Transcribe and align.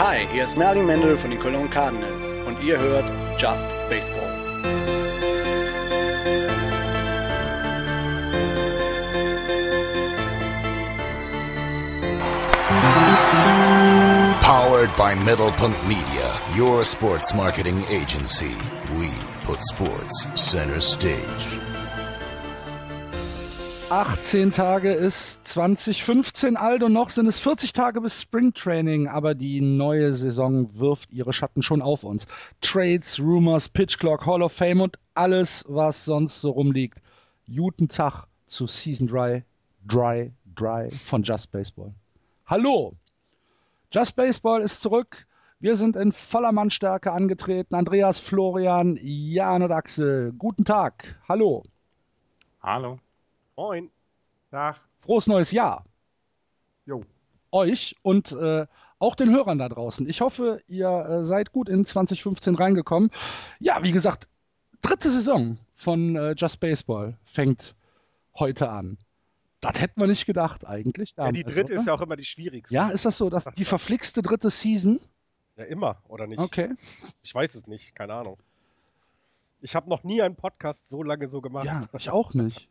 Hi, 0.00 0.26
hier 0.32 0.44
ist 0.44 0.56
Merlin 0.56 0.86
Mendel 0.86 1.14
von 1.14 1.30
den 1.30 1.38
Cologne 1.38 1.68
Cardinals 1.68 2.30
und 2.46 2.62
ihr 2.62 2.78
hört 2.78 3.04
Just 3.38 3.68
Baseball. 3.90 4.30
Powered 14.40 14.96
by 14.96 15.14
Middlepunkt 15.22 15.86
Media, 15.86 16.34
your 16.56 16.82
sports 16.82 17.34
marketing 17.34 17.84
agency. 17.90 18.56
We 18.98 19.10
put 19.44 19.60
sports 19.62 20.26
center 20.34 20.80
stage. 20.80 21.60
18 23.90 24.52
Tage 24.52 24.92
ist 24.92 25.40
2015 25.48 26.56
alt 26.56 26.84
und 26.84 26.92
noch 26.92 27.10
sind 27.10 27.26
es 27.26 27.40
40 27.40 27.72
Tage 27.72 28.00
bis 28.00 28.20
Springtraining, 28.20 29.08
aber 29.08 29.34
die 29.34 29.60
neue 29.60 30.14
Saison 30.14 30.70
wirft 30.78 31.12
ihre 31.12 31.32
Schatten 31.32 31.60
schon 31.60 31.82
auf 31.82 32.04
uns. 32.04 32.28
Trades, 32.60 33.18
Rumors, 33.18 33.68
Pitch 33.68 33.98
Clock, 33.98 34.24
Hall 34.24 34.44
of 34.44 34.52
Fame 34.52 34.82
und 34.82 34.96
alles, 35.14 35.64
was 35.66 36.04
sonst 36.04 36.40
so 36.40 36.50
rumliegt. 36.50 37.02
Guten 37.52 37.88
Tag 37.88 38.28
zu 38.46 38.68
Season 38.68 39.08
Dry, 39.08 39.42
Dry, 39.84 40.30
Dry 40.54 40.88
von 40.90 41.24
Just 41.24 41.50
Baseball. 41.50 41.92
Hallo! 42.46 42.94
Just 43.92 44.14
Baseball 44.14 44.62
ist 44.62 44.82
zurück. 44.82 45.26
Wir 45.58 45.74
sind 45.74 45.96
in 45.96 46.12
voller 46.12 46.52
Mannstärke 46.52 47.10
angetreten. 47.10 47.74
Andreas, 47.74 48.20
Florian, 48.20 49.00
Jan 49.02 49.64
und 49.64 49.72
Axel. 49.72 50.32
Guten 50.38 50.64
Tag. 50.64 51.20
Hallo. 51.28 51.64
Hallo. 52.62 53.00
Moin. 53.60 53.90
Tag. 54.50 54.80
Frohes 55.00 55.26
neues 55.26 55.52
Jahr. 55.52 55.84
Jo. 56.86 57.04
Euch 57.52 57.94
und 58.00 58.32
äh, 58.32 58.66
auch 58.98 59.14
den 59.14 59.28
Hörern 59.28 59.58
da 59.58 59.68
draußen. 59.68 60.08
Ich 60.08 60.22
hoffe, 60.22 60.62
ihr 60.66 60.88
äh, 60.88 61.24
seid 61.24 61.52
gut 61.52 61.68
in 61.68 61.84
2015 61.84 62.54
reingekommen. 62.54 63.10
Ja, 63.58 63.82
wie 63.82 63.92
gesagt, 63.92 64.28
dritte 64.80 65.10
Saison 65.10 65.58
von 65.74 66.16
äh, 66.16 66.34
Just 66.38 66.58
Baseball 66.60 67.18
fängt 67.26 67.74
heute 68.34 68.70
an. 68.70 68.96
Das 69.60 69.78
hätten 69.78 70.00
wir 70.00 70.06
nicht 70.06 70.24
gedacht 70.24 70.66
eigentlich. 70.66 71.12
Ja, 71.18 71.30
die 71.30 71.44
dritte 71.44 71.72
oder? 71.72 71.80
ist 71.80 71.86
ja 71.86 71.92
auch 71.92 72.00
immer 72.00 72.16
die 72.16 72.24
schwierigste. 72.24 72.74
Ja, 72.74 72.88
ist 72.88 73.04
das 73.04 73.18
so? 73.18 73.28
Dass 73.28 73.44
die 73.44 73.64
verflixte 73.66 74.22
dritte 74.22 74.48
Season? 74.48 75.00
Ja, 75.58 75.64
immer, 75.64 76.02
oder 76.08 76.26
nicht? 76.26 76.38
Okay. 76.38 76.76
Ich 77.22 77.34
weiß 77.34 77.54
es 77.56 77.66
nicht, 77.66 77.94
keine 77.94 78.14
Ahnung. 78.14 78.38
Ich 79.60 79.76
habe 79.76 79.90
noch 79.90 80.02
nie 80.02 80.22
einen 80.22 80.36
Podcast 80.36 80.88
so 80.88 81.02
lange 81.02 81.28
so 81.28 81.42
gemacht. 81.42 81.66
Ja, 81.66 81.82
ich 81.92 82.08
auch 82.08 82.32
nicht. 82.32 82.66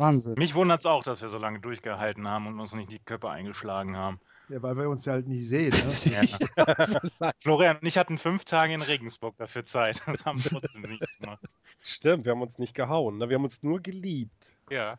Wahnsinn. 0.00 0.34
Mich 0.38 0.54
wundert 0.54 0.80
es 0.80 0.86
auch, 0.86 1.04
dass 1.04 1.20
wir 1.20 1.28
so 1.28 1.36
lange 1.36 1.60
durchgehalten 1.60 2.26
haben 2.26 2.46
und 2.46 2.58
uns 2.58 2.72
nicht 2.72 2.90
die 2.90 2.98
Köpfe 2.98 3.28
eingeschlagen 3.28 3.96
haben. 3.98 4.18
Ja, 4.48 4.62
weil 4.62 4.76
wir 4.78 4.88
uns 4.88 5.04
ja 5.04 5.12
halt 5.12 5.28
nicht 5.28 5.46
sehen. 5.46 5.72
Ne? 5.72 6.26
Ja. 6.56 7.32
Florian 7.38 7.76
und 7.76 7.86
ich 7.86 7.98
hatten 7.98 8.16
fünf 8.16 8.46
Tage 8.46 8.72
in 8.72 8.80
Regensburg 8.80 9.36
dafür 9.36 9.64
Zeit. 9.64 10.00
Das 10.06 10.24
haben 10.24 10.42
trotzdem 10.42 10.82
nichts 10.82 11.18
gemacht. 11.18 11.42
Stimmt, 11.82 12.24
wir 12.24 12.32
haben 12.32 12.40
uns 12.40 12.58
nicht 12.58 12.74
gehauen. 12.74 13.18
Ne? 13.18 13.28
Wir 13.28 13.36
haben 13.36 13.44
uns 13.44 13.62
nur 13.62 13.80
geliebt. 13.80 14.54
Ja. 14.70 14.96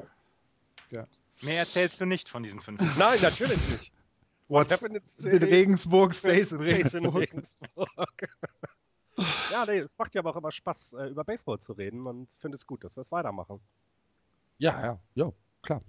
ja. 0.91 1.07
Mehr 1.41 1.57
erzählst 1.57 1.99
du 1.99 2.05
nicht 2.05 2.29
von 2.29 2.43
diesen 2.43 2.61
fünf 2.61 2.79
Tagen. 2.79 2.93
Nein, 2.97 3.17
natürlich 3.23 3.69
nicht. 3.69 3.91
What 4.49 4.71
happens 4.71 5.17
in 5.17 5.41
Regensburg 5.41 6.13
stays 6.13 6.51
in 6.51 6.61
Regensburg. 6.61 7.15
Regensburg. 7.15 8.29
ja, 9.51 9.65
nee, 9.65 9.79
es 9.79 9.97
macht 9.97 10.13
ja 10.13 10.21
aber 10.21 10.29
auch 10.29 10.35
immer 10.35 10.51
Spaß, 10.51 10.93
äh, 10.93 11.07
über 11.07 11.23
Baseball 11.23 11.59
zu 11.59 11.73
reden 11.73 12.05
und 12.05 12.27
finde 12.37 12.57
es 12.57 12.67
gut, 12.67 12.83
dass 12.83 12.95
wir 12.95 13.01
es 13.01 13.11
weitermachen. 13.11 13.59
Ja, 14.61 14.79
ja, 14.83 14.99
ja, 15.15 15.31
klar. 15.63 15.81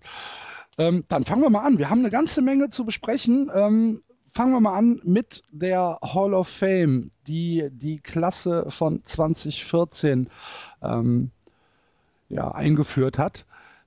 Ähm, 0.78 1.04
dann 1.08 1.26
fangen 1.26 1.42
wir 1.42 1.50
mal 1.50 1.66
an. 1.66 1.76
Wir 1.76 1.90
haben 1.90 1.98
eine 1.98 2.08
ganze 2.10 2.40
Menge 2.40 2.70
zu 2.70 2.86
besprechen. 2.86 3.50
Ähm, 3.54 4.02
fangen 4.32 4.52
wir 4.54 4.60
mal 4.60 4.78
an 4.78 4.98
mit 5.04 5.42
der 5.50 5.98
Hall 6.02 6.32
of 6.32 6.48
Fame, 6.48 7.10
die 7.26 7.68
die 7.70 8.00
Klasse 8.00 8.64
von 8.70 9.04
2014 9.04 10.30
ähm, 10.82 11.30
ja, 12.30 12.50
eingeführt 12.50 13.18
hat 13.18 13.44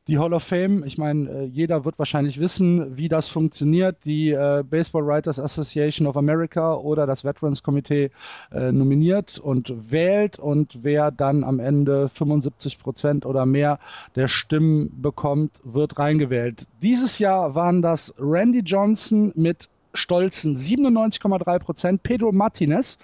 die 0.08 0.20
Hall 0.20 0.34
of 0.34 0.44
Fame, 0.44 0.84
ich 0.86 0.98
meine, 1.00 1.30
äh, 1.30 1.44
jeder 1.46 1.84
wird 1.84 1.98
wahrscheinlich 1.98 2.40
wissen, 2.40 2.96
wie 2.96 3.10
das 3.10 3.28
funktioniert. 3.28 3.98
Die 4.06 4.30
äh, 4.30 4.64
Baseball 4.64 5.06
Writers 5.06 5.40
Association 5.40 6.08
of 6.08 6.16
America 6.16 6.76
oder 6.76 7.08
das 7.08 7.24
Veterans 7.24 7.64
Komitee 7.64 8.12
äh, 8.52 8.72
nominiert 8.72 9.40
und 9.40 9.74
wählt 9.92 10.38
und 10.38 10.84
wer 10.84 11.10
dann 11.10 11.44
am 11.44 11.60
Ende 11.60 12.10
75 12.10 12.78
Prozent 12.78 13.26
oder 13.26 13.48
mehr 13.48 13.80
der 14.16 14.28
Stimmen 14.28 14.92
bekommt, 15.02 15.60
wird 15.64 15.98
reingewählt. 15.98 16.68
Dieses 16.84 17.18
Jahr 17.18 17.56
waren 17.56 17.82
das 17.82 18.14
Randy 18.20 18.60
Johnson 18.60 19.32
mit 19.36 19.70
stolzen 19.96 20.56
97,3 20.56 21.60
Prozent, 21.60 22.04
Pedro 22.04 22.32
Martinez 22.32 23.00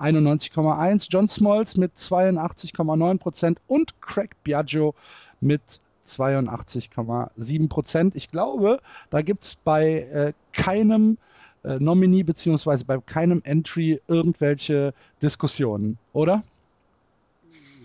91,1, 0.00 1.08
John 1.10 1.28
Smalls 1.28 1.76
mit 1.76 1.92
82,9 1.96 3.18
Prozent 3.18 3.58
und 3.66 4.00
Craig 4.00 4.30
Biagio 4.44 4.94
mit 5.40 5.80
82,7 6.08 7.68
Prozent. 7.68 8.16
Ich 8.16 8.30
glaube, 8.30 8.80
da 9.10 9.22
gibt 9.22 9.44
es 9.44 9.56
bei 9.56 10.00
äh, 10.00 10.32
keinem 10.52 11.18
äh, 11.64 11.78
Nominee 11.78 12.22
beziehungsweise 12.22 12.84
bei 12.84 12.98
keinem 12.98 13.42
Entry 13.44 14.00
irgendwelche 14.08 14.94
Diskussionen, 15.22 15.98
oder? 16.12 16.42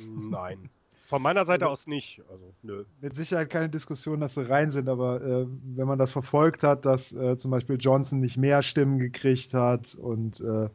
Nein. 0.05 0.69
Von 1.05 1.21
meiner 1.21 1.45
Seite 1.45 1.65
also, 1.65 1.73
aus 1.73 1.87
nicht. 1.87 2.21
Also, 2.31 2.53
nö. 2.63 2.85
Mit 3.01 3.13
Sicherheit 3.13 3.49
keine 3.49 3.69
Diskussion, 3.69 4.19
dass 4.19 4.33
sie 4.35 4.49
rein 4.49 4.71
sind, 4.71 4.89
aber 4.89 5.21
äh, 5.21 5.45
wenn 5.75 5.87
man 5.87 5.99
das 5.99 6.11
verfolgt 6.11 6.63
hat, 6.63 6.85
dass 6.85 7.13
äh, 7.13 7.35
zum 7.37 7.51
Beispiel 7.51 7.77
Johnson 7.79 8.19
nicht 8.19 8.37
mehr 8.37 8.63
Stimmen 8.63 8.99
gekriegt 8.99 9.53
hat 9.53 9.95
und 9.95 10.39
äh, 10.41 10.69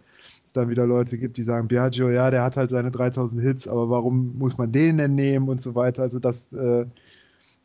es 0.45 0.53
dann 0.53 0.69
wieder 0.69 0.87
Leute 0.87 1.19
gibt, 1.19 1.39
die 1.39 1.43
sagen, 1.43 1.67
Biagio, 1.67 2.11
ja, 2.11 2.31
der 2.31 2.43
hat 2.43 2.57
halt 2.57 2.71
seine 2.71 2.91
3000 2.91 3.43
Hits, 3.43 3.67
aber 3.67 3.91
warum 3.91 4.39
muss 4.39 4.59
man 4.59 4.71
den 4.71 4.99
denn 4.99 5.15
nehmen 5.15 5.49
und 5.49 5.61
so 5.61 5.75
weiter. 5.75 6.03
Also 6.03 6.19
das 6.19 6.53
äh, 6.53 6.87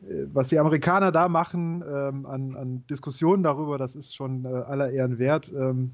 was 0.00 0.48
die 0.48 0.58
Amerikaner 0.58 1.12
da 1.12 1.28
machen 1.28 1.82
ähm, 1.86 2.26
an, 2.26 2.56
an, 2.56 2.86
Diskussionen 2.88 3.42
darüber, 3.42 3.78
das 3.78 3.96
ist 3.96 4.14
schon 4.14 4.44
äh, 4.44 4.48
aller 4.48 4.90
Ehren 4.90 5.18
wert. 5.18 5.52
Ähm, 5.52 5.92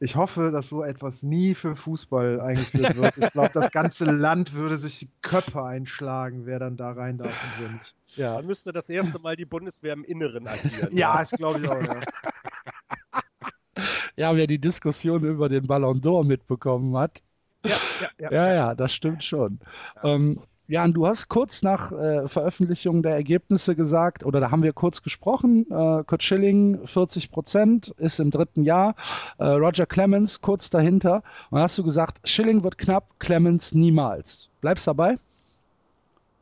ich 0.00 0.14
hoffe, 0.14 0.52
dass 0.52 0.68
so 0.68 0.84
etwas 0.84 1.24
nie 1.24 1.54
für 1.54 1.74
Fußball 1.74 2.40
eingeführt 2.40 2.96
wird. 2.96 3.16
Ich 3.18 3.30
glaube, 3.30 3.50
das 3.52 3.70
ganze 3.72 4.04
Land 4.04 4.52
würde 4.54 4.78
sich 4.78 5.00
die 5.00 5.10
Köpfe 5.22 5.64
einschlagen, 5.64 6.46
wer 6.46 6.60
dann 6.60 6.76
da 6.76 6.92
rein 6.92 7.18
darf 7.18 7.30
und 7.30 7.64
wer 7.64 7.72
nicht. 7.72 7.96
Ja, 8.14 8.36
dann 8.36 8.46
müsste 8.46 8.72
das 8.72 8.88
erste 8.88 9.18
Mal 9.18 9.34
die 9.34 9.44
Bundeswehr 9.44 9.92
im 9.92 10.04
Inneren 10.04 10.46
agieren. 10.46 10.88
ja, 10.92 11.18
das 11.18 11.32
glaube 11.32 11.60
ich 11.60 11.68
auch, 11.68 11.82
ja. 11.82 12.00
Ja, 14.16 14.34
wer 14.34 14.48
die 14.48 14.60
Diskussion 14.60 15.22
über 15.24 15.48
den 15.48 15.66
Ballon 15.66 16.00
d'Or 16.00 16.24
mitbekommen 16.26 16.96
hat. 16.96 17.22
Ja, 17.64 17.76
ja, 18.00 18.08
ja. 18.18 18.32
Ja, 18.32 18.54
ja, 18.54 18.74
das 18.74 18.92
stimmt 18.92 19.22
schon. 19.22 19.60
Ja. 19.96 20.14
Ähm, 20.14 20.40
Jan, 20.70 20.92
du 20.92 21.06
hast 21.06 21.30
kurz 21.30 21.62
nach 21.62 21.92
äh, 21.92 22.28
Veröffentlichung 22.28 23.02
der 23.02 23.14
Ergebnisse 23.14 23.74
gesagt, 23.74 24.22
oder 24.22 24.38
da 24.38 24.50
haben 24.50 24.62
wir 24.62 24.74
kurz 24.74 25.02
gesprochen, 25.02 25.64
äh, 25.70 26.04
Kurt 26.04 26.22
Schilling 26.22 26.86
40 26.86 27.30
Prozent, 27.30 27.88
ist 27.96 28.20
im 28.20 28.30
dritten 28.30 28.64
Jahr, 28.64 28.94
äh, 29.38 29.46
Roger 29.46 29.86
Clemens 29.86 30.42
kurz 30.42 30.68
dahinter. 30.68 31.22
Und 31.48 31.60
hast 31.60 31.78
du 31.78 31.84
gesagt, 31.84 32.20
Schilling 32.28 32.62
wird 32.64 32.76
knapp, 32.76 33.18
Clemens 33.18 33.72
niemals. 33.72 34.50
Bleibst 34.60 34.86
dabei? 34.86 35.14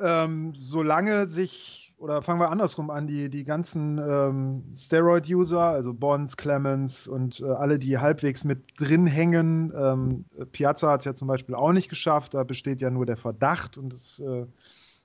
Ähm, 0.00 0.54
solange 0.56 1.28
sich 1.28 1.85
oder 1.98 2.20
fangen 2.20 2.40
wir 2.40 2.50
andersrum 2.50 2.90
an, 2.90 3.06
die, 3.06 3.30
die 3.30 3.44
ganzen 3.44 3.98
ähm, 3.98 4.64
Steroid-User, 4.76 5.60
also 5.60 5.94
Bonds, 5.94 6.36
Clemens 6.36 7.08
und 7.08 7.40
äh, 7.40 7.46
alle, 7.46 7.78
die 7.78 7.98
halbwegs 7.98 8.44
mit 8.44 8.78
drin 8.78 9.06
hängen. 9.06 9.72
Ähm, 9.74 10.24
Piazza 10.52 10.90
hat 10.90 11.00
es 11.00 11.04
ja 11.06 11.14
zum 11.14 11.28
Beispiel 11.28 11.54
auch 11.54 11.72
nicht 11.72 11.88
geschafft, 11.88 12.34
da 12.34 12.44
besteht 12.44 12.80
ja 12.80 12.90
nur 12.90 13.06
der 13.06 13.16
Verdacht 13.16 13.78
und 13.78 13.94
es, 13.94 14.20
äh, 14.20 14.44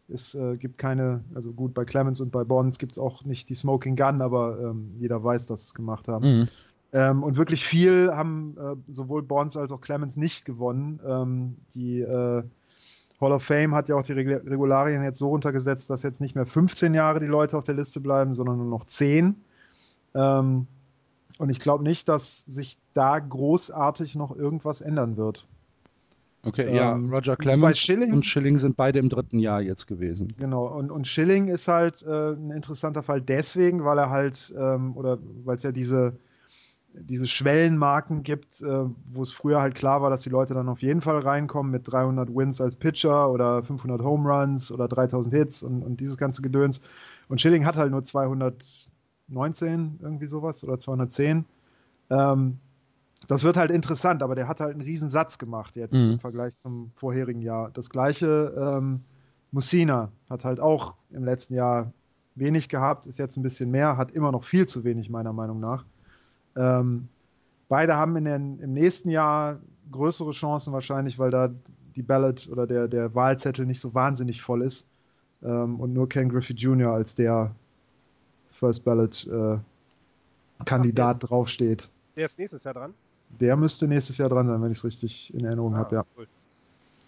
es 0.09 0.35
äh, 0.35 0.57
gibt 0.57 0.77
keine, 0.77 1.23
also 1.33 1.53
gut, 1.53 1.73
bei 1.73 1.85
Clemens 1.85 2.19
und 2.19 2.31
bei 2.31 2.43
Bonds 2.43 2.77
gibt 2.77 2.91
es 2.91 2.99
auch 2.99 3.23
nicht 3.23 3.47
die 3.47 3.55
Smoking 3.55 3.95
Gun, 3.95 4.21
aber 4.21 4.59
ähm, 4.59 4.91
jeder 4.99 5.23
weiß, 5.23 5.47
dass 5.47 5.61
sie 5.61 5.67
es 5.67 5.73
gemacht 5.73 6.09
haben. 6.09 6.39
Mhm. 6.39 6.47
Ähm, 6.93 7.23
und 7.23 7.37
wirklich 7.37 7.63
viel 7.65 8.11
haben 8.11 8.57
äh, 8.57 8.75
sowohl 8.91 9.23
Bonds 9.23 9.55
als 9.55 9.71
auch 9.71 9.79
Clemens 9.79 10.17
nicht 10.17 10.43
gewonnen. 10.43 10.99
Ähm, 11.07 11.55
die 11.73 12.01
äh, 12.01 12.43
Hall 13.21 13.31
of 13.31 13.43
Fame 13.43 13.75
hat 13.75 13.87
ja 13.87 13.95
auch 13.95 14.03
die 14.03 14.13
Regularien 14.13 15.03
jetzt 15.03 15.19
so 15.19 15.29
runtergesetzt, 15.29 15.89
dass 15.89 16.03
jetzt 16.03 16.19
nicht 16.19 16.35
mehr 16.35 16.47
15 16.47 16.93
Jahre 16.93 17.19
die 17.19 17.27
Leute 17.27 17.57
auf 17.57 17.63
der 17.63 17.75
Liste 17.75 17.99
bleiben, 17.99 18.33
sondern 18.35 18.57
nur 18.57 18.67
noch 18.67 18.85
10. 18.85 19.35
Ähm, 20.15 20.67
und 21.37 21.49
ich 21.49 21.59
glaube 21.59 21.83
nicht, 21.83 22.09
dass 22.09 22.43
sich 22.45 22.77
da 22.93 23.19
großartig 23.19 24.15
noch 24.15 24.35
irgendwas 24.35 24.81
ändern 24.81 25.17
wird. 25.17 25.47
Okay, 26.43 26.63
ähm, 26.63 26.75
ja, 26.75 26.93
Roger 26.93 27.37
Clemens 27.37 27.77
Schilling, 27.77 28.13
und 28.13 28.25
Schilling 28.25 28.57
sind 28.57 28.75
beide 28.75 28.97
im 28.97 29.09
dritten 29.09 29.37
Jahr 29.37 29.61
jetzt 29.61 29.85
gewesen. 29.85 30.33
Genau, 30.39 30.65
und, 30.65 30.89
und 30.89 31.07
Schilling 31.07 31.47
ist 31.47 31.67
halt 31.67 32.01
äh, 32.01 32.31
ein 32.31 32.49
interessanter 32.49 33.03
Fall 33.03 33.21
deswegen, 33.21 33.85
weil 33.85 33.99
er 33.99 34.09
halt, 34.09 34.53
ähm, 34.57 34.97
oder 34.97 35.19
weil 35.45 35.55
es 35.55 35.63
ja 35.63 35.71
diese 35.71 36.13
diese 36.93 37.25
Schwellenmarken 37.25 38.23
gibt, 38.23 38.61
äh, 38.61 38.85
wo 39.13 39.21
es 39.21 39.31
früher 39.31 39.61
halt 39.61 39.75
klar 39.75 40.01
war, 40.01 40.09
dass 40.09 40.21
die 40.21 40.29
Leute 40.29 40.53
dann 40.53 40.69
auf 40.69 40.81
jeden 40.81 41.01
Fall 41.01 41.19
reinkommen 41.19 41.71
mit 41.71 41.91
300 41.91 42.29
Wins 42.35 42.59
als 42.59 42.75
Pitcher 42.75 43.31
oder 43.31 43.63
500 43.63 44.01
Home 44.01 44.29
Runs 44.29 44.71
oder 44.71 44.87
3000 44.87 45.33
Hits 45.33 45.63
und, 45.63 45.83
und 45.83 45.99
dieses 45.99 46.17
ganze 46.17 46.41
Gedöns. 46.41 46.81
Und 47.29 47.39
Schilling 47.39 47.65
hat 47.65 47.77
halt 47.77 47.91
nur 47.91 48.03
219 48.03 49.99
irgendwie 50.01 50.27
sowas 50.27 50.63
oder 50.63 50.79
210. 50.79 51.45
Ähm, 52.09 52.57
das 53.27 53.43
wird 53.43 53.55
halt 53.55 53.71
interessant, 53.71 54.23
aber 54.23 54.35
der 54.35 54.47
hat 54.47 54.59
halt 54.59 54.71
einen 54.73 54.81
riesen 54.81 55.09
Satz 55.09 55.37
gemacht 55.37 55.75
jetzt 55.75 55.93
Mhm. 55.93 56.13
im 56.13 56.19
Vergleich 56.19 56.57
zum 56.57 56.91
vorherigen 56.95 57.41
Jahr. 57.41 57.69
Das 57.71 57.89
gleiche 57.89 58.53
ähm, 58.57 59.01
Mussina 59.51 60.11
hat 60.29 60.43
halt 60.43 60.59
auch 60.59 60.95
im 61.11 61.23
letzten 61.23 61.53
Jahr 61.53 61.93
wenig 62.35 62.67
gehabt, 62.69 63.05
ist 63.05 63.19
jetzt 63.19 63.37
ein 63.37 63.43
bisschen 63.43 63.69
mehr, 63.71 63.97
hat 63.97 64.11
immer 64.11 64.31
noch 64.31 64.43
viel 64.43 64.65
zu 64.67 64.83
wenig 64.83 65.09
meiner 65.09 65.33
Meinung 65.33 65.59
nach. 65.59 65.85
Ähm, 66.55 67.07
beide 67.69 67.95
haben 67.95 68.15
in 68.17 68.25
den, 68.25 68.59
im 68.59 68.73
nächsten 68.73 69.09
Jahr 69.09 69.59
größere 69.91 70.31
Chancen 70.31 70.73
wahrscheinlich, 70.73 71.19
weil 71.19 71.31
da 71.31 71.49
die 71.95 72.01
Ballot 72.01 72.47
oder 72.51 72.67
der, 72.67 72.87
der 72.87 73.13
Wahlzettel 73.15 73.65
nicht 73.65 73.79
so 73.79 73.93
wahnsinnig 73.93 74.41
voll 74.41 74.61
ist 74.61 74.87
ähm, 75.43 75.79
und 75.79 75.93
nur 75.93 76.07
Ken 76.07 76.29
Griffey 76.29 76.53
Jr. 76.53 76.91
als 76.93 77.15
der 77.15 77.53
First 78.51 78.83
Ballot 78.85 79.27
äh, 79.27 79.57
Kandidat 80.65 81.29
draufsteht. 81.29 81.89
Der 82.15 82.25
ist 82.25 82.37
nächstes 82.37 82.63
Jahr 82.63 82.73
dran. 82.73 82.93
Der 83.39 83.55
müsste 83.55 83.87
nächstes 83.87 84.17
Jahr 84.17 84.29
dran 84.29 84.47
sein, 84.47 84.61
wenn 84.61 84.71
ich 84.71 84.77
es 84.77 84.83
richtig 84.83 85.33
in 85.33 85.45
Erinnerung 85.45 85.75
habe, 85.75 85.95
ja. 85.95 86.05
cool. 86.17 86.27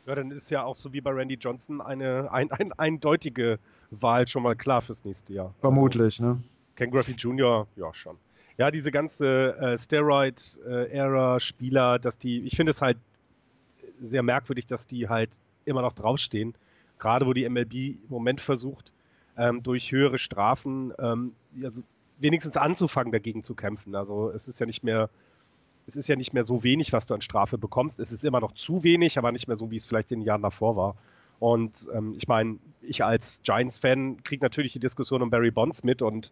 Ja, 0.06 0.16
dann 0.16 0.32
ist 0.32 0.50
ja 0.52 0.64
auch 0.64 0.76
so 0.76 0.92
wie 0.92 1.00
bei 1.00 1.12
Randy 1.12 1.36
Johnson 1.36 1.80
eine 1.80 2.30
ein, 2.32 2.52
ein, 2.52 2.74
eindeutige 2.74 3.60
Wahl 3.92 4.28
schon 4.28 4.44
mal 4.44 4.56
klar 4.56 4.82
fürs 4.82 5.04
nächste 5.06 5.34
Jahr. 5.34 5.54
Vermutlich, 5.62 6.20
ne? 6.20 6.28
Also, 6.28 6.42
Ken 6.76 6.92
Griffey 6.92 7.14
Jr., 7.14 7.68
ja 7.76 7.94
schon. 7.94 8.18
Ja, 8.58 8.72
diese 8.72 8.92
ganze 8.92 9.58
äh, 9.58 9.78
Steroid-Ära-Spieler, 9.78 12.00
dass 12.00 12.18
die, 12.20 12.40
ich 12.46 12.56
finde 12.56 12.72
es 12.72 12.82
halt 12.82 12.98
sehr 14.02 14.24
merkwürdig, 14.24 14.66
dass 14.68 14.88
die 14.88 15.10
halt 15.10 15.32
immer 15.66 15.82
noch 15.82 15.94
draufstehen. 15.94 16.54
Gerade 17.00 17.26
wo 17.26 17.34
die 17.34 17.50
MLB 17.50 17.74
im 17.74 18.00
Moment 18.10 18.42
versucht, 18.42 18.92
ähm, 19.38 19.64
durch 19.64 19.92
höhere 19.92 20.20
Strafen 20.20 20.94
ähm, 21.00 21.34
also 21.64 21.82
wenigstens 22.20 22.58
anzufangen, 22.58 23.12
dagegen 23.12 23.44
zu 23.44 23.56
kämpfen. 23.56 23.96
Also 23.96 24.30
es 24.30 24.48
ist 24.48 24.60
ja 24.60 24.66
nicht 24.66 24.84
mehr, 24.84 25.10
es 25.88 25.96
ist 25.96 26.08
ja 26.08 26.16
nicht 26.16 26.34
mehr 26.34 26.44
so 26.44 26.64
wenig, 26.64 26.94
was 26.94 27.08
du 27.08 27.14
an 27.14 27.22
Strafe 27.22 27.58
bekommst. 27.58 28.00
Es 28.00 28.12
ist 28.12 28.24
immer 28.24 28.40
noch 28.40 28.54
zu 28.54 28.84
wenig, 28.84 29.18
aber 29.18 29.32
nicht 29.32 29.48
mehr 29.48 29.58
so, 29.58 29.72
wie 29.72 29.78
es 29.78 29.86
vielleicht 29.86 30.12
in 30.12 30.20
den 30.20 30.28
Jahren 30.28 30.44
davor 30.44 30.76
war. 30.76 30.96
Und 31.40 31.88
ähm, 31.94 32.16
ich 32.18 32.28
meine, 32.28 32.58
ich 32.82 33.04
als 33.04 33.42
Giants-Fan 33.44 34.24
kriege 34.24 34.46
natürlich 34.46 34.74
die 34.74 34.80
Diskussion 34.80 35.22
um 35.22 35.30
Barry 35.30 35.52
Bonds 35.52 35.84
mit 35.84 36.02
und 36.02 36.32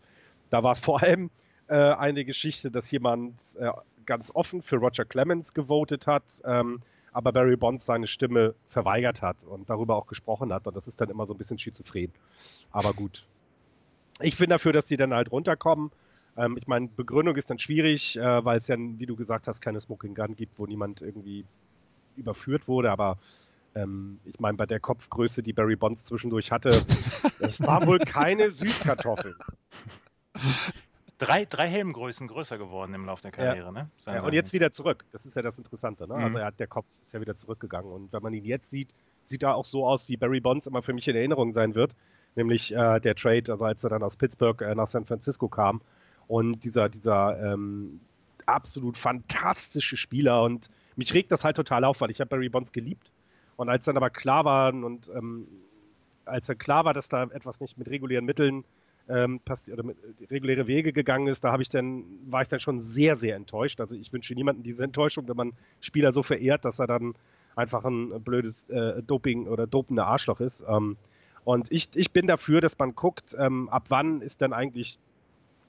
da 0.50 0.64
war 0.64 0.74
es 0.74 0.80
vor 0.80 1.02
allem 1.02 1.30
äh, 1.72 1.94
eine 1.94 2.26
Geschichte, 2.26 2.70
dass 2.70 2.92
jemand 2.92 3.56
äh, 3.58 3.72
ganz 4.06 4.30
offen 4.36 4.62
für 4.62 4.76
Roger 4.76 5.06
Clemens 5.06 5.54
gewotet 5.54 6.06
hat, 6.06 6.42
ähm, 6.44 6.82
aber 7.14 7.32
Barry 7.32 7.56
Bonds 7.56 7.86
seine 7.86 8.08
Stimme 8.08 8.56
verweigert 8.68 9.22
hat 9.22 9.38
und 9.46 9.70
darüber 9.70 9.96
auch 9.96 10.08
gesprochen 10.08 10.52
hat. 10.52 10.68
Und 10.68 10.76
das 10.76 10.90
ist 10.90 11.00
dann 11.00 11.10
immer 11.10 11.26
so 11.26 11.34
ein 11.34 11.38
bisschen 11.38 11.58
schizophren. 11.58 12.12
Aber 12.72 12.94
gut. 12.94 13.26
Ich 14.20 14.38
bin 14.38 14.50
dafür, 14.50 14.74
dass 14.74 14.90
sie 14.90 14.98
dann 14.98 15.14
halt 15.14 15.32
runterkommen. 15.32 15.92
Ähm, 16.36 16.58
ich 16.58 16.68
meine, 16.68 16.90
Begründung 16.90 17.38
ist 17.38 17.50
dann 17.50 17.58
schwierig, 17.58 18.18
äh, 18.18 18.44
weil 18.44 18.58
es 18.58 18.68
ja, 18.68 18.76
wie 18.78 19.06
du 19.06 19.16
gesagt 19.16 19.48
hast, 19.48 19.62
keine 19.62 19.80
Smoking 19.80 20.14
Gun 20.14 20.36
gibt, 20.36 20.60
wo 20.60 20.66
niemand 20.66 21.02
irgendwie 21.02 21.46
überführt 22.18 22.68
wurde. 22.68 22.92
Aber 22.92 23.18
ähm, 23.76 24.20
ich 24.26 24.42
meine, 24.42 24.58
bei 24.58 24.66
der 24.66 24.82
Kopfgröße, 24.82 25.42
die 25.42 25.54
Barry 25.54 25.78
Bonds 25.78 26.04
zwischendurch 26.04 26.52
hatte, 26.52 26.86
es 27.40 27.62
war 27.62 27.88
wohl 27.88 28.00
keine 28.00 28.52
Süßkartoffel. 28.52 29.38
Drei, 31.22 31.46
drei 31.46 31.68
Helmgrößen 31.68 32.28
größer 32.28 32.58
geworden 32.58 32.96
im 32.96 33.06
Laufe 33.06 33.22
der 33.22 33.32
Karriere, 33.32 33.72
ne? 33.72 33.92
Ja, 34.08 34.24
und 34.24 34.34
jetzt 34.34 34.54
wieder 34.54 34.72
zurück. 34.72 35.06
Das 35.12 35.28
ist 35.28 35.36
ja 35.36 35.44
das 35.44 35.60
Interessante. 35.60 36.08
Ne? 36.08 36.16
Mhm. 36.16 36.24
Also 36.24 36.40
er 36.40 36.46
hat, 36.46 36.60
der 36.60 36.66
Kopf 36.66 36.88
ist 37.04 37.14
ja 37.14 37.22
wieder 37.22 37.36
zurückgegangen. 37.36 37.92
Und 37.92 38.12
wenn 38.12 38.24
man 38.24 38.34
ihn 38.34 38.44
jetzt 38.44 38.72
sieht, 38.72 38.90
sieht 39.24 39.44
er 39.44 39.54
auch 39.54 39.66
so 39.66 39.86
aus, 39.86 40.10
wie 40.10 40.18
Barry 40.18 40.40
Bonds 40.40 40.66
immer 40.66 40.82
für 40.82 40.94
mich 40.94 41.08
in 41.08 41.16
Erinnerung 41.16 41.54
sein 41.54 41.76
wird. 41.76 41.96
Nämlich 42.36 42.74
äh, 42.74 43.00
der 43.00 43.14
Trade, 43.14 43.52
also 43.52 43.66
als 43.66 43.84
er 43.84 43.92
dann 43.92 44.02
aus 44.02 44.18
Pittsburgh 44.18 44.60
äh, 44.64 44.74
nach 44.74 44.88
San 44.88 45.06
Francisco 45.06 45.48
kam. 45.48 45.82
Und 46.28 46.64
dieser, 46.64 46.90
dieser 46.90 47.54
ähm, 47.54 48.00
absolut 48.48 48.98
fantastische 48.98 49.98
Spieler. 49.98 50.42
Und 50.42 50.72
mich 50.96 51.14
regt 51.14 51.32
das 51.32 51.44
halt 51.44 51.56
total 51.56 51.84
auf, 51.84 52.02
weil 52.02 52.10
ich 52.10 52.20
habe 52.20 52.30
Barry 52.30 52.50
Bonds 52.50 52.72
geliebt. 52.72 53.12
Und 53.58 53.70
als 53.70 53.86
dann 53.86 53.96
aber 53.96 54.10
klar 54.10 54.44
war 54.44 54.74
und 54.74 55.08
ähm, 55.16 55.48
als 56.26 56.48
dann 56.48 56.58
klar 56.58 56.84
war, 56.84 56.96
dass 56.96 57.10
da 57.10 57.24
etwas 57.26 57.60
nicht 57.60 57.78
mit 57.78 57.90
regulären 57.90 58.26
Mitteln 58.26 58.64
ähm, 59.10 59.40
oder 59.72 59.84
mit 59.84 59.98
äh, 59.98 60.26
reguläre 60.26 60.68
Wege 60.68 60.94
gegangen 60.94 61.28
ist, 61.28 61.44
da 61.44 61.52
habe 61.52 61.64
ich 61.64 61.70
dann, 61.70 62.04
war 62.26 62.42
ich 62.42 62.48
dann 62.48 62.60
schon 62.60 62.80
sehr, 62.80 63.16
sehr 63.16 63.36
enttäuscht. 63.36 63.80
Also 63.80 63.96
ich 63.96 64.12
wünsche 64.14 64.34
niemandem 64.34 64.64
diese 64.64 64.84
Enttäuschung, 64.84 65.28
wenn 65.28 65.38
man 65.38 65.54
Spieler 65.80 66.14
so 66.14 66.24
verehrt, 66.24 66.66
dass 66.66 66.80
er 66.80 66.88
dann 66.88 67.14
einfach 67.56 67.84
ein 67.84 68.22
blödes 68.24 68.70
äh, 68.70 69.02
Doping 69.04 69.48
oder 69.48 69.68
dopende 69.68 70.06
Arschloch 70.06 70.40
ist. 70.40 70.64
Ähm, 70.68 70.98
und 71.44 71.72
ich, 71.72 71.90
ich 71.96 72.12
bin 72.12 72.28
dafür, 72.28 72.62
dass 72.62 72.78
man 72.78 72.96
guckt, 72.96 73.36
ähm, 73.38 73.68
ab 73.70 73.86
wann 73.90 74.22
ist 74.22 74.42
dann 74.42 74.54
eigentlich 74.54 75.00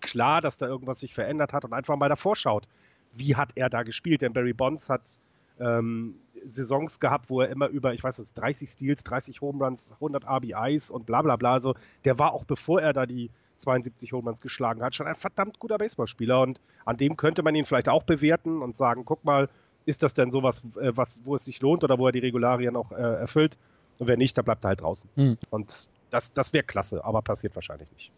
klar, 0.00 0.40
dass 0.40 0.58
da 0.58 0.66
irgendwas 0.66 1.00
sich 1.00 1.14
verändert 1.14 1.52
hat 1.52 1.64
und 1.64 1.72
einfach 1.72 1.96
mal 1.96 2.08
davor 2.08 2.36
schaut, 2.36 2.68
wie 3.14 3.36
hat 3.36 3.52
er 3.54 3.70
da 3.70 3.82
gespielt. 3.82 4.22
Denn 4.22 4.32
Barry 4.32 4.52
Bonds 4.52 4.88
hat 4.88 5.18
ähm, 5.62 6.16
Saisons 6.44 6.98
gehabt, 6.98 7.30
wo 7.30 7.40
er 7.40 7.48
immer 7.48 7.68
über, 7.68 7.94
ich 7.94 8.02
weiß 8.02 8.18
nicht, 8.18 8.36
30 8.36 8.70
Steals, 8.70 9.04
30 9.04 9.40
Home 9.40 9.64
Runs, 9.64 9.92
100 9.92 10.24
RBIs 10.26 10.90
und 10.90 11.06
bla 11.06 11.22
bla 11.22 11.36
bla. 11.36 11.52
Also 11.52 11.74
der 12.04 12.18
war 12.18 12.32
auch 12.32 12.44
bevor 12.44 12.80
er 12.82 12.92
da 12.92 13.06
die 13.06 13.30
72 13.58 14.12
Home 14.12 14.28
Runs 14.28 14.40
geschlagen 14.40 14.82
hat, 14.82 14.94
schon 14.94 15.06
ein 15.06 15.14
verdammt 15.14 15.58
guter 15.58 15.78
Baseballspieler 15.78 16.40
und 16.40 16.60
an 16.84 16.96
dem 16.96 17.16
könnte 17.16 17.42
man 17.42 17.54
ihn 17.54 17.64
vielleicht 17.64 17.88
auch 17.88 18.02
bewerten 18.02 18.60
und 18.60 18.76
sagen, 18.76 19.04
guck 19.04 19.24
mal, 19.24 19.48
ist 19.86 20.02
das 20.02 20.14
denn 20.14 20.30
sowas, 20.30 20.62
äh, 20.80 20.92
was, 20.94 21.20
wo 21.24 21.34
es 21.34 21.44
sich 21.44 21.60
lohnt 21.60 21.84
oder 21.84 21.98
wo 21.98 22.06
er 22.06 22.12
die 22.12 22.18
Regularien 22.18 22.76
auch 22.76 22.92
äh, 22.92 22.94
erfüllt? 22.96 23.58
Und 23.98 24.08
wenn 24.08 24.18
nicht, 24.18 24.36
dann 24.36 24.44
bleibt 24.44 24.64
er 24.64 24.68
halt 24.68 24.80
draußen. 24.80 25.08
Hm. 25.14 25.36
Und 25.50 25.88
das, 26.10 26.32
das 26.32 26.52
wäre 26.52 26.64
klasse, 26.64 27.04
aber 27.04 27.22
passiert 27.22 27.54
wahrscheinlich 27.54 27.90
nicht. 27.92 28.10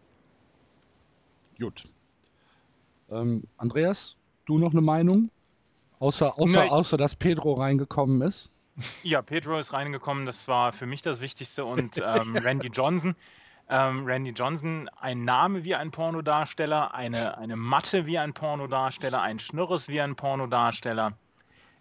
Gut. 1.58 1.84
Ähm, 3.10 3.44
Andreas, 3.56 4.16
du 4.46 4.58
noch 4.58 4.72
eine 4.72 4.80
Meinung? 4.80 5.30
Außer, 6.04 6.38
außer, 6.38 6.58
Na, 6.60 6.66
ich- 6.66 6.72
außer 6.72 6.96
dass 6.98 7.14
Pedro 7.16 7.54
reingekommen 7.54 8.20
ist. 8.22 8.50
Ja, 9.02 9.22
Pedro 9.22 9.58
ist 9.58 9.72
reingekommen, 9.72 10.26
das 10.26 10.48
war 10.48 10.72
für 10.72 10.84
mich 10.86 11.00
das 11.00 11.20
Wichtigste. 11.20 11.64
Und 11.64 11.96
ähm, 12.04 12.36
Randy 12.44 12.68
Johnson. 12.68 13.14
Ähm, 13.70 14.04
Randy 14.04 14.32
Johnson, 14.32 14.90
ein 15.00 15.24
Name 15.24 15.64
wie 15.64 15.74
ein 15.74 15.90
Pornodarsteller, 15.90 16.92
eine, 16.92 17.38
eine 17.38 17.56
Matte 17.56 18.04
wie 18.04 18.18
ein 18.18 18.34
Pornodarsteller, 18.34 19.22
ein 19.22 19.38
Schnürres 19.38 19.88
wie 19.88 20.02
ein 20.02 20.16
Pornodarsteller. 20.16 21.14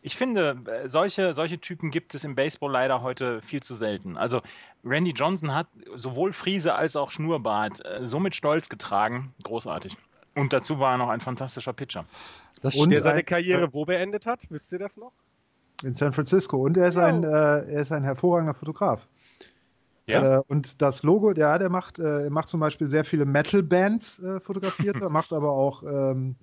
Ich 0.01 0.15
finde, 0.15 0.57
äh, 0.65 0.87
solche, 0.87 1.33
solche 1.33 1.59
Typen 1.59 1.91
gibt 1.91 2.13
es 2.15 2.23
im 2.23 2.35
Baseball 2.35 2.71
leider 2.71 3.01
heute 3.01 3.41
viel 3.41 3.61
zu 3.61 3.75
selten. 3.75 4.15
Also 4.15 4.41
Randy 4.85 5.11
Johnson 5.11 5.53
hat 5.53 5.67
sowohl 5.95 6.31
Friese 6.31 6.75
als 6.75 6.95
auch 6.95 7.11
Schnurrbart 7.11 7.83
äh, 7.85 8.05
so 8.05 8.19
mit 8.21 8.33
Stolz 8.35 8.69
getragen. 8.69 9.33
Großartig. 9.43 9.97
Und 10.35 10.53
dazu 10.53 10.79
war 10.79 10.93
er 10.93 10.97
noch 10.97 11.09
ein 11.09 11.19
fantastischer 11.21 11.73
Pitcher. 11.73 12.05
Das 12.63 12.75
Und 12.75 12.89
Der 12.89 13.01
seine 13.03 13.19
ein- 13.19 13.25
Karriere 13.25 13.73
wo 13.73 13.85
beendet 13.85 14.25
hat, 14.25 14.41
wisst 14.49 14.71
ihr 14.71 14.79
das 14.79 14.97
noch? 14.97 15.11
In 15.83 15.93
San 15.95 16.13
Francisco. 16.13 16.57
Und 16.57 16.77
er 16.77 16.87
ist, 16.87 16.97
ein, 16.97 17.23
äh, 17.23 17.27
er 17.27 17.81
ist 17.81 17.91
ein 17.91 18.03
hervorragender 18.03 18.53
Fotograf. 18.53 19.07
Ja? 20.07 20.37
Äh, 20.37 20.41
und 20.47 20.81
das 20.81 21.03
Logo, 21.03 21.31
ja, 21.33 21.57
der 21.57 21.69
macht, 21.69 21.99
äh, 21.99 22.23
er 22.23 22.29
macht 22.29 22.47
zum 22.47 22.59
Beispiel 22.61 22.87
sehr 22.87 23.03
viele 23.05 23.25
Metal-Bands 23.25 24.19
äh, 24.19 24.39
fotografiert, 24.39 24.95
er 25.01 25.09
macht 25.09 25.33
aber 25.33 25.51
auch 25.51 25.83
ähm, 25.83 26.35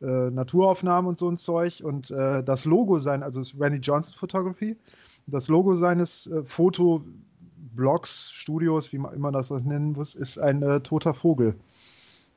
äh, 0.00 0.06
Naturaufnahmen 0.30 1.08
und 1.08 1.18
so 1.18 1.28
ein 1.28 1.36
Zeug. 1.36 1.80
Und 1.84 2.10
äh, 2.12 2.42
das 2.44 2.64
Logo 2.64 3.00
sein, 3.00 3.22
also 3.24 3.40
es 3.40 3.52
ist 3.52 3.60
Randy 3.60 3.78
Johnson 3.78 4.14
Photography, 4.16 4.76
das 5.26 5.48
Logo 5.48 5.74
seines 5.74 6.28
äh, 6.28 6.44
Fotoblogs, 6.44 8.30
Studios, 8.32 8.92
wie 8.92 8.98
man 8.98 9.14
immer 9.14 9.32
das 9.32 9.50
nennen 9.50 9.92
muss, 9.92 10.14
ist 10.14 10.38
ein 10.38 10.62
äh, 10.62 10.80
toter 10.80 11.14
Vogel. 11.14 11.54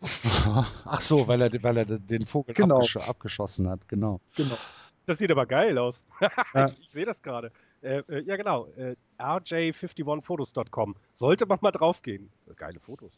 Ach 0.86 1.02
so, 1.02 1.28
weil 1.28 1.42
er, 1.42 1.64
weil 1.64 1.78
er 1.78 1.86
den 1.86 2.26
Vogel 2.26 2.54
Genau. 2.56 2.78
abgesch 2.78 2.98
abgeschossen 2.98 3.70
hat, 3.70 3.88
genau. 3.88 4.20
Genau. 4.36 4.58
Das 5.06 5.18
sieht 5.18 5.32
aber 5.32 5.46
geil 5.46 5.78
aus. 5.78 6.04
Ja. 6.54 6.68
ich 6.68 6.80
ich 6.82 6.90
sehe 6.90 7.06
das 7.06 7.22
gerade. 7.22 7.52
Äh, 7.82 8.00
äh, 8.10 8.20
ja, 8.22 8.36
genau. 8.36 8.68
Äh, 8.78 8.96
rj51photos.com. 9.20 10.96
Sollte 11.16 11.46
man 11.46 11.58
mal 11.62 11.72
draufgehen. 11.72 12.30
Geile 12.56 12.80
Fotos. 12.80 13.12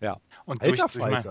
Ja. 0.00 0.18
Und 0.44 0.64
durch, 0.64 0.78
durch, 0.80 0.96
mein, 0.96 1.24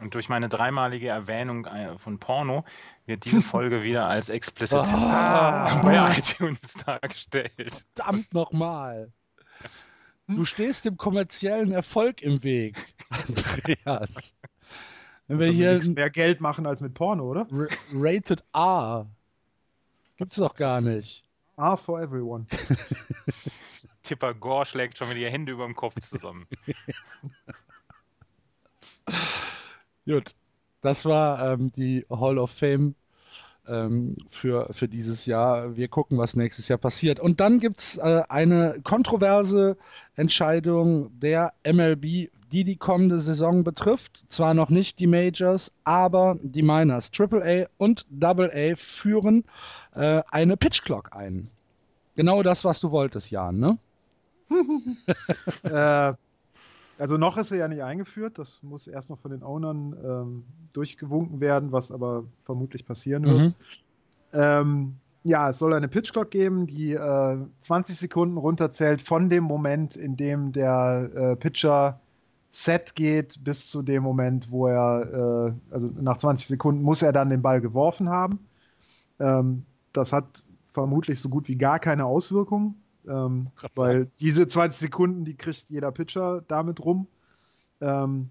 und 0.00 0.14
durch 0.14 0.28
meine 0.30 0.48
dreimalige 0.48 1.08
Erwähnung 1.08 1.66
äh, 1.66 1.98
von 1.98 2.18
Porno 2.18 2.64
wird 3.06 3.24
diese 3.26 3.42
Folge 3.42 3.82
wieder 3.82 4.06
als 4.08 4.28
explicit 4.30 4.78
Ah. 4.78 5.80
bei 5.82 6.16
iTunes 6.18 6.74
dargestellt. 6.86 7.84
Verdammt 7.94 8.32
nochmal. 8.32 9.12
Du 10.26 10.44
stehst 10.44 10.84
dem 10.84 10.96
kommerziellen 10.96 11.72
Erfolg 11.72 12.22
im 12.22 12.42
Weg, 12.42 12.94
Andreas. 13.10 14.34
Wenn 15.26 15.38
wir 15.38 15.50
hier 15.50 15.80
mehr 15.94 16.10
Geld 16.10 16.40
machen 16.40 16.66
als 16.66 16.80
mit 16.80 16.94
Porno, 16.94 17.30
oder? 17.30 17.46
R- 17.50 17.68
Rated 17.92 18.44
R 18.54 19.06
gibt's 20.16 20.36
doch 20.36 20.54
gar 20.54 20.80
nicht. 20.80 21.24
R 21.56 21.76
for 21.76 22.00
everyone. 22.00 22.46
Tipper 24.02 24.34
Gore 24.34 24.66
schlägt 24.66 24.98
schon 24.98 25.08
wieder 25.10 25.20
die 25.20 25.30
Hände 25.30 25.52
über 25.52 25.64
dem 25.64 25.74
Kopf 25.74 25.98
zusammen. 26.00 26.46
Gut, 30.06 30.34
das 30.82 31.04
war 31.04 31.52
ähm, 31.52 31.72
die 31.72 32.04
Hall 32.10 32.38
of 32.38 32.50
Fame 32.50 32.94
ähm, 33.68 34.16
für, 34.30 34.68
für 34.72 34.88
dieses 34.88 35.26
Jahr. 35.26 35.76
Wir 35.76 35.88
gucken, 35.88 36.18
was 36.18 36.36
nächstes 36.36 36.68
Jahr 36.68 36.78
passiert. 36.78 37.20
Und 37.20 37.40
dann 37.40 37.60
gibt's 37.60 37.98
äh, 37.98 38.22
eine 38.28 38.80
kontroverse 38.84 39.76
Entscheidung 40.16 41.18
der 41.20 41.52
MLB, 41.66 42.30
die 42.52 42.64
die 42.64 42.76
kommende 42.76 43.20
Saison 43.20 43.64
betrifft. 43.64 44.24
Zwar 44.28 44.54
noch 44.54 44.70
nicht 44.70 44.98
die 45.00 45.06
Majors, 45.06 45.72
aber 45.84 46.36
die 46.42 46.62
Miners 46.62 47.10
AAA 47.16 47.66
und 47.78 48.06
AA 48.22 48.76
führen 48.76 49.44
äh, 49.94 50.22
eine 50.30 50.56
Pitch 50.56 50.82
Clock 50.82 51.14
ein. 51.16 51.50
Genau 52.16 52.42
das, 52.42 52.64
was 52.64 52.80
du 52.80 52.90
wolltest, 52.90 53.30
Jan, 53.30 53.58
ne? 53.58 53.78
äh, 55.64 56.12
also 56.98 57.16
noch 57.16 57.36
ist 57.36 57.50
er 57.50 57.58
ja 57.58 57.68
nicht 57.68 57.82
eingeführt. 57.82 58.38
Das 58.38 58.62
muss 58.62 58.86
erst 58.86 59.10
noch 59.10 59.18
von 59.18 59.30
den 59.30 59.42
Ownern 59.42 59.96
ähm, 60.04 60.44
durchgewunken 60.72 61.40
werden, 61.40 61.72
was 61.72 61.90
aber 61.90 62.24
vermutlich 62.44 62.86
passieren 62.86 63.24
wird. 63.24 63.38
Mhm. 63.38 63.54
Ähm, 64.32 64.94
ja, 65.24 65.50
es 65.50 65.58
soll 65.58 65.72
eine 65.72 65.88
Pitch 65.88 66.12
Clock 66.12 66.30
geben, 66.30 66.66
die 66.66 66.92
äh, 66.92 67.38
20 67.60 67.96
Sekunden 67.96 68.36
runterzählt 68.36 69.00
von 69.00 69.30
dem 69.30 69.44
Moment, 69.44 69.96
in 69.96 70.16
dem 70.16 70.52
der 70.52 71.10
äh, 71.14 71.36
Pitcher 71.36 72.00
Set 72.52 72.94
geht, 72.94 73.42
bis 73.42 73.70
zu 73.70 73.82
dem 73.82 74.02
Moment, 74.02 74.50
wo 74.50 74.68
er, 74.68 75.54
äh, 75.70 75.74
also 75.74 75.90
nach 76.00 76.18
20 76.18 76.46
Sekunden 76.46 76.82
muss 76.82 77.02
er 77.02 77.12
dann 77.12 77.30
den 77.30 77.42
Ball 77.42 77.60
geworfen 77.60 78.10
haben. 78.10 78.38
Ähm, 79.18 79.64
das 79.92 80.12
hat 80.12 80.44
vermutlich 80.68 81.20
so 81.20 81.28
gut 81.28 81.48
wie 81.48 81.56
gar 81.56 81.78
keine 81.78 82.04
Auswirkungen, 82.04 82.74
ähm, 83.08 83.48
weil 83.74 84.06
diese 84.18 84.46
20 84.46 84.78
Sekunden, 84.78 85.24
die 85.24 85.36
kriegt 85.36 85.70
jeder 85.70 85.92
Pitcher 85.92 86.42
damit 86.46 86.80
rum. 86.80 87.06
Ähm, 87.80 88.30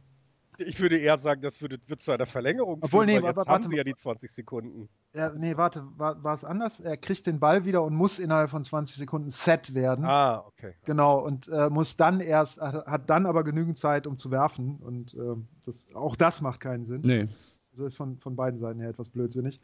ich 0.57 0.79
würde 0.79 0.97
eher 0.97 1.17
sagen, 1.17 1.41
das 1.41 1.61
würde, 1.61 1.79
wird 1.87 2.01
zu 2.01 2.11
einer 2.11 2.25
Verlängerung 2.25 2.79
Obwohl, 2.81 3.05
führen, 3.07 3.21
nee, 3.21 3.27
jetzt 3.27 3.37
warte, 3.37 3.51
haben 3.51 3.67
sie 3.67 3.75
ja 3.75 3.83
die 3.83 3.95
20 3.95 4.31
Sekunden. 4.31 4.89
Ja, 5.13 5.31
nee, 5.31 5.57
warte, 5.57 5.83
war, 5.97 6.23
war 6.23 6.35
es 6.35 6.43
anders? 6.43 6.79
Er 6.79 6.97
kriegt 6.97 7.25
den 7.25 7.39
Ball 7.39 7.65
wieder 7.65 7.83
und 7.83 7.95
muss 7.95 8.19
innerhalb 8.19 8.49
von 8.49 8.63
20 8.63 8.97
Sekunden 8.97 9.31
set 9.31 9.73
werden. 9.73 10.05
Ah, 10.05 10.43
okay. 10.47 10.73
Genau, 10.85 11.19
und 11.19 11.47
äh, 11.47 11.69
muss 11.69 11.97
dann 11.97 12.19
erst, 12.19 12.61
hat 12.61 13.09
dann 13.09 13.25
aber 13.25 13.43
genügend 13.43 13.77
Zeit, 13.77 14.05
um 14.05 14.17
zu 14.17 14.31
werfen. 14.31 14.77
Und 14.77 15.13
äh, 15.15 15.35
das, 15.65 15.85
auch 15.93 16.15
das 16.15 16.41
macht 16.41 16.59
keinen 16.59 16.85
Sinn. 16.85 17.01
Nee. 17.01 17.27
Also 17.71 17.85
ist 17.85 17.97
von, 17.97 18.19
von 18.19 18.35
beiden 18.35 18.59
Seiten 18.59 18.79
her 18.79 18.89
etwas 18.89 19.09
blödsinnig. 19.09 19.59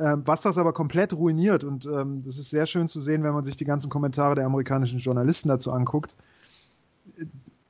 Ähm, 0.00 0.22
was 0.24 0.40
das 0.40 0.58
aber 0.58 0.72
komplett 0.72 1.12
ruiniert, 1.12 1.62
und 1.62 1.86
ähm, 1.86 2.22
das 2.24 2.36
ist 2.38 2.50
sehr 2.50 2.66
schön 2.66 2.88
zu 2.88 3.00
sehen, 3.00 3.22
wenn 3.22 3.32
man 3.32 3.44
sich 3.44 3.56
die 3.56 3.64
ganzen 3.64 3.90
Kommentare 3.90 4.34
der 4.34 4.46
amerikanischen 4.46 4.98
Journalisten 4.98 5.48
dazu 5.48 5.70
anguckt 5.70 6.14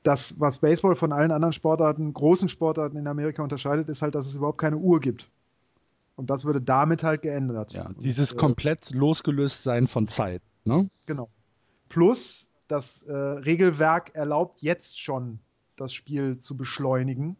das, 0.05 0.39
was 0.39 0.59
Baseball 0.59 0.95
von 0.95 1.11
allen 1.11 1.31
anderen 1.31 1.53
Sportarten, 1.53 2.13
großen 2.13 2.47
Sportarten 2.47 2.97
in 2.97 3.07
Amerika 3.07 3.43
unterscheidet, 3.43 3.89
ist 3.89 4.01
halt, 4.01 4.15
dass 4.15 4.27
es 4.27 4.35
überhaupt 4.35 4.59
keine 4.59 4.77
Uhr 4.77 4.99
gibt. 4.99 5.29
Und 6.15 6.29
das 6.29 6.45
würde 6.45 6.61
damit 6.61 7.03
halt 7.03 7.23
geändert. 7.23 7.73
Ja, 7.73 7.89
dieses 7.99 8.31
und, 8.31 8.37
äh, 8.37 8.39
komplett 8.39 8.91
losgelöst 8.91 9.63
sein 9.63 9.87
von 9.87 10.07
Zeit. 10.07 10.41
Ne? 10.63 10.89
Genau. 11.05 11.29
Plus, 11.89 12.47
das 12.67 13.03
äh, 13.03 13.13
Regelwerk 13.13 14.15
erlaubt 14.15 14.61
jetzt 14.61 14.99
schon, 14.99 15.39
das 15.75 15.93
Spiel 15.93 16.37
zu 16.37 16.55
beschleunigen. 16.55 17.35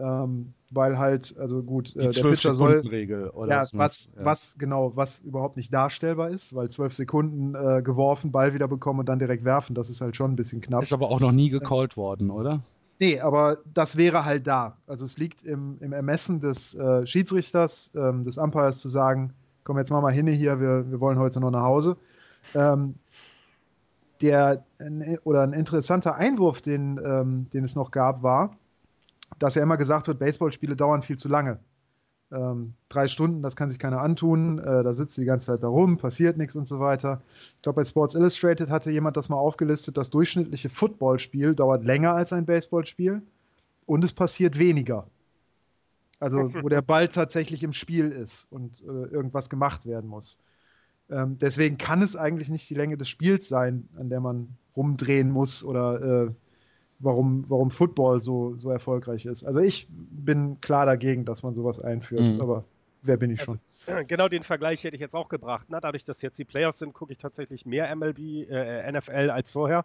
Ähm, 0.00 0.52
weil 0.70 0.98
halt, 0.98 1.34
also 1.38 1.62
gut, 1.62 1.96
äh, 1.96 2.10
der 2.10 2.22
Pitcher 2.22 2.54
soll. 2.54 2.80
Regel 2.80 3.30
oder 3.30 3.50
ja, 3.50 3.62
was, 3.72 4.12
ja. 4.16 4.24
was 4.24 4.56
genau, 4.58 4.92
was 4.94 5.18
überhaupt 5.20 5.56
nicht 5.56 5.72
darstellbar 5.72 6.30
ist, 6.30 6.54
weil 6.54 6.68
zwölf 6.68 6.94
Sekunden 6.94 7.54
äh, 7.54 7.82
geworfen, 7.82 8.30
Ball 8.30 8.54
wieder 8.54 8.68
bekommen 8.68 9.00
und 9.00 9.08
dann 9.08 9.18
direkt 9.18 9.44
werfen, 9.44 9.74
das 9.74 9.90
ist 9.90 10.00
halt 10.00 10.14
schon 10.14 10.32
ein 10.32 10.36
bisschen 10.36 10.60
knapp. 10.60 10.82
Ist 10.82 10.92
aber 10.92 11.10
auch 11.10 11.20
noch 11.20 11.32
nie 11.32 11.48
gecallt 11.48 11.96
worden, 11.96 12.30
oder? 12.30 12.62
Nee, 13.00 13.20
aber 13.20 13.58
das 13.74 13.96
wäre 13.96 14.24
halt 14.24 14.46
da. 14.46 14.76
Also 14.86 15.04
es 15.04 15.18
liegt 15.18 15.44
im, 15.44 15.78
im 15.80 15.92
Ermessen 15.92 16.40
des 16.40 16.74
äh, 16.74 17.06
Schiedsrichters, 17.06 17.92
ähm, 17.94 18.24
des 18.24 18.38
Umpires 18.38 18.78
zu 18.80 18.88
sagen, 18.88 19.32
komm, 19.64 19.78
jetzt 19.78 19.90
mal 19.90 20.00
mal 20.00 20.12
hin 20.12 20.26
hier, 20.26 20.60
wir, 20.60 20.90
wir 20.90 21.00
wollen 21.00 21.18
heute 21.18 21.40
noch 21.40 21.50
nach 21.50 21.62
Hause. 21.62 21.96
Ähm, 22.54 22.96
der, 24.20 24.64
oder 25.22 25.42
ein 25.42 25.52
interessanter 25.52 26.16
Einwurf, 26.16 26.60
den, 26.60 27.00
ähm, 27.04 27.46
den 27.52 27.64
es 27.64 27.76
noch 27.76 27.92
gab, 27.92 28.22
war, 28.22 28.56
dass 29.38 29.54
ja 29.54 29.62
immer 29.62 29.76
gesagt 29.76 30.08
wird, 30.08 30.18
Baseballspiele 30.18 30.76
dauern 30.76 31.02
viel 31.02 31.18
zu 31.18 31.28
lange. 31.28 31.58
Ähm, 32.30 32.74
drei 32.90 33.06
Stunden, 33.06 33.42
das 33.42 33.56
kann 33.56 33.70
sich 33.70 33.78
keiner 33.78 34.02
antun, 34.02 34.58
äh, 34.58 34.82
da 34.82 34.92
sitzt 34.92 35.16
die 35.16 35.24
ganze 35.24 35.46
Zeit 35.46 35.62
da 35.62 35.68
rum, 35.68 35.96
passiert 35.96 36.36
nichts 36.36 36.56
und 36.56 36.68
so 36.68 36.78
weiter. 36.78 37.22
Ich 37.56 37.62
glaube, 37.62 37.80
bei 37.80 37.84
Sports 37.84 38.14
Illustrated 38.14 38.68
hatte 38.68 38.90
jemand 38.90 39.16
das 39.16 39.30
mal 39.30 39.36
aufgelistet, 39.36 39.96
das 39.96 40.10
durchschnittliche 40.10 40.68
Footballspiel 40.68 41.54
dauert 41.54 41.84
länger 41.84 42.12
als 42.12 42.34
ein 42.34 42.44
Baseballspiel 42.44 43.22
und 43.86 44.04
es 44.04 44.12
passiert 44.12 44.58
weniger. 44.58 45.06
Also, 46.20 46.52
wo 46.62 46.68
der 46.68 46.82
Ball 46.82 47.08
tatsächlich 47.08 47.62
im 47.62 47.72
Spiel 47.72 48.10
ist 48.10 48.46
und 48.52 48.82
äh, 48.82 49.06
irgendwas 49.10 49.48
gemacht 49.48 49.86
werden 49.86 50.10
muss. 50.10 50.38
Ähm, 51.10 51.38
deswegen 51.38 51.78
kann 51.78 52.02
es 52.02 52.14
eigentlich 52.14 52.50
nicht 52.50 52.68
die 52.68 52.74
Länge 52.74 52.98
des 52.98 53.08
Spiels 53.08 53.48
sein, 53.48 53.88
an 53.96 54.10
der 54.10 54.20
man 54.20 54.48
rumdrehen 54.76 55.30
muss 55.30 55.64
oder 55.64 56.26
äh, 56.26 56.30
warum, 56.98 57.48
warum 57.48 57.70
Football 57.70 58.22
so, 58.22 58.56
so 58.56 58.70
erfolgreich 58.70 59.26
ist. 59.26 59.44
Also 59.44 59.60
ich 59.60 59.86
bin 59.90 60.60
klar 60.60 60.86
dagegen, 60.86 61.24
dass 61.24 61.42
man 61.42 61.54
sowas 61.54 61.80
einführt, 61.80 62.22
mhm. 62.22 62.40
aber 62.40 62.64
wer 63.02 63.16
bin 63.16 63.30
ich 63.30 63.40
schon? 63.40 63.60
Also, 63.86 64.02
genau 64.06 64.28
den 64.28 64.42
Vergleich 64.42 64.84
hätte 64.84 64.96
ich 64.96 65.00
jetzt 65.00 65.14
auch 65.14 65.28
gebracht. 65.28 65.66
Na, 65.68 65.80
dadurch, 65.80 66.04
dass 66.04 66.22
jetzt 66.22 66.38
die 66.38 66.44
Playoffs 66.44 66.78
sind, 66.78 66.92
gucke 66.92 67.12
ich 67.12 67.18
tatsächlich 67.18 67.66
mehr 67.66 67.94
MLB, 67.94 68.50
äh, 68.50 68.90
NFL 68.92 69.30
als 69.30 69.50
vorher. 69.50 69.84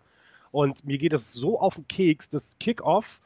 Und 0.51 0.85
mir 0.85 0.97
geht 0.97 1.13
es 1.13 1.33
so 1.33 1.59
auf 1.59 1.75
den 1.75 1.87
Keks, 1.87 2.29
das 2.29 2.57
Kickoff, 2.59 3.21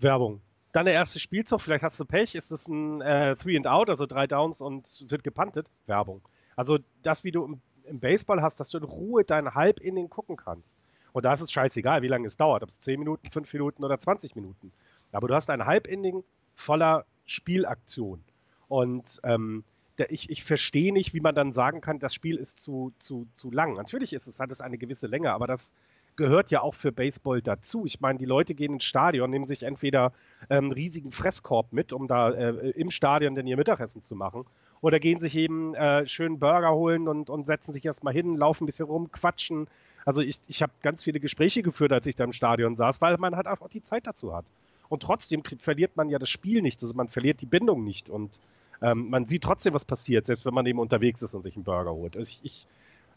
Werbung. 0.00 0.40
Dann 0.72 0.86
der 0.86 0.94
erste 0.94 1.18
Spielzug, 1.18 1.60
vielleicht 1.60 1.84
hast 1.84 2.00
du 2.00 2.04
Pech, 2.04 2.34
ist 2.34 2.50
es 2.50 2.66
ein 2.66 3.00
äh, 3.02 3.36
Three 3.36 3.56
and 3.56 3.66
Out, 3.66 3.90
also 3.90 4.06
drei 4.06 4.26
Downs 4.26 4.60
und 4.60 5.04
wird 5.08 5.22
gepantet, 5.22 5.66
Werbung. 5.86 6.22
Also 6.56 6.78
das, 7.02 7.24
wie 7.24 7.30
du 7.30 7.44
im, 7.44 7.60
im 7.84 8.00
Baseball 8.00 8.42
hast, 8.42 8.58
dass 8.58 8.70
du 8.70 8.78
in 8.78 8.84
Ruhe 8.84 9.24
deinen 9.24 9.54
Halb-Inning 9.54 10.08
gucken 10.08 10.36
kannst. 10.36 10.76
Und 11.12 11.24
da 11.24 11.32
ist 11.32 11.40
es 11.40 11.52
scheißegal, 11.52 12.02
wie 12.02 12.08
lange 12.08 12.26
es 12.26 12.36
dauert, 12.36 12.62
ob 12.62 12.68
es 12.68 12.80
10 12.80 12.98
Minuten, 12.98 13.30
5 13.30 13.52
Minuten 13.52 13.84
oder 13.84 14.00
20 14.00 14.34
Minuten. 14.34 14.72
Aber 15.12 15.28
du 15.28 15.34
hast 15.34 15.50
ein 15.50 15.66
Halbending 15.66 16.24
voller 16.54 17.04
Spielaktion. 17.26 18.22
Und 18.68 19.20
ähm, 19.24 19.64
der, 19.98 20.10
ich, 20.10 20.30
ich 20.30 20.42
verstehe 20.42 20.92
nicht, 20.92 21.12
wie 21.12 21.20
man 21.20 21.34
dann 21.34 21.52
sagen 21.52 21.80
kann, 21.80 21.98
das 21.98 22.14
Spiel 22.14 22.36
ist 22.36 22.62
zu, 22.62 22.92
zu, 22.98 23.26
zu 23.34 23.50
lang. 23.50 23.74
Natürlich 23.74 24.12
ist 24.12 24.26
es, 24.26 24.40
hat 24.40 24.50
es 24.50 24.60
eine 24.60 24.78
gewisse 24.78 25.06
Länge, 25.06 25.32
aber 25.32 25.46
das 25.46 25.72
gehört 26.16 26.50
ja 26.50 26.60
auch 26.60 26.74
für 26.74 26.92
Baseball 26.92 27.42
dazu. 27.42 27.86
Ich 27.86 28.00
meine, 28.00 28.18
die 28.18 28.24
Leute 28.24 28.54
gehen 28.54 28.74
ins 28.74 28.84
Stadion, 28.84 29.30
nehmen 29.30 29.46
sich 29.46 29.62
entweder 29.62 30.12
ähm, 30.50 30.64
einen 30.64 30.72
riesigen 30.72 31.12
Fresskorb 31.12 31.72
mit, 31.72 31.92
um 31.92 32.06
da 32.06 32.30
äh, 32.30 32.70
im 32.70 32.90
Stadion 32.90 33.34
dann 33.34 33.46
ihr 33.46 33.56
Mittagessen 33.56 34.02
zu 34.02 34.14
machen, 34.14 34.44
oder 34.80 34.98
gehen 34.98 35.20
sich 35.20 35.36
eben 35.36 35.74
äh, 35.74 36.06
schön 36.06 36.38
Burger 36.38 36.72
holen 36.72 37.08
und, 37.08 37.30
und 37.30 37.46
setzen 37.46 37.72
sich 37.72 37.84
erstmal 37.84 38.12
hin, 38.12 38.36
laufen 38.36 38.64
ein 38.64 38.66
bisschen 38.66 38.86
rum, 38.86 39.10
quatschen, 39.12 39.68
also 40.04 40.20
ich, 40.20 40.40
ich 40.48 40.62
habe 40.62 40.72
ganz 40.82 41.02
viele 41.02 41.20
Gespräche 41.20 41.62
geführt, 41.62 41.92
als 41.92 42.06
ich 42.06 42.16
da 42.16 42.24
im 42.24 42.32
Stadion 42.32 42.76
saß, 42.76 43.00
weil 43.00 43.16
man 43.18 43.36
halt 43.36 43.46
einfach 43.46 43.68
die 43.68 43.82
Zeit 43.82 44.06
dazu 44.06 44.34
hat. 44.34 44.46
Und 44.88 45.02
trotzdem 45.02 45.42
verliert 45.58 45.96
man 45.96 46.10
ja 46.10 46.18
das 46.18 46.30
Spiel 46.30 46.60
nicht, 46.62 46.82
also 46.82 46.94
man 46.94 47.08
verliert 47.08 47.40
die 47.40 47.46
Bindung 47.46 47.84
nicht 47.84 48.10
und 48.10 48.38
ähm, 48.82 49.08
man 49.10 49.26
sieht 49.26 49.44
trotzdem, 49.44 49.74
was 49.74 49.84
passiert, 49.84 50.26
selbst 50.26 50.44
wenn 50.44 50.54
man 50.54 50.66
eben 50.66 50.80
unterwegs 50.80 51.22
ist 51.22 51.34
und 51.34 51.42
sich 51.42 51.54
einen 51.54 51.64
Burger 51.64 51.92
holt. 51.92 52.18
Also 52.18 52.28
ich, 52.28 52.40
ich, 52.42 52.66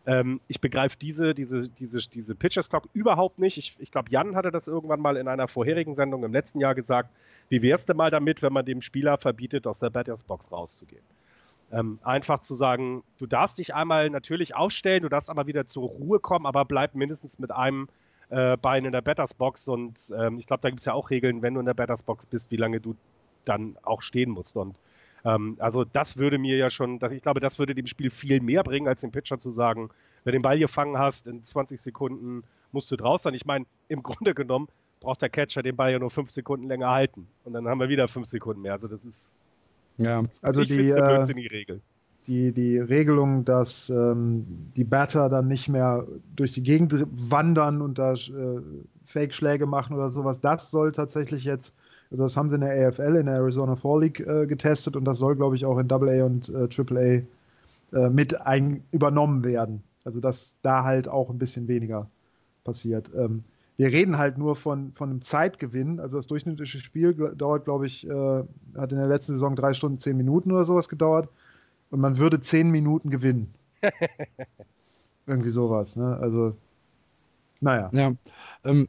ähm, 0.06 0.40
ich 0.48 0.62
begreife 0.62 0.96
diese, 1.02 1.34
diese, 1.34 1.68
diese, 1.68 2.08
diese 2.08 2.36
Pitchers 2.36 2.70
Clock 2.70 2.88
überhaupt 2.94 3.40
nicht. 3.40 3.58
Ich, 3.58 3.76
ich 3.80 3.90
glaube, 3.90 4.12
Jan 4.12 4.36
hatte 4.36 4.52
das 4.52 4.68
irgendwann 4.68 5.02
mal 5.02 5.18
in 5.18 5.28
einer 5.28 5.48
vorherigen 5.48 5.96
Sendung 5.96 6.24
im 6.24 6.32
letzten 6.32 6.60
Jahr 6.60 6.76
gesagt. 6.76 7.10
Wie 7.50 7.64
wär's 7.64 7.86
denn 7.86 7.98
mal 7.98 8.12
damit, 8.12 8.44
wenn 8.44 8.54
man 8.54 8.66
dem 8.66 8.82
Spieler 8.82 9.18
verbietet, 9.18 9.66
aus 9.66 9.80
der 9.80 9.90
Batters 9.90 10.24
Box 10.24 10.52
rauszugehen? 10.52 11.04
Ähm, 11.76 12.00
einfach 12.04 12.42
zu 12.42 12.54
sagen, 12.54 13.04
du 13.18 13.26
darfst 13.28 13.58
dich 13.58 13.76
einmal 13.76 14.10
natürlich 14.10 14.56
aufstellen, 14.56 15.04
du 15.04 15.10
darfst 15.10 15.30
aber 15.30 15.46
wieder 15.46 15.68
zur 15.68 15.90
Ruhe 15.90 16.20
kommen, 16.20 16.46
aber 16.46 16.64
bleib 16.64 16.96
mindestens 16.96 17.38
mit 17.38 17.52
einem 17.52 17.90
äh, 18.30 18.56
Bein 18.56 18.86
in 18.86 18.94
der 18.94 19.02
Batters 19.02 19.34
Box 19.34 19.68
und 19.68 20.14
ähm, 20.18 20.40
ich 20.40 20.46
glaube, 20.46 20.62
da 20.62 20.70
gibt 20.70 20.80
es 20.80 20.86
ja 20.86 20.94
auch 20.94 21.10
Regeln, 21.10 21.42
wenn 21.42 21.54
du 21.54 21.60
in 21.60 21.66
der 21.66 21.74
Batters 21.74 22.04
Box 22.04 22.26
bist, 22.28 22.50
wie 22.50 22.56
lange 22.56 22.80
du 22.80 22.96
dann 23.44 23.78
auch 23.84 24.02
stehen 24.02 24.32
musst. 24.32 24.56
Und 24.56 24.78
ähm, 25.26 25.58
also 25.60 25.84
das 25.84 26.16
würde 26.16 26.38
mir 26.38 26.56
ja 26.56 26.70
schon, 26.70 27.00
ich 27.12 27.22
glaube, 27.22 27.42
das 27.42 27.60
würde 27.60 27.76
dem 27.76 27.88
Spiel 27.88 28.10
viel 28.10 28.40
mehr 28.40 28.64
bringen, 28.64 28.88
als 28.88 29.02
dem 29.02 29.12
Pitcher 29.12 29.38
zu 29.38 29.50
sagen, 29.50 29.90
wenn 30.24 30.32
du 30.32 30.38
den 30.38 30.44
Ball 30.44 30.58
gefangen 30.58 30.98
hast, 30.98 31.28
in 31.28 31.44
20 31.44 31.82
Sekunden 31.82 32.44
musst 32.72 32.90
du 32.90 32.96
draus 32.96 33.24
sein. 33.24 33.34
Ich 33.34 33.46
meine, 33.46 33.66
im 33.90 34.02
Grunde 34.04 34.34
genommen 34.34 34.70
braucht 35.02 35.22
der 35.22 35.30
Catcher 35.30 35.62
den 35.62 35.76
Ball 35.76 35.92
ja 35.92 36.00
nur 36.00 36.10
5 36.10 36.32
Sekunden 36.32 36.68
länger 36.68 36.90
halten. 36.90 37.28
Und 37.44 37.54
dann 37.54 37.68
haben 37.68 37.80
wir 37.80 37.90
wieder 37.90 38.08
5 38.08 38.26
Sekunden 38.26 38.62
mehr. 38.62 38.74
Also 38.74 38.88
das 38.88 39.04
ist 39.04 39.36
ja, 39.98 40.24
also 40.42 40.62
ich 40.62 40.68
die, 40.68 40.90
äh, 40.90 41.02
Regel. 41.02 41.82
Die, 42.28 42.52
die 42.52 42.80
Regelung, 42.80 43.46
dass 43.46 43.90
ähm, 43.90 44.46
die 44.76 44.84
Batter 44.84 45.30
dann 45.30 45.48
nicht 45.48 45.70
mehr 45.70 46.08
durch 46.36 46.54
die 46.54 46.64
Gegend 46.64 47.06
wandern 47.12 47.82
und 47.82 48.00
da 48.00 48.14
äh, 48.14 48.62
Fake-Schläge 49.06 49.68
machen 49.68 49.96
oder 49.96 50.10
sowas, 50.12 50.42
das 50.42 50.72
soll 50.72 50.92
tatsächlich 50.92 51.44
jetzt, 51.44 51.76
also 52.10 52.24
das 52.24 52.36
haben 52.36 52.50
sie 52.50 52.56
in 52.56 52.62
der 52.62 52.88
AFL, 52.88 53.16
in 53.16 53.28
der 53.28 53.36
Arizona 53.36 53.76
Fall 53.76 54.02
League 54.02 54.20
äh, 54.22 54.48
getestet 54.48 54.96
und 54.96 55.06
das 55.06 55.20
soll, 55.20 55.36
glaube 55.36 55.56
ich, 55.56 55.66
auch 55.66 55.78
in 55.78 55.92
AA 55.92 56.26
und 56.26 56.50
äh, 56.50 56.68
AAA 56.76 57.22
äh, 57.94 58.10
mit 58.10 58.42
ein, 58.42 58.84
übernommen 58.92 59.44
werden. 59.44 59.84
Also 60.04 60.20
dass 60.20 60.58
da 60.62 60.84
halt 60.84 61.08
auch 61.08 61.30
ein 61.30 61.38
bisschen 61.38 61.68
weniger 61.68 62.10
passiert. 62.64 63.10
Ähm, 63.16 63.44
wir 63.78 63.88
reden 63.92 64.18
halt 64.18 64.38
nur 64.38 64.56
von, 64.56 64.94
von 64.94 65.10
einem 65.10 65.22
Zeitgewinn. 65.22 66.00
Also 66.00 66.18
das 66.18 66.28
durchschnittliche 66.28 66.80
Spiel 66.80 67.14
dauert, 67.14 67.66
glaube 67.66 67.88
ich, 67.88 68.08
äh, 68.08 68.44
hat 68.76 68.92
in 68.92 68.98
der 68.98 69.08
letzten 69.08 69.34
Saison 69.34 69.56
drei 69.56 69.74
Stunden, 69.74 70.00
zehn 70.00 70.18
Minuten 70.18 70.52
oder 70.52 70.64
sowas 70.66 70.90
gedauert. 70.90 71.30
Und 71.92 72.00
man 72.02 72.18
würde 72.18 72.42
zehn 72.42 72.70
Minuten 72.72 73.10
gewinnen. 73.10 73.54
Irgendwie 75.28 75.50
sowas, 75.50 75.96
ne? 75.96 76.18
Also, 76.18 76.56
naja. 77.62 77.90
Ja. 77.94 78.14
Ähm, 78.64 78.88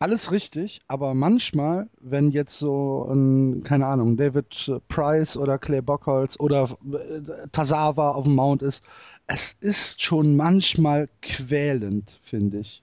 Alles 0.00 0.30
richtig, 0.30 0.80
aber 0.86 1.12
manchmal, 1.14 1.88
wenn 2.00 2.30
jetzt 2.30 2.58
so 2.58 3.08
ein, 3.10 3.62
keine 3.64 3.86
Ahnung, 3.86 4.16
David 4.16 4.80
Price 4.88 5.36
oder 5.36 5.58
Clay 5.58 5.80
Bockholz 5.82 6.38
oder 6.38 6.68
äh, 6.92 7.48
Tazawa 7.50 8.12
auf 8.12 8.24
dem 8.24 8.34
Mount 8.36 8.62
ist, 8.62 8.84
es 9.26 9.54
ist 9.60 10.00
schon 10.02 10.36
manchmal 10.36 11.08
quälend, 11.22 12.18
finde 12.22 12.58
ich. 12.60 12.82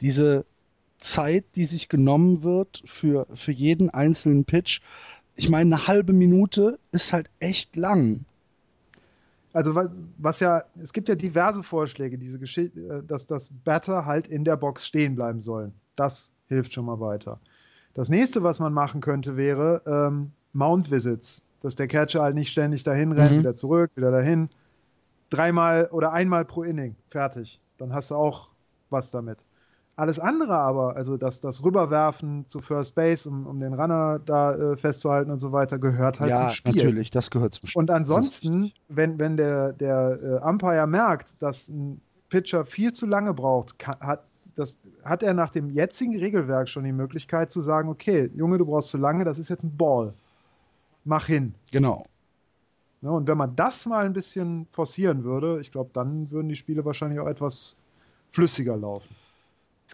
Diese 0.00 0.44
Zeit, 0.98 1.44
die 1.54 1.64
sich 1.64 1.88
genommen 1.88 2.42
wird 2.42 2.82
für, 2.86 3.26
für 3.34 3.52
jeden 3.52 3.90
einzelnen 3.90 4.44
Pitch. 4.44 4.80
Ich 5.34 5.48
meine, 5.48 5.74
eine 5.74 5.86
halbe 5.86 6.12
Minute 6.12 6.78
ist 6.92 7.12
halt 7.12 7.28
echt 7.38 7.76
lang. 7.76 8.24
Also 9.52 9.74
was 10.18 10.40
ja, 10.40 10.64
es 10.76 10.92
gibt 10.92 11.08
ja 11.08 11.14
diverse 11.14 11.62
Vorschläge, 11.62 12.18
diese 12.18 12.38
Geschichte, 12.38 12.78
äh, 12.80 13.06
dass 13.06 13.26
das 13.26 13.48
Batter 13.64 14.04
halt 14.04 14.28
in 14.28 14.44
der 14.44 14.56
Box 14.56 14.86
stehen 14.86 15.14
bleiben 15.14 15.40
sollen. 15.40 15.72
Das 15.96 16.30
hilft 16.48 16.72
schon 16.72 16.84
mal 16.84 17.00
weiter. 17.00 17.40
Das 17.94 18.10
nächste, 18.10 18.42
was 18.42 18.58
man 18.58 18.74
machen 18.74 19.00
könnte, 19.00 19.36
wäre 19.38 19.80
ähm, 19.86 20.32
Mount 20.52 20.90
Visits, 20.90 21.40
dass 21.60 21.74
der 21.74 21.86
Catcher 21.86 22.22
halt 22.22 22.34
nicht 22.34 22.52
ständig 22.52 22.82
dahin 22.82 23.12
rennt, 23.12 23.32
mhm. 23.32 23.38
wieder 23.38 23.54
zurück, 23.54 23.90
wieder 23.94 24.10
dahin. 24.10 24.50
Dreimal 25.30 25.86
oder 25.90 26.12
einmal 26.12 26.44
pro 26.44 26.62
Inning, 26.62 26.94
fertig. 27.08 27.60
Dann 27.78 27.94
hast 27.94 28.10
du 28.10 28.14
auch 28.14 28.50
was 28.90 29.10
damit. 29.10 29.38
Alles 29.98 30.18
andere 30.18 30.58
aber, 30.58 30.94
also 30.94 31.16
das, 31.16 31.40
das 31.40 31.64
Rüberwerfen 31.64 32.46
zu 32.46 32.60
First 32.60 32.94
Base, 32.94 33.26
um, 33.26 33.46
um 33.46 33.60
den 33.60 33.72
Runner 33.72 34.18
da 34.18 34.54
äh, 34.54 34.76
festzuhalten 34.76 35.30
und 35.30 35.38
so 35.38 35.52
weiter, 35.52 35.78
gehört 35.78 36.20
halt 36.20 36.32
ja, 36.32 36.48
zum 36.48 36.50
Spiel. 36.50 36.74
natürlich, 36.74 37.10
das 37.10 37.30
gehört 37.30 37.54
zum 37.54 37.66
Spiel. 37.68 37.80
Und 37.80 37.90
ansonsten, 37.90 38.72
wenn, 38.88 39.18
wenn 39.18 39.38
der, 39.38 39.72
der 39.72 40.18
äh, 40.42 40.46
Umpire 40.46 40.86
merkt, 40.86 41.40
dass 41.40 41.68
ein 41.70 42.02
Pitcher 42.28 42.66
viel 42.66 42.92
zu 42.92 43.06
lange 43.06 43.32
braucht, 43.32 43.78
kann, 43.78 43.98
hat, 44.00 44.24
das 44.54 44.78
hat 45.02 45.22
er 45.22 45.32
nach 45.32 45.48
dem 45.48 45.70
jetzigen 45.70 46.18
Regelwerk 46.18 46.68
schon 46.68 46.84
die 46.84 46.92
Möglichkeit 46.92 47.50
zu 47.50 47.62
sagen, 47.62 47.88
okay, 47.88 48.30
Junge, 48.34 48.58
du 48.58 48.66
brauchst 48.66 48.90
zu 48.90 48.98
lange, 48.98 49.24
das 49.24 49.38
ist 49.38 49.48
jetzt 49.48 49.64
ein 49.64 49.74
Ball. 49.78 50.12
Mach 51.04 51.26
hin. 51.26 51.54
Genau. 51.72 52.04
Ja, 53.00 53.10
und 53.10 53.26
wenn 53.28 53.38
man 53.38 53.56
das 53.56 53.86
mal 53.86 54.04
ein 54.04 54.12
bisschen 54.12 54.66
forcieren 54.72 55.24
würde, 55.24 55.58
ich 55.60 55.72
glaube, 55.72 55.88
dann 55.94 56.30
würden 56.30 56.50
die 56.50 56.56
Spiele 56.56 56.84
wahrscheinlich 56.84 57.18
auch 57.18 57.28
etwas 57.28 57.76
flüssiger 58.32 58.76
laufen. 58.76 59.14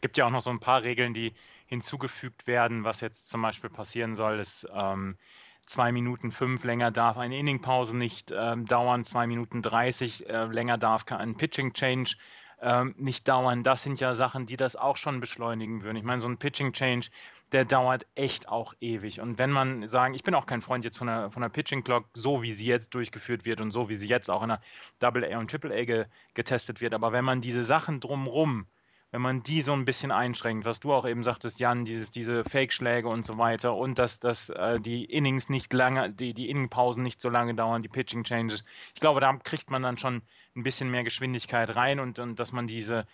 Es 0.03 0.05
gibt 0.05 0.17
ja 0.17 0.27
auch 0.27 0.31
noch 0.31 0.43
so 0.43 0.51
ein 0.51 0.59
paar 0.59 0.83
Regeln, 0.83 1.15
die 1.15 1.33
hinzugefügt 1.67 2.49
werden, 2.49 2.83
was 2.83 3.01
jetzt 3.01 3.29
zum 3.29 3.41
Beispiel 3.41 3.71
passieren 3.71 4.17
soll, 4.17 4.41
ist 4.41 4.67
ähm, 4.75 5.17
zwei 5.65 5.93
Minuten 5.93 6.33
fünf 6.33 6.65
länger 6.65 6.91
darf 6.91 7.19
eine 7.19 7.39
Inningpause 7.39 7.97
nicht 7.97 8.35
ähm, 8.37 8.67
dauern, 8.67 9.05
zwei 9.05 9.29
Minuten 9.29 9.63
dreißig 9.63 10.29
äh, 10.29 10.47
länger 10.47 10.77
darf 10.77 11.05
ein 11.13 11.37
Pitching 11.37 11.73
Change 11.73 12.17
ähm, 12.61 12.97
nicht 12.99 13.29
dauern. 13.29 13.63
Das 13.63 13.85
sind 13.85 14.01
ja 14.01 14.17
Sachen, 14.17 14.45
die 14.45 14.57
das 14.57 14.75
auch 14.75 14.97
schon 14.97 15.21
beschleunigen 15.21 15.85
würden. 15.85 15.97
Ich 15.97 16.03
meine, 16.03 16.21
so 16.21 16.27
ein 16.27 16.37
Pitching 16.37 16.73
Change, 16.73 17.07
der 17.53 17.65
dauert 17.65 18.05
echt 18.17 18.49
auch 18.49 18.75
ewig. 18.81 19.21
Und 19.21 19.39
wenn 19.39 19.53
man 19.53 19.87
sagen, 19.87 20.15
ich 20.15 20.25
bin 20.25 20.35
auch 20.35 20.47
kein 20.47 20.63
Freund 20.63 20.85
jetzt 20.85 20.99
von 20.99 21.07
der, 21.07 21.31
von 21.31 21.43
der 21.43 21.49
Pitching 21.49 21.85
Clock, 21.85 22.07
so 22.13 22.43
wie 22.43 22.55
sie 22.55 22.67
jetzt 22.67 22.93
durchgeführt 22.93 23.45
wird 23.45 23.61
und 23.61 23.71
so 23.71 23.89
wie 23.89 23.95
sie 23.95 24.09
jetzt 24.09 24.31
auch 24.33 24.43
in 24.43 24.49
der 24.49 24.61
Double 24.99 25.33
A 25.33 25.39
und 25.39 25.49
Triple 25.49 25.73
A 25.73 25.85
ge, 25.85 26.07
getestet 26.35 26.81
wird, 26.81 26.93
aber 26.93 27.13
wenn 27.13 27.25
man 27.25 27.41
diese 27.41 27.63
Sachen 27.63 28.01
drumrum 28.01 28.67
wenn 29.12 29.21
man 29.21 29.42
die 29.42 29.61
so 29.61 29.75
ein 29.75 29.85
bisschen 29.85 30.11
einschränkt, 30.11 30.64
was 30.64 30.81
du 30.81 30.92
auch 30.92 31.07
eben 31.07 31.23
sagtest, 31.23 31.61
Jan, 31.61 31.85
dieses, 31.85 32.11
diese 32.11 32.45
Fake-Schläge 32.45 33.09
und 33.09 33.26
so 33.26 33.37
weiter 33.37 33.76
und 33.76 33.99
dass, 33.99 34.21
dass 34.21 34.49
äh, 34.49 34.81
die 34.81 35.04
Innings 35.04 35.50
nicht 35.50 35.73
lange, 35.75 36.11
die, 36.11 36.33
die 36.33 36.49
Inningpausen 36.49 37.02
nicht 37.02 37.21
so 37.21 37.28
lange 37.28 37.54
dauern, 37.54 37.83
die 37.83 37.90
Pitching-Changes. 37.90 38.64
Ich 38.95 39.00
glaube, 39.00 39.21
da 39.21 39.35
kriegt 39.35 39.71
man 39.71 39.83
dann 39.83 39.99
schon 39.99 40.23
ein 40.57 40.62
bisschen 40.62 40.90
mehr 40.90 41.04
Geschwindigkeit 41.04 41.76
rein 41.76 42.00
und, 42.00 42.19
und 42.19 42.40
dass 42.40 42.52
man 42.52 42.66
diese, 42.66 43.07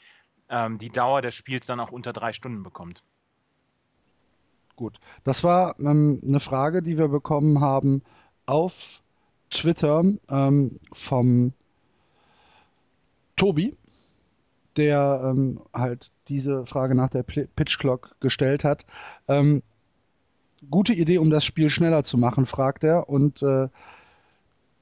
ähm, 0.49 0.79
die 0.79 0.91
Dauer 0.91 1.21
des 1.21 1.35
Spiels 1.35 1.67
dann 1.67 1.81
auch 1.81 1.91
unter 1.91 2.13
drei 2.13 2.33
Stunden 2.33 2.63
bekommt. 2.63 3.03
Gut, 4.77 5.01
das 5.25 5.43
war 5.43 5.75
ähm, 5.81 6.23
eine 6.25 6.39
Frage, 6.39 6.81
die 6.81 6.97
wir 6.97 7.09
bekommen 7.09 7.61
haben 7.61 8.03
auf 8.47 9.03
Twitter 9.51 10.05
ähm, 10.31 10.79
vom 10.93 11.53
Tobi 13.35 13.78
der 14.79 15.21
ähm, 15.25 15.61
halt 15.75 16.11
diese 16.29 16.65
Frage 16.67 16.95
nach 16.95 17.11
der 17.11 17.23
Pitch 17.23 17.79
Clock 17.79 18.17
gestellt 18.21 18.65
hat. 18.65 18.87
Ähm, 19.27 19.63
gute 20.71 20.93
Idee, 20.93 21.19
um 21.19 21.31
das 21.31 21.45
Spiel 21.45 21.71
schneller 21.71 22.05
zu 22.05 22.17
machen, 22.17 22.47
fragt 22.47 22.85
er. 22.85 23.09
Und 23.09 23.43
äh, 23.43 23.69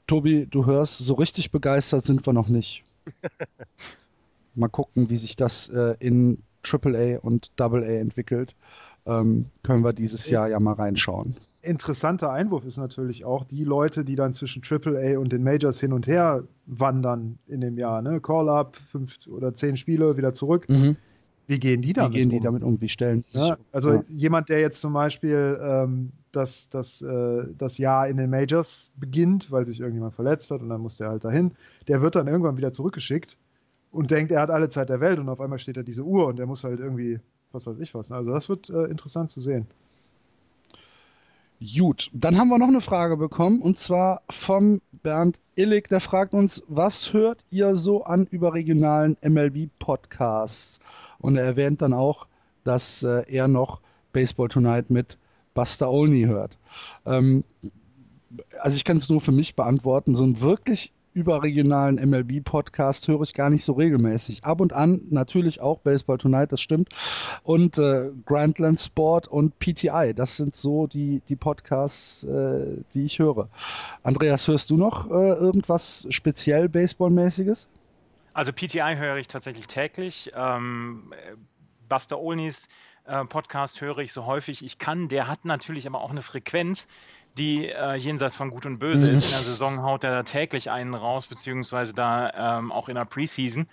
Tobi, 0.06 0.46
du 0.46 0.66
hörst, 0.66 0.98
so 0.98 1.14
richtig 1.14 1.50
begeistert 1.50 2.04
sind 2.04 2.26
wir 2.26 2.32
noch 2.32 2.48
nicht. 2.48 2.84
Mal 4.54 4.68
gucken, 4.68 5.10
wie 5.10 5.16
sich 5.16 5.36
das 5.36 5.68
äh, 5.68 5.96
in 5.98 6.42
AAA 6.62 7.18
und 7.20 7.50
AA 7.58 7.98
entwickelt. 7.98 8.54
Ähm, 9.06 9.46
können 9.62 9.84
wir 9.84 9.92
dieses 9.92 10.28
Jahr 10.28 10.48
ja 10.48 10.58
mal 10.58 10.72
reinschauen 10.72 11.36
interessanter 11.66 12.32
Einwurf 12.32 12.64
ist 12.64 12.76
natürlich 12.76 13.24
auch 13.24 13.44
die 13.44 13.64
Leute, 13.64 14.04
die 14.04 14.14
dann 14.14 14.32
zwischen 14.32 14.62
AAA 14.62 15.18
und 15.18 15.32
den 15.32 15.42
Majors 15.42 15.80
hin 15.80 15.92
und 15.92 16.06
her 16.06 16.44
wandern 16.66 17.38
in 17.46 17.60
dem 17.60 17.76
Jahr. 17.76 18.02
Ne? 18.02 18.20
Call-up, 18.20 18.76
fünf 18.76 19.26
oder 19.26 19.52
zehn 19.54 19.76
Spiele, 19.76 20.16
wieder 20.16 20.34
zurück. 20.34 20.68
Mhm. 20.68 20.96
Wie 21.46 21.60
gehen 21.60 21.82
die 21.82 21.92
damit 21.92 22.10
um? 22.10 22.14
Wie 22.14 22.18
gehen 22.18 22.30
die 22.30 22.36
um? 22.38 22.42
damit 22.42 22.62
um? 22.62 22.80
Wie 22.80 22.88
stellen 22.88 23.24
ja, 23.30 23.56
Also 23.72 23.92
ja. 23.92 24.02
jemand, 24.08 24.48
der 24.48 24.60
jetzt 24.60 24.80
zum 24.80 24.92
Beispiel 24.92 25.58
ähm, 25.62 26.10
das, 26.32 26.68
das, 26.68 27.02
äh, 27.02 27.44
das 27.56 27.78
Jahr 27.78 28.08
in 28.08 28.16
den 28.16 28.30
Majors 28.30 28.90
beginnt, 28.96 29.50
weil 29.50 29.64
sich 29.64 29.80
irgendjemand 29.80 30.14
verletzt 30.14 30.50
hat 30.50 30.60
und 30.60 30.68
dann 30.68 30.80
muss 30.80 30.96
der 30.96 31.08
halt 31.08 31.24
dahin, 31.24 31.52
der 31.88 32.00
wird 32.00 32.16
dann 32.16 32.26
irgendwann 32.26 32.56
wieder 32.56 32.72
zurückgeschickt 32.72 33.38
und 33.92 34.10
denkt, 34.10 34.32
er 34.32 34.40
hat 34.40 34.50
alle 34.50 34.68
Zeit 34.68 34.88
der 34.88 35.00
Welt 35.00 35.18
und 35.18 35.28
auf 35.28 35.40
einmal 35.40 35.58
steht 35.58 35.76
da 35.76 35.82
diese 35.82 36.02
Uhr 36.02 36.26
und 36.26 36.38
der 36.38 36.46
muss 36.46 36.64
halt 36.64 36.80
irgendwie, 36.80 37.20
was 37.52 37.66
weiß 37.66 37.78
ich 37.78 37.94
was. 37.94 38.10
Also 38.10 38.32
das 38.32 38.48
wird 38.48 38.68
äh, 38.70 38.84
interessant 38.84 39.30
zu 39.30 39.40
sehen. 39.40 39.66
Gut, 41.60 42.10
dann 42.12 42.36
haben 42.36 42.48
wir 42.48 42.58
noch 42.58 42.68
eine 42.68 42.82
Frage 42.82 43.16
bekommen 43.16 43.62
und 43.62 43.78
zwar 43.78 44.20
vom 44.28 44.82
Bernd 45.02 45.40
Illig, 45.54 45.88
der 45.88 46.00
fragt 46.00 46.34
uns, 46.34 46.62
was 46.68 47.14
hört 47.14 47.38
ihr 47.50 47.74
so 47.76 48.04
an 48.04 48.26
überregionalen 48.26 49.16
MLB-Podcasts? 49.22 50.80
Und 51.18 51.36
er 51.36 51.44
erwähnt 51.44 51.80
dann 51.80 51.94
auch, 51.94 52.26
dass 52.64 53.02
äh, 53.02 53.24
er 53.28 53.48
noch 53.48 53.80
Baseball 54.12 54.48
Tonight 54.48 54.90
mit 54.90 55.16
Buster 55.54 55.90
Olney 55.90 56.24
hört. 56.24 56.58
Ähm, 57.06 57.42
also 58.60 58.76
ich 58.76 58.84
kann 58.84 58.98
es 58.98 59.08
nur 59.08 59.22
für 59.22 59.32
mich 59.32 59.56
beantworten, 59.56 60.14
so 60.14 60.24
ein 60.24 60.42
wirklich 60.42 60.92
überregionalen 61.16 61.96
MLB-Podcast 61.96 63.08
höre 63.08 63.22
ich 63.22 63.32
gar 63.32 63.48
nicht 63.48 63.64
so 63.64 63.72
regelmäßig. 63.72 64.44
Ab 64.44 64.60
und 64.60 64.74
an 64.74 65.00
natürlich 65.08 65.60
auch 65.60 65.80
Baseball 65.80 66.18
Tonight, 66.18 66.52
das 66.52 66.60
stimmt. 66.60 66.90
Und 67.42 67.78
äh, 67.78 68.10
Grandland 68.26 68.78
Sport 68.78 69.26
und 69.26 69.58
PTI, 69.58 70.12
das 70.14 70.36
sind 70.36 70.54
so 70.54 70.86
die, 70.86 71.22
die 71.28 71.36
Podcasts, 71.36 72.22
äh, 72.24 72.82
die 72.92 73.06
ich 73.06 73.18
höre. 73.18 73.48
Andreas, 74.02 74.46
hörst 74.46 74.68
du 74.68 74.76
noch 74.76 75.10
äh, 75.10 75.12
irgendwas 75.12 76.06
speziell 76.10 76.68
Baseballmäßiges? 76.68 77.66
Also 78.34 78.52
PTI 78.52 78.96
höre 78.98 79.16
ich 79.16 79.28
tatsächlich 79.28 79.66
täglich. 79.66 80.30
Ähm, 80.36 81.14
Buster 81.88 82.20
Olneys 82.20 82.68
äh, 83.06 83.24
Podcast 83.24 83.80
höre 83.80 83.98
ich 83.98 84.12
so 84.12 84.26
häufig 84.26 84.64
ich 84.64 84.78
kann. 84.78 85.08
Der 85.08 85.28
hat 85.28 85.44
natürlich 85.44 85.86
aber 85.86 86.02
auch 86.02 86.10
eine 86.10 86.22
Frequenz, 86.22 86.88
die 87.36 87.68
äh, 87.68 87.94
jenseits 87.96 88.34
von 88.36 88.50
Gut 88.50 88.66
und 88.66 88.78
Böse 88.78 89.06
mhm. 89.06 89.14
ist. 89.14 89.24
In 89.24 89.30
der 89.30 89.42
Saison 89.42 89.82
haut 89.82 90.04
er 90.04 90.10
da 90.10 90.22
täglich 90.22 90.70
einen 90.70 90.94
raus, 90.94 91.26
beziehungsweise 91.26 91.92
da 91.92 92.58
ähm, 92.58 92.72
auch 92.72 92.88
in 92.88 92.94
der 92.94 93.04
Preseason. 93.04 93.68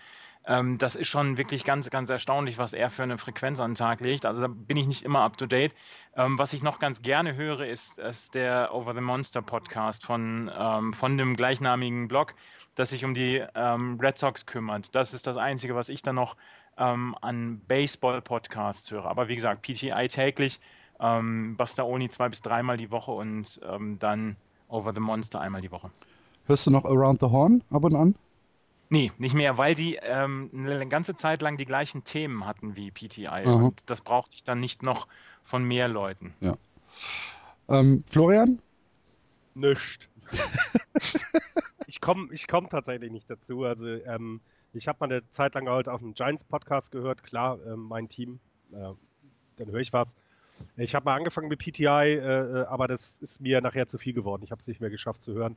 Ähm, 0.45 0.77
das 0.77 0.95
ist 0.95 1.07
schon 1.07 1.37
wirklich 1.37 1.63
ganz, 1.63 1.89
ganz 1.89 2.09
erstaunlich, 2.09 2.57
was 2.57 2.73
er 2.73 2.89
für 2.89 3.03
eine 3.03 3.17
Frequenz 3.17 3.59
an 3.59 3.71
den 3.71 3.75
Tag 3.75 4.01
legt. 4.01 4.25
Also 4.25 4.41
da 4.41 4.47
bin 4.47 4.75
ich 4.75 4.87
nicht 4.87 5.03
immer 5.03 5.21
up 5.21 5.37
to 5.37 5.45
date. 5.45 5.73
Ähm, 6.15 6.37
was 6.37 6.53
ich 6.53 6.61
noch 6.61 6.79
ganz 6.79 7.01
gerne 7.01 7.35
höre, 7.35 7.61
ist, 7.61 7.97
ist 7.99 8.33
der 8.35 8.73
Over 8.73 8.93
the 8.93 9.01
Monster 9.01 9.41
Podcast 9.41 10.05
von, 10.05 10.51
ähm, 10.55 10.93
von 10.93 11.17
dem 11.17 11.35
gleichnamigen 11.35 12.07
Blog, 12.07 12.35
das 12.75 12.89
sich 12.89 13.05
um 13.05 13.13
die 13.13 13.43
ähm, 13.55 13.97
Red 14.01 14.17
Sox 14.17 14.45
kümmert. 14.45 14.93
Das 14.93 15.13
ist 15.13 15.27
das 15.27 15.37
Einzige, 15.37 15.75
was 15.75 15.87
ich 15.87 16.01
dann 16.01 16.15
noch 16.15 16.35
ähm, 16.77 17.15
an 17.21 17.61
Baseball-Podcasts 17.67 18.91
höre. 18.91 19.05
Aber 19.05 19.29
wie 19.29 19.35
gesagt, 19.35 19.61
PTI 19.61 20.07
täglich 20.09 20.59
ähm, 20.99 21.55
Bastaoni 21.57 22.09
zwei 22.09 22.29
bis 22.29 22.41
dreimal 22.41 22.77
die 22.77 22.91
Woche 22.91 23.11
und 23.11 23.59
ähm, 23.67 23.97
dann 23.99 24.35
Over 24.67 24.93
the 24.93 24.99
Monster 24.99 25.39
einmal 25.39 25.61
die 25.61 25.71
Woche. 25.71 25.91
Hörst 26.45 26.67
du 26.67 26.71
noch 26.71 26.85
Around 26.85 27.19
the 27.21 27.27
Horn 27.27 27.63
ab 27.69 27.83
und 27.83 27.95
an? 27.95 28.15
Nee, 28.89 29.11
nicht 29.17 29.33
mehr, 29.33 29.57
weil 29.57 29.75
die 29.75 29.97
ähm, 30.01 30.49
eine 30.53 30.87
ganze 30.87 31.15
Zeit 31.15 31.41
lang 31.41 31.57
die 31.57 31.65
gleichen 31.65 32.03
Themen 32.03 32.45
hatten 32.45 32.75
wie 32.75 32.91
PTI. 32.91 33.27
Aha. 33.27 33.53
Und 33.53 33.89
das 33.89 34.01
brauchte 34.01 34.35
ich 34.35 34.43
dann 34.43 34.59
nicht 34.59 34.83
noch 34.83 35.07
von 35.43 35.63
mehr 35.63 35.87
Leuten. 35.87 36.33
Ja. 36.41 36.57
Ähm, 37.69 38.03
Florian? 38.07 38.59
Nischt. 39.55 40.09
ich 41.87 42.01
komme 42.01 42.27
ich 42.31 42.47
komm 42.47 42.69
tatsächlich 42.69 43.11
nicht 43.11 43.29
dazu. 43.29 43.63
Also 43.63 43.87
ähm, 43.87 44.41
ich 44.73 44.87
habe 44.87 44.97
mal 44.99 45.11
eine 45.11 45.29
Zeit 45.31 45.55
lang 45.55 45.69
halt 45.69 45.87
auf 45.87 46.01
dem 46.01 46.13
Giants 46.13 46.43
Podcast 46.43 46.91
gehört, 46.91 47.23
klar, 47.23 47.59
äh, 47.65 47.75
mein 47.75 48.09
Team. 48.09 48.39
Äh, 48.71 48.93
dann 49.57 49.71
höre 49.71 49.79
ich 49.81 49.93
was. 49.93 50.15
Ich 50.77 50.95
habe 50.95 51.05
mal 51.05 51.15
angefangen 51.15 51.49
mit 51.49 51.59
PTI, 51.59 51.85
äh, 51.85 52.17
äh, 52.17 52.65
aber 52.65 52.87
das 52.87 53.21
ist 53.21 53.41
mir 53.41 53.61
nachher 53.61 53.87
zu 53.87 53.97
viel 53.97 54.13
geworden. 54.13 54.41
Ich 54.43 54.51
habe 54.51 54.59
es 54.59 54.67
nicht 54.67 54.81
mehr 54.81 54.89
geschafft 54.89 55.23
zu 55.23 55.33
hören. 55.33 55.55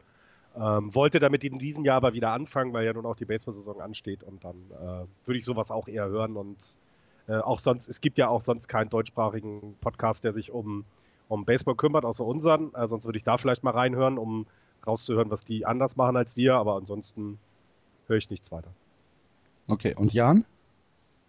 Ähm, 0.57 0.95
wollte 0.95 1.19
damit 1.19 1.45
in 1.45 1.59
diesem 1.59 1.85
Jahr 1.85 1.99
aber 1.99 2.15
wieder 2.15 2.33
anfangen, 2.33 2.73
weil 2.73 2.85
ja 2.85 2.93
nun 2.93 3.05
auch 3.05 3.17
die 3.17 3.27
Baseball-Saison 3.27 3.81
ansteht 3.81 4.23
und 4.23 4.43
dann 4.43 4.57
äh, 4.71 5.27
würde 5.27 5.39
ich 5.39 5.45
sowas 5.45 5.71
auch 5.71 5.87
eher 5.87 6.07
hören 6.07 6.37
und 6.37 6.79
äh, 7.29 7.37
auch 7.37 7.59
sonst, 7.59 7.89
es 7.89 8.01
gibt 8.01 8.17
ja 8.17 8.29
auch 8.29 8.41
sonst 8.41 8.69
keinen 8.69 8.89
deutschsprachigen 8.89 9.77
Podcast, 9.81 10.25
der 10.25 10.33
sich 10.33 10.51
um, 10.51 10.85
um 11.29 11.45
Baseball 11.45 11.75
kümmert, 11.75 12.05
außer 12.05 12.25
unseren. 12.25 12.73
Äh, 12.75 12.89
sonst 12.89 13.05
würde 13.05 13.19
ich 13.19 13.25
da 13.25 13.37
vielleicht 13.37 13.65
mal 13.65 13.73
reinhören, 13.73 14.17
um 14.17 14.47
rauszuhören, 14.87 15.31
was 15.31 15.45
die 15.45 15.67
anders 15.67 15.97
machen 15.97 16.17
als 16.17 16.37
wir, 16.37 16.55
aber 16.55 16.77
ansonsten 16.77 17.39
höre 18.07 18.17
ich 18.17 18.31
nichts 18.31 18.51
weiter. 18.53 18.71
Okay, 19.67 19.95
und 19.95 20.13
Jan? 20.13 20.47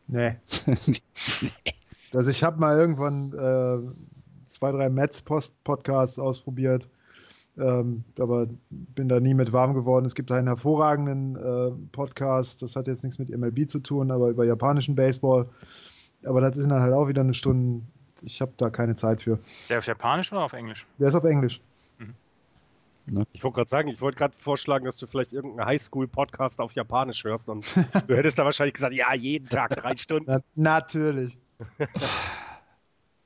Nee. 0.07 0.37
also 2.15 2.29
ich 2.29 2.43
habe 2.43 2.59
mal 2.59 2.77
irgendwann 2.77 3.33
äh, 3.33 4.47
zwei, 4.47 4.71
drei 4.71 4.89
Mets-Podcasts 4.89 6.19
ausprobiert, 6.19 6.89
ähm, 7.57 8.03
aber 8.19 8.47
bin 8.69 9.09
da 9.09 9.19
nie 9.19 9.33
mit 9.33 9.51
warm 9.53 9.73
geworden. 9.73 10.05
Es 10.05 10.15
gibt 10.15 10.31
einen 10.31 10.47
hervorragenden 10.47 11.35
äh, 11.35 11.71
Podcast, 11.91 12.61
das 12.61 12.75
hat 12.75 12.87
jetzt 12.87 13.03
nichts 13.03 13.19
mit 13.19 13.29
MLB 13.29 13.67
zu 13.67 13.79
tun, 13.79 14.11
aber 14.11 14.29
über 14.29 14.45
japanischen 14.45 14.95
Baseball. 14.95 15.47
Aber 16.25 16.41
das 16.41 16.55
ist 16.55 16.69
dann 16.69 16.81
halt 16.81 16.93
auch 16.93 17.07
wieder 17.07 17.21
eine 17.21 17.33
Stunde. 17.33 17.83
Ich 18.21 18.41
habe 18.41 18.51
da 18.57 18.69
keine 18.69 18.95
Zeit 18.95 19.21
für. 19.21 19.39
Ist 19.59 19.69
der 19.69 19.77
auf 19.77 19.85
Japanisch 19.85 20.31
oder 20.31 20.41
auf 20.41 20.53
Englisch? 20.53 20.85
Der 20.97 21.09
ist 21.09 21.15
auf 21.15 21.23
Englisch. 21.23 21.61
Ne? 23.09 23.25
Ich 23.31 23.43
wollte 23.43 23.55
gerade 23.55 23.69
sagen, 23.69 23.87
ich 23.87 24.01
wollte 24.01 24.17
gerade 24.17 24.35
vorschlagen, 24.35 24.85
dass 24.85 24.97
du 24.97 25.07
vielleicht 25.07 25.31
irgendeinen 25.31 25.67
Highschool-Podcast 25.67 26.59
auf 26.59 26.73
Japanisch 26.73 27.23
hörst 27.23 27.47
und 27.47 27.65
du 28.07 28.15
hättest 28.15 28.37
da 28.37 28.43
wahrscheinlich 28.43 28.73
gesagt, 28.73 28.93
ja, 28.93 29.13
jeden 29.13 29.47
Tag 29.47 29.69
drei 29.69 29.95
Stunden. 29.97 30.29
Na, 30.29 30.39
natürlich. 30.55 31.37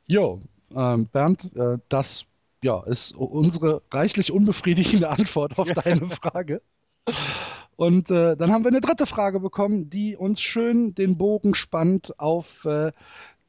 Jo, 0.08 0.42
ähm, 0.76 1.08
Bernd, 1.08 1.56
äh, 1.56 1.78
das 1.88 2.26
ja, 2.64 2.84
ist 2.84 3.16
unsere 3.16 3.82
reichlich 3.92 4.32
unbefriedigende 4.32 5.10
Antwort 5.10 5.58
auf 5.58 5.70
deine 5.72 6.10
Frage. 6.10 6.62
Und 7.76 8.12
äh, 8.12 8.36
dann 8.36 8.52
haben 8.52 8.64
wir 8.64 8.70
eine 8.70 8.82
dritte 8.82 9.06
Frage 9.06 9.40
bekommen, 9.40 9.90
die 9.90 10.16
uns 10.16 10.42
schön 10.42 10.94
den 10.94 11.18
Bogen 11.18 11.56
spannt 11.56 12.20
auf 12.20 12.66
äh, 12.66 12.92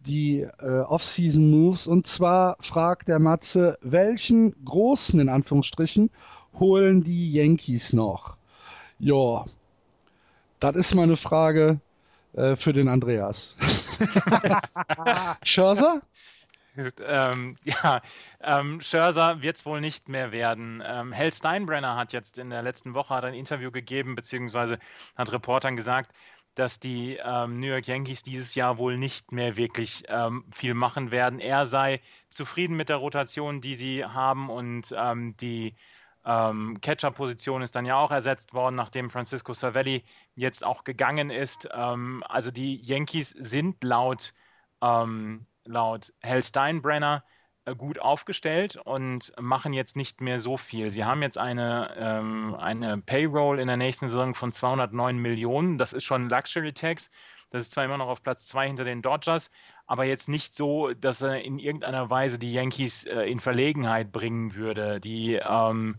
die 0.01 0.40
äh, 0.40 0.81
Off-Season-Moves. 0.81 1.87
Und 1.87 2.07
zwar 2.07 2.57
fragt 2.61 3.09
der 3.09 3.18
Matze, 3.18 3.77
welchen 3.83 4.55
großen, 4.64 5.21
in 5.21 5.29
Anführungsstrichen, 5.29 6.11
holen 6.59 7.03
die 7.03 7.33
Yankees 7.33 7.92
noch? 7.92 8.37
Ja, 8.99 9.45
das 10.61 10.77
ist 10.77 10.95
mal 10.95 11.03
eine 11.03 11.16
Frage 11.16 11.81
äh, 12.35 12.57
für 12.57 12.73
den 12.73 12.88
Andreas. 12.88 13.57
Scherzer? 15.45 16.03
ähm, 17.05 17.57
ja, 17.65 18.01
ähm, 18.41 18.81
Scherzer 18.81 19.43
wird 19.43 19.57
es 19.57 19.67
wohl 19.67 19.81
nicht 19.81 20.09
mehr 20.09 20.33
werden. 20.33 20.83
Ähm, 20.85 21.15
Hal 21.17 21.33
Steinbrenner 21.33 21.97
hat 21.97 22.12
jetzt 22.12 22.38
in 22.38 22.51
der 22.51 22.62
letzten 22.62 22.95
Woche 22.95 23.15
ein 23.15 23.35
Interview 23.35 23.71
gegeben, 23.71 24.15
beziehungsweise 24.15 24.79
hat 25.17 25.33
Reportern 25.33 25.77
gesagt, 25.77 26.12
dass 26.55 26.79
die 26.79 27.19
ähm, 27.23 27.61
New 27.61 27.67
York 27.67 27.87
Yankees 27.87 28.23
dieses 28.23 28.55
Jahr 28.55 28.79
wohl 28.79 28.99
nicht 28.99 29.33
mehr 29.33 29.57
wirklich 29.57 30.05
ähm, 30.09 30.45
viel 30.55 30.75
machen 30.75 31.11
werden. 31.11 31.41
Er 31.41 31.65
sei 31.65 32.01
zufrieden 32.29 32.77
mit 32.77 32.88
der 32.88 32.97
Rotation, 32.97 33.61
die 33.61 33.75
sie 33.75 34.05
haben 34.05 34.51
und 34.51 34.95
ähm, 34.97 35.37
die 35.38 35.75
ähm, 36.25 36.81
Catcher-Position 36.81 37.63
ist 37.63 37.75
dann 37.75 37.85
ja 37.85 37.97
auch 37.97 38.11
ersetzt 38.11 38.55
worden, 38.55 38.77
nachdem 38.77 39.11
Francisco 39.11 39.53
Savelli 39.55 40.05
jetzt 40.35 40.65
auch 40.65 40.85
gegangen 40.85 41.31
ist. 41.31 41.69
Ähm, 41.73 42.23
also 42.29 42.51
die 42.51 42.77
Yankees 42.77 43.31
sind 43.31 43.83
laut, 43.83 44.33
ähm, 44.81 45.47
laut 45.65 46.13
Hal 46.23 46.43
Steinbrenner 46.43 47.25
äh, 47.65 47.75
gut 47.75 47.99
aufgestellt 47.99 48.77
und 48.77 49.33
machen 49.41 49.73
jetzt 49.73 49.97
nicht 49.97 50.21
mehr 50.21 50.41
so 50.41 50.57
viel. 50.57 50.91
Sie 50.91 51.05
haben 51.05 51.23
jetzt 51.23 51.39
eine, 51.39 51.95
ähm, 51.97 52.55
eine 52.57 52.99
Payroll 52.99 53.61
in 53.61 53.69
der 53.69 53.77
nächsten 53.77 54.09
Saison 54.09 54.35
von 54.35 54.53
209 54.53 55.17
Millionen. 55.19 55.79
Das 55.79 55.93
ist 55.93 56.05
schon 56.05 56.29
Luxury 56.29 56.73
Tax. 56.73 57.11
Das 57.51 57.65
ist 57.65 57.73
zwar 57.73 57.85
immer 57.85 57.99
noch 57.99 58.09
auf 58.09 58.23
Platz 58.23 58.47
2 58.47 58.67
hinter 58.69 58.85
den 58.85 59.03
Dodgers, 59.03 59.51
aber 59.87 60.05
jetzt 60.05 60.29
nicht 60.29 60.55
so, 60.55 60.92
dass 60.95 61.23
er 61.23 61.42
in 61.42 61.59
irgendeiner 61.59 62.11
Weise 62.11 62.38
die 62.38 62.53
Yankees 62.53 63.05
äh, 63.05 63.23
in 63.31 63.40
Verlegenheit 63.40 64.12
bringen 64.12 64.55
würde. 64.55 65.01
Die, 65.01 65.35
ähm, 65.35 65.99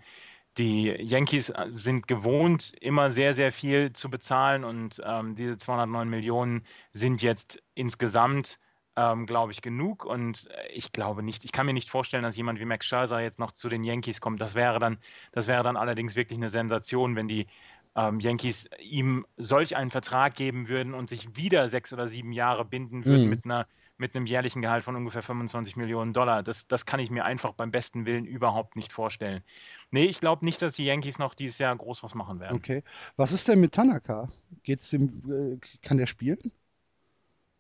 die 0.58 0.88
Yankees 1.00 1.50
äh, 1.50 1.68
sind 1.74 2.08
gewohnt, 2.08 2.74
immer 2.82 3.10
sehr, 3.10 3.34
sehr 3.34 3.52
viel 3.52 3.94
zu 3.94 4.10
bezahlen 4.10 4.64
und 4.64 5.02
ähm, 5.06 5.36
diese 5.36 5.58
209 5.58 6.10
Millionen 6.10 6.66
sind 6.92 7.22
jetzt 7.22 7.62
insgesamt 7.76 8.60
ähm, 8.96 9.26
glaube 9.26 9.52
ich, 9.52 9.62
genug. 9.62 10.06
Und 10.06 10.50
äh, 10.52 10.68
ich 10.72 10.92
glaube 10.92 11.24
nicht, 11.24 11.46
ich 11.46 11.52
kann 11.52 11.66
mir 11.66 11.74
nicht 11.74 11.90
vorstellen, 11.90 12.24
dass 12.24 12.38
jemand 12.38 12.60
wie 12.60 12.66
Max 12.66 12.86
Scherzer 12.86 13.22
jetzt 13.22 13.40
noch 13.40 13.52
zu 13.52 13.70
den 13.70 13.84
Yankees 13.84 14.22
kommt. 14.22 14.42
Das 14.42 14.56
wäre 14.56 14.80
dann, 14.80 15.00
das 15.32 15.48
wäre 15.48 15.64
dann 15.64 15.78
allerdings 15.78 16.16
wirklich 16.16 16.38
eine 16.38 16.50
Sensation, 16.50 17.16
wenn 17.16 17.28
die 17.28 17.48
ähm, 17.96 18.20
Yankees 18.20 18.70
ihm 18.80 19.26
solch 19.38 19.76
einen 19.76 19.92
Vertrag 19.92 20.36
geben 20.36 20.68
würden 20.68 20.94
und 20.94 21.10
sich 21.10 21.36
wieder 21.36 21.70
sechs 21.70 21.94
oder 21.94 22.08
sieben 22.08 22.32
Jahre 22.32 22.66
binden 22.66 23.06
würden 23.06 23.26
Mhm. 23.26 23.30
mit 23.30 23.46
einer 23.46 23.68
mit 23.98 24.16
einem 24.16 24.26
jährlichen 24.26 24.62
Gehalt 24.62 24.84
von 24.84 24.96
ungefähr 24.96 25.22
25 25.22 25.76
Millionen 25.76 26.14
Dollar. 26.14 26.42
Das, 26.44 26.68
das 26.68 26.86
kann 26.88 27.00
ich 27.00 27.12
mir 27.12 27.26
einfach 27.26 27.54
beim 27.54 27.72
besten 27.72 28.06
Willen 28.08 28.26
überhaupt 28.26 28.76
nicht 28.76 28.92
vorstellen. 28.92 29.44
Nee, 29.92 30.06
ich 30.06 30.20
glaube 30.20 30.44
nicht, 30.44 30.62
dass 30.62 30.76
die 30.76 30.86
Yankees 30.86 31.20
noch 31.20 31.36
dieses 31.36 31.60
Jahr 31.60 31.76
groß 31.76 32.02
was 32.04 32.16
machen 32.16 32.40
werden. 32.40 32.56
Okay. 32.56 32.84
Was 33.16 33.32
ist 33.32 33.48
denn 33.48 33.60
mit 33.62 33.74
Tanaka? 33.74 34.30
Geht's 34.64 34.90
dem, 34.90 35.10
äh, 35.30 35.60
kann 35.82 35.98
der 35.98 36.08
spielen? 36.08 36.52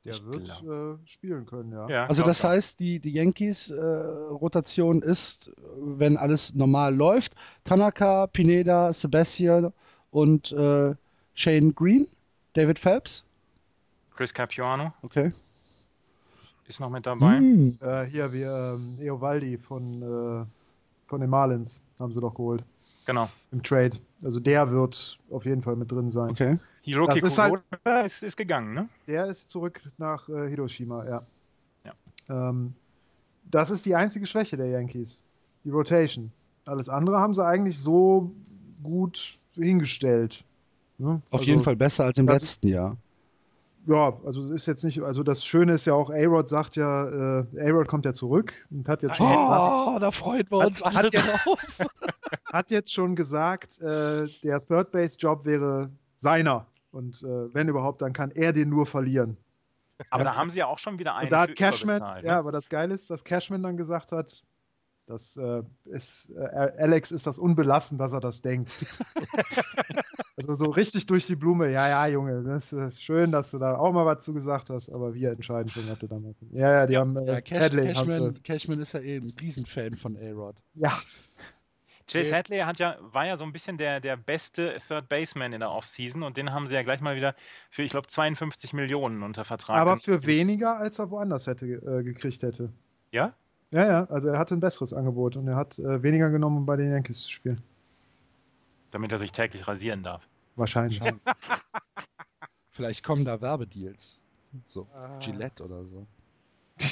Der 0.06 0.13
Ich 0.15 0.26
wird 0.26 0.62
äh, 0.63 0.98
spielen 1.08 1.46
können, 1.46 1.72
ja. 1.72 1.88
Ja, 1.88 2.06
Also 2.08 2.24
das 2.24 2.43
auch. 2.43 2.50
heißt, 2.50 2.80
die, 2.80 3.00
die 3.00 3.12
Yankees-Rotation 3.12 5.02
ist, 5.02 5.48
äh, 5.48 5.52
wenn 5.78 6.17
alles 6.17 6.54
normal 6.54 6.96
läuft, 6.96 7.36
Tanaka, 7.63 8.28
Pineda, 8.28 8.91
Sebastian 8.93 9.74
und 10.13 10.52
äh, 10.54 10.95
Shane 11.34 11.73
Green, 11.73 12.08
David 12.54 12.80
Phelps. 12.80 13.23
Chris 14.15 14.34
Capuano 14.34 14.93
Okay. 15.02 15.32
ist 16.67 16.80
noch 16.80 16.89
mit 16.89 17.06
dabei. 17.06 17.38
Hm. 17.38 17.78
Äh, 17.82 18.06
hier, 18.06 18.32
wie 18.32 18.43
ähm, 18.43 18.97
Eovaldi 19.02 19.58
von, 19.58 20.02
äh, 20.02 20.45
von 21.08 21.19
den 21.21 21.30
Marlins 21.30 21.82
haben 21.99 22.13
sie 22.13 22.21
doch 22.21 22.34
geholt 22.36 22.63
Genau. 23.06 23.28
im 23.52 23.62
Trade. 23.63 23.97
Also 24.23 24.39
der 24.39 24.69
wird 24.71 25.19
auf 25.32 25.45
jeden 25.45 25.62
Fall 25.63 25.76
mit 25.76 25.91
drin 25.91 26.12
sein. 26.12 26.30
Okay. 26.30 26.58
Hiroki 26.82 27.19
Das 27.19 27.23
ist 27.32 27.38
halt- 27.39 27.62
Kuroda 27.84 28.02
ist, 28.02 28.21
ist 28.23 28.38
gegangen, 28.38 28.73
ne? 28.73 28.88
Der 29.08 29.26
ist 29.26 29.49
zurück 29.49 29.82
nach 29.97 30.30
äh, 30.30 30.47
Hiroshima, 30.49 31.06
ja. 31.06 31.26
Ja. 31.86 32.49
Ähm, 32.49 32.73
das 33.49 33.71
ist 33.71 33.86
die 33.86 33.95
einzige 33.95 34.26
Schwäche 34.26 34.58
der 34.58 34.67
Yankees. 34.67 35.23
Die 35.63 35.69
Rotation. 35.71 36.32
Alles 36.65 36.88
andere 36.88 37.17
haben 37.19 37.34
sie 37.34 37.43
eigentlich 37.45 37.80
so 37.80 38.32
gut 38.84 39.38
hingestellt. 39.55 40.43
Ne? 40.97 41.21
Auf 41.29 41.39
Also, 41.39 41.45
jeden 41.45 41.63
Fall 41.63 41.75
besser 41.75 42.05
als 42.05 42.17
im 42.17 42.27
das- 42.27 42.41
letzten 42.41 42.67
Jahr. 42.67 42.97
Ja, 43.85 44.13
also 44.25 44.45
es 44.45 44.51
ist 44.51 44.65
jetzt 44.65 44.85
nicht, 44.85 45.01
also 45.01 45.23
das 45.23 45.43
Schöne 45.43 45.73
ist 45.73 45.83
ja 45.85 45.93
auch, 45.93 46.09
A-Rod 46.09 46.47
sagt 46.47 46.77
ja, 46.77 47.41
äh, 47.41 47.45
A-Rod 47.69 47.89
kommt 47.89 48.05
ja 48.05 48.13
zurück 48.13 48.53
und 48.71 48.87
hat 48.87 49.03
jetzt 49.03 49.17
schon 49.17 49.27
gesagt, 49.27 49.87
Oh, 49.87 49.99
da 49.99 50.11
freuen 50.11 50.45
wir 50.49 50.59
Hat- 50.61 50.67
uns 50.67 50.81
alle 50.83 50.95
hat 50.99 51.13
ja- 51.13 51.21
drauf. 51.21 51.59
hat 52.53 52.71
jetzt 52.71 52.93
schon 52.93 53.13
gesagt, 53.15 53.81
äh, 53.81 54.27
der 54.41 54.65
Third 54.65 54.91
Base 54.91 55.17
Job 55.19 55.43
wäre 55.43 55.89
seiner. 56.15 56.65
Und 56.93 57.23
äh, 57.23 57.53
wenn 57.53 57.67
überhaupt, 57.67 58.01
dann 58.01 58.13
kann 58.13 58.31
er 58.31 58.53
den 58.53 58.69
nur 58.69 58.85
verlieren. 58.85 59.35
Aber 60.09 60.23
da 60.23 60.35
haben 60.35 60.49
sie 60.49 60.59
ja 60.59 60.67
auch 60.67 60.79
schon 60.79 60.97
wieder 60.97 61.15
einen 61.15 61.25
Und 61.25 61.31
da 61.33 61.41
hat 61.41 61.55
Cashman, 61.55 61.97
überbezahlt, 61.97 62.23
ja, 62.25 62.31
ne? 62.33 62.37
aber 62.37 62.51
das 62.53 62.69
Geile 62.69 62.93
ist, 62.93 63.09
dass 63.09 63.23
Cashman 63.25 63.63
dann 63.63 63.75
gesagt 63.75 64.13
hat, 64.13 64.43
dass 65.05 65.35
äh, 65.37 65.61
ist, 65.85 66.29
äh, 66.35 66.41
Alex 66.77 67.11
ist 67.11 67.27
das 67.27 67.37
unbelassen, 67.39 67.97
dass 67.97 68.13
er 68.13 68.19
das 68.21 68.41
denkt. 68.41 68.85
also 70.37 70.55
so 70.55 70.65
richtig 70.69 71.05
durch 71.07 71.27
die 71.27 71.35
Blume, 71.35 71.69
ja, 71.71 71.87
ja, 71.89 72.07
Junge, 72.07 72.43
das 72.43 72.71
ist 72.73 73.01
schön, 73.03 73.31
dass 73.31 73.51
du 73.51 73.59
da 73.59 73.77
auch 73.77 73.91
mal 73.91 74.05
was 74.05 74.23
zu 74.23 74.33
gesagt 74.33 74.69
hast, 74.69 74.89
aber 74.89 75.13
wir 75.13 75.31
entscheiden 75.31 75.69
schon, 75.69 75.89
hatte 75.89 76.07
damals. 76.07 76.45
Ja, 76.51 76.71
ja, 76.71 76.85
die 76.87 76.97
haben 76.97 77.17
äh, 77.17 77.25
Ja, 77.25 77.41
Cash, 77.41 77.59
Hadley 77.59 77.93
haben 77.93 78.07
Cashman, 78.07 78.33
sie- 78.35 78.41
Cashman 78.41 78.79
ist 78.79 78.93
ja 78.93 78.99
eh 79.01 79.17
ein 79.17 79.33
Riesenfan 79.39 79.95
von 79.95 80.17
A-Rod. 80.17 80.55
ja, 80.73 80.97
Chase 82.05 82.31
Nee. 82.31 82.35
Hadley 82.37 82.59
hat 82.59 82.79
ja, 82.79 82.97
war 82.99 83.25
ja 83.25 83.37
so 83.37 83.45
ein 83.45 83.53
bisschen 83.53 83.77
der, 83.77 84.01
der 84.01 84.17
beste 84.17 84.75
Third 84.85 85.07
Baseman 85.07 85.53
in 85.53 85.61
der 85.61 85.71
Offseason 85.71 86.23
und 86.23 86.35
den 86.35 86.51
haben 86.51 86.67
sie 86.67 86.73
ja 86.73 86.81
gleich 86.83 86.99
mal 86.99 87.15
wieder 87.15 87.33
für, 87.69 87.81
ich 87.83 87.91
glaube, 87.91 88.07
52 88.07 88.73
Millionen 88.73 89.23
unter 89.23 89.45
Vertrag. 89.45 89.79
aber 89.79 89.95
für 89.97 90.25
weniger, 90.25 90.77
als 90.77 90.99
er 90.99 91.09
woanders 91.11 91.47
hätte 91.47 91.65
äh, 91.65 92.03
gekriegt 92.03 92.43
hätte. 92.43 92.73
Ja? 93.11 93.33
Ja, 93.73 93.86
ja, 93.88 94.03
also 94.05 94.29
er 94.29 94.38
hatte 94.39 94.53
ein 94.55 94.59
besseres 94.59 94.93
Angebot 94.93 95.36
und 95.36 95.47
er 95.47 95.55
hat 95.55 95.79
äh, 95.79 96.01
weniger 96.03 96.29
genommen, 96.29 96.57
um 96.57 96.65
bei 96.65 96.75
den 96.75 96.91
Yankees 96.91 97.21
zu 97.23 97.31
spielen. 97.31 97.62
Damit 98.91 99.12
er 99.12 99.17
sich 99.17 99.31
täglich 99.31 99.67
rasieren 99.67 100.03
darf. 100.03 100.27
Wahrscheinlich. 100.55 101.01
Vielleicht 102.71 103.03
kommen 103.03 103.25
da 103.25 103.41
Werbedeals. 103.41 104.19
So, 104.67 104.88
Ah. 104.95 105.17
Gillette 105.19 105.63
oder 105.63 105.83
so. 105.86 106.05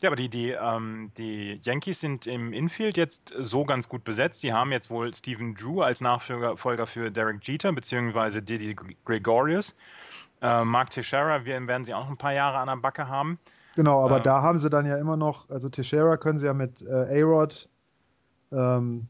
Ja, 0.00 0.10
aber 0.10 0.16
die, 0.16 0.28
die, 0.28 0.50
ähm, 0.50 1.12
die 1.16 1.58
Yankees 1.62 2.00
sind 2.00 2.26
im 2.26 2.52
Infield 2.52 2.98
jetzt 2.98 3.32
so 3.38 3.64
ganz 3.64 3.88
gut 3.88 4.04
besetzt. 4.04 4.42
Sie 4.42 4.52
haben 4.52 4.70
jetzt 4.70 4.90
wohl 4.90 5.14
Stephen 5.14 5.54
Drew 5.54 5.80
als 5.80 6.02
Nachfolger 6.02 6.58
Folger 6.58 6.86
für 6.86 7.10
Derek 7.10 7.42
Jeter, 7.48 7.72
beziehungsweise 7.72 8.42
Didi 8.42 8.76
Gregorius. 9.06 9.74
Äh, 10.42 10.62
Mark 10.64 10.90
Teixeira 10.90 11.46
wir- 11.46 11.66
werden 11.66 11.84
sie 11.84 11.94
auch 11.94 12.04
noch 12.04 12.10
ein 12.10 12.18
paar 12.18 12.34
Jahre 12.34 12.58
an 12.58 12.66
der 12.66 12.76
Backe 12.76 13.08
haben. 13.08 13.38
Genau, 13.76 14.04
aber 14.04 14.18
Ähm. 14.18 14.22
da 14.22 14.42
haben 14.42 14.58
sie 14.58 14.70
dann 14.70 14.86
ja 14.86 14.96
immer 14.96 15.16
noch, 15.16 15.48
also 15.50 15.68
Teixeira 15.68 16.16
können 16.16 16.38
sie 16.38 16.46
ja 16.46 16.54
mit 16.54 16.82
äh, 16.82 17.22
A-Rod, 17.22 17.68
ähm, 18.52 19.08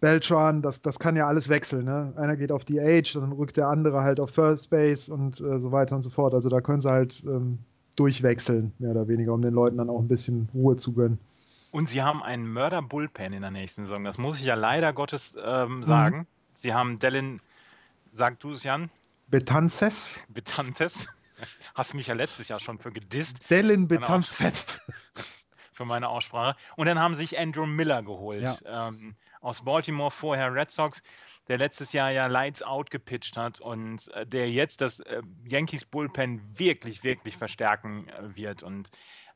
Beltran, 0.00 0.62
das, 0.62 0.82
das 0.82 0.98
kann 0.98 1.14
ja 1.14 1.28
alles 1.28 1.48
wechseln. 1.48 1.84
Ne? 1.84 2.12
Einer 2.16 2.36
geht 2.36 2.50
auf 2.50 2.64
die 2.64 2.80
Age, 2.80 3.14
dann 3.14 3.30
rückt 3.30 3.56
der 3.56 3.68
andere 3.68 4.02
halt 4.02 4.18
auf 4.18 4.30
First 4.30 4.70
Base 4.70 5.12
und 5.12 5.40
äh, 5.40 5.60
so 5.60 5.70
weiter 5.70 5.94
und 5.94 6.02
so 6.02 6.10
fort. 6.10 6.34
Also 6.34 6.48
da 6.48 6.60
können 6.60 6.80
sie 6.80 6.90
halt 6.90 7.22
ähm, 7.24 7.60
durchwechseln, 7.94 8.72
mehr 8.80 8.90
oder 8.90 9.06
weniger, 9.06 9.32
um 9.32 9.42
den 9.42 9.54
Leuten 9.54 9.76
dann 9.76 9.88
auch 9.88 10.00
ein 10.00 10.08
bisschen 10.08 10.48
Ruhe 10.54 10.74
zu 10.74 10.92
gönnen. 10.92 11.18
Und 11.70 11.88
sie 11.88 12.02
haben 12.02 12.20
einen 12.20 12.52
Mörder-Bullpen 12.52 13.32
in 13.32 13.42
der 13.42 13.52
nächsten 13.52 13.84
Saison. 13.84 14.02
Das 14.02 14.18
muss 14.18 14.38
ich 14.38 14.44
ja 14.44 14.56
leider 14.56 14.92
Gottes 14.92 15.36
ähm, 15.42 15.84
sagen. 15.84 16.18
Mhm. 16.18 16.26
Sie 16.54 16.74
haben 16.74 16.98
Dellen, 16.98 17.40
sag 18.12 18.40
du 18.40 18.50
es, 18.50 18.64
Jan? 18.64 18.90
Betances. 19.28 20.18
Betantes. 20.28 21.06
Hast 21.74 21.94
mich 21.94 22.06
ja 22.06 22.14
letztes 22.14 22.48
Jahr 22.48 22.60
schon 22.60 22.78
für 22.78 22.92
gedisst. 22.92 23.50
Dellen 23.50 23.88
Betances. 23.88 24.80
Für 25.74 25.86
meine 25.86 26.10
Aussprache. 26.10 26.54
Und 26.76 26.84
dann 26.84 26.98
haben 26.98 27.14
sich 27.14 27.38
Andrew 27.38 27.64
Miller 27.64 28.02
geholt. 28.02 28.42
Ja. 28.42 28.88
Ähm, 28.88 29.16
aus 29.40 29.64
Baltimore, 29.64 30.10
vorher 30.10 30.54
Red 30.54 30.70
Sox, 30.70 31.02
der 31.48 31.56
letztes 31.56 31.94
Jahr 31.94 32.10
ja 32.10 32.26
Lights 32.26 32.62
Out 32.62 32.90
gepitcht 32.90 33.38
hat 33.38 33.58
und 33.58 34.06
äh, 34.12 34.26
der 34.26 34.50
jetzt 34.50 34.82
das 34.82 35.00
äh, 35.00 35.22
Yankees 35.48 35.86
Bullpen 35.86 36.42
wirklich, 36.58 37.04
wirklich 37.04 37.38
verstärken 37.38 38.06
äh, 38.08 38.36
wird. 38.36 38.62
Und 38.62 38.90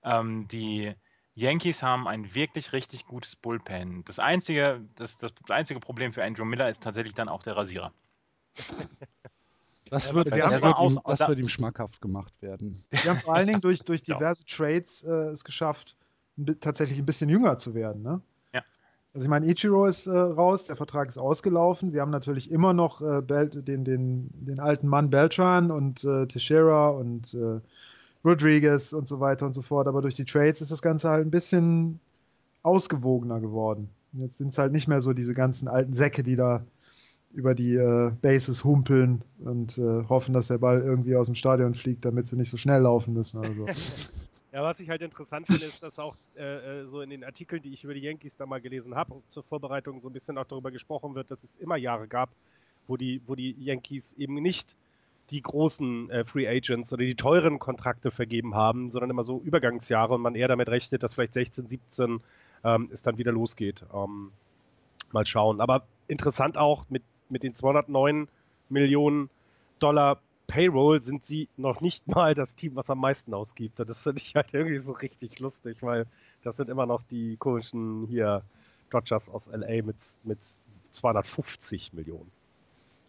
ähm, 0.04 0.46
die 0.48 0.94
Yankees 1.34 1.82
haben 1.82 2.06
ein 2.06 2.34
wirklich 2.34 2.72
richtig 2.72 3.06
gutes 3.06 3.34
Bullpen. 3.34 4.04
Das 4.04 4.18
einzige, 4.18 4.86
das, 4.94 5.18
das 5.18 5.32
einzige 5.48 5.80
Problem 5.80 6.12
für 6.12 6.24
Andrew 6.24 6.44
Miller 6.44 6.68
ist 6.68 6.82
tatsächlich 6.82 7.14
dann 7.14 7.28
auch 7.28 7.42
der 7.42 7.56
Rasierer. 7.56 7.92
Das 9.90 10.12
wird, 10.14 10.26
das, 10.26 10.38
das, 10.38 10.62
wird, 10.62 10.78
ihm, 10.80 10.98
das 11.04 11.28
wird 11.28 11.38
ihm 11.38 11.48
schmackhaft 11.48 12.00
gemacht 12.00 12.34
werden. 12.40 12.82
Sie 12.90 13.08
haben 13.08 13.18
vor 13.18 13.34
allen 13.34 13.46
Dingen 13.46 13.60
durch, 13.60 13.80
durch 13.84 14.02
diverse 14.04 14.42
ja. 14.46 14.56
Trades 14.56 15.02
äh, 15.04 15.10
es 15.10 15.44
geschafft, 15.44 15.96
tatsächlich 16.60 16.98
ein 16.98 17.06
bisschen 17.06 17.28
jünger 17.28 17.56
zu 17.56 17.74
werden. 17.74 18.02
Ne? 18.02 18.20
Ja. 18.52 18.62
Also 19.14 19.24
ich 19.24 19.30
meine, 19.30 19.46
Ichiro 19.46 19.86
ist 19.86 20.06
äh, 20.06 20.10
raus, 20.10 20.64
der 20.64 20.76
Vertrag 20.76 21.08
ist 21.08 21.18
ausgelaufen. 21.18 21.90
Sie 21.90 22.00
haben 22.00 22.10
natürlich 22.10 22.50
immer 22.50 22.72
noch 22.72 23.00
äh, 23.00 23.22
den, 23.22 23.84
den, 23.84 24.30
den 24.32 24.60
alten 24.60 24.88
Mann 24.88 25.10
Beltran 25.10 25.70
und 25.70 26.04
äh, 26.04 26.26
Teixeira 26.26 26.88
und 26.88 27.34
äh, 27.34 27.60
Rodriguez 28.24 28.92
und 28.92 29.06
so 29.06 29.20
weiter 29.20 29.46
und 29.46 29.54
so 29.54 29.62
fort. 29.62 29.86
Aber 29.86 30.02
durch 30.02 30.16
die 30.16 30.24
Trades 30.24 30.60
ist 30.60 30.72
das 30.72 30.82
Ganze 30.82 31.08
halt 31.10 31.24
ein 31.24 31.30
bisschen 31.30 32.00
ausgewogener 32.64 33.40
geworden. 33.40 33.88
Jetzt 34.12 34.38
sind 34.38 34.48
es 34.48 34.58
halt 34.58 34.72
nicht 34.72 34.88
mehr 34.88 35.00
so 35.00 35.12
diese 35.12 35.32
ganzen 35.32 35.68
alten 35.68 35.94
Säcke, 35.94 36.24
die 36.24 36.34
da 36.34 36.64
über 37.36 37.54
die 37.54 37.74
äh, 37.74 38.12
Bases 38.22 38.64
humpeln 38.64 39.22
und 39.44 39.76
äh, 39.76 40.02
hoffen, 40.08 40.32
dass 40.32 40.48
der 40.48 40.58
Ball 40.58 40.80
irgendwie 40.80 41.16
aus 41.16 41.26
dem 41.26 41.34
Stadion 41.34 41.74
fliegt, 41.74 42.04
damit 42.04 42.26
sie 42.26 42.36
nicht 42.36 42.50
so 42.50 42.56
schnell 42.56 42.80
laufen 42.80 43.12
müssen. 43.12 43.44
Also. 43.44 43.66
ja, 44.52 44.62
was 44.62 44.80
ich 44.80 44.88
halt 44.88 45.02
interessant 45.02 45.46
finde, 45.46 45.66
ist, 45.66 45.82
dass 45.82 45.98
auch 45.98 46.16
äh, 46.36 46.80
äh, 46.80 46.86
so 46.86 47.02
in 47.02 47.10
den 47.10 47.22
Artikeln, 47.24 47.62
die 47.62 47.74
ich 47.74 47.84
über 47.84 47.92
die 47.92 48.00
Yankees 48.00 48.38
da 48.38 48.46
mal 48.46 48.60
gelesen 48.60 48.94
habe 48.94 49.20
zur 49.28 49.42
Vorbereitung 49.42 50.00
so 50.00 50.08
ein 50.08 50.14
bisschen 50.14 50.38
auch 50.38 50.46
darüber 50.46 50.70
gesprochen 50.70 51.14
wird, 51.14 51.30
dass 51.30 51.44
es 51.44 51.58
immer 51.58 51.76
Jahre 51.76 52.08
gab, 52.08 52.30
wo 52.88 52.96
die, 52.96 53.20
wo 53.26 53.34
die 53.34 53.54
Yankees 53.58 54.14
eben 54.14 54.34
nicht 54.34 54.74
die 55.30 55.42
großen 55.42 56.08
äh, 56.10 56.24
Free 56.24 56.48
Agents 56.48 56.90
oder 56.92 57.04
die 57.04 57.16
teuren 57.16 57.58
Kontrakte 57.58 58.10
vergeben 58.10 58.54
haben, 58.54 58.92
sondern 58.92 59.10
immer 59.10 59.24
so 59.24 59.42
Übergangsjahre 59.44 60.14
und 60.14 60.22
man 60.22 60.36
eher 60.36 60.48
damit 60.48 60.68
rechnet, 60.68 61.02
dass 61.02 61.12
vielleicht 61.12 61.34
16, 61.34 61.66
17 61.68 62.20
ähm, 62.64 62.88
es 62.92 63.02
dann 63.02 63.18
wieder 63.18 63.32
losgeht. 63.32 63.84
Ähm, 63.92 64.30
mal 65.12 65.26
schauen. 65.26 65.60
Aber 65.60 65.86
interessant 66.08 66.56
auch 66.56 66.86
mit 66.88 67.02
mit 67.30 67.42
den 67.42 67.54
209 67.54 68.28
Millionen 68.68 69.30
Dollar 69.80 70.20
Payroll 70.46 71.02
sind 71.02 71.24
sie 71.26 71.48
noch 71.56 71.80
nicht 71.80 72.06
mal 72.14 72.34
das 72.34 72.54
Team, 72.54 72.76
was 72.76 72.88
am 72.90 73.00
meisten 73.00 73.34
ausgibt. 73.34 73.80
Und 73.80 73.88
das 73.88 74.02
finde 74.02 74.22
ich 74.22 74.34
halt 74.34 74.52
irgendwie 74.52 74.78
so 74.78 74.92
richtig 74.92 75.40
lustig, 75.40 75.82
weil 75.82 76.06
das 76.42 76.56
sind 76.56 76.70
immer 76.70 76.86
noch 76.86 77.02
die 77.04 77.36
komischen 77.36 78.06
hier 78.08 78.42
Dodgers 78.90 79.28
aus 79.28 79.50
LA 79.52 79.82
mit, 79.82 79.96
mit 80.24 80.38
250 80.92 81.92
Millionen. 81.92 82.30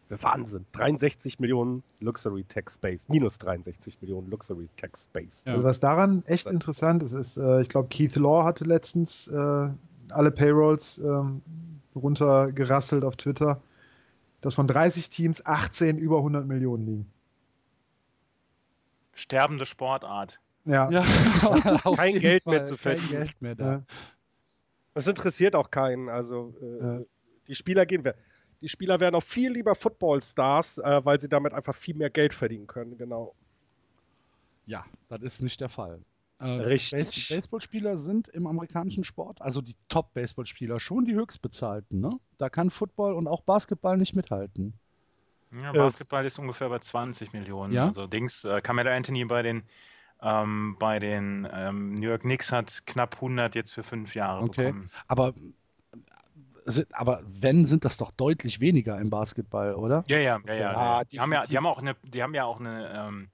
Wahnsinn. 0.09 0.65
63 0.71 1.39
Millionen 1.39 1.83
Luxury 1.99 2.43
Tech 2.45 2.69
Space. 2.69 3.07
Minus 3.09 3.39
63 3.39 3.97
Millionen 4.01 4.29
Luxury 4.29 4.69
Tech 4.77 4.91
Space. 4.95 5.43
Ja. 5.45 5.53
Also 5.53 5.63
was 5.65 5.79
daran 5.79 6.23
echt 6.27 6.47
interessant 6.47 7.03
ist, 7.03 7.11
ist, 7.11 7.37
äh, 7.37 7.61
ich 7.61 7.69
glaube, 7.69 7.89
Keith 7.89 8.15
Law 8.15 8.45
hatte 8.45 8.63
letztens 8.63 9.27
äh, 9.27 9.69
alle 10.09 10.31
Payrolls 10.31 10.97
ähm, 10.99 11.41
runtergerasselt 11.93 13.03
auf 13.03 13.17
Twitter 13.17 13.61
dass 14.41 14.55
von 14.55 14.67
30 14.67 15.09
Teams 15.09 15.45
18 15.45 15.97
über 15.97 16.17
100 16.17 16.45
Millionen 16.45 16.85
liegen. 16.85 17.13
Sterbende 19.13 19.65
Sportart. 19.65 20.39
Ja. 20.65 20.89
ja 20.91 21.03
kein 21.95 22.19
Geld 22.19 22.43
Fall. 22.43 22.55
mehr 22.55 22.63
zu 22.63 22.77
verdienen. 22.77 23.09
Kein 23.09 23.17
Geld 23.19 23.41
mehr 23.41 23.55
da. 23.55 23.71
Ja. 23.71 23.83
Das 24.93 25.07
interessiert 25.07 25.55
auch 25.55 25.71
keinen. 25.71 26.09
Also 26.09 26.53
äh, 26.61 26.85
ja. 26.85 27.01
die 27.47 27.55
Spieler 27.55 27.85
gehen. 27.85 28.03
Die 28.61 28.69
Spieler 28.69 28.99
werden 28.99 29.15
auch 29.15 29.23
viel 29.23 29.51
lieber 29.51 29.75
Footballstars, 29.75 30.79
äh, 30.79 31.05
weil 31.05 31.19
sie 31.19 31.29
damit 31.29 31.53
einfach 31.53 31.75
viel 31.75 31.95
mehr 31.95 32.09
Geld 32.09 32.33
verdienen 32.33 32.67
können. 32.67 32.97
Genau. 32.97 33.35
Ja, 34.65 34.85
das 35.09 35.21
ist 35.21 35.41
nicht 35.41 35.61
der 35.61 35.69
Fall. 35.69 36.01
Äh, 36.39 36.45
Richtig. 36.45 37.29
Baseballspieler 37.29 37.97
sind 37.97 38.27
im 38.27 38.45
amerikanischen 38.45 39.03
Sport, 39.03 39.41
also 39.41 39.61
die 39.61 39.75
Top-Baseballspieler, 39.89 40.79
schon 40.79 41.05
die 41.05 41.15
höchstbezahlten. 41.15 41.99
Ne? 41.99 42.19
Da 42.37 42.49
kann 42.49 42.69
Football 42.69 43.13
und 43.13 43.27
auch 43.27 43.41
Basketball 43.41 43.97
nicht 43.97 44.15
mithalten. 44.15 44.73
Ja, 45.61 45.71
Basketball 45.71 46.23
äh, 46.23 46.27
ist 46.27 46.37
ungefähr 46.37 46.69
bei 46.69 46.79
20 46.79 47.33
Millionen. 47.33 47.73
Ja? 47.73 47.87
Also 47.87 48.05
Dings, 48.05 48.43
äh, 48.43 48.61
Camelo 48.61 48.91
Anthony 48.91 49.25
bei 49.25 49.41
den, 49.41 49.63
ähm, 50.21 50.75
bei 50.77 50.99
den 50.99 51.47
ähm, 51.51 51.95
New 51.95 52.09
York 52.09 52.21
Knicks 52.21 52.51
hat 52.51 52.85
knapp 52.85 53.15
100 53.15 53.55
jetzt 53.55 53.71
für 53.71 53.83
fünf 53.83 54.13
Jahre 54.13 54.43
okay. 54.43 54.65
bekommen. 54.65 54.91
Aber 55.07 55.33
aber 56.91 57.21
wenn, 57.25 57.65
sind 57.65 57.85
das 57.85 57.95
doch 57.95 58.11
deutlich 58.11 58.59
weniger 58.59 58.99
im 58.99 59.09
Basketball, 59.09 59.73
oder? 59.73 60.03
Ja, 60.09 60.17
ja, 60.17 60.39
ja, 60.45 60.53
ja. 60.53 60.71
ja 60.99 61.03
die, 61.05 61.19
haben 61.19 61.31
ja 61.31 61.41
die 61.41 61.55
haben 61.55 61.65
auch 61.65 61.79
eine, 61.79 61.95
die 62.03 62.21
haben 62.21 62.33
ja 62.33 62.43
auch 62.43 62.59
eine, 62.59 62.91
ähm, 62.93 63.29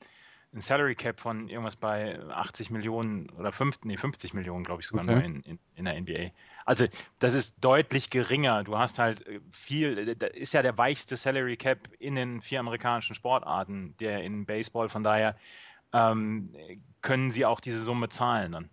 ein 0.54 0.62
Salary 0.62 0.96
Cap 0.96 1.20
von 1.20 1.50
irgendwas 1.50 1.76
bei 1.76 2.20
80 2.20 2.70
Millionen 2.70 3.30
oder 3.32 3.52
50, 3.52 3.86
nee, 3.86 3.98
50 3.98 4.34
Millionen, 4.34 4.64
glaube 4.64 4.82
ich, 4.82 4.88
sogar 4.88 5.04
okay. 5.04 5.16
nur 5.16 5.24
in, 5.24 5.42
in, 5.42 5.60
in, 5.76 5.86
der 5.86 6.00
NBA. 6.00 6.32
Also 6.66 6.86
das 7.20 7.34
ist 7.34 7.56
deutlich 7.60 8.10
geringer. 8.10 8.64
Du 8.64 8.78
hast 8.78 9.00
halt 9.00 9.26
äh, 9.28 9.40
viel, 9.52 9.98
äh, 9.98 10.16
da 10.16 10.28
ist 10.28 10.54
ja 10.54 10.62
der 10.62 10.78
weichste 10.78 11.18
Salary 11.18 11.58
Cap 11.58 11.90
in 12.00 12.16
den 12.16 12.42
vier 12.42 12.60
amerikanischen 12.60 13.16
Sportarten, 13.16 13.96
der 14.00 14.24
in 14.24 14.46
Baseball, 14.46 14.90
von 14.90 15.04
daher 15.04 15.36
ähm, 15.92 16.54
können 17.02 17.32
sie 17.32 17.46
auch 17.46 17.60
diese 17.60 17.84
Summe 17.84 18.10
zahlen 18.10 18.52
dann. 18.52 18.70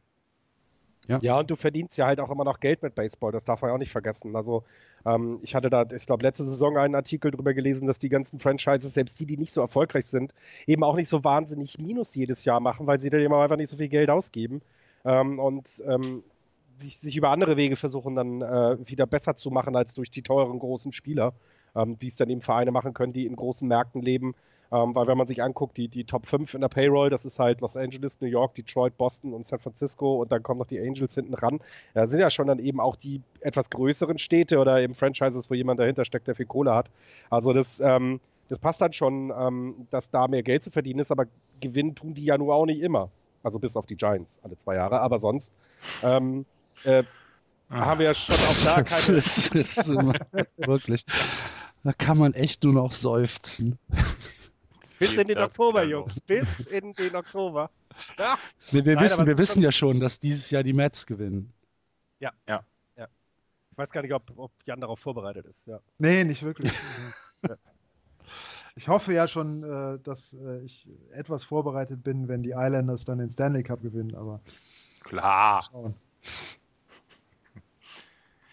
Ja. 1.08 1.18
ja, 1.22 1.38
und 1.38 1.50
du 1.50 1.56
verdienst 1.56 1.96
ja 1.98 2.06
halt 2.06 2.20
auch 2.20 2.30
immer 2.30 2.44
noch 2.44 2.60
Geld 2.60 2.82
mit 2.82 2.94
Baseball, 2.94 3.32
das 3.32 3.44
darf 3.44 3.62
man 3.62 3.70
ja 3.70 3.74
auch 3.74 3.78
nicht 3.78 3.90
vergessen. 3.90 4.36
Also 4.36 4.64
ähm, 5.06 5.40
ich 5.42 5.54
hatte 5.54 5.70
da, 5.70 5.86
ich 5.94 6.06
glaube, 6.06 6.22
letzte 6.22 6.44
Saison 6.44 6.76
einen 6.76 6.94
Artikel 6.94 7.30
darüber 7.30 7.54
gelesen, 7.54 7.86
dass 7.86 7.98
die 7.98 8.08
ganzen 8.08 8.38
Franchises, 8.38 8.94
selbst 8.94 9.18
die, 9.20 9.26
die 9.26 9.36
nicht 9.36 9.52
so 9.52 9.60
erfolgreich 9.60 10.06
sind, 10.06 10.34
eben 10.66 10.84
auch 10.84 10.96
nicht 10.96 11.08
so 11.08 11.24
wahnsinnig 11.24 11.78
Minus 11.78 12.14
jedes 12.14 12.44
Jahr 12.44 12.60
machen, 12.60 12.86
weil 12.86 13.00
sie 13.00 13.10
dann 13.10 13.20
eben 13.20 13.34
einfach 13.34 13.56
nicht 13.56 13.70
so 13.70 13.76
viel 13.76 13.88
Geld 13.88 14.10
ausgeben 14.10 14.62
ähm, 15.04 15.38
und 15.38 15.82
ähm, 15.86 16.22
sich, 16.78 16.98
sich, 16.98 17.16
über 17.16 17.30
andere 17.30 17.56
Wege 17.56 17.76
versuchen, 17.76 18.14
dann 18.14 18.42
äh, 18.42 18.88
wieder 18.88 19.06
besser 19.06 19.34
zu 19.34 19.50
machen 19.50 19.76
als 19.76 19.94
durch 19.94 20.10
die 20.10 20.22
teuren 20.22 20.58
großen 20.58 20.92
Spieler, 20.92 21.34
ähm, 21.74 21.96
wie 22.00 22.08
es 22.08 22.16
dann 22.16 22.30
eben 22.30 22.40
Vereine 22.40 22.70
machen 22.70 22.94
können, 22.94 23.12
die 23.12 23.26
in 23.26 23.36
großen 23.36 23.68
Märkten 23.68 24.02
leben 24.02 24.34
ähm, 24.72 24.94
weil 24.94 25.06
wenn 25.06 25.18
man 25.18 25.26
sich 25.26 25.42
anguckt, 25.42 25.76
die, 25.76 25.88
die 25.88 26.04
Top 26.04 26.26
5 26.26 26.54
in 26.54 26.61
der 26.61 26.68
Payroll, 26.68 27.11
das 27.11 27.24
ist 27.24 27.38
halt 27.38 27.61
Los 27.61 27.76
Angeles, 27.76 28.20
New 28.20 28.28
York, 28.28 28.54
Detroit, 28.54 28.96
Boston 28.96 29.33
und 29.33 29.44
San 29.44 29.59
Francisco 29.59 30.20
und 30.20 30.30
dann 30.30 30.42
kommen 30.42 30.59
noch 30.61 30.66
die 30.66 30.80
Angels 30.80 31.14
hinten 31.14 31.35
ran. 31.35 31.61
Da 31.94 32.06
sind 32.06 32.20
ja 32.20 32.30
schon 32.30 32.46
dann 32.46 32.59
eben 32.59 32.80
auch 32.80 32.96
die 32.96 33.20
etwas 33.40 33.70
größeren 33.70 34.18
Städte 34.18 34.59
oder 34.59 34.80
eben 34.80 34.94
Franchises, 34.94 35.50
wo 35.50 35.54
jemand 35.54 35.80
dahinter 35.80 36.04
steckt, 36.04 36.28
der 36.28 36.37
viel 36.37 36.46
Kohle 36.46 36.74
hat. 36.74 36.88
Also 37.30 37.52
das, 37.52 37.80
ähm, 37.80 38.20
das 38.48 38.59
passt 38.59 38.80
dann 38.80 38.92
schon, 38.92 39.33
ähm, 39.37 39.88
dass 39.90 40.11
da 40.11 40.28
mehr 40.28 40.42
Geld 40.42 40.62
zu 40.62 40.70
verdienen 40.70 41.00
ist, 41.00 41.11
aber 41.11 41.26
gewinnen 41.61 41.94
tun 41.94 42.14
die 42.14 42.24
ja 42.24 42.38
nur 42.38 42.54
auch 42.54 42.66
nicht 42.66 42.80
immer. 42.80 43.11
Also 43.42 43.59
bis 43.59 43.76
auf 43.76 43.87
die 43.87 43.96
Giants 43.96 44.38
alle 44.42 44.56
zwei 44.59 44.76
Jahre, 44.76 45.00
aber 45.00 45.18
sonst 45.18 45.52
ähm, 46.02 46.44
äh, 46.85 47.02
ah. 47.70 47.87
haben 47.87 47.98
wir 47.98 48.06
ja 48.06 48.14
schon 48.14 48.35
auch 48.35 48.64
da 48.64 48.83
keine. 48.83 49.16
das 49.16 49.46
ist 49.48 49.88
wirklich. 50.56 51.04
Da 51.83 51.92
kann 51.94 52.18
man 52.18 52.35
echt 52.35 52.62
nur 52.62 52.74
noch 52.74 52.92
seufzen. 52.92 53.78
Bis 55.00 55.16
in 55.16 55.28
den 55.28 55.38
Oktober, 55.38 55.82
Jungs. 55.82 56.20
Bis 56.20 56.60
in 56.66 56.92
den 56.92 57.16
Oktober. 57.16 57.70
Ja. 58.18 58.38
Wir, 58.70 58.84
wir 58.84 58.96
Nein, 58.96 59.04
wissen, 59.04 59.26
wir 59.26 59.38
wissen 59.38 59.62
ja 59.62 59.72
schon, 59.72 59.98
dass 59.98 60.20
dieses 60.20 60.50
Jahr 60.50 60.62
die 60.62 60.74
Mets 60.74 61.06
gewinnen. 61.06 61.50
Ja. 62.18 62.32
Ja. 62.46 62.62
ja. 62.96 63.08
Ich 63.72 63.78
weiß 63.78 63.90
gar 63.90 64.02
nicht, 64.02 64.12
ob, 64.12 64.30
ob 64.36 64.52
Jan 64.66 64.78
darauf 64.78 65.00
vorbereitet 65.00 65.46
ist. 65.46 65.66
Ja. 65.66 65.80
Nee, 65.98 66.24
nicht 66.24 66.42
wirklich. 66.42 66.72
Ich 68.76 68.86
hoffe 68.88 69.12
ja 69.12 69.26
schon, 69.26 69.64
äh, 69.64 69.98
dass 69.98 70.32
äh, 70.32 70.60
ich 70.62 70.88
etwas 71.10 71.42
vorbereitet 71.44 72.04
bin, 72.04 72.28
wenn 72.28 72.42
die 72.42 72.52
Islanders 72.52 73.04
dann 73.04 73.18
den 73.18 73.28
Stanley 73.28 73.64
Cup 73.64 73.82
gewinnen, 73.82 74.14
aber. 74.14 74.40
Klar. 75.02 75.62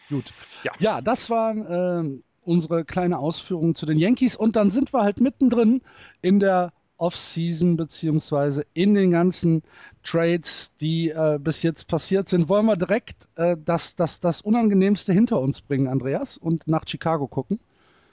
Gut. 0.09 0.33
Ja. 0.63 0.71
ja, 0.79 1.01
das 1.01 1.29
waren 1.29 1.65
ähm, 1.69 2.23
unsere 2.47 2.85
kleine 2.85 3.19
Ausführung 3.19 3.75
zu 3.75 3.85
den 3.85 3.97
Yankees. 3.97 4.35
Und 4.35 4.55
dann 4.55 4.71
sind 4.71 4.93
wir 4.93 5.03
halt 5.03 5.19
mittendrin 5.19 5.81
in 6.21 6.39
der 6.39 6.71
Offseason 6.97 7.77
beziehungsweise 7.77 8.65
in 8.73 8.95
den 8.95 9.11
ganzen 9.11 9.61
Trades, 10.03 10.71
die 10.81 11.09
äh, 11.09 11.37
bis 11.39 11.61
jetzt 11.61 11.87
passiert 11.87 12.29
sind, 12.29 12.49
wollen 12.49 12.65
wir 12.65 12.75
direkt 12.75 13.27
äh, 13.35 13.55
das, 13.63 13.95
das, 13.95 14.19
das 14.19 14.41
Unangenehmste 14.41 15.13
hinter 15.13 15.39
uns 15.39 15.61
bringen, 15.61 15.87
Andreas, 15.87 16.37
und 16.37 16.67
nach 16.67 16.87
Chicago 16.87 17.27
gucken. 17.27 17.59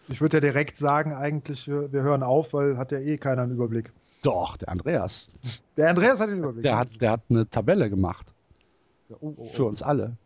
Ich 0.09 0.21
würde 0.21 0.37
ja 0.37 0.41
direkt 0.41 0.77
sagen, 0.77 1.15
eigentlich, 1.15 1.67
wir, 1.67 1.91
wir 1.93 2.03
hören 2.03 2.23
auf, 2.23 2.53
weil 2.53 2.77
hat 2.77 2.93
ja 2.93 2.99
eh 2.99 3.17
keiner 3.17 3.43
einen 3.43 3.53
Überblick. 3.53 3.91
Doch, 4.23 4.57
der 4.57 4.69
Andreas. 4.69 5.31
Der 5.77 5.89
Andreas 5.91 6.21
hat 6.21 6.29
den 6.29 6.39
Überblick. 6.39 6.63
Der 6.63 6.79
hat, 6.79 7.01
der 7.01 7.11
hat 7.13 7.23
eine 7.31 7.49
Tabelle 7.49 7.89
gemacht. 7.89 8.27
Oh, 9.09 9.17
oh, 9.21 9.35
oh. 9.37 9.45
Für 9.47 9.65
uns 9.65 9.83
alle. 9.83 10.17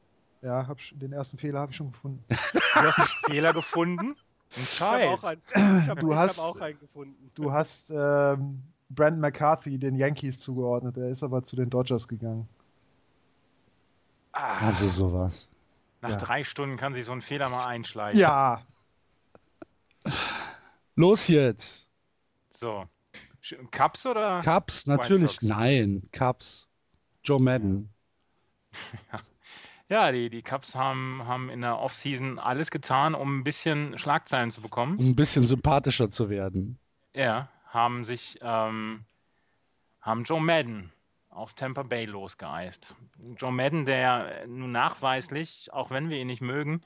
Ja, 0.43 0.67
hab, 0.69 0.79
den 0.93 1.13
ersten 1.13 1.37
Fehler 1.39 1.61
habe 1.61 1.73
ich 1.73 1.77
schon 1.77 1.91
gefunden. 1.93 2.25
Du 2.29 2.37
hast 2.75 2.99
einen 2.99 3.09
Fehler 3.27 3.53
gefunden? 3.53 4.17
Ein 4.57 4.63
Ich 4.63 4.81
habe 4.81 5.09
auch, 5.09 5.21
Scheiß. 5.21 5.25
einen, 5.53 5.87
hab, 5.89 6.01
Du 6.01 6.17
hast- 6.17 6.39
auch 6.39 6.61
einen 6.61 6.79
gefunden. 6.79 7.31
Du 7.35 7.53
hast 7.53 7.91
ähm, 7.91 8.63
Brandon 8.91 9.21
McCarthy 9.21 9.79
den 9.79 9.97
Yankees 9.97 10.41
zugeordnet. 10.41 10.97
Er 10.97 11.09
ist 11.09 11.23
aber 11.23 11.43
zu 11.43 11.57
den 11.57 11.69
Dodgers 11.71 12.07
gegangen. 12.09 12.49
Ah, 14.33 14.67
Also 14.69 14.89
sowas. 14.89 15.49
nach 16.01 16.11
ja. 16.11 16.17
drei 16.17 16.45
Stunden 16.45 16.77
kann 16.77 16.95
sich 16.95 17.05
so 17.05 17.13
ein 17.13 17.21
Fehler 17.21 17.49
mal 17.49 17.67
einschleichen. 17.67 18.21
Ja, 18.21 18.63
Los 20.95 21.29
jetzt. 21.29 21.89
So. 22.51 22.87
Cups 23.71 24.05
oder? 24.07 24.41
Cups, 24.43 24.87
natürlich. 24.87 25.41
Nein, 25.43 26.03
Cups. 26.13 26.67
Joe 27.25 27.41
Madden. 27.41 27.91
Ja, 29.13 29.21
die, 29.89 30.29
die 30.31 30.43
Cubs 30.43 30.75
haben, 30.75 31.23
haben 31.27 31.49
in 31.49 31.63
der 31.63 31.79
Offseason 31.79 32.39
alles 32.39 32.71
getan, 32.71 33.15
um 33.15 33.39
ein 33.39 33.45
bisschen 33.45 33.99
Schlagzeilen 33.99 34.51
zu 34.51 34.61
bekommen. 34.61 34.99
Um 34.99 35.11
ein 35.11 35.17
bisschen 35.17 35.45
sympathischer 35.45 36.11
zu 36.11 36.29
werden. 36.29 36.79
Ja, 37.15 37.49
haben 37.67 38.05
sich, 38.05 38.39
ähm, 38.43 39.05
haben 40.01 40.25
Joe 40.25 40.41
Madden 40.41 40.93
aus 41.31 41.55
Tampa 41.55 41.83
Bay 41.83 42.05
losgeeist. 42.05 42.95
Joe 43.37 43.53
Madden, 43.53 43.85
der 43.85 44.47
nun 44.47 44.73
nachweislich, 44.73 45.73
auch 45.73 45.91
wenn 45.91 46.11
wir 46.11 46.19
ihn 46.19 46.27
nicht 46.27 46.43
mögen, 46.43 46.83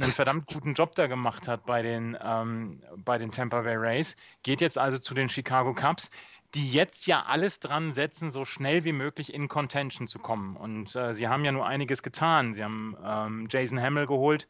einen 0.00 0.12
verdammt 0.12 0.46
guten 0.46 0.74
Job 0.74 0.94
da 0.94 1.06
gemacht 1.06 1.48
hat 1.48 1.66
bei 1.66 1.82
den, 1.82 2.16
ähm, 2.22 2.82
bei 2.96 3.18
den 3.18 3.30
Tampa 3.30 3.62
Bay 3.62 3.76
Rays, 3.76 4.16
geht 4.42 4.60
jetzt 4.60 4.78
also 4.78 4.98
zu 4.98 5.14
den 5.14 5.28
Chicago 5.28 5.74
Cubs, 5.74 6.10
die 6.54 6.70
jetzt 6.70 7.06
ja 7.06 7.24
alles 7.24 7.58
dran 7.60 7.92
setzen, 7.92 8.30
so 8.30 8.44
schnell 8.44 8.84
wie 8.84 8.92
möglich 8.92 9.34
in 9.34 9.48
Contention 9.48 10.06
zu 10.06 10.20
kommen. 10.20 10.56
Und 10.56 10.94
äh, 10.94 11.12
sie 11.12 11.28
haben 11.28 11.44
ja 11.44 11.52
nur 11.52 11.66
einiges 11.66 12.02
getan. 12.02 12.54
Sie 12.54 12.62
haben 12.62 12.96
ähm, 13.04 13.46
Jason 13.50 13.80
Hamill 13.80 14.06
geholt 14.06 14.48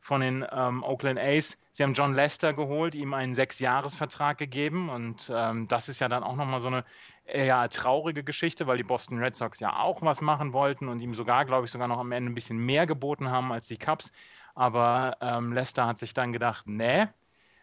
von 0.00 0.20
den 0.20 0.44
ähm, 0.52 0.82
Oakland 0.84 1.18
A's. 1.18 1.58
Sie 1.72 1.82
haben 1.82 1.94
John 1.94 2.14
Lester 2.14 2.52
geholt, 2.52 2.94
ihm 2.94 3.14
einen 3.14 3.32
Sechsjahresvertrag 3.34 4.38
gegeben. 4.38 4.90
Und 4.90 5.32
ähm, 5.34 5.66
das 5.68 5.88
ist 5.88 5.98
ja 6.00 6.08
dann 6.08 6.22
auch 6.22 6.36
nochmal 6.36 6.60
so 6.60 6.68
eine 6.68 6.84
eher 7.24 7.68
traurige 7.70 8.22
Geschichte, 8.22 8.66
weil 8.66 8.76
die 8.76 8.84
Boston 8.84 9.18
Red 9.18 9.34
Sox 9.36 9.58
ja 9.60 9.76
auch 9.78 10.02
was 10.02 10.20
machen 10.20 10.52
wollten 10.52 10.88
und 10.88 11.00
ihm 11.00 11.14
sogar, 11.14 11.44
glaube 11.46 11.66
ich, 11.66 11.72
sogar 11.72 11.88
noch 11.88 11.98
am 11.98 12.12
Ende 12.12 12.30
ein 12.30 12.34
bisschen 12.34 12.58
mehr 12.58 12.86
geboten 12.86 13.30
haben 13.30 13.50
als 13.52 13.66
die 13.66 13.78
Cubs. 13.78 14.12
Aber 14.54 15.16
ähm, 15.20 15.52
Lester 15.52 15.86
hat 15.86 15.98
sich 15.98 16.14
dann 16.14 16.32
gedacht, 16.32 16.66
nee. 16.66 17.06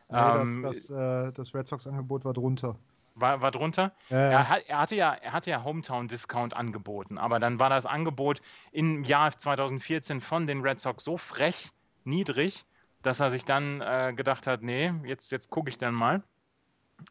nee, 0.09 0.31
Ähm, 0.31 0.61
das, 0.61 0.87
das, 0.87 0.89
äh, 0.89 1.31
das 1.33 1.53
Red 1.53 1.67
Sox-Angebot 1.67 2.25
war 2.25 2.33
drunter. 2.33 2.79
War, 3.15 3.41
war 3.41 3.51
drunter. 3.51 3.91
Ja, 4.09 4.17
Er, 4.17 4.49
hat, 4.49 4.63
er, 4.67 4.79
hatte 4.79 4.95
ja, 4.95 5.13
er 5.13 5.33
hatte 5.33 5.49
ja 5.49 5.63
Hometown-Discount 5.63 6.55
angeboten, 6.55 7.17
aber 7.17 7.39
dann 7.39 7.59
war 7.59 7.69
das 7.69 7.85
Angebot 7.85 8.41
im 8.71 9.03
Jahr 9.03 9.37
2014 9.37 10.21
von 10.21 10.47
den 10.47 10.61
Red 10.61 10.79
Sox 10.79 11.03
so 11.03 11.17
frech 11.17 11.69
niedrig, 12.03 12.65
dass 13.01 13.19
er 13.19 13.31
sich 13.31 13.45
dann 13.45 13.81
äh, 13.81 14.13
gedacht 14.15 14.47
hat, 14.47 14.61
nee, 14.61 14.93
jetzt, 15.05 15.31
jetzt 15.31 15.49
gucke 15.49 15.69
ich 15.69 15.77
dann 15.77 15.93
mal. 15.93 16.23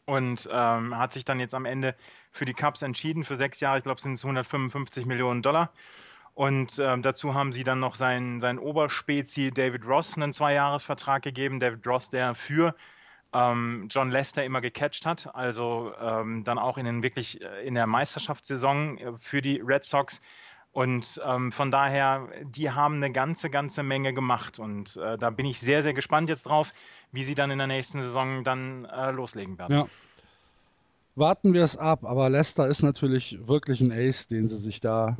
Und 0.06 0.48
ähm, 0.50 0.96
hat 0.96 1.12
sich 1.12 1.24
dann 1.24 1.38
jetzt 1.38 1.54
am 1.54 1.66
Ende 1.66 1.94
für 2.30 2.44
die 2.44 2.54
Cubs 2.54 2.82
entschieden, 2.82 3.24
für 3.24 3.36
sechs 3.36 3.60
Jahre, 3.60 3.78
ich 3.78 3.84
glaube, 3.84 4.00
sind 4.00 4.14
es 4.14 4.24
155 4.24 5.04
Millionen 5.06 5.42
Dollar. 5.42 5.70
Und 6.34 6.78
ähm, 6.78 7.02
dazu 7.02 7.34
haben 7.34 7.52
sie 7.52 7.62
dann 7.62 7.78
noch 7.78 7.94
seinen, 7.94 8.40
seinen 8.40 8.58
Oberspezi 8.58 9.50
David 9.52 9.86
Ross 9.86 10.16
einen 10.16 10.32
Zweijahresvertrag 10.32 11.22
gegeben. 11.22 11.60
David 11.60 11.86
Ross, 11.86 12.08
der 12.08 12.34
für 12.34 12.74
ähm, 13.32 13.88
John 13.90 14.10
Lester 14.10 14.44
immer 14.44 14.60
gecatcht 14.60 15.06
hat, 15.06 15.34
also 15.34 15.92
ähm, 16.00 16.44
dann 16.44 16.58
auch 16.58 16.78
in 16.78 16.84
den 16.84 17.02
wirklich 17.02 17.40
äh, 17.40 17.66
in 17.66 17.74
der 17.74 17.86
Meisterschaftssaison 17.86 18.98
äh, 18.98 19.12
für 19.18 19.42
die 19.42 19.60
Red 19.60 19.84
Sox. 19.84 20.20
Und 20.72 21.20
ähm, 21.26 21.52
von 21.52 21.70
daher, 21.70 22.28
die 22.44 22.70
haben 22.70 22.96
eine 22.96 23.12
ganze, 23.12 23.50
ganze 23.50 23.82
Menge 23.82 24.14
gemacht. 24.14 24.58
Und 24.58 24.96
äh, 24.96 25.18
da 25.18 25.28
bin 25.28 25.44
ich 25.44 25.60
sehr, 25.60 25.82
sehr 25.82 25.92
gespannt 25.92 26.30
jetzt 26.30 26.44
drauf, 26.44 26.72
wie 27.10 27.24
sie 27.24 27.34
dann 27.34 27.50
in 27.50 27.58
der 27.58 27.66
nächsten 27.66 28.02
Saison 28.02 28.42
dann 28.42 28.86
äh, 28.86 29.10
loslegen 29.10 29.58
werden. 29.58 29.76
Ja. 29.76 29.86
Warten 31.14 31.52
wir 31.52 31.62
es 31.62 31.76
ab, 31.76 32.04
aber 32.04 32.30
Leicester 32.30 32.68
ist 32.68 32.82
natürlich 32.82 33.46
wirklich 33.46 33.82
ein 33.82 33.92
Ace, 33.92 34.28
den 34.28 34.48
sie 34.48 34.56
sich 34.56 34.80
da 34.80 35.18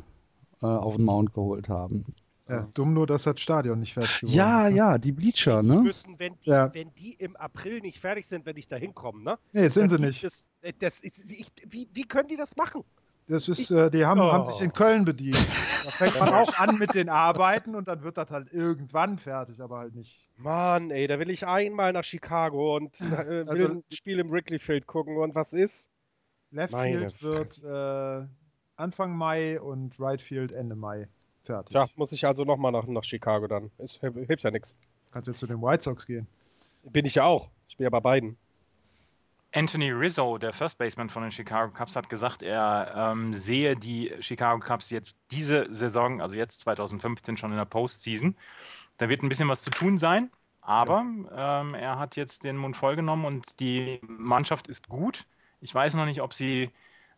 äh, 0.63 0.65
auf 0.65 0.95
den 0.95 1.05
Mount 1.05 1.35
geholt 1.35 1.69
haben. 1.69 2.05
Ja, 2.49 2.67
dumm 2.73 2.93
nur, 2.93 3.07
dass 3.07 3.23
das 3.23 3.39
Stadion 3.39 3.79
nicht 3.79 3.93
fertig 3.93 4.19
geworden 4.21 4.35
Ja, 4.37 4.63
ist. 4.67 4.71
ne? 4.71 4.77
ja, 4.77 4.97
die 4.97 5.11
Bleacher, 5.13 5.61
Die 5.61 5.69
ne? 5.69 5.81
müssen, 5.81 6.19
wenn 6.19 6.37
die, 6.43 6.49
Ja. 6.49 6.73
wenn 6.73 6.93
die 6.95 7.13
im 7.13 7.37
April 7.37 7.79
nicht 7.79 7.99
fertig 7.99 8.27
sind, 8.27 8.45
wenn 8.45 8.57
ich 8.57 8.67
da 8.67 8.75
hinkomme, 8.75 9.23
ne? 9.23 9.39
Nee, 9.53 9.67
sind 9.69 9.87
sie 9.89 9.97
nicht. 9.97 10.23
äh, 10.61 10.73
das, 10.77 10.99
ist- 10.99 11.31
ich, 11.31 11.49
wie, 11.67 11.87
wie 11.93 12.03
können 12.03 12.27
die 12.27 12.35
das 12.35 12.57
machen? 12.57 12.83
Das 13.29 13.47
ist, 13.47 13.71
äh, 13.71 13.89
die 13.89 14.05
haben, 14.05 14.19
Oh. 14.19 14.29
haben 14.29 14.43
sich 14.43 14.59
in 14.59 14.73
Köln 14.73 15.05
bedient. 15.05 15.37
Da 15.85 15.91
fängt 15.91 16.19
man 16.19 16.29
auch 16.33 16.59
an 16.59 16.77
mit 16.77 16.93
den 16.93 17.07
Arbeiten 17.07 17.73
und 17.75 17.87
dann 17.87 18.03
wird 18.03 18.17
das 18.17 18.29
halt 18.29 18.51
irgendwann 18.51 19.17
fertig, 19.17 19.61
aber 19.61 19.77
halt 19.77 19.95
nicht. 19.95 20.27
Mann, 20.35 20.91
ey, 20.91 21.07
da 21.07 21.19
will 21.19 21.29
ich 21.29 21.47
einmal 21.47 21.93
nach 21.93 22.03
Chicago 22.03 22.75
und 22.75 22.99
äh, 22.99 23.25
will 23.25 23.49
Also- 23.49 23.67
ein 23.69 23.83
Spiel 23.93 24.19
im 24.19 24.29
Wrigley 24.29 24.59
Field 24.59 24.85
gucken 24.87 25.15
und 25.15 25.33
was 25.33 25.53
ist? 25.53 25.89
Left 26.51 26.73
Meine 26.73 27.09
Field 27.09 27.23
wird 27.23 27.63
äh, 27.63 28.27
Anfang 28.75 29.15
Mai 29.15 29.61
und 29.61 29.97
Right 29.97 30.21
Field 30.21 30.51
Ende 30.51 30.75
Mai 30.75 31.07
fertig. 31.45 31.71
Tja, 31.71 31.87
muss 31.95 32.11
ich 32.11 32.25
also 32.25 32.43
nochmal 32.43 32.71
nach, 32.71 32.85
nach 32.85 33.03
Chicago 33.03 33.47
dann. 33.47 33.71
Es 33.77 33.99
hilft 33.99 34.43
ja 34.43 34.51
nichts. 34.51 34.75
Kannst 35.11 35.27
jetzt 35.27 35.39
zu 35.39 35.47
den 35.47 35.61
White 35.61 35.83
Sox 35.83 36.05
gehen. 36.05 36.27
Bin 36.83 37.05
ich 37.05 37.15
ja 37.15 37.25
auch. 37.25 37.49
Ich 37.67 37.77
bin 37.77 37.83
ja 37.83 37.89
bei 37.89 37.99
beiden. 37.99 38.37
Anthony 39.55 39.91
Rizzo, 39.91 40.39
der 40.39 40.51
First 40.51 40.79
Baseman 40.79 41.09
von 41.09 41.21
den 41.21 41.31
Chicago 41.31 41.71
Cubs, 41.71 41.95
hat 41.95 42.09
gesagt, 42.09 42.41
er 42.41 42.91
ähm, 42.95 43.35
sehe 43.35 43.75
die 43.75 44.11
Chicago 44.19 44.59
Cubs 44.59 44.89
jetzt 44.89 45.15
diese 45.29 45.67
Saison, 45.73 46.21
also 46.21 46.35
jetzt 46.35 46.61
2015 46.61 47.37
schon 47.37 47.51
in 47.51 47.57
der 47.57 47.65
Postseason. 47.65 48.35
Da 48.97 49.09
wird 49.09 49.21
ein 49.21 49.29
bisschen 49.29 49.49
was 49.49 49.61
zu 49.61 49.69
tun 49.69 49.99
sein, 49.99 50.31
aber 50.61 51.01
ähm, 51.01 51.75
er 51.75 51.99
hat 51.99 52.15
jetzt 52.15 52.43
den 52.43 52.57
Mund 52.57 52.75
voll 52.75 52.95
genommen 52.95 53.25
und 53.25 53.59
die 53.59 53.99
Mannschaft 54.01 54.67
ist 54.67 54.87
gut. 54.89 55.27
Ich 55.61 55.73
weiß 55.73 55.93
noch 55.95 56.05
nicht, 56.05 56.21
ob 56.21 56.33
sie 56.33 56.71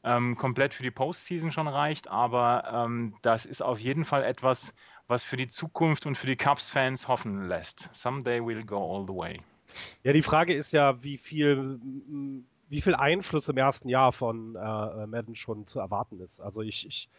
ähm, 0.05 0.35
komplett 0.37 0.73
für 0.73 0.83
die 0.83 0.91
Postseason 0.91 1.51
schon 1.51 1.67
reicht, 1.67 2.07
aber 2.07 2.85
ähm, 2.85 3.15
das 3.23 3.45
ist 3.45 3.61
auf 3.61 3.79
jeden 3.79 4.05
Fall 4.05 4.23
etwas, 4.23 4.73
was 5.07 5.23
für 5.23 5.35
die 5.35 5.47
Zukunft 5.47 6.05
und 6.05 6.15
für 6.17 6.27
die 6.27 6.35
Cubs-Fans 6.35 7.07
hoffen 7.07 7.47
lässt. 7.47 7.89
Someday 7.91 8.39
we'll 8.39 8.65
go 8.65 8.77
all 8.77 9.05
the 9.07 9.13
way. 9.13 9.41
Ja, 10.03 10.13
die 10.13 10.21
Frage 10.21 10.53
ist 10.53 10.71
ja, 10.71 11.03
wie 11.03 11.17
viel, 11.17 11.79
wie 12.69 12.81
viel 12.81 12.95
Einfluss 12.95 13.49
im 13.49 13.57
ersten 13.57 13.89
Jahr 13.89 14.11
von 14.13 14.55
äh, 14.55 15.07
Madden 15.07 15.35
schon 15.35 15.65
zu 15.65 15.79
erwarten 15.79 16.19
ist. 16.21 16.39
Also 16.39 16.61
ich, 16.61 16.87
ich 16.87 17.09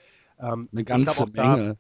ähm, 0.40 0.68
Eine 0.72 0.84
ganze 0.84 1.26
Menge. 1.26 1.76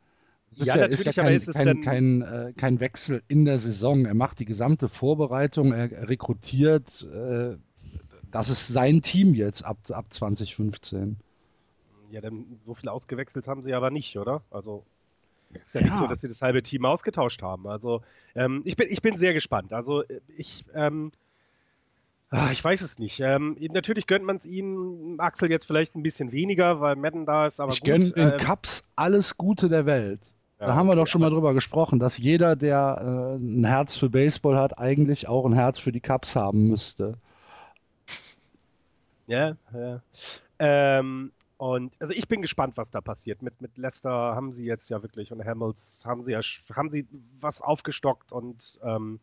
Es 0.50 0.60
ist 0.60 0.68
Ja, 0.68 0.76
ja, 0.76 0.84
ist 0.84 1.04
ja 1.04 1.12
kein, 1.12 1.32
ist 1.34 1.48
es 1.48 1.56
kein, 1.56 1.66
denn- 1.66 1.80
kein, 1.82 2.22
äh, 2.22 2.52
kein 2.56 2.78
Wechsel 2.80 3.22
in 3.28 3.44
der 3.44 3.58
Saison. 3.58 4.06
Er 4.06 4.14
macht 4.14 4.38
die 4.38 4.44
gesamte 4.44 4.88
Vorbereitung, 4.88 5.72
er, 5.72 5.90
er 5.90 6.08
rekrutiert. 6.08 7.02
Äh, 7.12 7.56
das 8.36 8.50
ist 8.50 8.68
sein 8.68 9.00
Team 9.00 9.32
jetzt 9.34 9.64
ab, 9.64 9.78
ab 9.90 10.06
2015. 10.10 11.16
Ja, 12.10 12.20
denn 12.20 12.58
so 12.60 12.74
viel 12.74 12.88
ausgewechselt 12.90 13.48
haben 13.48 13.62
sie 13.62 13.72
aber 13.72 13.90
nicht, 13.90 14.16
oder? 14.18 14.42
Also 14.50 14.84
ist 15.64 15.74
ja, 15.74 15.80
Ja. 15.80 15.86
nicht 15.86 15.96
so, 15.96 16.06
dass 16.06 16.20
sie 16.20 16.28
das 16.28 16.42
halbe 16.42 16.62
Team 16.62 16.84
ausgetauscht 16.84 17.42
haben. 17.42 17.66
Also 17.66 18.02
ähm, 18.34 18.60
ich, 18.64 18.76
bin, 18.76 18.88
ich 18.90 19.00
bin 19.00 19.16
sehr 19.16 19.32
gespannt. 19.32 19.72
Also 19.72 20.04
ich, 20.36 20.64
ähm, 20.74 21.12
ah, 22.30 22.50
ich 22.52 22.62
weiß 22.62 22.82
es 22.82 22.98
nicht. 22.98 23.20
Ähm, 23.20 23.56
natürlich 23.72 24.06
gönnt 24.06 24.24
man 24.24 24.36
es 24.36 24.44
ihnen, 24.44 25.18
Axel 25.18 25.50
jetzt 25.50 25.66
vielleicht 25.66 25.96
ein 25.96 26.02
bisschen 26.02 26.30
weniger, 26.30 26.80
weil 26.80 26.94
Madden 26.96 27.24
da 27.24 27.46
ist, 27.46 27.58
aber 27.58 27.72
ich 27.72 27.82
gönne 27.82 28.10
den 28.10 28.32
ähm, 28.32 28.36
Cubs 28.36 28.84
alles 28.96 29.36
Gute 29.38 29.68
der 29.70 29.86
Welt. 29.86 30.20
ja, 30.60 30.66
da 30.66 30.74
haben 30.74 30.86
wir 30.88 30.94
doch 30.96 31.06
schon 31.06 31.22
mal 31.22 31.30
drüber 31.30 31.54
gesprochen, 31.54 31.98
dass 31.98 32.18
jeder, 32.18 32.54
der 32.54 33.36
äh, 33.38 33.42
ein 33.42 33.64
Herz 33.64 33.96
für 33.96 34.10
Baseball 34.10 34.56
hat, 34.58 34.78
eigentlich 34.78 35.26
auch 35.26 35.46
ein 35.46 35.54
Herz 35.54 35.78
für 35.78 35.92
die 35.92 36.00
Cubs 36.00 36.36
haben 36.36 36.68
müsste. 36.68 37.16
Ja, 39.26 39.56
ja. 39.72 40.02
Ähm, 40.58 41.32
und 41.58 41.94
also 42.00 42.12
ich 42.14 42.28
bin 42.28 42.42
gespannt, 42.42 42.76
was 42.76 42.90
da 42.90 43.00
passiert. 43.00 43.42
Mit, 43.42 43.60
mit 43.60 43.76
Leicester 43.78 44.10
haben 44.10 44.52
sie 44.52 44.64
jetzt 44.64 44.88
ja 44.90 45.02
wirklich 45.02 45.32
und 45.32 45.44
Hamels 45.44 46.04
haben 46.04 46.24
sie 46.24 46.32
ja 46.32 46.40
haben 46.74 46.90
sie 46.90 47.06
was 47.40 47.62
aufgestockt 47.62 48.32
und 48.32 48.78
ähm, 48.82 49.20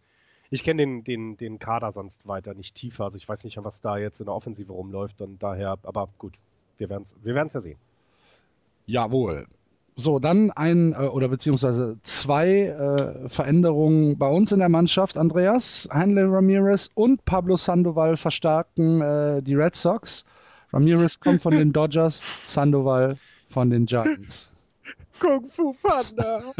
ich 0.50 0.64
kenne 0.64 0.84
den, 0.84 1.04
den, 1.04 1.38
den 1.38 1.60
Kader 1.60 1.92
sonst 1.92 2.28
weiter 2.28 2.54
nicht 2.54 2.76
tiefer. 2.76 3.06
Also 3.06 3.18
ich 3.18 3.28
weiß 3.28 3.44
nicht, 3.44 3.58
was 3.64 3.82
da 3.82 3.98
jetzt 3.98 4.20
in 4.20 4.26
der 4.28 4.36
Offensive 4.36 4.72
rumläuft 4.72 5.22
und 5.22 5.42
daher, 5.42 5.78
aber 5.84 6.10
gut, 6.18 6.38
wir 6.78 6.90
werden 6.90 7.04
es 7.04 7.16
wir 7.24 7.36
ja 7.36 7.62
sehen. 7.62 7.80
Jawohl. 8.86 9.48
So, 9.96 10.18
dann 10.18 10.50
ein 10.52 10.94
äh, 10.94 11.06
oder 11.06 11.28
beziehungsweise 11.28 11.98
zwei 12.02 12.48
äh, 12.50 13.30
Veränderungen 13.30 14.18
bei 14.18 14.28
uns 14.28 14.52
in 14.52 14.60
der 14.60 14.70
Mannschaft. 14.70 15.18
Andreas, 15.18 15.88
Hanley 15.92 16.24
Ramirez 16.24 16.90
und 16.96 17.24
Pablo 17.26 17.56
Sandoval 17.58 18.18
verstärken 18.18 19.02
äh, 19.02 19.42
die 19.44 19.56
Red 19.56 19.76
Sox. 19.76 20.26
Ramirez 20.72 21.20
kommt 21.20 21.42
von 21.44 21.52
den 21.52 21.72
Dodgers, 21.74 22.26
Sandoval 22.48 23.18
von 23.50 23.70
den 23.70 23.86
Giants. 23.86 24.50
Kung 25.20 25.48
Fu 25.50 25.76
Panda. 25.84 26.42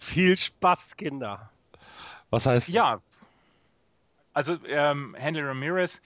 Viel 0.00 0.36
Spaß, 0.36 0.96
Kinder. 0.96 1.50
Was 2.30 2.46
heißt 2.46 2.68
Ja. 2.70 3.00
Also 4.34 4.56
ähm, 4.66 5.14
Henry 5.16 5.42
Ramirez 5.42 6.00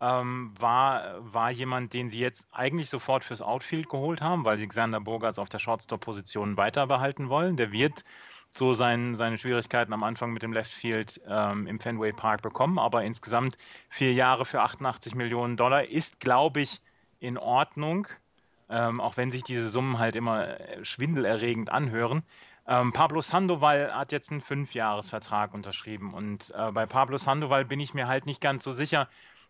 ähm, 0.00 0.54
war, 0.58 1.16
war 1.20 1.50
jemand, 1.50 1.92
den 1.92 2.08
sie 2.08 2.20
jetzt 2.20 2.46
eigentlich 2.52 2.88
sofort 2.88 3.24
fürs 3.24 3.42
Outfield 3.42 3.88
geholt 3.88 4.20
haben, 4.20 4.44
weil 4.44 4.58
sie 4.58 4.68
Xander 4.68 5.00
Bogarts 5.00 5.38
auf 5.38 5.48
der 5.48 5.58
Shortstop-Position 5.58 6.56
weiter 6.56 6.86
behalten 6.86 7.28
wollen. 7.28 7.56
Der 7.56 7.72
wird 7.72 8.04
so 8.50 8.72
sein, 8.72 9.14
seine 9.14 9.38
Schwierigkeiten 9.38 9.92
am 9.92 10.04
Anfang 10.04 10.32
mit 10.32 10.42
dem 10.42 10.52
Left 10.52 10.70
Field 10.70 11.20
ähm, 11.26 11.66
im 11.66 11.80
Fenway 11.80 12.12
Park 12.12 12.42
bekommen, 12.42 12.78
aber 12.78 13.04
insgesamt 13.04 13.58
vier 13.90 14.12
Jahre 14.12 14.44
für 14.44 14.62
88 14.62 15.14
Millionen 15.14 15.56
Dollar 15.56 15.84
ist, 15.84 16.20
glaube 16.20 16.60
ich, 16.60 16.80
in 17.20 17.36
Ordnung, 17.36 18.06
ähm, 18.70 19.00
auch 19.00 19.16
wenn 19.16 19.30
sich 19.30 19.42
diese 19.42 19.68
Summen 19.68 19.98
halt 19.98 20.16
immer 20.16 20.60
äh, 20.60 20.84
schwindelerregend 20.84 21.70
anhören. 21.70 22.22
Ähm, 22.66 22.92
Pablo 22.92 23.20
Sandoval 23.20 23.94
hat 23.94 24.12
jetzt 24.12 24.30
einen 24.30 24.40
Fünfjahresvertrag 24.40 25.54
unterschrieben 25.54 26.14
und 26.14 26.52
äh, 26.54 26.70
bei 26.70 26.86
Pablo 26.86 27.18
Sandoval 27.18 27.64
bin 27.64 27.80
ich 27.80 27.94
mir 27.94 28.08
halt 28.08 28.26
nicht 28.26 28.40
ganz 28.40 28.62
so 28.62 28.72
sicher, 28.72 29.08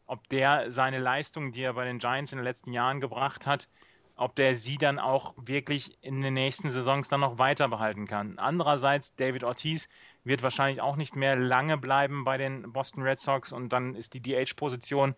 ob 0.09 0.28
der 0.30 0.72
seine 0.72 0.98
Leistung, 0.98 1.52
die 1.52 1.62
er 1.62 1.74
bei 1.74 1.84
den 1.84 1.98
Giants 1.98 2.32
in 2.32 2.38
den 2.38 2.44
letzten 2.44 2.72
Jahren 2.72 3.00
gebracht 3.00 3.46
hat, 3.46 3.68
ob 4.16 4.34
der 4.34 4.56
sie 4.56 4.78
dann 4.78 4.98
auch 4.98 5.34
wirklich 5.36 5.96
in 6.02 6.22
den 6.22 6.34
nächsten 6.34 6.70
Saisons 6.70 7.09
dann 7.09 7.20
noch 7.20 7.38
weiter 7.38 7.68
behalten 7.68 8.06
kann. 8.06 8.38
Andererseits, 8.38 9.14
David 9.14 9.44
Ortiz 9.44 9.88
wird 10.24 10.42
wahrscheinlich 10.42 10.80
auch 10.80 10.96
nicht 10.96 11.14
mehr 11.14 11.36
lange 11.36 11.78
bleiben 11.78 12.24
bei 12.24 12.36
den 12.36 12.72
Boston 12.72 13.02
Red 13.02 13.20
Sox 13.20 13.52
und 13.52 13.72
dann 13.72 13.94
ist 13.94 14.14
die 14.14 14.20
DH-Position 14.20 15.14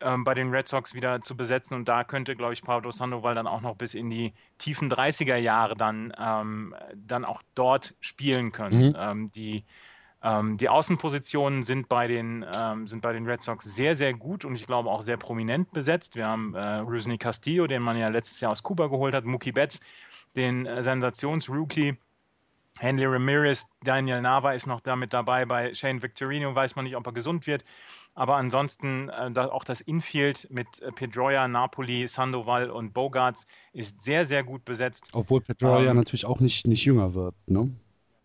ähm, 0.00 0.24
bei 0.24 0.34
den 0.34 0.50
Red 0.50 0.68
Sox 0.68 0.94
wieder 0.94 1.20
zu 1.20 1.36
besetzen 1.36 1.74
und 1.74 1.88
da 1.88 2.04
könnte, 2.04 2.36
glaube 2.36 2.54
ich, 2.54 2.62
Pablo 2.62 2.92
Sandoval 2.92 3.34
dann 3.34 3.48
auch 3.48 3.60
noch 3.60 3.76
bis 3.76 3.94
in 3.94 4.08
die 4.08 4.32
tiefen 4.58 4.90
30er 4.90 5.36
Jahre 5.36 5.76
dann, 5.76 6.14
ähm, 6.18 6.74
dann 6.94 7.24
auch 7.24 7.42
dort 7.54 7.94
spielen 8.00 8.52
können. 8.52 8.90
Mhm. 8.90 8.96
Ähm, 8.96 9.30
die 9.32 9.64
ähm, 10.22 10.56
die 10.58 10.68
Außenpositionen 10.68 11.62
sind 11.62 11.88
bei, 11.88 12.06
den, 12.06 12.44
ähm, 12.56 12.86
sind 12.86 13.00
bei 13.00 13.12
den 13.12 13.26
Red 13.26 13.40
Sox 13.40 13.64
sehr, 13.64 13.96
sehr 13.96 14.12
gut 14.12 14.44
und 14.44 14.54
ich 14.54 14.66
glaube 14.66 14.90
auch 14.90 15.02
sehr 15.02 15.16
prominent 15.16 15.72
besetzt. 15.72 16.14
Wir 16.16 16.26
haben 16.26 16.54
äh, 16.54 16.76
Rusney 16.78 17.16
Castillo, 17.16 17.66
den 17.66 17.82
man 17.82 17.96
ja 17.96 18.08
letztes 18.08 18.40
Jahr 18.40 18.52
aus 18.52 18.62
Kuba 18.62 18.88
geholt 18.88 19.14
hat, 19.14 19.24
Mookie 19.24 19.52
Betts, 19.52 19.80
den 20.36 20.66
äh, 20.66 20.82
Sensationsrookie. 20.82 21.96
Henley 22.78 23.04
Ramirez, 23.04 23.66
Daniel 23.82 24.22
Nava 24.22 24.52
ist 24.52 24.66
noch 24.66 24.80
damit 24.80 25.12
dabei. 25.12 25.44
Bei 25.44 25.74
Shane 25.74 26.02
Victorino 26.02 26.54
weiß 26.54 26.76
man 26.76 26.84
nicht, 26.84 26.96
ob 26.96 27.06
er 27.06 27.12
gesund 27.12 27.46
wird. 27.46 27.64
Aber 28.14 28.36
ansonsten 28.36 29.08
äh, 29.08 29.38
auch 29.38 29.64
das 29.64 29.80
Infield 29.80 30.48
mit 30.50 30.80
äh, 30.80 30.92
Pedroia, 30.92 31.48
Napoli, 31.48 32.06
Sandoval 32.06 32.70
und 32.70 32.94
Bogarts 32.94 33.46
ist 33.72 34.00
sehr, 34.00 34.24
sehr 34.24 34.44
gut 34.44 34.64
besetzt. 34.64 35.10
Obwohl 35.12 35.40
Pedroia 35.40 35.90
Ähm, 35.90 35.96
natürlich 35.96 36.26
auch 36.26 36.40
nicht, 36.40 36.66
nicht 36.66 36.84
jünger 36.84 37.14
wird, 37.14 37.34
ne? 37.46 37.70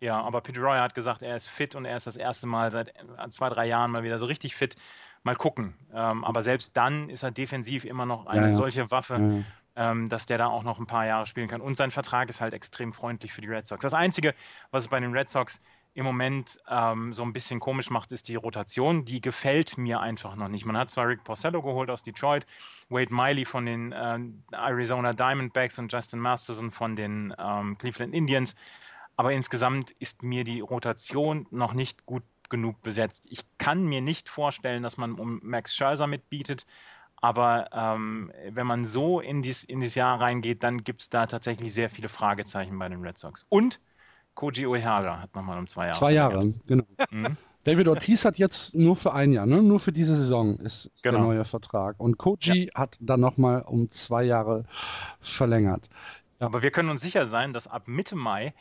Ja, 0.00 0.20
aber 0.20 0.40
Pedroia 0.42 0.82
hat 0.82 0.94
gesagt, 0.94 1.22
er 1.22 1.36
ist 1.36 1.48
fit 1.48 1.74
und 1.74 1.84
er 1.86 1.96
ist 1.96 2.06
das 2.06 2.16
erste 2.16 2.46
Mal 2.46 2.70
seit 2.70 2.88
äh, 2.88 3.28
zwei, 3.30 3.48
drei 3.48 3.66
Jahren 3.66 3.90
mal 3.90 4.02
wieder 4.02 4.18
so 4.18 4.26
richtig 4.26 4.54
fit. 4.54 4.76
Mal 5.22 5.36
gucken. 5.36 5.74
Ähm, 5.92 6.24
aber 6.24 6.42
selbst 6.42 6.76
dann 6.76 7.08
ist 7.08 7.22
er 7.22 7.30
defensiv 7.30 7.84
immer 7.84 8.06
noch 8.06 8.26
eine 8.26 8.42
Ja, 8.42 8.48
ja. 8.48 8.52
solche 8.54 8.90
Waffe, 8.90 9.14
Ja, 9.14 9.20
ja. 9.86 9.90
ähm, 9.90 10.08
dass 10.08 10.26
der 10.26 10.38
da 10.38 10.46
auch 10.48 10.62
noch 10.62 10.78
ein 10.78 10.86
paar 10.86 11.06
Jahre 11.06 11.26
spielen 11.26 11.48
kann. 11.48 11.60
Und 11.60 11.76
sein 11.76 11.90
Vertrag 11.90 12.28
ist 12.28 12.40
halt 12.40 12.54
extrem 12.54 12.92
freundlich 12.92 13.32
für 13.32 13.40
die 13.40 13.48
Red 13.48 13.66
Sox. 13.66 13.82
Das 13.82 13.94
Einzige, 13.94 14.34
was 14.70 14.84
es 14.84 14.88
bei 14.88 15.00
den 15.00 15.12
Red 15.12 15.28
Sox 15.30 15.60
im 15.94 16.04
Moment 16.04 16.58
ähm, 16.68 17.14
so 17.14 17.22
ein 17.22 17.32
bisschen 17.32 17.58
komisch 17.58 17.88
macht, 17.88 18.12
ist 18.12 18.28
die 18.28 18.34
Rotation. 18.36 19.06
Die 19.06 19.22
gefällt 19.22 19.78
mir 19.78 19.98
einfach 20.00 20.36
noch 20.36 20.48
nicht. 20.48 20.66
Man 20.66 20.76
hat 20.76 20.90
zwar 20.90 21.08
Rick 21.08 21.24
Porcello 21.24 21.62
geholt 21.62 21.88
aus 21.88 22.02
Detroit, 22.02 22.46
Wade 22.90 23.12
Miley 23.12 23.46
von 23.46 23.64
den 23.64 23.92
äh, 23.92 24.18
Arizona 24.52 25.14
Diamondbacks 25.14 25.78
und 25.78 25.90
Justin 25.90 26.20
Masterson 26.20 26.70
von 26.70 26.96
den 26.96 27.34
ähm, 27.38 27.78
Cleveland 27.78 28.14
Indians. 28.14 28.54
Aber 29.16 29.32
insgesamt 29.32 29.92
ist 29.92 30.22
mir 30.22 30.44
die 30.44 30.60
Rotation 30.60 31.46
noch 31.50 31.72
nicht 31.72 32.06
gut 32.06 32.22
genug 32.48 32.82
besetzt. 32.82 33.26
Ich 33.30 33.40
kann 33.58 33.84
mir 33.84 34.00
nicht 34.00 34.28
vorstellen, 34.28 34.82
dass 34.82 34.96
man 34.96 35.14
um 35.14 35.40
Max 35.42 35.74
Scherzer 35.74 36.06
mitbietet. 36.06 36.66
Aber 37.20 37.68
ähm, 37.72 38.30
wenn 38.50 38.66
man 38.66 38.84
so 38.84 39.20
in 39.20 39.42
dieses 39.42 39.64
in 39.64 39.80
dies 39.80 39.94
Jahr 39.94 40.20
reingeht, 40.20 40.62
dann 40.62 40.84
gibt 40.84 41.00
es 41.02 41.08
da 41.08 41.26
tatsächlich 41.26 41.72
sehr 41.72 41.88
viele 41.90 42.08
Fragezeichen 42.08 42.78
bei 42.78 42.88
den 42.88 43.00
Red 43.00 43.18
Sox. 43.18 43.46
Und 43.48 43.80
Koji 44.34 44.66
Uehara 44.66 45.22
hat 45.22 45.34
nochmal 45.34 45.58
um 45.58 45.66
zwei 45.66 45.86
Jahre. 45.86 45.98
Zwei 45.98 46.12
Jahre, 46.12 46.54
genau. 46.66 46.84
Mhm. 47.10 47.36
David 47.64 47.88
Ortiz 47.88 48.24
hat 48.24 48.38
jetzt 48.38 48.76
nur 48.76 48.94
für 48.94 49.12
ein 49.12 49.32
Jahr, 49.32 49.44
ne? 49.44 49.60
nur 49.60 49.80
für 49.80 49.90
diese 49.90 50.14
Saison 50.14 50.56
ist, 50.60 50.86
ist 50.86 51.04
der 51.04 51.12
Genau. 51.12 51.24
neue 51.24 51.44
Vertrag. 51.44 51.98
Und 51.98 52.16
Koji 52.16 52.70
hat 52.74 52.96
dann 53.00 53.18
nochmal 53.18 53.62
um 53.62 53.90
zwei 53.90 54.22
Jahre 54.22 54.66
verlängert. 55.20 55.88
Aber 56.38 56.62
wir 56.62 56.70
können 56.70 56.90
uns 56.90 57.00
sicher 57.00 57.26
sein, 57.26 57.52
dass 57.52 57.66
ab 57.66 57.88
Mitte 57.88 58.14
Mai 58.14 58.54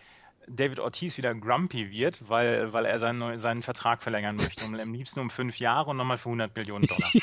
David 0.47 0.79
Ortiz 0.79 1.17
wieder 1.17 1.33
grumpy 1.33 1.91
wird, 1.91 2.29
weil, 2.29 2.71
weil 2.73 2.85
er 2.85 2.99
seinen, 2.99 3.39
seinen 3.39 3.61
Vertrag 3.61 4.03
verlängern 4.03 4.35
möchte. 4.35 4.65
Und 4.65 4.79
am 4.79 4.93
liebsten 4.93 5.19
um 5.19 5.29
fünf 5.29 5.59
Jahre 5.59 5.91
und 5.91 5.97
nochmal 5.97 6.17
für 6.17 6.29
100 6.29 6.55
Millionen 6.55 6.87
Dollar. 6.87 7.09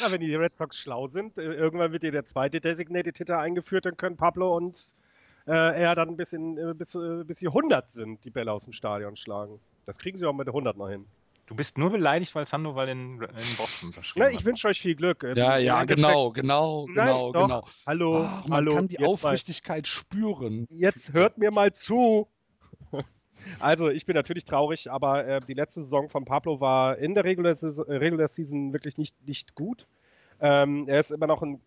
Ja, 0.00 0.10
wenn 0.10 0.20
die 0.20 0.34
Red 0.34 0.52
Sox 0.52 0.78
schlau 0.78 1.06
sind, 1.06 1.38
äh, 1.38 1.42
irgendwann 1.42 1.92
wird 1.92 2.02
hier 2.02 2.10
der 2.10 2.26
zweite 2.26 2.60
Designated 2.60 3.16
Hitter 3.18 3.38
eingeführt, 3.38 3.86
dann 3.86 3.96
können 3.96 4.16
Pablo 4.16 4.56
und 4.56 4.82
äh, 5.46 5.52
er 5.52 5.94
dann 5.94 6.16
bis, 6.16 6.32
in, 6.32 6.58
äh, 6.58 6.74
bis, 6.74 6.94
äh, 6.94 7.24
bis 7.24 7.38
sie 7.38 7.46
100 7.46 7.90
sind, 7.92 8.24
die 8.24 8.30
Bälle 8.30 8.52
aus 8.52 8.64
dem 8.64 8.72
Stadion 8.72 9.16
schlagen. 9.16 9.60
Das 9.86 9.98
kriegen 9.98 10.18
sie 10.18 10.26
auch 10.26 10.32
mit 10.32 10.46
der 10.46 10.54
100 10.54 10.76
noch 10.76 10.88
hin. 10.88 11.06
Du 11.50 11.56
bist 11.56 11.76
nur 11.78 11.90
beleidigt, 11.90 12.32
weil 12.36 12.46
Sandoval 12.46 12.88
in, 12.90 13.20
in 13.20 13.56
Boston 13.58 13.88
unterschrieben 13.88 14.24
Na, 14.24 14.30
ich 14.30 14.36
hat. 14.38 14.44
wünsche 14.44 14.68
euch 14.68 14.80
viel 14.80 14.94
Glück. 14.94 15.24
Äh, 15.24 15.34
Ja, 15.36 15.56
im 15.58 15.64
ja, 15.66 15.82
genau, 15.82 16.30
genau, 16.30 16.86
Nein, 16.86 16.94
genau, 16.94 17.32
doch. 17.32 17.42
genau. 17.48 17.64
Hallo, 17.84 18.24
Ach, 18.24 18.46
man 18.46 18.56
hallo. 18.58 18.74
kann 18.76 18.86
die 18.86 18.92
jetzt 18.94 19.00
mal- 19.02 19.08
Aufrichtigkeit 19.08 19.88
spüren. 19.88 20.66
Jetzt 20.70 21.12
hört 21.12 21.38
mir 21.38 21.50
mal 21.50 21.72
zu. 21.72 22.28
Also, 23.58 23.88
ich 23.88 24.04
bin 24.04 24.14
natürlich 24.14 24.44
traurig, 24.44 24.90
aber 24.90 25.26
äh, 25.26 25.40
die 25.40 25.54
letzte 25.54 25.80
Saison 25.80 26.10
von 26.10 26.26
Pablo 26.26 26.60
war 26.60 26.98
in 26.98 27.14
der 27.14 27.24
Regular 27.24 27.56
Season, 27.56 27.86
äh, 27.88 27.96
Regular 27.96 28.28
Season 28.28 28.74
wirklich 28.74 28.98
nicht, 28.98 29.16
nicht 29.26 29.54
gut. 29.54 29.86
Ähm, 30.42 30.84
er 30.86 31.00
ist 31.00 31.10
immer 31.10 31.26
noch 31.26 31.42
ein 31.42 31.58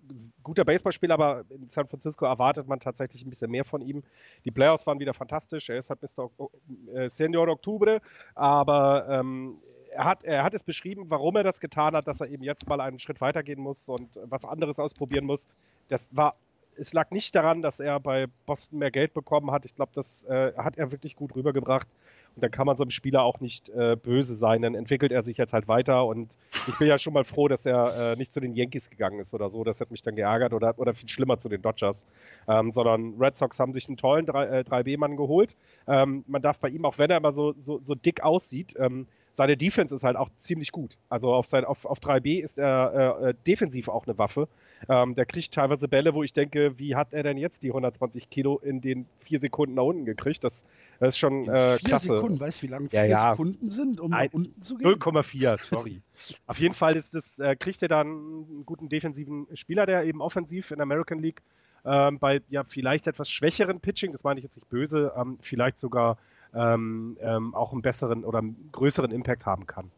guter 0.44 0.66
Baseballspieler, 0.66 1.16
aber 1.16 1.44
in 1.50 1.68
San 1.70 1.88
Francisco 1.88 2.26
erwartet 2.26 2.68
man 2.68 2.80
tatsächlich 2.80 3.24
ein 3.26 3.30
bisschen 3.32 3.50
mehr 3.50 3.66
von 3.66 3.82
ihm. 3.82 4.04
Die 4.46 4.52
Playoffs 4.52 4.86
waren 4.86 5.00
wieder 5.00 5.16
fantastisch. 5.16 5.68
Er 5.70 5.80
ist 5.80 5.90
halt 5.90 6.00
Mr. 6.04 6.30
O 6.38 6.52
äh, 6.94 7.10
Senior 7.10 7.48
Octubre, 7.48 8.00
aber 8.36 9.08
ähm, 9.10 9.58
er, 9.96 10.04
hat, 10.06 10.24
er 10.24 10.44
hat 10.44 10.54
es 10.54 10.64
beschrieben, 10.64 11.06
warum 11.10 11.36
er 11.36 11.44
das 11.44 11.60
getan 11.60 11.96
hat, 11.96 12.08
dass 12.08 12.20
er 12.20 12.30
eben 12.30 12.44
jetzt 12.44 12.68
mal 12.68 12.82
einen 12.82 13.00
Schritt 13.00 13.22
weitergehen 13.22 13.60
muss 13.60 13.90
und 13.90 14.10
was 14.26 14.46
anderes 14.46 14.80
ausprobieren 14.80 15.26
muss. 15.26 15.48
Das 15.90 16.10
war 16.16 16.36
es 16.78 16.94
lag 16.94 17.12
nicht 17.12 17.36
daran, 17.36 17.62
dass 17.62 17.80
er 17.80 18.00
bei 18.00 18.28
Boston 18.46 18.80
mehr 18.80 18.92
Geld 18.92 19.14
bekommen 19.14 19.52
hat. 19.52 19.66
Ich 19.66 19.76
glaube, 19.76 19.92
das 19.94 20.24
äh, 20.26 20.54
hat 20.58 20.78
er 20.78 20.92
wirklich 20.92 21.16
gut 21.16 21.36
rübergebracht. 21.36 21.88
Und 22.36 22.44
dann 22.44 22.50
kann 22.50 22.66
man 22.66 22.76
so 22.78 22.84
einem 22.84 22.90
Spieler 22.90 23.22
auch 23.22 23.42
nicht 23.42 23.70
äh, 23.70 23.96
böse 23.96 24.36
sein. 24.36 24.64
Dann 24.64 24.74
entwickelt 24.74 25.12
er 25.12 25.24
sich 25.24 25.38
jetzt 25.38 25.54
halt 25.54 25.68
weiter. 25.68 26.06
Und 26.06 26.36
ich 26.68 26.76
bin 26.80 26.88
ja 26.88 26.98
schon 26.98 27.14
mal 27.14 27.24
froh, 27.24 27.48
dass 27.48 27.66
er 27.66 28.14
äh, 28.14 28.16
nicht 28.16 28.32
zu 28.32 28.40
den 28.40 28.56
Yankees 28.56 28.90
gegangen 28.90 29.20
ist 29.20 29.36
oder 29.36 29.52
so. 29.52 29.64
Das 29.64 29.80
hat 29.82 29.92
mich 29.92 30.02
dann 30.02 30.16
geärgert 30.16 30.54
oder, 30.54 30.74
oder 30.80 30.96
viel 30.96 31.10
schlimmer 31.10 31.38
zu 31.38 31.48
den 31.48 31.62
Dodgers. 31.62 32.08
Ähm, 32.48 32.72
sondern 32.72 33.14
Red 33.20 33.38
Sox 33.38 33.60
haben 33.60 33.74
sich 33.74 33.88
einen 33.88 33.98
tollen 33.98 34.26
3, 34.26 34.46
äh, 34.46 34.64
3B-Mann 34.68 35.16
geholt. 35.16 35.56
Ähm, 35.88 36.24
man 36.28 36.42
darf 36.42 36.58
bei 36.58 36.70
ihm, 36.70 36.86
auch 36.86 36.98
wenn 36.98 37.12
er 37.12 37.18
immer 37.18 37.34
so, 37.34 37.54
so, 37.60 37.80
so 37.84 37.94
dick 37.94 38.24
aussieht, 38.24 38.74
ähm, 38.80 39.06
seine 39.36 39.58
Defense 39.58 39.96
ist 39.96 40.04
halt 40.04 40.16
auch 40.16 40.30
ziemlich 40.36 40.72
gut. 40.72 40.98
Also 41.10 41.34
auf, 41.34 41.48
sein, 41.48 41.66
auf, 41.66 41.86
auf 41.86 42.00
3B 42.00 42.42
ist 42.42 42.58
er 42.58 43.18
äh, 43.22 43.30
äh, 43.30 43.34
defensiv 43.48 43.88
auch 43.88 44.06
eine 44.06 44.18
Waffe. 44.18 44.48
Ähm, 44.90 45.16
der 45.16 45.26
kriegt 45.26 45.54
teilweise 45.54 45.88
Bälle, 45.88 46.14
wo 46.14 46.24
ich 46.24 46.34
denke, 46.34 46.78
wie 46.78 46.96
hat 46.96 47.14
er 47.14 47.24
denn 47.24 47.38
jetzt 47.38 47.64
die 47.64 47.70
120 47.70 48.30
Kilo 48.30 48.60
in 48.60 48.82
den 48.82 49.06
vier 49.20 49.40
Sekunden 49.40 49.76
nach 49.76 49.84
unten 49.84 50.06
gekriegt? 50.06 50.44
Das, 50.44 50.66
das 51.00 51.16
ist 51.16 51.18
schon 51.18 51.48
äh, 51.48 51.78
vier 51.78 51.88
klasse. 51.88 52.08
Sekunden, 52.08 52.40
weißt 52.40 52.62
du, 52.62 52.68
wie 52.68 52.72
lange 52.72 52.90
Ja, 52.92 53.02
vier 53.02 53.10
ja. 53.10 53.32
Sekunden 53.32 53.70
sind, 53.70 54.00
um 54.00 54.14
Ein- 54.14 54.26
nach 54.28 54.34
unten 54.34 54.62
zu 54.62 54.78
gehen? 54.78 54.88
0,4, 54.88 55.58
sorry. 55.58 56.02
Auf 56.48 56.60
jeden 56.60 56.76
Fall 56.76 56.96
ist 56.96 57.16
das, 57.16 57.40
äh, 57.40 57.56
kriegt 57.56 57.82
er 57.82 57.88
dann 57.88 58.08
einen 58.08 58.66
guten 58.66 58.90
defensiven 58.90 59.48
Spieler, 59.54 59.86
der 59.86 60.04
eben 60.04 60.22
offensiv 60.22 60.72
in 60.72 60.78
der 60.78 60.84
American 60.84 61.20
League 61.20 61.42
ähm, 61.86 62.20
bei 62.20 62.42
ja 62.50 62.64
vielleicht 62.64 63.08
etwas 63.08 63.30
schwächeren 63.30 63.80
Pitching, 63.80 64.12
das 64.12 64.24
meine 64.24 64.40
ich 64.40 64.44
jetzt 64.44 64.56
nicht 64.56 64.70
böse, 64.70 65.12
ähm, 65.18 65.38
vielleicht 65.42 65.80
sogar 65.80 66.18
ähm, 66.54 67.18
ähm, 67.22 67.56
auch 67.56 67.72
einen 67.72 67.82
besseren 67.82 68.24
oder 68.24 68.40
einen 68.40 68.70
größeren 68.72 69.12
Impact 69.12 69.46
haben 69.46 69.66
kann. 69.66 69.92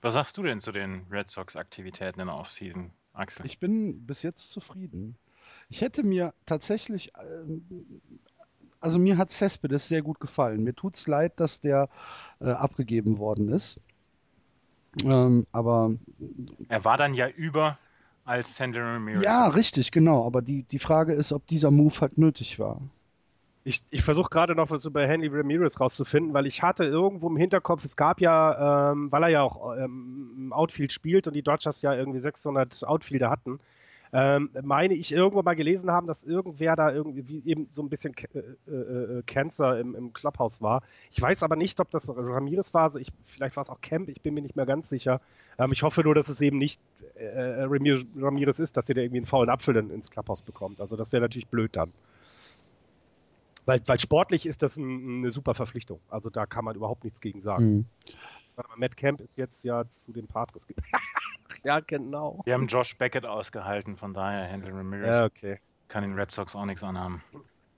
Was 0.00 0.14
sagst 0.14 0.36
du 0.36 0.42
denn 0.42 0.60
zu 0.60 0.70
den 0.70 1.06
Red 1.10 1.28
Sox-Aktivitäten 1.28 2.20
in 2.20 2.28
der 2.28 2.36
Offseason, 2.36 2.92
Axel? 3.14 3.44
Ich 3.44 3.58
bin 3.58 4.06
bis 4.06 4.22
jetzt 4.22 4.50
zufrieden. 4.52 5.16
Ich 5.68 5.80
hätte 5.80 6.04
mir 6.04 6.34
tatsächlich, 6.46 7.12
ähm, 7.18 8.00
also 8.80 8.98
mir 8.98 9.18
hat 9.18 9.32
Cespedes 9.32 9.88
sehr 9.88 10.02
gut 10.02 10.20
gefallen. 10.20 10.62
Mir 10.62 10.74
tut's 10.74 11.08
leid, 11.08 11.40
dass 11.40 11.60
der 11.60 11.88
äh, 12.40 12.50
abgegeben 12.50 13.18
worden 13.18 13.48
ist. 13.48 13.80
Ähm, 15.02 15.46
aber 15.50 15.92
er 16.68 16.84
war 16.84 16.96
dann 16.96 17.14
ja 17.14 17.28
über 17.28 17.78
als 18.28 18.54
Sandra 18.54 18.94
Ramirez. 18.94 19.22
ja, 19.22 19.48
richtig, 19.48 19.90
genau. 19.90 20.26
Aber 20.26 20.42
die, 20.42 20.62
die 20.64 20.78
Frage 20.78 21.14
ist, 21.14 21.32
ob 21.32 21.46
dieser 21.46 21.70
Move 21.70 21.94
halt 22.00 22.18
nötig 22.18 22.58
war. 22.58 22.80
Ich, 23.64 23.82
ich 23.90 24.02
versuche 24.02 24.30
gerade 24.30 24.54
noch 24.54 24.70
was 24.70 24.84
über 24.84 25.06
Henry 25.06 25.28
Ramirez 25.28 25.80
rauszufinden, 25.80 26.32
weil 26.34 26.46
ich 26.46 26.62
hatte 26.62 26.84
irgendwo 26.84 27.28
im 27.28 27.36
Hinterkopf, 27.36 27.84
es 27.84 27.96
gab 27.96 28.20
ja, 28.20 28.92
ähm, 28.92 29.10
weil 29.10 29.24
er 29.24 29.28
ja 29.28 29.42
auch 29.42 29.76
ähm, 29.76 30.32
im 30.36 30.52
Outfield 30.52 30.92
spielt 30.92 31.26
und 31.26 31.34
die 31.34 31.42
Dodgers 31.42 31.82
ja 31.82 31.94
irgendwie 31.94 32.20
600 32.20 32.84
Outfielder 32.84 33.30
hatten, 33.30 33.60
ähm, 34.12 34.50
meine 34.62 34.94
ich 34.94 35.12
irgendwo 35.12 35.42
mal 35.42 35.54
gelesen 35.54 35.90
haben, 35.90 36.06
dass 36.06 36.24
irgendwer 36.24 36.76
da 36.76 36.92
irgendwie 36.92 37.42
eben 37.44 37.68
so 37.70 37.82
ein 37.82 37.88
bisschen 37.88 38.14
äh, 38.16 38.38
äh, 38.70 39.18
äh, 39.18 39.22
Cancer 39.26 39.78
im, 39.78 39.94
im 39.94 40.12
Clubhouse 40.12 40.62
war. 40.62 40.82
Ich 41.10 41.20
weiß 41.20 41.42
aber 41.42 41.56
nicht, 41.56 41.80
ob 41.80 41.90
das 41.90 42.08
Ramirez 42.08 42.72
war, 42.74 42.84
also 42.84 42.98
ich, 42.98 43.08
vielleicht 43.24 43.56
war 43.56 43.62
es 43.62 43.70
auch 43.70 43.80
Camp, 43.80 44.08
ich 44.08 44.20
bin 44.22 44.34
mir 44.34 44.42
nicht 44.42 44.56
mehr 44.56 44.66
ganz 44.66 44.88
sicher. 44.88 45.20
Ähm, 45.58 45.72
ich 45.72 45.82
hoffe 45.82 46.02
nur, 46.02 46.14
dass 46.14 46.28
es 46.28 46.40
eben 46.40 46.58
nicht 46.58 46.80
äh, 47.16 47.64
Ramirez 47.64 48.58
ist, 48.58 48.76
dass 48.76 48.88
ihr 48.88 48.94
da 48.94 49.02
irgendwie 49.02 49.18
einen 49.18 49.26
faulen 49.26 49.50
Apfel 49.50 49.76
in, 49.76 49.90
ins 49.90 50.10
Clubhouse 50.10 50.42
bekommt. 50.42 50.80
Also 50.80 50.96
das 50.96 51.12
wäre 51.12 51.20
natürlich 51.20 51.48
blöd 51.48 51.76
dann. 51.76 51.92
Weil, 53.66 53.82
weil 53.86 54.00
sportlich 54.00 54.46
ist 54.46 54.62
das 54.62 54.78
ein, 54.78 55.18
eine 55.18 55.30
super 55.30 55.54
Verpflichtung. 55.54 56.00
Also 56.08 56.30
da 56.30 56.46
kann 56.46 56.64
man 56.64 56.74
überhaupt 56.74 57.04
nichts 57.04 57.20
gegen 57.20 57.42
sagen. 57.42 57.64
Mhm. 57.66 57.86
Matt 58.76 58.96
Camp 58.96 59.20
ist 59.20 59.36
jetzt 59.36 59.62
ja 59.62 59.88
zu 59.88 60.12
den 60.12 60.26
Patres 60.26 60.66
ja, 61.64 61.80
genau. 61.80 62.40
Wir 62.44 62.54
haben 62.54 62.66
Josh 62.66 62.96
Beckett 62.96 63.26
ausgehalten, 63.26 63.96
von 63.96 64.14
daher 64.14 64.44
Hendry 64.44 64.70
Ramirez 64.70 65.16
ja, 65.16 65.24
okay. 65.24 65.60
kann 65.88 66.02
den 66.02 66.14
Red 66.14 66.30
Sox 66.30 66.54
auch 66.54 66.64
nichts 66.64 66.82
anhaben. 66.84 67.22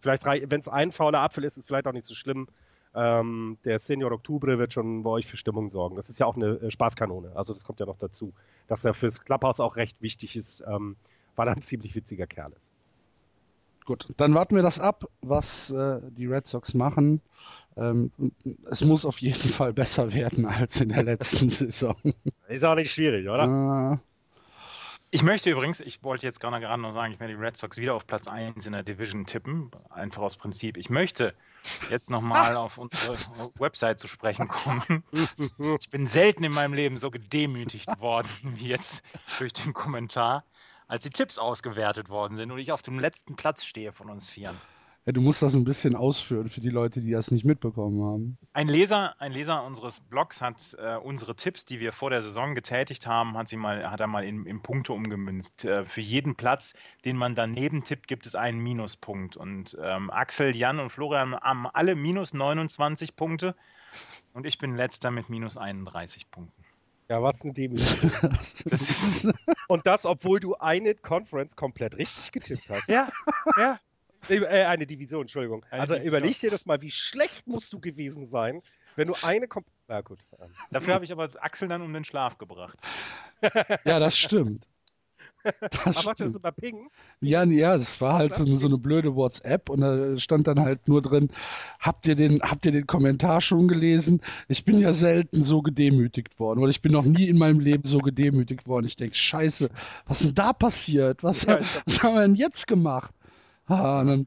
Vielleicht, 0.00 0.24
wenn 0.24 0.60
es 0.60 0.68
ein 0.68 0.92
fauler 0.92 1.20
Apfel 1.20 1.44
ist, 1.44 1.52
ist 1.52 1.64
es 1.64 1.66
vielleicht 1.66 1.86
auch 1.86 1.92
nicht 1.92 2.06
so 2.06 2.14
schlimm. 2.14 2.48
Ähm, 2.94 3.58
der 3.64 3.78
Senior 3.78 4.10
Oktober 4.10 4.58
wird 4.58 4.72
schon 4.72 5.04
bei 5.04 5.10
euch 5.10 5.26
für 5.26 5.36
Stimmung 5.36 5.70
sorgen. 5.70 5.96
Das 5.96 6.10
ist 6.10 6.18
ja 6.18 6.26
auch 6.26 6.36
eine 6.36 6.54
äh, 6.56 6.70
Spaßkanone. 6.70 7.32
Also 7.36 7.52
das 7.52 7.64
kommt 7.64 7.78
ja 7.78 7.86
noch 7.86 7.98
dazu. 7.98 8.32
Dass 8.66 8.84
er 8.84 8.94
fürs 8.94 9.22
Clubhouse 9.24 9.60
auch 9.60 9.76
recht 9.76 10.00
wichtig 10.02 10.36
ist, 10.36 10.64
ähm, 10.66 10.96
weil 11.36 11.46
er 11.46 11.54
ein 11.54 11.62
ziemlich 11.62 11.94
witziger 11.94 12.26
Kerl 12.26 12.52
ist. 12.52 12.70
Gut, 13.84 14.08
dann 14.16 14.34
warten 14.34 14.56
wir 14.56 14.62
das 14.62 14.80
ab, 14.80 15.04
was 15.20 15.70
äh, 15.70 16.00
die 16.10 16.26
Red 16.26 16.46
Sox 16.46 16.74
machen. 16.74 17.20
Ähm, 17.76 18.10
es 18.70 18.82
muss 18.84 19.04
auf 19.04 19.20
jeden 19.20 19.50
Fall 19.50 19.72
besser 19.72 20.12
werden 20.12 20.46
als 20.46 20.80
in 20.80 20.90
der 20.90 21.02
letzten 21.02 21.48
Saison. 21.50 21.96
Ist 22.48 22.64
auch 22.64 22.74
nicht 22.74 22.92
schwierig, 22.92 23.28
oder? 23.28 23.98
Äh, 24.00 24.10
ich 25.12 25.24
möchte 25.24 25.50
übrigens, 25.50 25.80
ich 25.80 26.04
wollte 26.04 26.24
jetzt 26.24 26.38
gerade 26.38 26.80
noch 26.80 26.92
sagen, 26.92 27.12
ich 27.12 27.18
werde 27.18 27.34
die 27.34 27.40
Red 27.40 27.56
Sox 27.56 27.76
wieder 27.78 27.94
auf 27.94 28.06
Platz 28.06 28.28
1 28.28 28.64
in 28.64 28.72
der 28.72 28.84
Division 28.84 29.26
tippen, 29.26 29.72
einfach 29.88 30.22
aus 30.22 30.36
Prinzip. 30.36 30.76
Ich 30.76 30.88
möchte 30.88 31.34
jetzt 31.90 32.10
nochmal 32.10 32.56
auf 32.56 32.78
unsere 32.78 33.16
Website 33.58 33.98
zu 33.98 34.06
sprechen 34.06 34.46
kommen. 34.46 35.02
Ich 35.80 35.90
bin 35.90 36.06
selten 36.06 36.44
in 36.44 36.52
meinem 36.52 36.74
Leben 36.74 36.96
so 36.96 37.10
gedemütigt 37.10 37.88
worden 37.98 38.28
wie 38.42 38.68
jetzt 38.68 39.02
durch 39.38 39.52
den 39.52 39.72
Kommentar, 39.72 40.44
als 40.86 41.02
die 41.02 41.10
Tipps 41.10 41.38
ausgewertet 41.38 42.08
worden 42.08 42.36
sind 42.36 42.52
und 42.52 42.58
ich 42.58 42.70
auf 42.70 42.82
dem 42.82 43.00
letzten 43.00 43.34
Platz 43.34 43.64
stehe 43.64 43.92
von 43.92 44.10
uns 44.10 44.30
Vieren. 44.30 44.60
Ja, 45.06 45.12
du 45.12 45.22
musst 45.22 45.40
das 45.40 45.54
ein 45.54 45.64
bisschen 45.64 45.96
ausführen 45.96 46.50
für 46.50 46.60
die 46.60 46.68
Leute, 46.68 47.00
die 47.00 47.10
das 47.10 47.30
nicht 47.30 47.44
mitbekommen 47.44 48.04
haben. 48.04 48.38
Ein 48.52 48.68
Leser, 48.68 49.18
ein 49.18 49.32
Leser 49.32 49.64
unseres 49.64 50.00
Blogs 50.00 50.42
hat 50.42 50.76
äh, 50.78 50.96
unsere 50.96 51.34
Tipps, 51.34 51.64
die 51.64 51.80
wir 51.80 51.92
vor 51.92 52.10
der 52.10 52.20
Saison 52.20 52.54
getätigt 52.54 53.06
haben, 53.06 53.36
hat, 53.38 53.48
sie 53.48 53.56
mal, 53.56 53.90
hat 53.90 54.00
er 54.00 54.06
mal 54.08 54.24
in, 54.24 54.44
in 54.44 54.60
Punkte 54.60 54.92
umgemünzt. 54.92 55.64
Äh, 55.64 55.86
für 55.86 56.02
jeden 56.02 56.36
Platz, 56.36 56.74
den 57.06 57.16
man 57.16 57.34
daneben 57.34 57.82
tippt, 57.82 58.08
gibt 58.08 58.26
es 58.26 58.34
einen 58.34 58.58
Minuspunkt. 58.58 59.38
Und 59.38 59.74
ähm, 59.82 60.10
Axel, 60.10 60.54
Jan 60.54 60.78
und 60.78 60.90
Florian 60.90 61.34
haben 61.34 61.66
alle 61.66 61.94
minus 61.94 62.34
29 62.34 63.16
Punkte. 63.16 63.56
Und 64.34 64.46
ich 64.46 64.58
bin 64.58 64.74
letzter 64.74 65.10
mit 65.10 65.30
minus 65.30 65.56
31 65.56 66.30
Punkten. 66.30 66.62
Ja, 67.08 67.22
was 67.22 67.40
eine 67.42 67.54
Demütigung. 67.54 68.12
das 68.66 69.26
und 69.68 69.86
das, 69.86 70.04
obwohl 70.04 70.40
du 70.40 70.56
eine 70.56 70.94
Conference 70.94 71.56
komplett 71.56 71.96
richtig 71.96 72.32
getippt 72.32 72.68
hast. 72.68 72.86
Ja, 72.86 73.08
ja. 73.56 73.78
Äh, 74.28 74.64
eine 74.64 74.86
Division, 74.86 75.22
Entschuldigung. 75.22 75.64
Eine 75.70 75.82
also 75.82 75.94
Division. 75.94 76.18
überleg 76.18 76.38
dir 76.40 76.50
das 76.50 76.66
mal, 76.66 76.80
wie 76.82 76.90
schlecht 76.90 77.46
musst 77.46 77.72
du 77.72 77.80
gewesen 77.80 78.26
sein, 78.26 78.62
wenn 78.96 79.08
du 79.08 79.14
eine 79.22 79.48
kommt. 79.48 79.66
Na 79.88 80.00
gut. 80.02 80.18
Dafür 80.70 80.94
habe 80.94 81.04
ich 81.04 81.12
aber 81.12 81.28
Axel 81.40 81.68
dann 81.68 81.82
um 81.82 81.92
den 81.92 82.04
Schlaf 82.04 82.38
gebracht. 82.38 82.78
ja, 83.84 83.98
das 83.98 84.16
stimmt. 84.16 84.68
Das 85.42 85.96
aber 85.96 86.10
macht 86.10 86.20
das 86.20 86.36
immer 86.36 86.52
Ping? 86.52 86.90
Ja, 87.20 87.44
ja, 87.44 87.76
das 87.76 88.00
war 88.00 88.14
halt 88.14 88.34
so, 88.34 88.44
so, 88.56 88.66
eine 88.66 88.78
blöde 88.78 89.14
WhatsApp 89.14 89.70
und 89.70 89.80
da 89.80 90.16
stand 90.18 90.46
dann 90.46 90.60
halt 90.60 90.86
nur 90.86 91.00
drin, 91.00 91.30
habt 91.78 92.06
ihr, 92.06 92.14
den, 92.14 92.42
habt 92.42 92.66
ihr 92.66 92.72
den 92.72 92.86
Kommentar 92.86 93.40
schon 93.40 93.68
gelesen? 93.68 94.20
Ich 94.48 94.64
bin 94.64 94.78
ja 94.78 94.92
selten 94.92 95.42
so 95.42 95.62
gedemütigt 95.62 96.38
worden 96.38 96.60
oder 96.60 96.70
ich 96.70 96.82
bin 96.82 96.92
noch 96.92 97.04
nie 97.04 97.28
in 97.28 97.38
meinem 97.38 97.60
Leben 97.60 97.88
so 97.88 97.98
gedemütigt 97.98 98.66
worden. 98.66 98.86
Ich 98.86 98.96
denke, 98.96 99.16
scheiße, 99.16 99.70
was 100.06 100.20
ist 100.20 100.28
denn 100.28 100.34
da 100.34 100.52
passiert? 100.52 101.22
Was, 101.22 101.42
ja, 101.44 101.58
was 101.86 102.02
haben 102.02 102.14
wir 102.14 102.22
denn 102.22 102.34
jetzt 102.34 102.66
gemacht? 102.66 103.14
Ah, 103.70 104.00
und 104.00 104.06
dann 104.08 104.26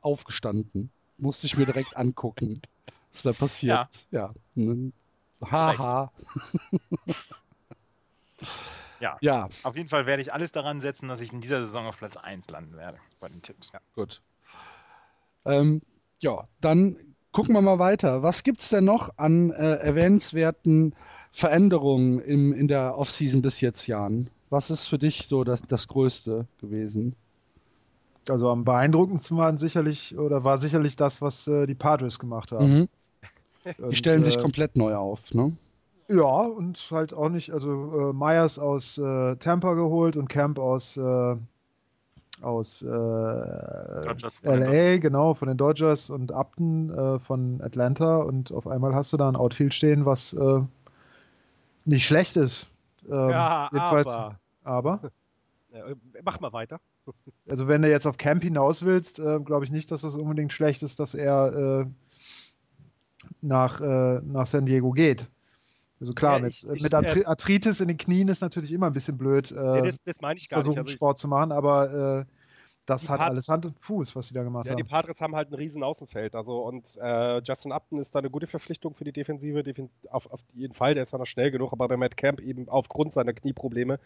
aufgestanden. 0.00 0.90
Musste 1.18 1.46
ich 1.46 1.56
mir 1.56 1.66
direkt 1.66 1.96
angucken, 1.96 2.62
was 3.12 3.22
da 3.22 3.32
passiert. 3.32 4.06
Ja. 4.10 4.32
ja. 4.56 4.68
Haha. 5.50 6.10
ja. 9.00 9.18
ja. 9.20 9.48
Auf 9.62 9.76
jeden 9.76 9.88
Fall 9.88 10.06
werde 10.06 10.22
ich 10.22 10.32
alles 10.32 10.52
daran 10.52 10.80
setzen, 10.80 11.08
dass 11.08 11.20
ich 11.20 11.32
in 11.32 11.40
dieser 11.40 11.62
Saison 11.62 11.86
auf 11.86 11.98
Platz 11.98 12.16
1 12.16 12.48
landen 12.50 12.76
werde 12.76 12.98
bei 13.20 13.28
den 13.28 13.42
Tipps. 13.42 13.70
Ja. 13.72 13.80
Gut. 13.94 14.22
Ähm, 15.44 15.82
ja, 16.20 16.48
dann 16.60 16.96
gucken 17.32 17.54
wir 17.54 17.62
mal 17.62 17.78
weiter. 17.78 18.22
Was 18.22 18.42
gibt 18.42 18.60
es 18.62 18.70
denn 18.70 18.84
noch 18.84 19.18
an 19.18 19.50
äh, 19.50 19.74
erwähnenswerten 19.76 20.94
Veränderungen 21.32 22.20
im, 22.20 22.52
in 22.52 22.68
der 22.68 22.96
Offseason 22.96 23.42
bis 23.42 23.60
jetzt, 23.60 23.86
Jan? 23.86 24.30
Was 24.48 24.70
ist 24.70 24.86
für 24.86 24.98
dich 24.98 25.28
so 25.28 25.44
das, 25.44 25.62
das 25.62 25.88
Größte 25.88 26.46
gewesen? 26.58 27.14
Also 28.30 28.50
am 28.50 28.64
beeindruckendsten 28.64 29.36
waren 29.36 29.58
sicherlich 29.58 30.16
oder 30.16 30.44
war 30.44 30.58
sicherlich 30.58 30.96
das, 30.96 31.20
was 31.20 31.48
äh, 31.48 31.66
die 31.66 31.74
Padres 31.74 32.18
gemacht 32.18 32.52
haben. 32.52 32.80
Mhm. 32.80 32.88
Die 33.90 33.96
stellen 33.96 34.22
sich 34.22 34.38
äh, 34.38 34.40
komplett 34.40 34.76
neu 34.76 34.94
auf, 34.94 35.34
ne? 35.34 35.54
Ja, 36.08 36.24
und 36.24 36.76
halt 36.90 37.14
auch 37.14 37.28
nicht, 37.28 37.52
also 37.52 38.10
äh, 38.10 38.12
Myers 38.12 38.58
aus 38.58 38.98
äh, 38.98 39.36
Tampa 39.36 39.74
geholt 39.74 40.16
und 40.16 40.28
Camp 40.28 40.58
aus, 40.58 40.96
äh, 40.96 41.36
aus 42.42 42.82
äh, 42.82 42.88
LA, 42.88 44.98
genau, 44.98 45.34
von 45.34 45.46
den 45.46 45.56
Dodgers 45.56 46.10
und 46.10 46.32
Upton 46.32 46.90
äh, 46.90 47.20
von 47.20 47.60
Atlanta 47.62 48.16
und 48.16 48.50
auf 48.50 48.66
einmal 48.66 48.92
hast 48.92 49.12
du 49.12 49.18
da 49.18 49.28
ein 49.28 49.36
Outfield 49.36 49.72
stehen, 49.72 50.04
was 50.04 50.32
äh, 50.32 50.60
nicht 51.84 52.06
schlecht 52.06 52.36
ist. 52.36 52.66
Ähm, 53.08 53.30
ja, 53.30 53.70
jedenfalls, 53.72 54.08
aber. 54.08 54.40
aber? 54.64 55.00
Mach 56.24 56.40
mal 56.40 56.52
weiter. 56.52 56.80
Also 57.48 57.68
wenn 57.68 57.82
du 57.82 57.90
jetzt 57.90 58.06
auf 58.06 58.16
Camp 58.16 58.42
hinaus 58.42 58.82
willst, 58.82 59.18
äh, 59.18 59.40
glaube 59.40 59.64
ich 59.64 59.70
nicht, 59.70 59.90
dass 59.90 60.02
das 60.02 60.16
unbedingt 60.16 60.52
schlecht 60.52 60.82
ist, 60.82 61.00
dass 61.00 61.14
er 61.14 61.84
äh, 61.84 61.86
nach, 63.40 63.80
äh, 63.80 64.20
nach 64.22 64.46
San 64.46 64.66
Diego 64.66 64.92
geht. 64.92 65.28
Also 66.00 66.14
klar, 66.14 66.40
ja, 66.40 66.46
ich, 66.46 66.64
mit, 66.64 66.76
ich, 66.76 66.82
mit 66.82 66.92
äh, 66.92 67.24
Arthritis 67.26 67.80
in 67.80 67.88
den 67.88 67.98
Knien 67.98 68.28
ist 68.28 68.40
natürlich 68.40 68.72
immer 68.72 68.86
ein 68.86 68.94
bisschen 68.94 69.18
blöd, 69.18 69.50
ja, 69.50 69.76
äh, 69.76 69.82
das, 69.82 69.96
das 70.04 70.20
meine 70.20 70.38
ich 70.38 70.48
gar 70.48 70.60
versuchen, 70.60 70.78
nicht. 70.78 70.86
Also 70.86 70.92
Sport 70.92 71.18
zu 71.18 71.28
machen, 71.28 71.52
aber 71.52 72.20
äh, 72.20 72.24
das 72.86 73.08
hat 73.08 73.20
alles 73.20 73.48
Hand 73.48 73.66
und 73.66 73.78
Fuß, 73.78 74.16
was 74.16 74.26
sie 74.26 74.34
da 74.34 74.42
gemacht 74.42 74.66
ja, 74.66 74.72
haben. 74.72 74.78
Die 74.78 74.84
Padres 74.84 75.20
haben 75.20 75.36
halt 75.36 75.50
ein 75.50 75.54
riesen 75.54 75.82
Außenfeld. 75.82 76.34
Also 76.34 76.64
und 76.64 76.96
äh, 77.00 77.40
Justin 77.42 77.72
Upton 77.72 77.98
ist 77.98 78.14
da 78.14 78.18
eine 78.18 78.30
gute 78.30 78.46
Verpflichtung 78.46 78.94
für 78.94 79.04
die 79.04 79.12
Defensive, 79.12 79.62
auf, 80.10 80.30
auf 80.30 80.40
jeden 80.54 80.74
Fall, 80.74 80.94
der 80.94 81.04
ist 81.04 81.12
ja 81.12 81.18
noch 81.18 81.26
schnell 81.26 81.50
genug, 81.50 81.72
aber 81.72 81.86
bei 81.86 81.96
Matt 81.96 82.16
Camp 82.16 82.40
eben 82.40 82.68
aufgrund 82.68 83.12
seiner 83.12 83.32
Knieprobleme 83.32 84.00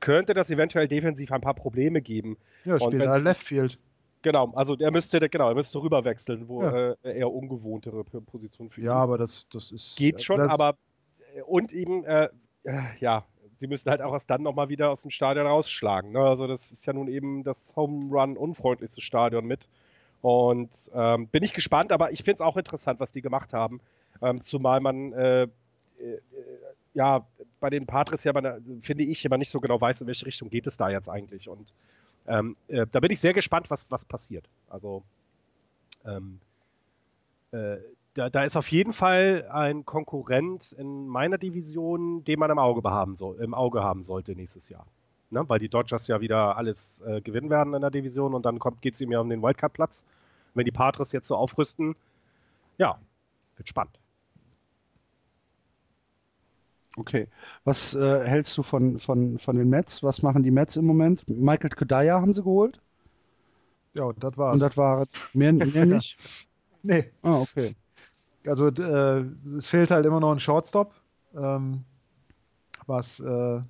könnte 0.00 0.34
das 0.34 0.50
eventuell 0.50 0.88
defensiv 0.88 1.32
ein 1.32 1.40
paar 1.40 1.54
Probleme 1.54 2.00
geben. 2.00 2.36
Ja, 2.64 2.78
spielt 2.78 3.02
er 3.02 3.18
Left 3.18 3.42
Field. 3.42 3.78
Genau, 4.22 4.50
also 4.54 4.76
er 4.76 4.90
müsste, 4.90 5.20
genau, 5.28 5.48
er 5.48 5.54
müsste 5.54 5.80
rüberwechseln, 5.80 6.48
wo 6.48 6.62
ja. 6.62 6.90
äh, 7.04 7.18
eher 7.18 7.30
ungewohntere 7.30 8.02
Position 8.04 8.70
für 8.70 8.80
ihn. 8.80 8.86
Ja, 8.86 8.94
aber 8.94 9.18
das, 9.18 9.46
das 9.52 9.70
ist. 9.70 9.96
Geht 9.96 10.22
schon, 10.22 10.40
aber 10.40 10.76
äh, 11.34 11.42
und 11.42 11.72
eben, 11.72 12.04
äh, 12.04 12.28
äh, 12.64 12.80
ja, 12.98 13.24
sie 13.58 13.66
müssen 13.66 13.90
halt 13.90 14.02
auch 14.02 14.12
erst 14.12 14.28
dann 14.28 14.42
nochmal 14.42 14.68
wieder 14.68 14.90
aus 14.90 15.02
dem 15.02 15.10
Stadion 15.10 15.46
rausschlagen. 15.46 16.12
Ne? 16.12 16.20
Also 16.20 16.46
das 16.46 16.72
ist 16.72 16.86
ja 16.86 16.92
nun 16.92 17.08
eben 17.08 17.44
das 17.44 17.74
Home 17.76 18.10
Run 18.10 18.36
unfreundlichste 18.36 19.00
Stadion 19.00 19.46
mit. 19.46 19.68
Und 20.22 20.90
ähm, 20.94 21.28
bin 21.28 21.44
ich 21.44 21.52
gespannt, 21.52 21.92
aber 21.92 22.10
ich 22.10 22.24
finde 22.24 22.36
es 22.36 22.40
auch 22.40 22.56
interessant, 22.56 22.98
was 23.00 23.12
die 23.12 23.22
gemacht 23.22 23.52
haben. 23.52 23.80
Ähm, 24.22 24.42
zumal 24.42 24.80
man 24.80 25.12
äh, 25.12 25.46
ja 26.94 27.26
bei 27.60 27.70
den 27.70 27.86
Patres 27.86 28.24
ja, 28.24 28.32
finde 28.80 29.04
ich, 29.04 29.24
immer 29.24 29.38
nicht 29.38 29.50
so 29.50 29.60
genau 29.60 29.80
weiß, 29.80 30.00
in 30.00 30.06
welche 30.06 30.26
Richtung 30.26 30.48
geht 30.48 30.66
es 30.66 30.76
da 30.76 30.88
jetzt 30.88 31.08
eigentlich. 31.08 31.48
Und 31.48 31.72
ähm, 32.26 32.56
äh, 32.68 32.86
da 32.90 33.00
bin 33.00 33.10
ich 33.10 33.20
sehr 33.20 33.34
gespannt, 33.34 33.70
was, 33.70 33.90
was 33.90 34.04
passiert. 34.04 34.48
Also 34.68 35.02
ähm, 36.04 36.40
äh, 37.52 37.76
da, 38.14 38.30
da, 38.30 38.44
ist 38.44 38.56
auf 38.56 38.70
jeden 38.70 38.94
Fall 38.94 39.46
ein 39.52 39.84
Konkurrent 39.84 40.72
in 40.72 41.06
meiner 41.06 41.36
Division, 41.36 42.24
den 42.24 42.38
man 42.38 42.50
im 42.50 42.58
Auge 42.58 42.82
haben, 42.88 43.14
soll, 43.14 43.36
im 43.40 43.52
Auge 43.52 43.82
haben 43.82 44.02
sollte 44.02 44.34
nächstes 44.34 44.70
Jahr. 44.70 44.86
Ne? 45.30 45.46
Weil 45.48 45.58
die 45.58 45.68
Dodgers 45.68 46.06
ja 46.06 46.20
wieder 46.20 46.56
alles 46.56 47.02
äh, 47.02 47.20
gewinnen 47.20 47.50
werden 47.50 47.74
in 47.74 47.82
der 47.82 47.90
Division 47.90 48.34
und 48.34 48.46
dann 48.46 48.58
geht 48.80 48.94
es 48.94 49.00
ihm 49.00 49.12
ja 49.12 49.20
um 49.20 49.28
den 49.28 49.42
Wildcard-Platz. 49.42 50.04
Wenn 50.54 50.64
die 50.64 50.72
Patres 50.72 51.12
jetzt 51.12 51.28
so 51.28 51.36
aufrüsten, 51.36 51.94
ja, 52.78 52.98
wird 53.56 53.68
spannend. 53.68 53.98
Okay. 56.96 57.28
Was 57.64 57.94
äh, 57.94 58.24
hältst 58.24 58.56
du 58.56 58.62
von, 58.62 58.98
von, 58.98 59.38
von 59.38 59.56
den 59.56 59.68
Mets? 59.68 60.02
Was 60.02 60.22
machen 60.22 60.42
die 60.42 60.50
Mets 60.50 60.76
im 60.76 60.86
Moment? 60.86 61.28
Michael 61.28 61.70
Kodaya 61.70 62.20
haben 62.20 62.32
sie 62.32 62.42
geholt? 62.42 62.80
Ja, 63.94 64.12
das 64.18 64.36
war's. 64.36 64.54
Und 64.54 64.60
das 64.60 64.76
war 64.76 65.06
mehr, 65.32 65.52
mehr 65.52 65.86
nicht? 65.86 66.16
nee. 66.82 67.10
Ah, 67.22 67.40
okay. 67.40 67.74
Also 68.46 68.68
äh, 68.68 69.24
es 69.56 69.66
fehlt 69.66 69.90
halt 69.90 70.06
immer 70.06 70.20
noch 70.20 70.32
ein 70.32 70.38
Shortstop, 70.40 70.94
ähm, 71.34 71.84
was 72.86 73.20
äh, 73.20 73.60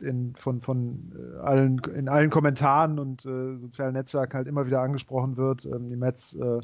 in, 0.00 0.34
von, 0.34 0.60
von 0.62 1.12
äh, 1.14 1.38
allen, 1.40 1.80
in 1.94 2.08
allen 2.08 2.30
Kommentaren 2.30 2.98
und 2.98 3.24
äh, 3.24 3.56
sozialen 3.56 3.92
Netzwerken 3.92 4.34
halt 4.36 4.48
immer 4.48 4.66
wieder 4.66 4.80
angesprochen 4.80 5.36
wird. 5.36 5.66
Ähm, 5.66 5.90
die 5.90 5.96
Mets 5.96 6.34
äh, 6.34 6.60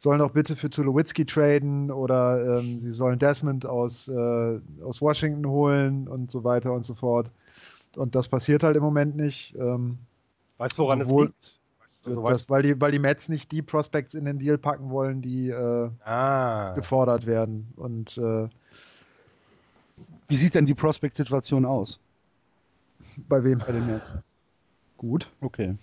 sollen 0.00 0.20
doch 0.20 0.30
bitte 0.30 0.56
für 0.56 0.70
Tulowitzki 0.70 1.26
traden 1.26 1.90
oder 1.90 2.58
ähm, 2.58 2.80
sie 2.80 2.90
sollen 2.90 3.18
Desmond 3.18 3.66
aus, 3.66 4.08
äh, 4.08 4.58
aus 4.82 5.02
Washington 5.02 5.46
holen 5.46 6.08
und 6.08 6.30
so 6.30 6.42
weiter 6.42 6.72
und 6.72 6.86
so 6.86 6.94
fort. 6.94 7.30
Und 7.96 8.14
das 8.14 8.26
passiert 8.26 8.62
halt 8.62 8.76
im 8.76 8.82
Moment 8.82 9.14
nicht. 9.14 9.54
Ähm, 9.56 9.98
weißt 10.56 10.78
du, 10.78 10.84
woran 10.84 11.02
sowohl, 11.02 11.26
es 11.38 11.58
liegt? 12.02 12.06
Also 12.06 12.26
das, 12.26 12.48
weil, 12.48 12.62
die, 12.62 12.80
weil 12.80 12.92
die 12.92 12.98
Mets 12.98 13.28
nicht 13.28 13.52
die 13.52 13.60
Prospects 13.60 14.14
in 14.14 14.24
den 14.24 14.38
Deal 14.38 14.56
packen 14.56 14.88
wollen, 14.88 15.20
die 15.20 15.50
äh, 15.50 15.90
ah. 16.02 16.72
gefordert 16.74 17.26
werden. 17.26 17.70
Und 17.76 18.16
äh, 18.16 18.48
wie 20.28 20.36
sieht 20.36 20.54
denn 20.54 20.64
die 20.64 20.74
Prospect-Situation 20.74 21.66
aus? 21.66 22.00
Bei 23.28 23.44
wem? 23.44 23.58
Bei 23.58 23.72
den 23.72 23.86
Mets. 23.86 24.14
Gut. 24.96 25.30
Okay. 25.42 25.76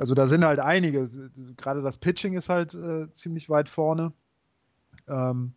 Also 0.00 0.14
da 0.14 0.26
sind 0.26 0.46
halt 0.46 0.60
einige. 0.60 1.06
Gerade 1.58 1.82
das 1.82 1.98
Pitching 1.98 2.32
ist 2.32 2.48
halt 2.48 2.74
äh, 2.74 3.12
ziemlich 3.12 3.50
weit 3.50 3.68
vorne. 3.68 4.14
Ähm, 5.06 5.52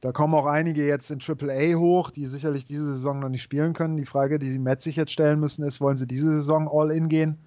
da 0.00 0.12
kommen 0.12 0.32
auch 0.34 0.46
einige 0.46 0.86
jetzt 0.86 1.10
in 1.10 1.18
AAA 1.20 1.74
hoch, 1.74 2.12
die 2.12 2.26
sicherlich 2.26 2.64
diese 2.64 2.84
Saison 2.94 3.18
noch 3.18 3.30
nicht 3.30 3.42
spielen 3.42 3.72
können. 3.72 3.96
Die 3.96 4.06
Frage, 4.06 4.38
die 4.38 4.52
die 4.52 4.60
Mets 4.60 4.84
sich 4.84 4.94
jetzt 4.94 5.10
stellen 5.10 5.40
müssen, 5.40 5.64
ist, 5.64 5.80
wollen 5.80 5.96
sie 5.96 6.06
diese 6.06 6.36
Saison 6.36 6.68
All-In 6.72 7.08
gehen? 7.08 7.38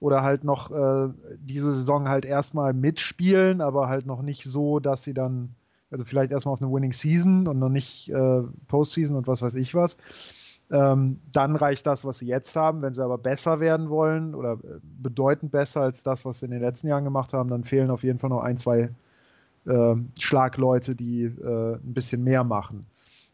Oder 0.00 0.24
halt 0.24 0.42
noch 0.42 0.72
äh, 0.72 1.10
diese 1.38 1.72
Saison 1.72 2.08
halt 2.08 2.24
erstmal 2.24 2.72
mitspielen, 2.72 3.60
aber 3.60 3.88
halt 3.88 4.04
noch 4.04 4.22
nicht 4.22 4.42
so, 4.42 4.80
dass 4.80 5.04
sie 5.04 5.14
dann, 5.14 5.54
also 5.92 6.04
vielleicht 6.04 6.32
erstmal 6.32 6.54
auf 6.54 6.60
eine 6.60 6.72
Winning 6.72 6.92
Season 6.92 7.46
und 7.46 7.60
noch 7.60 7.68
nicht 7.68 8.08
äh, 8.08 8.42
Postseason 8.66 9.14
und 9.14 9.28
was 9.28 9.42
weiß 9.42 9.54
ich 9.54 9.76
was. 9.76 9.96
Ähm, 10.70 11.20
dann 11.32 11.56
reicht 11.56 11.86
das, 11.86 12.04
was 12.04 12.18
sie 12.18 12.26
jetzt 12.26 12.54
haben. 12.54 12.82
Wenn 12.82 12.92
sie 12.92 13.02
aber 13.02 13.18
besser 13.18 13.60
werden 13.60 13.88
wollen 13.88 14.34
oder 14.34 14.52
äh, 14.52 14.80
bedeutend 14.82 15.50
besser 15.50 15.80
als 15.80 16.02
das, 16.02 16.24
was 16.24 16.40
sie 16.40 16.46
in 16.46 16.50
den 16.50 16.60
letzten 16.60 16.88
Jahren 16.88 17.04
gemacht 17.04 17.32
haben, 17.32 17.48
dann 17.48 17.64
fehlen 17.64 17.90
auf 17.90 18.02
jeden 18.02 18.18
Fall 18.18 18.30
noch 18.30 18.42
ein, 18.42 18.58
zwei 18.58 18.90
äh, 19.66 19.94
Schlagleute, 20.18 20.94
die 20.94 21.24
äh, 21.24 21.74
ein 21.74 21.94
bisschen 21.94 22.22
mehr 22.22 22.44
machen. 22.44 22.86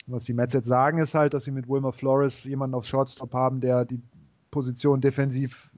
Was 0.06 0.24
die 0.24 0.34
Mets 0.34 0.54
jetzt 0.54 0.68
sagen, 0.68 0.98
ist 0.98 1.14
halt, 1.14 1.34
dass 1.34 1.44
sie 1.44 1.50
mit 1.50 1.68
Wilmer 1.68 1.92
Flores 1.92 2.44
jemanden 2.44 2.74
aufs 2.74 2.88
Shortstop 2.88 3.32
haben, 3.32 3.60
der 3.60 3.84
die 3.84 4.02
Position 4.50 5.00
defensiv 5.00 5.70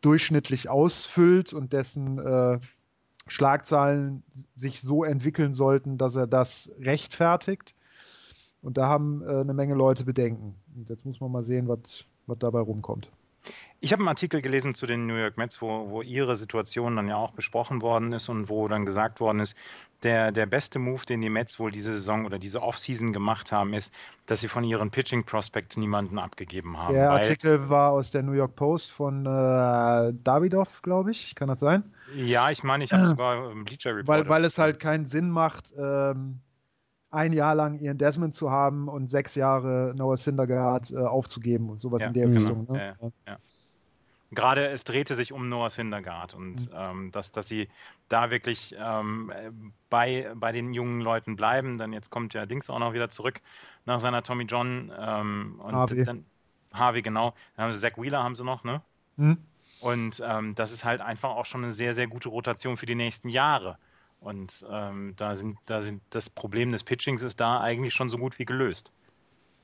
durchschnittlich 0.00 0.68
ausfüllt 0.68 1.52
und 1.52 1.72
dessen 1.72 2.18
äh, 2.18 2.60
Schlagzahlen 3.26 4.22
sich 4.54 4.80
so 4.80 5.02
entwickeln 5.02 5.54
sollten, 5.54 5.98
dass 5.98 6.14
er 6.14 6.26
das 6.26 6.70
rechtfertigt. 6.80 7.74
Und 8.64 8.78
da 8.78 8.88
haben 8.88 9.22
äh, 9.22 9.40
eine 9.40 9.52
Menge 9.52 9.74
Leute 9.74 10.04
Bedenken. 10.04 10.54
Und 10.74 10.88
jetzt 10.88 11.04
muss 11.04 11.20
man 11.20 11.30
mal 11.30 11.42
sehen, 11.42 11.68
was 11.68 12.38
dabei 12.38 12.60
rumkommt. 12.60 13.10
Ich 13.80 13.92
habe 13.92 14.00
einen 14.00 14.08
Artikel 14.08 14.40
gelesen 14.40 14.74
zu 14.74 14.86
den 14.86 15.06
New 15.06 15.16
York 15.16 15.36
Mets, 15.36 15.60
wo, 15.60 15.90
wo 15.90 16.00
ihre 16.00 16.36
Situation 16.36 16.96
dann 16.96 17.06
ja 17.06 17.16
auch 17.16 17.32
besprochen 17.32 17.82
worden 17.82 18.12
ist 18.12 18.30
und 18.30 18.48
wo 18.48 18.66
dann 18.66 18.86
gesagt 18.86 19.20
worden 19.20 19.40
ist, 19.40 19.54
der, 20.02 20.32
der 20.32 20.46
beste 20.46 20.78
Move, 20.78 21.04
den 21.04 21.20
die 21.20 21.28
Mets 21.28 21.58
wohl 21.60 21.70
diese 21.70 21.92
Saison 21.92 22.24
oder 22.24 22.38
diese 22.38 22.62
Offseason 22.62 23.12
gemacht 23.12 23.52
haben, 23.52 23.74
ist, 23.74 23.92
dass 24.24 24.40
sie 24.40 24.48
von 24.48 24.64
ihren 24.64 24.90
Pitching 24.90 25.24
Prospects 25.24 25.76
niemanden 25.76 26.18
abgegeben 26.18 26.78
haben. 26.78 26.94
Der 26.94 27.10
Artikel 27.10 27.68
war 27.68 27.90
aus 27.90 28.10
der 28.10 28.22
New 28.22 28.32
York 28.32 28.56
Post 28.56 28.90
von 28.90 29.26
äh, 29.26 30.14
Davidoff, 30.24 30.80
glaube 30.80 31.10
ich. 31.10 31.34
Kann 31.34 31.48
das 31.48 31.60
sein? 31.60 31.84
Ja, 32.16 32.50
ich 32.50 32.64
meine, 32.64 32.84
ich 32.84 32.92
habe 32.92 33.08
sogar 33.08 33.50
im 33.50 33.64
Bleacher 33.66 33.94
Report. 33.94 34.08
Weil, 34.08 34.28
weil 34.30 34.44
es 34.46 34.56
halt 34.56 34.78
keinen 34.78 35.04
Sinn 35.04 35.28
macht, 35.28 35.74
ähm, 35.76 36.40
ein 37.14 37.32
Jahr 37.32 37.54
lang 37.54 37.78
Ian 37.78 37.98
Desmond 37.98 38.34
zu 38.34 38.50
haben 38.50 38.88
und 38.88 39.08
sechs 39.08 39.34
Jahre 39.34 39.94
Noah 39.96 40.16
Syndergaard 40.16 40.90
äh, 40.90 40.96
aufzugeben 40.96 41.70
und 41.70 41.80
sowas 41.80 42.02
ja, 42.02 42.08
in 42.08 42.14
der 42.14 42.26
genau. 42.26 42.38
Richtung. 42.38 42.66
Ne? 42.70 42.94
Ja, 43.00 43.10
ja 43.26 43.38
gerade 44.34 44.68
es 44.68 44.84
drehte 44.84 45.14
sich 45.14 45.32
um 45.32 45.48
Noah 45.48 45.70
Syndergaard 45.70 46.34
und 46.34 46.56
mhm. 46.56 46.68
ähm, 46.74 47.12
dass, 47.12 47.32
dass 47.32 47.46
sie 47.46 47.68
da 48.08 48.30
wirklich 48.30 48.74
ähm, 48.78 49.32
bei, 49.90 50.30
bei 50.34 50.52
den 50.52 50.72
jungen 50.72 51.00
Leuten 51.00 51.36
bleiben. 51.36 51.78
Dann 51.78 51.92
jetzt 51.92 52.10
kommt 52.10 52.34
ja 52.34 52.46
Dings 52.46 52.68
auch 52.68 52.78
noch 52.78 52.92
wieder 52.92 53.10
zurück 53.10 53.40
nach 53.86 54.00
seiner 54.00 54.22
Tommy 54.22 54.44
John 54.44 54.92
ähm, 54.98 55.60
und 55.62 55.74
Harvey. 55.74 56.04
dann 56.04 56.24
Harvey, 56.72 57.02
genau. 57.02 57.34
Dann 57.56 57.66
haben 57.66 57.72
sie 57.72 57.80
Zach 57.80 57.96
Wheeler 57.96 58.22
haben 58.22 58.34
sie 58.34 58.44
noch, 58.44 58.64
ne? 58.64 58.82
Mhm. 59.16 59.38
Und 59.80 60.22
ähm, 60.26 60.54
das 60.54 60.72
ist 60.72 60.84
halt 60.84 61.00
einfach 61.00 61.30
auch 61.30 61.46
schon 61.46 61.62
eine 61.62 61.72
sehr, 61.72 61.94
sehr 61.94 62.06
gute 62.06 62.28
Rotation 62.28 62.76
für 62.76 62.86
die 62.86 62.94
nächsten 62.94 63.28
Jahre. 63.28 63.78
Und 64.24 64.64
ähm, 64.70 65.12
da 65.16 65.36
sind, 65.36 65.58
da 65.66 65.82
sind 65.82 66.00
das 66.08 66.30
Problem 66.30 66.72
des 66.72 66.82
Pitchings 66.82 67.22
ist 67.22 67.40
da 67.40 67.60
eigentlich 67.60 67.92
schon 67.92 68.08
so 68.08 68.16
gut 68.16 68.38
wie 68.38 68.46
gelöst. 68.46 68.90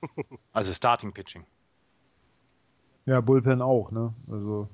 Also 0.53 0.73
Starting 0.73 1.13
Pitching. 1.13 1.45
Ja, 3.07 3.21
Bullpen 3.21 3.63
auch, 3.63 3.91
ne? 3.91 4.13
Also 4.31 4.69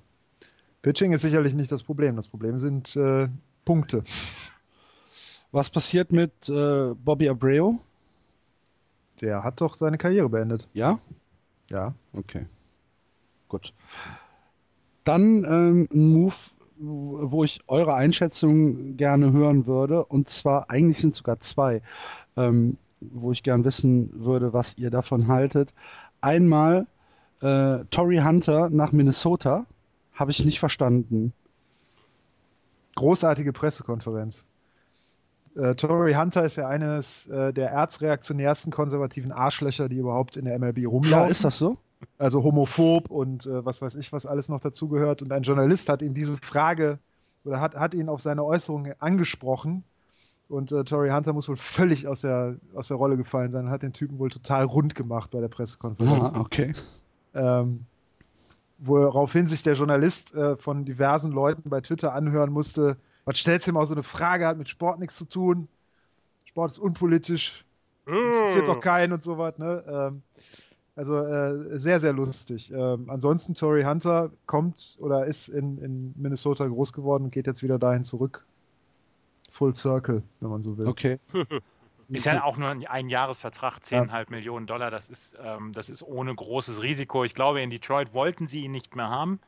Pitching 0.82 1.12
ist 1.12 1.22
sicherlich 1.22 1.55
nicht 1.55 1.70
das 1.70 1.84
Problem. 1.84 2.16
Das 2.16 2.26
Problem 2.28 2.59
sind 2.59 2.97
äh, 2.97 3.28
Punkte. 3.64 4.03
Was 5.53 5.70
passiert 5.70 6.11
mit 6.11 6.49
äh, 6.49 6.95
Bobby 6.95 7.28
Abreu? 7.28 7.74
Der 9.20 9.45
hat 9.45 9.61
doch 9.61 9.76
seine 9.76 9.99
Karriere 9.99 10.28
beendet. 10.28 10.68
Ja? 10.74 10.99
Ja. 11.70 11.95
Okay. 12.12 12.47
Gut. 13.49 13.72
Dann 15.05 15.45
ähm, 15.45 15.89
ein 15.93 16.12
Move, 16.12 16.34
wo 16.79 17.45
ich 17.45 17.61
eure 17.68 17.95
Einschätzung 17.95 18.97
gerne 18.97 19.33
hören 19.33 19.66
würde. 19.66 20.05
Und 20.05 20.29
zwar, 20.29 20.70
eigentlich 20.70 20.99
sind 20.99 21.14
sogar 21.14 21.41
zwei, 21.41 21.83
ähm, 22.37 22.77
wo 23.01 23.33
ich 23.33 23.43
gern 23.43 23.64
wissen 23.64 24.11
würde, 24.14 24.53
was 24.53 24.77
ihr 24.79 24.91
davon 24.91 25.29
haltet. 25.29 25.72
Einmal 26.20 26.87
äh, 27.41 27.85
Tory 27.91 28.18
Hunter 28.18 28.70
nach 28.70 28.93
Minnesota 28.93 29.66
habe 30.14 30.31
ich 30.31 30.45
nicht 30.45 30.59
verstanden. 30.59 31.33
Großartige 32.95 33.53
Pressekonferenz. 33.53 34.45
Äh, 35.55 35.74
Tory 35.74 36.14
Hunter 36.14 36.45
ist 36.45 36.57
ja 36.57 36.68
eines 36.68 37.27
äh, 37.27 37.53
der 37.53 37.70
erzreaktionärsten 37.70 38.72
konservativen 38.72 39.33
Arschlöcher, 39.33 39.89
die 39.89 39.97
überhaupt 39.97 40.37
in 40.37 40.47
der 40.47 40.59
MLB 40.59 40.87
rumlaufen. 40.87 41.11
Ja, 41.11 41.27
ist 41.27 41.45
das 41.45 41.59
so? 41.59 41.77
Also 42.18 42.42
homophob 42.42 43.11
und 43.11 43.46
äh, 43.46 43.64
was 43.64 43.82
weiß 43.82 43.94
ich, 43.96 44.12
was 44.12 44.26
alles 44.26 44.48
noch 44.48 44.61
dazugehört. 44.61 45.22
Und 45.22 45.32
ein 45.32 45.42
Journalist 45.42 45.88
hat 45.88 46.02
ihm 46.02 46.14
diese 46.14 46.36
Frage 46.38 46.98
oder 47.44 47.61
hat, 47.61 47.74
hat 47.74 47.94
ihn 47.94 48.09
auf 48.09 48.20
seine 48.22 48.44
Äußerungen 48.44 48.94
angesprochen. 48.98 49.84
Und 50.48 50.70
äh, 50.72 50.84
Tory 50.84 51.11
Hunter 51.11 51.32
muss 51.32 51.48
wohl 51.48 51.57
völlig 51.57 52.07
aus 52.07 52.20
der, 52.20 52.57
aus 52.74 52.88
der 52.88 52.96
Rolle 52.96 53.16
gefallen 53.16 53.52
sein 53.52 53.66
und 53.66 53.70
hat 53.70 53.82
den 53.82 53.92
Typen 53.92 54.18
wohl 54.18 54.30
total 54.30 54.64
rund 54.64 54.94
gemacht 54.94 55.30
bei 55.30 55.40
der 55.40 55.48
Pressekonferenz. 55.48 56.32
Ah, 56.32 56.40
okay. 56.40 56.72
Ähm, 57.34 57.84
woraufhin 58.78 59.46
sich 59.46 59.62
der 59.62 59.74
Journalist 59.74 60.34
äh, 60.34 60.57
von 60.57 60.84
diversen 60.84 61.32
Leuten 61.32 61.68
bei 61.68 61.80
Twitter 61.80 62.12
anhören 62.12 62.52
musste, 62.52 62.96
was 63.24 63.38
stellst 63.38 63.66
du 63.66 63.72
mal 63.72 63.86
so 63.86 63.94
eine 63.94 64.02
Frage, 64.02 64.46
hat 64.46 64.59
mit 64.59 64.68
Sport 64.68 65.00
nichts 65.00 65.16
zu 65.16 65.24
tun. 65.24 65.68
Sport 66.44 66.72
ist 66.72 66.78
unpolitisch, 66.78 67.64
interessiert 68.07 68.68
doch 68.68 68.78
keinen 68.78 69.12
und 69.12 69.22
so 69.22 69.36
was. 69.36 69.59
Ne? 69.59 69.82
Ähm, 69.88 70.22
also 70.97 71.18
äh, 71.18 71.78
sehr, 71.78 72.01
sehr 72.01 72.14
lustig. 72.14 72.72
Ähm, 72.72 73.11
ansonsten, 73.11 73.55
Tory 73.55 73.84
Hunter 73.84 74.30
kommt 74.47 74.97
oder 74.99 75.26
ist 75.26 75.49
in, 75.49 75.78
in 75.78 76.14
Minnesota 76.16 76.66
groß 76.66 76.94
geworden 76.94 77.24
und 77.24 77.30
geht 77.30 77.47
jetzt 77.47 77.62
wieder 77.62 77.78
dahin 77.78 78.03
zurück. 78.03 78.47
Full 79.53 79.74
Circle, 79.74 80.22
wenn 80.40 80.51
man 80.51 80.62
so 80.62 80.76
will. 80.76 80.86
Okay. 80.86 81.20
Ist 82.09 82.24
ja 82.24 82.44
auch 82.44 82.57
nur 82.57 82.68
ein 82.68 83.09
Jahresvertrag, 83.09 83.78
10,5 83.78 84.12
ja. 84.12 84.24
Millionen 84.28 84.68
Dollar. 84.68 84.90
Das 84.90 85.11
ist, 85.11 85.36
ähm, 85.42 85.72
das 85.72 85.90
ist 85.90 86.05
ohne 86.05 86.32
großes 86.32 86.80
Risiko. 86.80 87.24
Ich 87.24 87.34
glaube, 87.34 87.61
in 87.61 87.70
Detroit 87.70 88.14
wollten 88.14 88.47
sie 88.47 88.62
ihn 88.62 88.70
nicht 88.70 88.94
mehr 88.94 89.09
haben. 89.11 89.40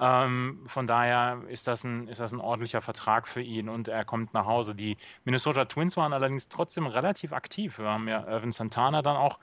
Ähm, 0.00 0.64
von 0.66 0.88
daher 0.88 1.42
ist 1.48 1.68
das, 1.68 1.84
ein, 1.84 2.08
ist 2.08 2.18
das 2.18 2.32
ein 2.32 2.40
ordentlicher 2.40 2.80
Vertrag 2.80 3.28
für 3.28 3.42
ihn 3.42 3.68
und 3.68 3.86
er 3.86 4.04
kommt 4.04 4.34
nach 4.34 4.44
Hause. 4.44 4.74
Die 4.74 4.96
Minnesota 5.24 5.66
Twins 5.66 5.96
waren 5.96 6.12
allerdings 6.12 6.48
trotzdem 6.48 6.88
relativ 6.88 7.32
aktiv. 7.32 7.78
Wir 7.78 7.86
haben 7.86 8.08
ja 8.08 8.26
Irvin 8.26 8.50
Santana 8.50 9.02
dann 9.02 9.16
auch 9.16 9.38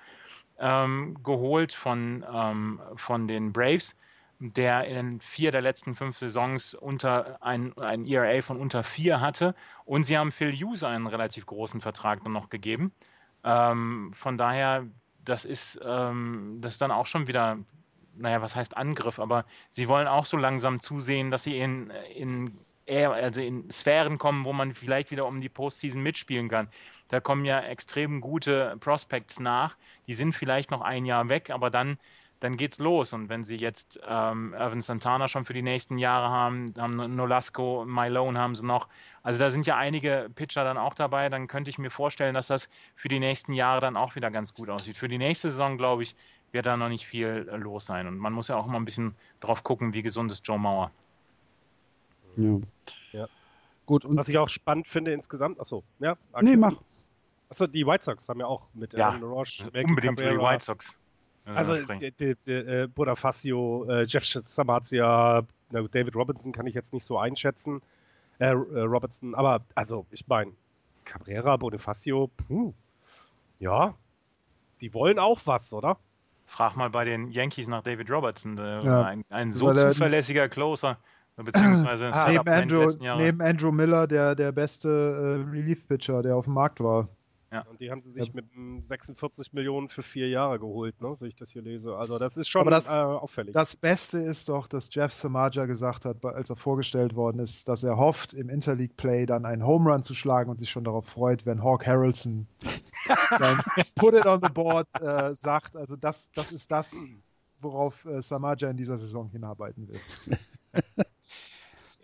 ähm, 0.62 1.18
geholt 1.24 1.74
von, 1.74 2.26
ähm, 2.32 2.80
von 2.96 3.28
den 3.28 3.52
Braves 3.52 4.00
der 4.42 4.86
in 4.86 5.20
vier 5.20 5.52
der 5.52 5.62
letzten 5.62 5.94
fünf 5.94 6.18
Saisons 6.18 6.74
unter 6.74 7.38
ein, 7.44 7.78
ein 7.78 8.06
ERA 8.06 8.42
von 8.42 8.58
unter 8.60 8.84
vier 8.84 9.22
hatte. 9.22 9.54
Und 9.86 10.06
sie 10.06 10.18
haben 10.18 10.32
Phil 10.32 10.52
Hughes 10.52 10.84
einen 10.84 11.06
relativ 11.06 11.46
großen 11.46 11.80
Vertrag 11.80 12.24
dann 12.24 12.34
noch 12.34 12.50
gegeben. 12.50 12.92
Ähm, 13.44 14.12
von 14.16 14.38
daher, 14.40 14.88
das 15.24 15.46
ist, 15.46 15.80
ähm, 15.86 16.58
das 16.60 16.74
ist 16.74 16.82
dann 16.82 16.92
auch 16.92 17.06
schon 17.06 17.28
wieder, 17.28 17.60
naja, 18.16 18.42
was 18.42 18.56
heißt 18.56 18.76
Angriff, 18.76 19.20
aber 19.20 19.46
sie 19.70 19.88
wollen 19.88 20.08
auch 20.08 20.26
so 20.26 20.38
langsam 20.38 20.80
zusehen, 20.80 21.30
dass 21.30 21.44
sie 21.44 21.60
in, 21.60 21.92
in 22.16 22.58
also 22.88 23.42
in 23.42 23.70
Sphären 23.70 24.18
kommen, 24.18 24.44
wo 24.44 24.52
man 24.52 24.74
vielleicht 24.74 25.12
wieder 25.12 25.26
um 25.26 25.40
die 25.40 25.50
Postseason 25.50 26.02
mitspielen 26.02 26.50
kann. 26.50 26.68
Da 27.12 27.20
kommen 27.20 27.46
ja 27.46 27.60
extrem 27.60 28.22
gute 28.22 28.76
Prospects 28.80 29.40
nach. 29.40 29.78
Die 30.08 30.14
sind 30.14 30.34
vielleicht 30.34 30.72
noch 30.72 30.82
ein 30.82 31.06
Jahr 31.06 31.30
weg, 31.30 31.50
aber 31.50 31.70
dann 31.70 31.98
dann 32.42 32.58
geht's 32.58 32.80
los. 32.80 33.14
Und 33.14 33.30
wenn 33.30 33.44
sie 33.44 33.56
jetzt 33.56 34.00
ähm, 34.08 34.56
Irvin 34.58 34.82
Santana 34.82 35.28
schon 35.28 35.46
für 35.46 35.54
die 35.54 35.62
nächsten 35.62 36.00
Jahre 36.00 36.30
haben, 36.30 36.74
haben 36.76 37.16
Nolasco, 37.16 37.86
Mylone 37.86 38.38
haben 38.38 38.56
sie 38.56 38.66
noch. 38.66 38.88
Also 39.22 39.40
da 39.40 39.52
sind 39.52 39.68
ja 39.68 39.78
einige 39.78 40.28
Pitcher 40.34 40.64
dann 40.64 40.78
auch 40.78 40.96
dabei. 40.96 41.30
Dann 41.30 41.48
könnte 41.48 41.70
ich 41.70 41.78
mir 41.78 41.92
vorstellen, 41.92 42.34
dass 42.34 42.48
das 42.48 42.68
für 42.96 43.10
die 43.10 43.20
nächsten 43.20 43.54
Jahre 43.54 43.80
dann 43.80 43.96
auch 43.96 44.16
wieder 44.16 44.32
ganz 44.32 44.54
gut 44.54 44.70
aussieht. 44.70 44.98
Für 44.98 45.08
die 45.08 45.20
nächste 45.20 45.52
Saison, 45.52 45.78
glaube 45.78 46.02
ich, 46.02 46.16
wird 46.52 46.66
da 46.66 46.76
noch 46.78 46.90
nicht 46.90 47.06
viel 47.06 47.48
äh, 47.50 47.58
los 47.58 47.86
sein. 47.86 48.08
Und 48.08 48.18
man 48.18 48.34
muss 48.34 48.48
ja 48.48 48.58
auch 48.58 48.66
immer 48.66 48.80
ein 48.80 48.86
bisschen 48.86 49.16
drauf 49.40 49.64
gucken, 49.64 49.94
wie 49.94 50.02
gesund 50.02 50.32
ist 50.32 50.46
Joe 50.48 50.58
Mauer. 50.58 50.90
Ja. 52.38 52.58
Ja. 53.12 53.28
Gut, 53.86 54.04
und 54.04 54.18
Was 54.18 54.28
ich 54.30 54.38
auch 54.40 54.50
spannend 54.50 54.88
finde 54.88 55.14
insgesamt, 55.14 55.60
achso, 55.60 55.84
ja. 56.00 56.18
nee, 56.42 56.56
mach. 56.56 56.74
Achso, 57.52 57.68
die 57.68 57.86
White 57.86 58.06
Sox 58.06 58.30
haben 58.30 58.40
ja 58.40 58.46
auch 58.46 58.68
mit 58.74 58.94
Ja, 58.94 59.10
Aaron 59.10 59.24
Roche, 59.24 59.66
Unbedingt 59.66 59.96
für 59.96 60.02
die 60.02 60.08
Cabrera, 60.08 60.52
White 60.54 60.64
Sox. 60.64 60.96
äh, 61.46 61.50
Also 61.52 61.76
der, 61.86 62.12
der, 62.12 62.36
der, 62.48 62.68
äh, 62.68 62.88
Bonifacio, 62.88 63.86
äh, 63.90 64.04
Jeff 64.06 64.26
Samazia, 64.26 65.44
David 65.70 66.16
Robinson 66.16 66.54
kann 66.54 66.66
ich 66.66 66.74
jetzt 66.74 66.94
nicht 66.94 67.04
so 67.06 67.18
einschätzen. 67.20 67.82
Äh, 68.40 68.46
äh, 68.48 68.54
Robertson, 68.54 69.36
aber 69.36 69.62
also 69.76 70.06
ich 70.12 70.26
meine, 70.28 70.54
Cabrera, 71.04 71.58
Bonifacio, 71.58 72.30
puh, 72.48 72.74
ja, 73.60 73.94
die 74.80 74.94
wollen 74.94 75.20
auch 75.20 75.42
was, 75.46 75.74
oder? 75.74 75.98
Frag 76.46 76.76
mal 76.78 76.90
bei 76.90 77.04
den 77.06 77.30
Yankees 77.32 77.68
nach 77.68 77.84
David 77.84 78.10
Robertson. 78.10 78.56
Der 78.56 78.82
Ja. 78.82 78.84
war 78.84 79.06
ein, 79.08 79.26
ein 79.30 79.52
so 79.52 79.68
Weil 79.68 79.78
er- 79.78 79.92
zuverlässiger 79.92 80.48
Closer, 80.50 80.98
beziehungsweise 81.36 82.08
ein 82.08 82.14
Ah, 82.14 82.28
neben, 82.30 82.44
die 82.46 82.50
Andrew, 82.50 82.92
neben 83.18 83.42
Andrew 83.42 83.72
Miller 83.72 84.08
der, 84.08 84.36
der 84.36 84.52
beste 84.54 84.88
äh, 85.46 85.50
Relief-Pitcher, 85.52 86.22
der 86.24 86.36
auf 86.38 86.46
dem 86.46 86.54
Markt 86.54 86.80
war. 86.80 87.10
Und 87.70 87.82
die 87.82 87.92
haben 87.92 88.02
sie 88.02 88.12
sich 88.12 88.28
Ja. 88.28 88.32
mit 88.34 88.46
mm, 88.56 88.80
46 88.84 89.52
Millionen 89.52 89.90
für 89.90 90.04
vier 90.04 90.30
Jahre 90.30 90.58
geholt, 90.58 91.02
ne, 91.02 91.18
wie 91.20 91.28
ich 91.28 91.36
das 91.36 91.50
hier 91.52 91.62
lese. 91.62 91.98
Also 91.98 92.18
das 92.18 92.38
ist 92.38 92.48
schon 92.48 92.66
das- 92.68 92.88
äh, 92.88 92.98
auffällig. 92.98 93.54
Das 93.54 93.76
Beste 93.76 94.20
ist 94.20 94.48
doch, 94.48 94.68
dass 94.68 94.88
Jeff 94.94 95.12
Samaja 95.14 95.66
gesagt 95.66 96.06
hat, 96.06 96.24
als 96.24 96.50
er 96.50 96.56
vorgestellt 96.56 97.14
worden 97.16 97.40
ist, 97.40 97.68
dass 97.68 97.84
er 97.84 97.98
hofft, 97.98 98.34
im 98.34 98.50
Interleague 98.50 98.96
Play 98.96 99.26
dann 99.26 99.46
einen 99.46 99.66
Home 99.66 99.92
Run 99.92 100.02
zu 100.02 100.14
schlagen 100.14 100.50
und 100.50 100.60
sich 100.60 100.70
schon 100.70 100.86
darauf 100.86 101.06
freut, 101.06 101.46
wenn 101.46 101.62
Hawk 101.62 101.86
Harrelson 101.86 102.48
sein 103.38 103.60
Put 103.96 104.14
it 104.14 104.26
on 104.26 104.40
the 104.42 104.50
board 104.50 104.88
äh, 105.02 105.36
sagt. 105.36 105.76
Also 105.76 105.98
das, 105.98 106.32
das 106.34 106.54
ist 106.54 106.72
das, 106.72 106.96
worauf 107.60 108.06
äh, 108.06 108.22
Samaja 108.22 108.70
in 108.70 108.78
dieser 108.78 108.98
Saison 108.98 109.30
hinarbeiten 109.30 109.90
will. 109.90 110.00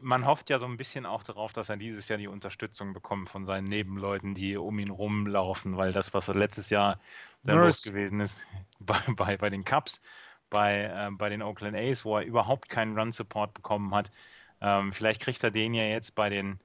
man 0.01 0.25
hofft 0.25 0.49
ja 0.49 0.59
so 0.59 0.65
ein 0.65 0.77
bisschen 0.77 1.05
auch 1.05 1.23
darauf, 1.23 1.53
dass 1.53 1.69
er 1.69 1.77
dieses 1.77 2.07
Jahr 2.07 2.17
die 2.17 2.27
Unterstützung 2.27 2.93
bekommt 2.93 3.29
von 3.29 3.45
seinen 3.45 3.65
Nebenleuten, 3.65 4.33
die 4.33 4.57
um 4.57 4.79
ihn 4.79 4.89
rumlaufen, 4.89 5.77
weil 5.77 5.91
das, 5.91 6.13
was 6.13 6.27
er 6.27 6.35
letztes 6.35 6.69
Jahr 6.69 6.99
los 7.43 7.81
gewesen 7.83 8.19
ist, 8.19 8.39
bei, 8.79 8.99
bei, 9.15 9.37
bei 9.37 9.49
den 9.49 9.63
Cubs, 9.65 10.01
bei, 10.49 10.83
äh, 10.83 11.11
bei 11.11 11.29
den 11.29 11.41
Oakland 11.41 11.75
A's, 11.75 12.05
wo 12.05 12.17
er 12.17 12.25
überhaupt 12.25 12.69
keinen 12.69 12.97
Run-Support 12.97 13.53
bekommen 13.53 13.93
hat, 13.95 14.11
ähm, 14.61 14.93
vielleicht 14.93 15.21
kriegt 15.21 15.43
er 15.43 15.51
den 15.51 15.73
ja 15.73 15.83
jetzt 15.83 16.15
bei 16.15 16.29
den, 16.29 16.59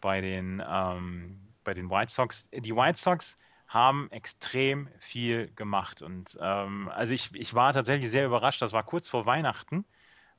bei 0.00 0.20
den, 0.20 0.62
ähm, 0.68 1.54
bei 1.64 1.74
den 1.74 1.90
White 1.90 2.12
Sox. 2.12 2.48
Die 2.50 2.74
White 2.74 2.98
Sox 2.98 3.38
haben 3.66 4.10
extrem 4.12 4.88
viel 4.98 5.52
gemacht 5.54 6.02
und 6.02 6.38
ähm, 6.40 6.88
also 6.94 7.14
ich, 7.14 7.34
ich 7.34 7.54
war 7.54 7.72
tatsächlich 7.72 8.10
sehr 8.10 8.26
überrascht, 8.26 8.62
das 8.62 8.72
war 8.72 8.84
kurz 8.84 9.08
vor 9.08 9.26
Weihnachten, 9.26 9.84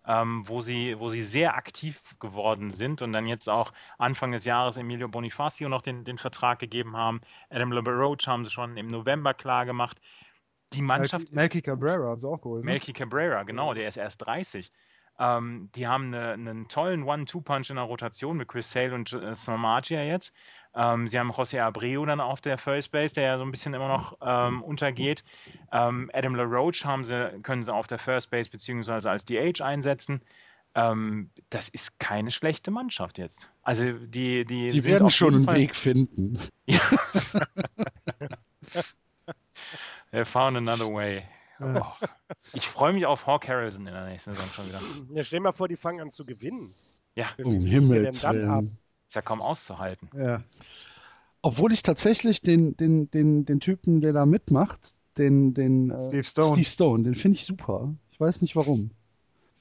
ähm, 0.07 0.47
wo, 0.47 0.61
sie, 0.61 0.97
wo 0.99 1.09
sie 1.09 1.21
sehr 1.21 1.55
aktiv 1.55 2.01
geworden 2.19 2.71
sind 2.71 3.01
und 3.01 3.11
dann 3.11 3.27
jetzt 3.27 3.49
auch 3.49 3.73
Anfang 3.97 4.31
des 4.31 4.45
Jahres 4.45 4.77
Emilio 4.77 5.09
Bonifacio 5.09 5.67
noch 5.67 5.81
den, 5.81 6.05
den 6.05 6.17
Vertrag 6.17 6.59
gegeben 6.59 6.95
haben. 6.95 7.21
Adam 7.49 7.71
LeBaroach 7.71 8.25
haben 8.25 8.45
sie 8.45 8.51
schon 8.51 8.77
im 8.77 8.87
November 8.87 9.33
klar 9.33 9.65
gemacht. 9.65 9.99
Die 10.73 10.81
Mannschaft 10.81 11.31
Melky, 11.31 11.61
Cabrera 11.61 12.09
haben 12.09 12.19
sie 12.19 12.27
auch 12.27 12.41
geholt. 12.41 12.63
Ne? 12.63 12.71
Melky 12.71 12.93
Cabrera, 12.93 13.43
genau, 13.43 13.73
der 13.73 13.87
ist 13.87 13.97
erst 13.97 14.25
30. 14.25 14.71
Ähm, 15.19 15.69
die 15.75 15.87
haben 15.87 16.13
eine, 16.13 16.33
einen 16.33 16.67
tollen 16.67 17.03
One-Two-Punch 17.03 17.69
in 17.69 17.77
der 17.77 17.85
Rotation 17.85 18.37
mit 18.37 18.47
Chris 18.47 18.71
Sale 18.71 18.93
und 18.93 19.11
äh, 19.13 19.33
Samagia 19.33 20.03
jetzt. 20.03 20.33
Ähm, 20.75 21.07
sie 21.07 21.17
haben 21.19 21.31
José 21.31 21.61
Abreu 21.61 22.05
dann 22.05 22.19
auf 22.19 22.41
der 22.41 22.57
First 22.57 22.91
Base, 22.91 23.13
der 23.15 23.23
ja 23.23 23.37
so 23.37 23.43
ein 23.43 23.51
bisschen 23.51 23.73
immer 23.73 23.87
noch 23.87 24.17
ähm, 24.21 24.61
untergeht. 24.63 25.23
Ähm, 25.71 26.09
Adam 26.13 26.35
LaRoche 26.35 26.83
haben 26.85 27.03
sie, 27.03 27.39
können 27.43 27.63
sie 27.63 27.73
auf 27.73 27.87
der 27.87 27.97
First 27.99 28.29
Base 28.29 28.49
beziehungsweise 28.49 29.09
als 29.09 29.25
DH 29.25 29.61
einsetzen. 29.63 30.21
Ähm, 30.75 31.29
das 31.49 31.69
ist 31.69 31.99
keine 31.99 32.29
schlechte 32.29 32.69
Mannschaft 32.69 33.17
jetzt. 33.17 33.49
Also 33.63 33.91
die, 33.93 34.45
die 34.45 34.69
Sie 34.69 34.83
werden 34.83 35.09
schon 35.09 35.33
einen 35.33 35.45
Fall- 35.45 35.55
Weg 35.55 35.75
finden. 35.75 36.37
They 40.11 40.23
found 40.25 40.57
another 40.57 40.85
way. 40.93 41.23
Oh. 41.59 41.81
Ich 42.53 42.67
freue 42.67 42.93
mich 42.93 43.05
auf 43.05 43.25
Hawk 43.25 43.47
Harrelson 43.47 43.87
in 43.87 43.93
der 43.93 44.05
nächsten 44.05 44.33
Saison 44.33 44.47
schon 44.53 44.67
wieder. 44.69 44.79
Ja, 45.15 45.23
stell 45.23 45.39
dir 45.39 45.43
mal 45.43 45.51
vor, 45.53 45.67
die 45.67 45.75
fangen 45.75 46.01
an 46.01 46.11
zu 46.11 46.23
gewinnen. 46.25 46.73
Ja, 47.15 47.25
Um 47.43 47.65
Himmels? 47.65 48.23
Willen. 48.23 48.77
Ist 49.07 49.15
ja 49.15 49.21
kaum 49.21 49.41
auszuhalten. 49.41 50.09
Ja. 50.17 50.41
Obwohl 51.41 51.71
ich 51.71 51.81
tatsächlich 51.83 52.41
den, 52.41 52.75
den, 52.77 53.09
den, 53.11 53.45
den 53.45 53.59
Typen, 53.59 54.01
der 54.01 54.11
da 54.13 54.25
mitmacht, 54.25 54.95
den, 55.17 55.53
den 55.53 55.91
äh, 55.91 56.05
Steve 56.07 56.23
Stone. 56.23 56.51
Steve 56.53 56.65
Stone, 56.65 57.03
den 57.03 57.15
finde 57.15 57.37
ich 57.37 57.45
super. 57.45 57.93
Ich 58.11 58.19
weiß 58.19 58.41
nicht 58.41 58.55
warum. 58.55 58.91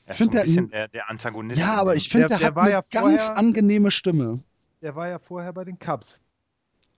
Er 0.04 0.12
ist 0.12 0.18
so 0.18 0.24
ein 0.24 0.30
der- 0.30 0.42
bisschen 0.42 0.70
der, 0.70 0.88
der 0.88 1.10
Antagonist. 1.10 1.58
Ja, 1.60 1.74
aber 1.76 1.94
ich 1.96 2.08
finde, 2.08 2.28
Der- 2.28 2.38
der, 2.38 2.38
der 2.38 2.46
hat 2.48 2.54
war 2.56 2.62
eine 2.64 2.72
ja 2.72 2.80
ganz 2.90 3.24
vorher- 3.26 3.38
angenehme 3.38 3.90
Stimme. 3.90 4.42
Der 4.82 4.94
war 4.96 5.08
ja 5.08 5.18
vorher 5.18 5.52
bei 5.52 5.64
den 5.64 5.78
Cubs. 5.78 6.20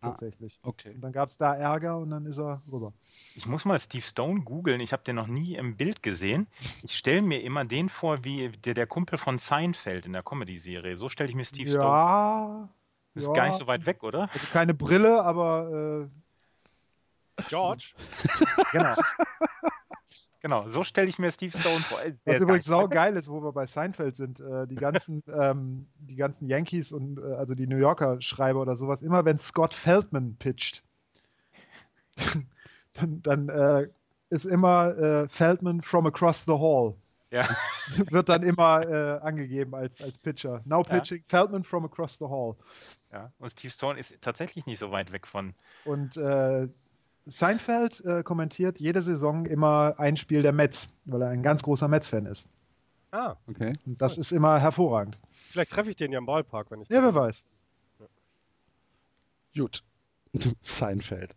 Ah. 0.01 0.11
Tatsächlich. 0.11 0.61
Okay. 0.63 0.95
Und 0.95 1.01
dann 1.01 1.13
gab 1.13 1.29
es 1.29 1.37
da 1.39 1.57
Ärger 1.57 1.99
und 1.99 2.11
dann 2.11 2.25
ist 2.27 2.39
er 2.39 2.63
rüber. 2.71 2.93
Ich 3.35 3.47
muss 3.47 3.65
mal 3.65 3.79
Steve 3.81 4.03
Stone 4.03 4.43
googeln. 4.43 4.81
Ich 4.81 4.93
habe 4.93 5.03
den 5.03 5.17
noch 5.17 5.27
nie 5.27 5.57
im 5.57 5.77
Bild 5.77 6.03
gesehen. 6.03 6.47
Ich 6.83 6.97
stelle 6.97 7.23
mir 7.23 7.43
immer 7.43 7.65
den 7.65 7.89
vor, 7.89 8.23
wie 8.25 8.49
der, 8.49 8.75
der 8.75 8.87
Kumpel 8.87 9.19
von 9.19 9.39
Seinfeld 9.39 10.07
in 10.07 10.13
der 10.13 10.23
Comedy-Serie. 10.23 10.97
So 10.97 11.09
stelle 11.09 11.31
ich 11.31 11.35
mir 11.35 11.45
Steve 11.45 11.71
Stone. 11.71 11.85
ja, 11.85 12.69
Ist 13.15 13.27
ja. 13.27 13.33
gar 13.33 13.49
nicht 13.49 13.59
so 13.59 13.67
weit 13.67 13.87
weg, 13.87 14.05
oder? 14.05 14.31
also 14.33 14.47
keine 14.53 14.75
Brille, 14.75 15.23
aber 15.25 16.09
George, 17.49 17.95
äh, 18.25 18.65
genau. 18.73 18.95
Genau, 20.49 20.67
so 20.67 20.83
stelle 20.83 21.09
ich 21.09 21.19
mir 21.19 21.31
Steve 21.31 21.51
Stone 21.51 21.81
vor. 21.81 21.99
Der 22.01 22.09
Was 22.09 22.41
übrigens 22.41 22.65
weg. 22.67 22.73
saugeil 22.73 23.15
ist, 23.19 23.29
wo 23.29 23.43
wir 23.43 23.53
bei 23.53 23.67
Seinfeld 23.67 24.17
sind, 24.17 24.41
äh, 24.41 24.67
die 24.67 24.77
ganzen, 24.77 25.23
ähm, 25.39 25.87
die 25.99 26.17
ganzen 26.17 26.47
Yankees 26.49 26.91
und 26.91 27.19
äh, 27.19 27.35
also 27.35 27.55
die 27.55 27.67
New 27.67 27.77
Yorker 27.77 28.19
Schreiber 28.23 28.63
oder 28.63 28.75
sowas, 28.75 29.03
immer 29.03 29.27
wenn 29.27 29.39
Scott 29.39 29.75
Feldman 29.75 30.37
pitcht, 30.37 30.83
dann, 32.95 33.21
dann 33.21 33.49
äh, 33.51 33.89
ist 34.31 34.47
immer 34.47 34.97
äh, 34.97 35.29
Feldman 35.29 35.83
from 35.83 36.07
across 36.07 36.47
the 36.47 36.53
hall. 36.53 36.95
Ja. 37.31 37.47
Wird 38.11 38.31
dann 38.31 38.43
immer 38.43 38.89
äh, 38.89 39.19
angegeben 39.21 39.75
als, 39.75 40.01
als 40.01 40.17
Pitcher. 40.19 40.63
Now 40.65 40.79
Ja. 40.89 40.95
pitching 40.99 41.23
Feldman 41.29 41.63
from 41.63 41.85
across 41.85 42.17
the 42.17 42.25
hall. 42.25 42.57
Ja. 43.13 43.31
Und 43.39 43.51
Steve 43.51 43.71
Stone 43.71 44.01
ist 44.01 44.17
tatsächlich 44.23 44.65
nicht 44.65 44.79
so 44.79 44.91
weit 44.93 45.13
weg 45.13 45.27
von. 45.27 45.53
Und 45.85 46.17
äh, 46.17 46.69
Seinfeld 47.29 48.03
äh, 48.05 48.23
kommentiert 48.23 48.81
jede 48.81 49.03
Saison 49.03 49.45
immer 49.45 49.95
ein 49.99 50.17
Spiel 50.17 50.43
der 50.43 50.53
Mets, 50.53 50.91
weil 51.05 51.23
er 51.23 51.29
ein 51.29 51.43
ganz 51.43 51.63
großer 51.63 51.87
Mets-Fan 51.87 52.27
ist. 52.27 52.49
ah, 53.13 53.37
Okay. 53.47 53.73
Und 53.87 54.01
das 54.01 54.17
ist 54.17 54.33
immer 54.33 54.59
hervorragend. 54.59 55.19
vielleicht 55.51 55.71
treffe 55.73 55.91
ich 55.91 55.97
den 55.97 56.11
ja 56.11 56.19
im 56.19 56.27
Ballpark, 56.27 56.71
wenn 56.71 56.81
ich. 56.81 56.89
Ja, 56.89 57.03
wer 57.03 57.15
weiß. 57.15 57.45
Gut. 59.55 59.83
Seinfeld. 60.63 61.35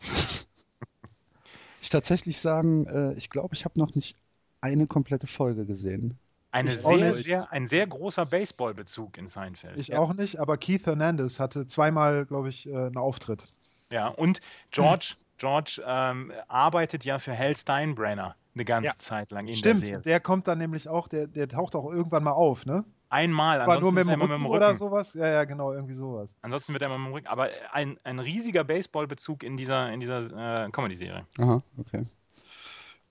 ich 1.80 1.88
tatsächlich 1.90 2.38
sagen, 2.38 2.86
äh, 2.86 3.12
ich 3.14 3.28
glaube, 3.28 3.54
ich 3.54 3.64
habe 3.64 3.78
noch 3.78 3.94
nicht 3.94 4.16
eine 4.60 4.86
komplette 4.86 5.26
Folge 5.26 5.66
gesehen. 5.66 6.18
Eine 6.52 6.72
sehr, 6.72 7.14
sehr, 7.14 7.52
ein 7.52 7.66
sehr 7.66 7.86
großer 7.86 8.26
Baseball-Bezug 8.26 9.16
in 9.16 9.28
Seinfeld. 9.28 9.78
Ich 9.78 9.88
ja. 9.88 9.98
auch 9.98 10.12
nicht, 10.12 10.38
aber 10.38 10.58
Keith 10.58 10.84
Hernandez 10.84 11.40
hatte 11.40 11.66
zweimal, 11.66 12.26
glaube 12.26 12.50
ich, 12.50 12.68
äh, 12.68 12.76
einen 12.76 12.98
Auftritt. 12.98 13.44
Ja, 13.90 14.08
und 14.08 14.40
George, 14.70 15.14
George 15.42 15.82
ähm, 15.84 16.30
arbeitet 16.46 17.04
ja 17.04 17.18
für 17.18 17.36
Hal 17.36 17.56
Steinbrenner 17.56 18.36
eine 18.54 18.64
ganze 18.64 18.90
Ja. 18.90 18.94
Zeit 18.96 19.32
lang 19.32 19.48
in 19.48 19.54
Stimmt, 19.54 19.82
der 19.82 19.86
Serie. 19.88 20.02
der 20.02 20.20
kommt 20.20 20.46
dann 20.46 20.58
nämlich 20.58 20.88
auch, 20.88 21.08
der, 21.08 21.26
der 21.26 21.48
taucht 21.48 21.74
auch 21.74 21.90
irgendwann 21.90 22.22
mal 22.22 22.30
auf, 22.30 22.64
ne? 22.64 22.84
Einmal, 23.08 23.66
War 23.66 23.80
nur 23.80 23.90
mit 23.90 24.04
dem 24.06 24.10
Rücken, 24.20 24.20
mit 24.20 24.30
dem 24.30 24.46
oder 24.46 24.68
Rücken. 24.68 24.78
sowas? 24.78 25.14
Ja, 25.14 25.26
ja, 25.26 25.44
genau, 25.44 25.72
irgendwie 25.72 25.94
sowas. 25.94 26.30
Ansonsten 26.42 26.72
wird 26.74 26.82
er 26.82 26.86
immer 26.86 26.96
mit 26.98 27.08
dem 27.08 27.12
Rücken. 27.14 27.26
Aber 27.26 27.48
ein, 27.72 27.98
ein 28.04 28.20
riesiger 28.20 28.62
Baseball-Bezug 28.62 29.42
in 29.42 29.56
dieser, 29.56 29.92
in 29.92 29.98
dieser 29.98 30.64
äh, 30.66 30.70
Comedy-Serie. 30.70 31.26
Aha, 31.38 31.60
okay. 31.76 32.06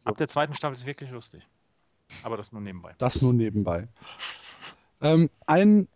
Ab 0.05 0.15
der 0.17 0.27
zweiten 0.29 0.53
Staffel 0.55 0.71
ist 0.73 0.79
es 0.79 0.85
wirklich 0.85 1.11
lustig. 1.11 1.45
Aber 2.23 2.37
das 2.37 2.51
nur 2.53 2.61
nebenbei. 2.61 2.95
Das 2.97 3.21
nur 3.21 3.33
nebenbei. 3.33 3.89
Ähm, 5.01 5.29
ein 5.47 5.87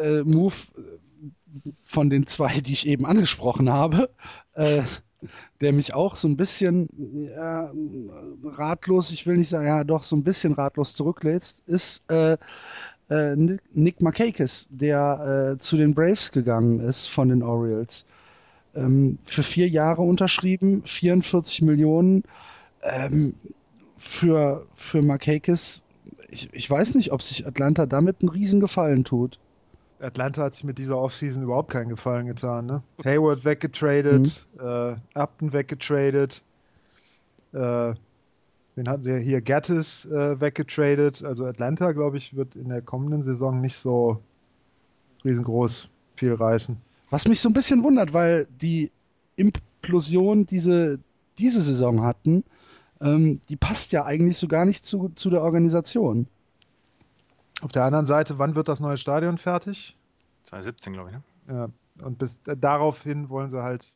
äh, 0.00 0.22
Move 0.22 0.54
äh, 0.78 1.70
von 1.84 2.08
den 2.10 2.26
zwei, 2.26 2.60
die 2.60 2.72
ich 2.72 2.86
eben 2.86 3.04
angesprochen 3.06 3.70
habe, 3.70 4.10
äh, 4.54 4.82
der 5.60 5.72
mich 5.72 5.94
auch 5.94 6.16
so 6.16 6.28
ein 6.28 6.36
bisschen 6.36 6.88
ja, 7.36 7.70
ratlos, 8.44 9.10
ich 9.12 9.26
will 9.26 9.36
nicht 9.36 9.48
sagen, 9.48 9.66
ja 9.66 9.84
doch, 9.84 10.02
so 10.02 10.16
ein 10.16 10.24
bisschen 10.24 10.52
ratlos 10.54 10.94
zurücklässt, 10.94 11.62
ist 11.66 12.02
äh, 12.10 12.36
äh, 13.10 13.36
Nick- 13.36 13.62
Nick 13.74 13.98
der 14.70 15.54
äh, 15.56 15.58
zu 15.58 15.76
den 15.76 15.94
Braves 15.94 16.32
gegangen 16.32 16.80
ist 16.80 17.08
von 17.08 17.28
den 17.28 17.42
Orioles. 17.42 18.04
Ähm, 18.74 19.18
für 19.24 19.42
vier 19.42 19.68
Jahre 19.68 20.02
unterschrieben, 20.02 20.82
44 20.84 21.62
Millionen. 21.62 22.24
Ähm, 22.82 23.34
für, 23.98 24.66
für 24.76 25.02
Markakis, 25.02 25.84
ich, 26.30 26.50
ich 26.52 26.70
weiß 26.70 26.94
nicht, 26.96 27.12
ob 27.12 27.22
sich 27.22 27.46
Atlanta 27.46 27.86
damit 27.86 28.18
einen 28.20 28.30
Riesengefallen 28.30 29.04
tut. 29.04 29.38
Atlanta 30.00 30.42
hat 30.42 30.54
sich 30.54 30.64
mit 30.64 30.78
dieser 30.78 30.98
Offseason 30.98 31.42
überhaupt 31.42 31.70
keinen 31.70 31.88
Gefallen 31.88 32.26
getan. 32.26 32.66
Ne? 32.66 32.82
Hayward 33.04 33.44
weggetradet, 33.44 34.46
mhm. 34.54 34.60
äh, 34.60 34.96
Upton 35.14 35.52
weggetradet, 35.52 36.42
äh, 37.52 37.94
wen 38.76 38.88
hatten 38.88 39.02
sie 39.02 39.18
hier? 39.18 39.40
Gattis 39.40 40.04
äh, 40.06 40.40
weggetradet. 40.40 41.24
Also 41.24 41.46
Atlanta, 41.46 41.92
glaube 41.92 42.18
ich, 42.18 42.36
wird 42.36 42.54
in 42.54 42.68
der 42.68 42.82
kommenden 42.82 43.24
Saison 43.24 43.60
nicht 43.60 43.76
so 43.76 44.20
riesengroß 45.24 45.88
viel 46.16 46.34
reißen. 46.34 46.76
Was 47.10 47.26
mich 47.26 47.40
so 47.40 47.48
ein 47.48 47.54
bisschen 47.54 47.82
wundert, 47.82 48.12
weil 48.12 48.46
die 48.60 48.90
Implosion 49.36 50.46
diese, 50.46 50.98
diese 51.38 51.62
Saison 51.62 52.02
hatten, 52.02 52.44
ähm, 53.00 53.40
die 53.48 53.56
passt 53.56 53.92
ja 53.92 54.04
eigentlich 54.04 54.38
so 54.38 54.48
gar 54.48 54.64
nicht 54.64 54.84
zu, 54.84 55.10
zu 55.14 55.30
der 55.30 55.42
Organisation. 55.42 56.26
Auf 57.62 57.72
der 57.72 57.84
anderen 57.84 58.06
Seite, 58.06 58.38
wann 58.38 58.54
wird 58.54 58.68
das 58.68 58.80
neue 58.80 58.96
Stadion 58.96 59.38
fertig? 59.38 59.96
2017, 60.44 60.92
glaube 60.92 61.10
ich. 61.10 61.16
Ne? 61.16 61.22
Ja, 61.48 62.04
und 62.04 62.18
bis 62.18 62.38
äh, 62.46 62.56
daraufhin 62.56 63.28
wollen 63.28 63.50
sie 63.50 63.62
halt, 63.62 63.92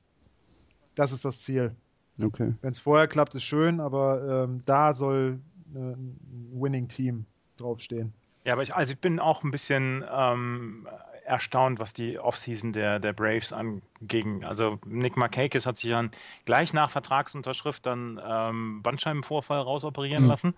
das 0.94 1.12
ist 1.12 1.24
das 1.24 1.42
Ziel. 1.42 1.74
Okay. 2.20 2.54
Wenn 2.60 2.70
es 2.70 2.78
vorher 2.78 3.08
klappt, 3.08 3.34
ist 3.34 3.44
schön, 3.44 3.80
aber 3.80 4.44
ähm, 4.44 4.62
da 4.66 4.94
soll 4.94 5.40
äh, 5.74 5.78
ein 5.78 6.50
Winning-Team 6.52 7.24
draufstehen. 7.56 8.12
Ja, 8.44 8.54
aber 8.54 8.62
ich, 8.62 8.74
also 8.74 8.92
ich 8.92 9.00
bin 9.00 9.20
auch 9.20 9.44
ein 9.44 9.50
bisschen 9.50 10.04
ähm, 10.10 10.88
erstaunt, 11.24 11.78
was 11.78 11.92
die 11.92 12.18
Offseason 12.18 12.72
der, 12.72 12.98
der 12.98 13.12
Braves 13.12 13.52
anging. 13.52 14.44
Also 14.44 14.78
Nick 14.86 15.16
Markakis 15.16 15.66
hat 15.66 15.76
sich 15.76 15.90
dann 15.90 16.10
gleich 16.44 16.72
nach 16.72 16.90
Vertragsunterschrift 16.90 17.84
dann 17.86 18.20
ähm, 18.24 18.82
Bandscheibenvorfall 18.82 19.60
rausoperieren 19.60 20.24
mhm. 20.24 20.28
lassen. 20.28 20.54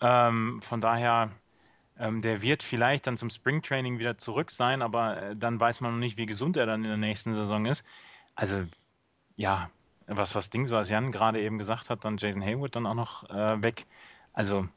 Ähm, 0.00 0.60
von 0.62 0.80
daher, 0.80 1.30
ähm, 1.98 2.22
der 2.22 2.42
wird 2.42 2.62
vielleicht 2.62 3.06
dann 3.06 3.16
zum 3.16 3.30
Springtraining 3.30 3.98
wieder 3.98 4.18
zurück 4.18 4.50
sein, 4.50 4.82
aber 4.82 5.22
äh, 5.22 5.36
dann 5.36 5.58
weiß 5.58 5.80
man 5.80 5.92
noch 5.92 5.98
nicht, 6.00 6.18
wie 6.18 6.26
gesund 6.26 6.56
er 6.56 6.66
dann 6.66 6.82
in 6.82 6.88
der 6.88 6.96
nächsten 6.96 7.34
Saison 7.34 7.66
ist. 7.66 7.84
Also 8.34 8.64
ja, 9.36 9.70
was 10.06 10.34
was 10.34 10.50
Ding, 10.50 10.66
so 10.66 10.76
als 10.76 10.90
Jan 10.90 11.12
gerade 11.12 11.40
eben 11.40 11.58
gesagt 11.58 11.90
hat, 11.90 12.04
dann 12.04 12.18
Jason 12.18 12.42
Haywood 12.42 12.76
dann 12.76 12.86
auch 12.86 12.94
noch 12.94 13.28
äh, 13.30 13.62
weg. 13.62 13.86
Also 14.32 14.68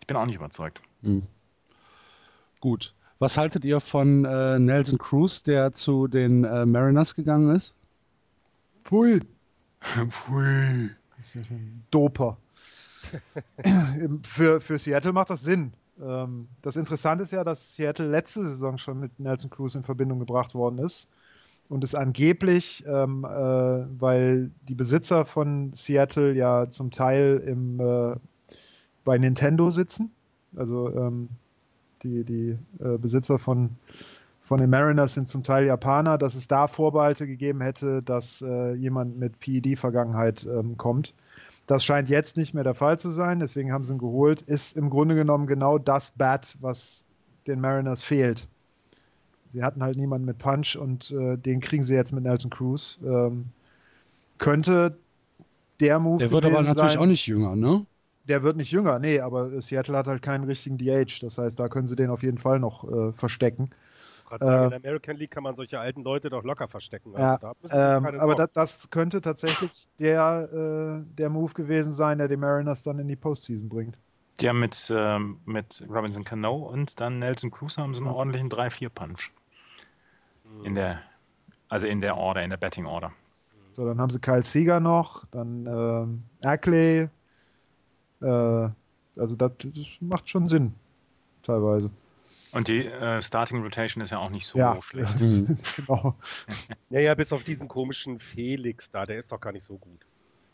ich 0.00 0.06
bin 0.06 0.16
auch 0.16 0.26
nicht 0.26 0.36
überzeugt. 0.36 0.80
Mhm. 1.02 1.26
Gut. 2.60 2.94
Was 3.18 3.38
haltet 3.38 3.64
ihr 3.64 3.80
von 3.80 4.24
äh, 4.24 4.58
Nelson 4.58 4.98
Cruz, 4.98 5.42
der 5.42 5.74
zu 5.74 6.06
den 6.06 6.44
äh, 6.44 6.66
Mariners 6.66 7.14
gegangen 7.14 7.54
ist? 7.54 7.74
Pfui. 8.84 9.20
Pfui. 10.10 10.90
Doper. 11.90 12.36
für, 14.22 14.60
für 14.60 14.78
Seattle 14.78 15.12
macht 15.12 15.30
das 15.30 15.42
Sinn. 15.42 15.72
Ähm, 16.00 16.48
das 16.62 16.76
Interessante 16.76 17.24
ist 17.24 17.32
ja, 17.32 17.44
dass 17.44 17.74
Seattle 17.74 18.08
letzte 18.08 18.42
Saison 18.42 18.78
schon 18.78 19.00
mit 19.00 19.18
Nelson 19.18 19.50
Cruz 19.50 19.74
in 19.74 19.84
Verbindung 19.84 20.18
gebracht 20.18 20.54
worden 20.54 20.78
ist. 20.78 21.08
Und 21.68 21.82
es 21.82 21.94
angeblich, 21.94 22.84
ähm, 22.86 23.24
äh, 23.24 23.28
weil 23.28 24.50
die 24.68 24.74
Besitzer 24.74 25.24
von 25.24 25.72
Seattle 25.74 26.32
ja 26.32 26.70
zum 26.70 26.92
Teil 26.92 27.42
im, 27.44 27.80
äh, 27.80 28.16
bei 29.04 29.18
Nintendo 29.18 29.70
sitzen, 29.70 30.12
also 30.54 30.94
ähm, 30.94 31.28
die, 32.02 32.24
die 32.24 32.58
äh, 32.78 32.98
Besitzer 32.98 33.40
von, 33.40 33.70
von 34.42 34.60
den 34.60 34.70
Mariners 34.70 35.14
sind 35.14 35.28
zum 35.28 35.42
Teil 35.42 35.66
Japaner, 35.66 36.18
dass 36.18 36.36
es 36.36 36.46
da 36.46 36.68
Vorbehalte 36.68 37.26
gegeben 37.26 37.60
hätte, 37.60 38.00
dass 38.00 38.42
äh, 38.42 38.74
jemand 38.74 39.18
mit 39.18 39.40
PED-Vergangenheit 39.40 40.46
ähm, 40.46 40.76
kommt. 40.76 41.14
Das 41.66 41.84
scheint 41.84 42.08
jetzt 42.08 42.36
nicht 42.36 42.54
mehr 42.54 42.64
der 42.64 42.74
Fall 42.74 42.98
zu 42.98 43.10
sein, 43.10 43.40
deswegen 43.40 43.72
haben 43.72 43.84
sie 43.84 43.92
ihn 43.92 43.98
geholt. 43.98 44.42
Ist 44.42 44.76
im 44.76 44.88
Grunde 44.88 45.14
genommen 45.14 45.46
genau 45.46 45.78
das 45.78 46.12
Bat, 46.12 46.56
was 46.60 47.06
den 47.46 47.60
Mariners 47.60 48.02
fehlt. 48.02 48.48
Sie 49.52 49.62
hatten 49.62 49.82
halt 49.82 49.96
niemanden 49.96 50.26
mit 50.26 50.38
Punch 50.38 50.76
und 50.76 51.10
äh, 51.12 51.36
den 51.36 51.60
kriegen 51.60 51.82
sie 51.82 51.94
jetzt 51.94 52.12
mit 52.12 52.24
Nelson 52.24 52.50
Cruz. 52.50 52.98
Ähm, 53.04 53.46
könnte 54.38 54.98
der 55.80 55.98
Move. 55.98 56.18
Der 56.18 56.32
wird 56.32 56.44
aber 56.44 56.62
natürlich 56.62 56.92
sein. 56.92 57.00
auch 57.00 57.06
nicht 57.06 57.26
jünger, 57.26 57.56
ne? 57.56 57.86
Der 58.28 58.42
wird 58.42 58.56
nicht 58.56 58.72
jünger, 58.72 58.98
nee, 58.98 59.20
aber 59.20 59.62
Seattle 59.62 59.96
hat 59.96 60.08
halt 60.08 60.20
keinen 60.20 60.44
richtigen 60.44 60.78
DH. 60.78 61.20
Das 61.20 61.38
heißt, 61.38 61.58
da 61.58 61.68
können 61.68 61.86
sie 61.86 61.96
den 61.96 62.10
auf 62.10 62.22
jeden 62.22 62.38
Fall 62.38 62.58
noch 62.58 62.84
äh, 62.84 63.12
verstecken. 63.12 63.66
Sagen, 64.28 64.44
äh, 64.44 64.64
in 64.64 64.70
der 64.70 64.78
American 64.78 65.16
League 65.16 65.30
kann 65.30 65.42
man 65.42 65.56
solche 65.56 65.78
alten 65.78 66.02
Leute 66.02 66.30
doch 66.30 66.44
locker 66.44 66.68
verstecken. 66.68 67.14
Also 67.16 67.46
ja, 67.72 67.96
ähm, 67.96 68.06
aber 68.18 68.34
das, 68.34 68.52
das, 68.52 68.90
könnte 68.90 69.20
tatsächlich 69.20 69.88
der, 69.98 70.48
äh, 70.52 71.14
der 71.16 71.30
Move 71.30 71.52
gewesen 71.54 71.92
sein, 71.92 72.18
der 72.18 72.28
die 72.28 72.36
Mariners 72.36 72.82
dann 72.82 72.98
in 72.98 73.08
die 73.08 73.16
Postseason 73.16 73.68
bringt. 73.68 73.98
Die 74.40 74.48
haben 74.48 74.60
mit, 74.60 74.92
ähm, 74.94 75.40
mit 75.46 75.84
Robinson 75.88 76.24
Cano 76.24 76.56
und 76.56 77.00
dann 77.00 77.18
Nelson 77.18 77.50
Cruz 77.50 77.78
haben 77.78 77.94
sie 77.94 78.02
einen 78.02 78.10
ordentlichen 78.10 78.50
3-4-Punch. 78.50 79.30
In 80.62 80.74
der, 80.74 81.00
also 81.68 81.86
in 81.86 82.00
der 82.00 82.16
Order, 82.16 82.42
in 82.42 82.50
der 82.50 82.56
Betting 82.56 82.86
Order. 82.86 83.12
So, 83.72 83.84
dann 83.84 84.00
haben 84.00 84.10
sie 84.10 84.18
Kyle 84.18 84.42
Seeger 84.42 84.80
noch, 84.80 85.26
dann 85.26 85.66
ähm, 85.66 86.22
Ackley, 86.42 87.08
äh, 88.20 88.26
also 88.26 89.36
das, 89.36 89.52
das, 89.58 89.86
macht 90.00 90.28
schon 90.28 90.48
Sinn, 90.48 90.74
teilweise. 91.42 91.90
Und 92.56 92.68
die 92.68 92.86
äh, 92.86 93.20
Starting 93.20 93.62
Rotation 93.62 94.02
ist 94.02 94.12
ja 94.12 94.18
auch 94.18 94.30
nicht 94.30 94.46
so 94.46 94.58
ja. 94.58 94.80
schlecht. 94.80 95.18
genau. 95.76 96.16
ja, 96.88 97.00
ja, 97.00 97.14
bis 97.14 97.30
auf 97.34 97.44
diesen 97.44 97.68
komischen 97.68 98.18
Felix 98.18 98.90
da, 98.90 99.04
der 99.04 99.18
ist 99.18 99.30
doch 99.30 99.40
gar 99.40 99.52
nicht 99.52 99.66
so 99.66 99.76
gut. 99.76 100.06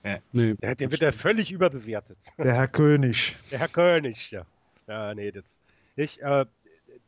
Ja. 0.03 0.19
Nee, 0.33 0.55
der, 0.55 0.75
der 0.75 0.91
wird 0.91 1.01
ja 1.01 1.13
völlig 1.13 1.53
überbewertet. 1.53 2.19
Der 2.39 2.55
Herr 2.55 2.67
König. 2.67 3.37
Der 3.53 3.61
Herr 3.61 3.69
König, 3.69 4.33
ja. 4.33 4.45
Ja, 4.89 5.15
nee, 5.15 5.31
das. 5.31 5.63
Ich, 5.95 6.21
äh, 6.21 6.45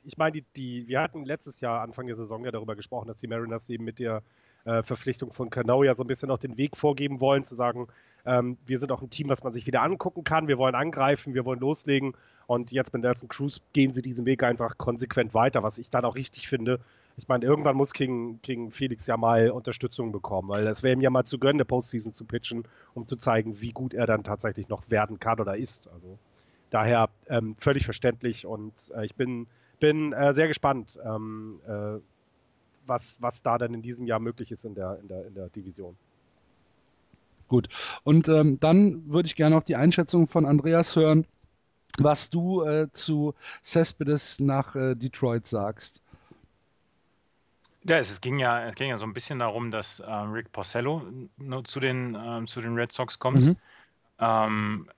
ich 0.04 0.16
meine, 0.16 0.30
die, 0.30 0.44
die, 0.54 0.86
wir 0.86 1.00
hatten 1.00 1.24
letztes 1.24 1.60
Jahr, 1.60 1.80
Anfang 1.80 2.06
der 2.06 2.14
Saison, 2.14 2.44
ja 2.44 2.52
darüber 2.52 2.76
gesprochen, 2.76 3.08
dass 3.08 3.16
die 3.16 3.26
Mariners 3.26 3.68
eben 3.70 3.82
mit 3.82 3.98
der 3.98 4.22
äh, 4.64 4.82
Verpflichtung 4.82 5.32
von 5.32 5.50
Cano 5.50 5.82
ja 5.82 5.94
so 5.94 6.04
ein 6.04 6.06
bisschen 6.06 6.30
auch 6.30 6.38
den 6.38 6.56
Weg 6.56 6.76
vorgeben 6.76 7.20
wollen, 7.20 7.44
zu 7.44 7.54
sagen, 7.54 7.88
ähm, 8.26 8.56
wir 8.66 8.78
sind 8.78 8.90
auch 8.92 9.02
ein 9.02 9.10
Team, 9.10 9.28
was 9.28 9.44
man 9.44 9.52
sich 9.52 9.66
wieder 9.66 9.82
angucken 9.82 10.24
kann. 10.24 10.48
Wir 10.48 10.58
wollen 10.58 10.74
angreifen, 10.74 11.34
wir 11.34 11.44
wollen 11.44 11.60
loslegen. 11.60 12.14
Und 12.46 12.72
jetzt 12.72 12.92
mit 12.92 13.02
Nelson 13.02 13.28
Cruz 13.28 13.60
gehen 13.72 13.92
sie 13.92 14.02
diesen 14.02 14.26
Weg 14.26 14.42
einfach 14.42 14.76
konsequent 14.78 15.34
weiter, 15.34 15.62
was 15.62 15.78
ich 15.78 15.90
dann 15.90 16.04
auch 16.04 16.16
richtig 16.16 16.48
finde. 16.48 16.80
Ich 17.16 17.28
meine, 17.28 17.44
irgendwann 17.44 17.76
muss 17.76 17.92
King, 17.92 18.40
King 18.42 18.70
Felix 18.70 19.06
ja 19.06 19.16
mal 19.16 19.50
Unterstützung 19.50 20.10
bekommen, 20.10 20.48
weil 20.48 20.66
es 20.66 20.82
wäre 20.82 20.94
ihm 20.94 21.00
ja 21.00 21.10
mal 21.10 21.24
zu 21.24 21.38
gönnen, 21.38 21.56
eine 21.56 21.64
Postseason 21.64 22.12
zu 22.12 22.24
pitchen, 22.24 22.64
um 22.94 23.06
zu 23.06 23.16
zeigen, 23.16 23.60
wie 23.60 23.70
gut 23.70 23.94
er 23.94 24.06
dann 24.06 24.24
tatsächlich 24.24 24.68
noch 24.68 24.90
werden 24.90 25.20
kann 25.20 25.38
oder 25.38 25.56
ist. 25.56 25.88
Also 25.88 26.18
daher 26.70 27.08
ähm, 27.28 27.54
völlig 27.58 27.84
verständlich 27.84 28.46
und 28.46 28.72
äh, 28.96 29.04
ich 29.04 29.14
bin, 29.14 29.46
bin 29.78 30.12
äh, 30.12 30.34
sehr 30.34 30.48
gespannt, 30.48 30.98
ähm, 31.04 31.60
äh, 31.68 32.00
was, 32.86 33.20
was 33.20 33.42
da 33.42 33.58
dann 33.58 33.74
in 33.74 33.82
diesem 33.82 34.06
Jahr 34.06 34.20
möglich 34.20 34.50
ist 34.50 34.64
in 34.64 34.74
der, 34.74 34.98
in 35.00 35.08
der, 35.08 35.26
in 35.26 35.34
der 35.34 35.48
Division. 35.48 35.96
Gut. 37.48 37.68
Und 38.04 38.28
ähm, 38.28 38.58
dann 38.58 39.08
würde 39.08 39.26
ich 39.26 39.36
gerne 39.36 39.54
noch 39.54 39.64
die 39.64 39.76
Einschätzung 39.76 40.28
von 40.28 40.46
Andreas 40.46 40.96
hören, 40.96 41.26
was 41.98 42.30
du 42.30 42.62
äh, 42.62 42.88
zu 42.92 43.34
Cespedes 43.62 44.40
nach 44.40 44.74
äh, 44.74 44.94
Detroit 44.94 45.46
sagst. 45.46 46.02
Ja, 47.84 47.98
es, 47.98 48.10
es, 48.10 48.20
ging 48.20 48.38
ja, 48.38 48.66
es 48.66 48.74
ging 48.76 48.88
ja 48.88 48.96
so 48.96 49.04
ein 49.04 49.12
bisschen 49.12 49.38
darum, 49.38 49.70
dass 49.70 50.00
äh, 50.00 50.10
Rick 50.10 50.52
Porcello 50.52 51.02
zu 51.64 51.80
den, 51.80 52.16
ähm, 52.18 52.46
zu 52.46 52.62
den 52.62 52.74
Red 52.74 52.92
Sox 52.92 53.18
kommt. 53.18 53.42
Mhm. 53.42 53.56
Ähm, 54.18 54.90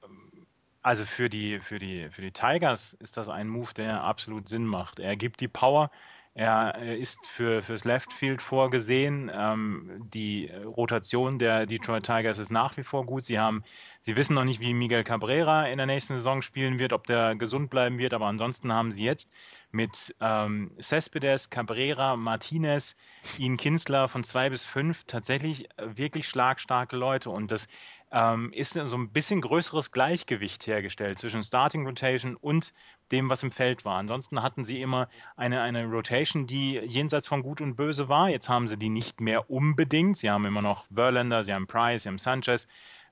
also 0.83 1.05
für 1.05 1.29
die, 1.29 1.59
für, 1.59 1.81
die, 1.81 2.09
für 2.11 2.23
die 2.23 2.31
Tigers 2.31 2.93
ist 3.01 3.17
das 3.17 3.29
ein 3.29 3.49
Move, 3.49 3.75
der 3.75 4.05
absolut 4.05 4.49
Sinn 4.49 4.65
macht. 4.65 5.01
Er 5.01 5.17
gibt 5.17 5.41
die 5.41 5.49
Power, 5.49 5.91
er 6.37 6.97
ist 6.99 7.27
für, 7.27 7.63
fürs 7.63 7.85
Left 7.85 8.13
Field 8.13 8.43
vorgesehen. 8.43 9.31
Ähm, 9.35 10.07
die 10.13 10.51
Rotation 10.65 11.39
der 11.39 11.65
Detroit 11.65 12.05
Tigers 12.05 12.39
ist 12.39 12.51
nach 12.51 12.77
wie 12.77 12.83
vor 12.83 13.07
gut. 13.07 13.25
Sie 13.25 13.39
haben, 13.39 13.65
sie 14.01 14.17
wissen 14.19 14.35
noch 14.35 14.45
nicht, 14.45 14.61
wie 14.61 14.75
Miguel 14.75 15.03
Cabrera 15.03 15.65
in 15.65 15.79
der 15.79 15.87
nächsten 15.87 16.13
Saison 16.13 16.43
spielen 16.43 16.79
wird, 16.79 16.93
ob 16.93 17.07
der 17.07 17.37
gesund 17.37 17.71
bleiben 17.71 17.97
wird, 17.97 18.13
aber 18.13 18.27
ansonsten 18.27 18.71
haben 18.71 18.93
sie 18.93 19.05
jetzt 19.05 19.31
mit 19.71 20.15
ähm, 20.21 20.73
Cespedes, 20.79 21.49
Cabrera, 21.49 22.17
Martinez, 22.17 22.97
Ian 23.39 23.57
Kinsler 23.57 24.07
von 24.07 24.23
zwei 24.23 24.51
bis 24.51 24.67
fünf 24.67 25.05
tatsächlich 25.05 25.69
wirklich 25.79 26.29
schlagstarke 26.29 26.97
Leute. 26.97 27.31
Und 27.31 27.51
das 27.51 27.67
ähm, 28.13 28.53
ist 28.53 28.75
so 28.75 28.97
ein 28.97 29.11
bisschen 29.11 29.41
größeres 29.41 29.91
Gleichgewicht 29.91 30.67
hergestellt 30.67 31.19
zwischen 31.19 31.43
Starting 31.43 31.87
Rotation 31.87 32.37
und 32.37 32.73
dem, 33.11 33.29
was 33.31 33.43
im 33.43 33.51
Feld 33.51 33.85
war. 33.85 33.99
Ansonsten 33.99 34.43
hatten 34.43 34.65
sie 34.65 34.81
immer 34.81 35.09
eine, 35.37 35.61
eine 35.63 35.87
Rotation, 35.87 36.47
die 36.47 36.75
jenseits 36.75 37.27
von 37.27 37.43
Gut 37.43 37.61
und 37.61 37.77
Böse 37.77 38.09
war. 38.09 38.29
Jetzt 38.29 38.49
haben 38.49 38.69
sie 38.69 38.77
die 38.77 38.89
nicht 38.89 39.21
mehr 39.21 39.51
unbedingt. 39.51 40.17
Sie 40.17 40.31
haben 40.31 40.45
immer 40.45 40.63
noch 40.63 40.87
Verlander, 40.93 41.45
sie 41.45 41.53
haben 41.53 41.67
Price, 41.67 42.05
sie 42.05 42.09
haben 42.09 42.19
Sanchez. 42.19 42.67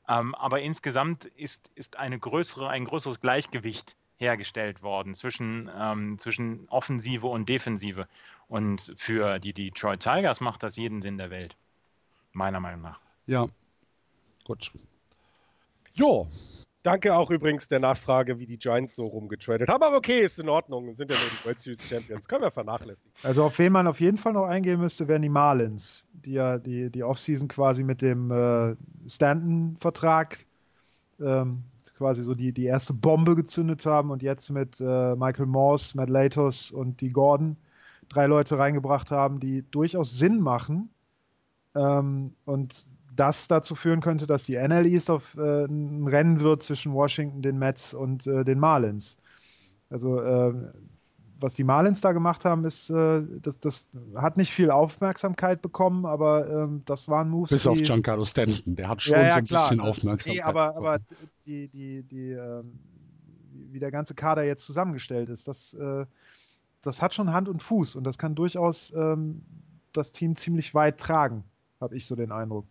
Ähm, 0.08 0.34
aber 0.34 0.60
insgesamt 0.60 1.24
ist, 1.24 1.70
ist 1.74 1.98
eine 1.98 2.18
größere, 2.18 2.68
ein 2.68 2.84
größeres 2.84 3.20
Gleichgewicht 3.20 3.96
hergestellt 4.16 4.82
worden 4.82 5.14
zwischen, 5.14 5.70
ähm, 5.76 6.18
zwischen 6.18 6.68
Offensive 6.68 7.26
und 7.26 7.48
Defensive. 7.48 8.06
Und 8.48 8.94
für 8.96 9.38
die 9.38 9.52
Detroit 9.52 10.00
Tigers 10.00 10.40
macht 10.40 10.62
das 10.62 10.76
jeden 10.76 11.02
Sinn 11.02 11.18
der 11.18 11.30
Welt. 11.30 11.56
Meiner 12.32 12.60
Meinung 12.60 12.82
nach. 12.82 13.00
Ja. 13.26 13.46
Gut. 14.44 14.70
Jo, 15.94 16.28
Danke 16.84 17.16
auch 17.16 17.30
übrigens 17.30 17.66
der 17.66 17.80
Nachfrage, 17.80 18.38
wie 18.38 18.44
die 18.44 18.58
Giants 18.58 18.94
so 18.94 19.06
rumgetradet 19.06 19.70
haben. 19.70 19.82
Aber 19.82 19.96
okay, 19.96 20.20
ist 20.20 20.38
in 20.38 20.50
Ordnung. 20.50 20.94
Sind 20.94 21.10
ja 21.10 21.16
nur 21.16 21.30
die 21.30 21.44
World 21.46 21.58
Series 21.58 21.82
Champions. 21.82 22.28
Können 22.28 22.42
wir 22.42 22.50
vernachlässigen. 22.50 23.10
Also 23.22 23.44
auf 23.44 23.58
wen 23.58 23.72
man 23.72 23.86
auf 23.86 24.00
jeden 24.00 24.18
Fall 24.18 24.34
noch 24.34 24.44
eingehen 24.44 24.78
müsste, 24.78 25.08
wären 25.08 25.22
die 25.22 25.30
Marlins, 25.30 26.04
die 26.12 26.32
ja 26.32 26.58
die, 26.58 26.90
die 26.90 27.02
Offseason 27.02 27.48
quasi 27.48 27.82
mit 27.82 28.02
dem 28.02 28.30
äh, 28.30 28.76
Stanton-Vertrag 29.08 30.44
ähm, 31.22 31.62
quasi 31.96 32.22
so 32.22 32.34
die, 32.34 32.52
die 32.52 32.66
erste 32.66 32.92
Bombe 32.92 33.34
gezündet 33.34 33.86
haben 33.86 34.10
und 34.10 34.22
jetzt 34.22 34.50
mit 34.50 34.78
äh, 34.78 35.16
Michael 35.16 35.46
Morse, 35.46 35.96
Matt 35.96 36.10
Latos 36.10 36.70
und 36.70 37.00
die 37.00 37.08
Gordon 37.08 37.56
drei 38.10 38.26
Leute 38.26 38.58
reingebracht 38.58 39.10
haben, 39.10 39.40
die 39.40 39.64
durchaus 39.70 40.18
Sinn 40.18 40.38
machen. 40.38 40.90
Ähm, 41.74 42.34
und 42.44 42.84
das 43.16 43.48
dazu 43.48 43.74
führen 43.74 44.00
könnte, 44.00 44.26
dass 44.26 44.44
die 44.44 44.56
NL 44.56 44.86
East 44.86 45.10
auf 45.10 45.36
äh, 45.36 45.64
ein 45.64 46.06
Rennen 46.06 46.40
wird 46.40 46.62
zwischen 46.62 46.92
Washington, 46.92 47.42
den 47.42 47.58
Mets 47.58 47.94
und 47.94 48.26
äh, 48.26 48.44
den 48.44 48.58
Marlins. 48.58 49.16
Also 49.90 50.20
äh, 50.20 50.54
was 51.40 51.54
die 51.54 51.64
Marlins 51.64 52.00
da 52.00 52.12
gemacht 52.12 52.44
haben, 52.44 52.64
ist, 52.64 52.90
äh, 52.90 53.22
das, 53.42 53.60
das 53.60 53.88
hat 54.14 54.36
nicht 54.36 54.52
viel 54.52 54.70
Aufmerksamkeit 54.70 55.60
bekommen, 55.62 56.06
aber 56.06 56.48
ähm, 56.48 56.82
das 56.86 57.08
waren 57.08 57.28
Moves. 57.28 57.50
Bis 57.50 57.62
die, 57.62 57.68
auf 57.68 57.78
Giancarlo 57.78 58.24
Stanton, 58.24 58.76
der 58.76 58.88
hat 58.88 59.02
schon 59.02 59.14
ja, 59.14 59.22
ja, 59.22 59.32
so 59.34 59.38
ein 59.38 59.44
klar. 59.44 59.62
bisschen 59.62 59.80
Aufmerksamkeit. 59.80 60.34
Nee, 60.34 60.42
aber, 60.42 60.76
aber 60.76 60.98
die, 61.44 61.68
die, 61.68 62.02
die, 62.02 62.30
ähm, 62.30 62.78
wie 63.52 63.78
der 63.78 63.90
ganze 63.90 64.14
Kader 64.14 64.44
jetzt 64.44 64.64
zusammengestellt 64.64 65.28
ist, 65.28 65.46
das, 65.46 65.74
äh, 65.74 66.06
das 66.82 67.02
hat 67.02 67.14
schon 67.14 67.32
Hand 67.32 67.48
und 67.48 67.62
Fuß 67.62 67.96
und 67.96 68.04
das 68.04 68.18
kann 68.18 68.34
durchaus 68.34 68.92
ähm, 68.96 69.42
das 69.92 70.12
Team 70.12 70.36
ziemlich 70.36 70.74
weit 70.74 70.98
tragen, 70.98 71.44
habe 71.80 71.96
ich 71.96 72.06
so 72.06 72.16
den 72.16 72.32
Eindruck. 72.32 72.66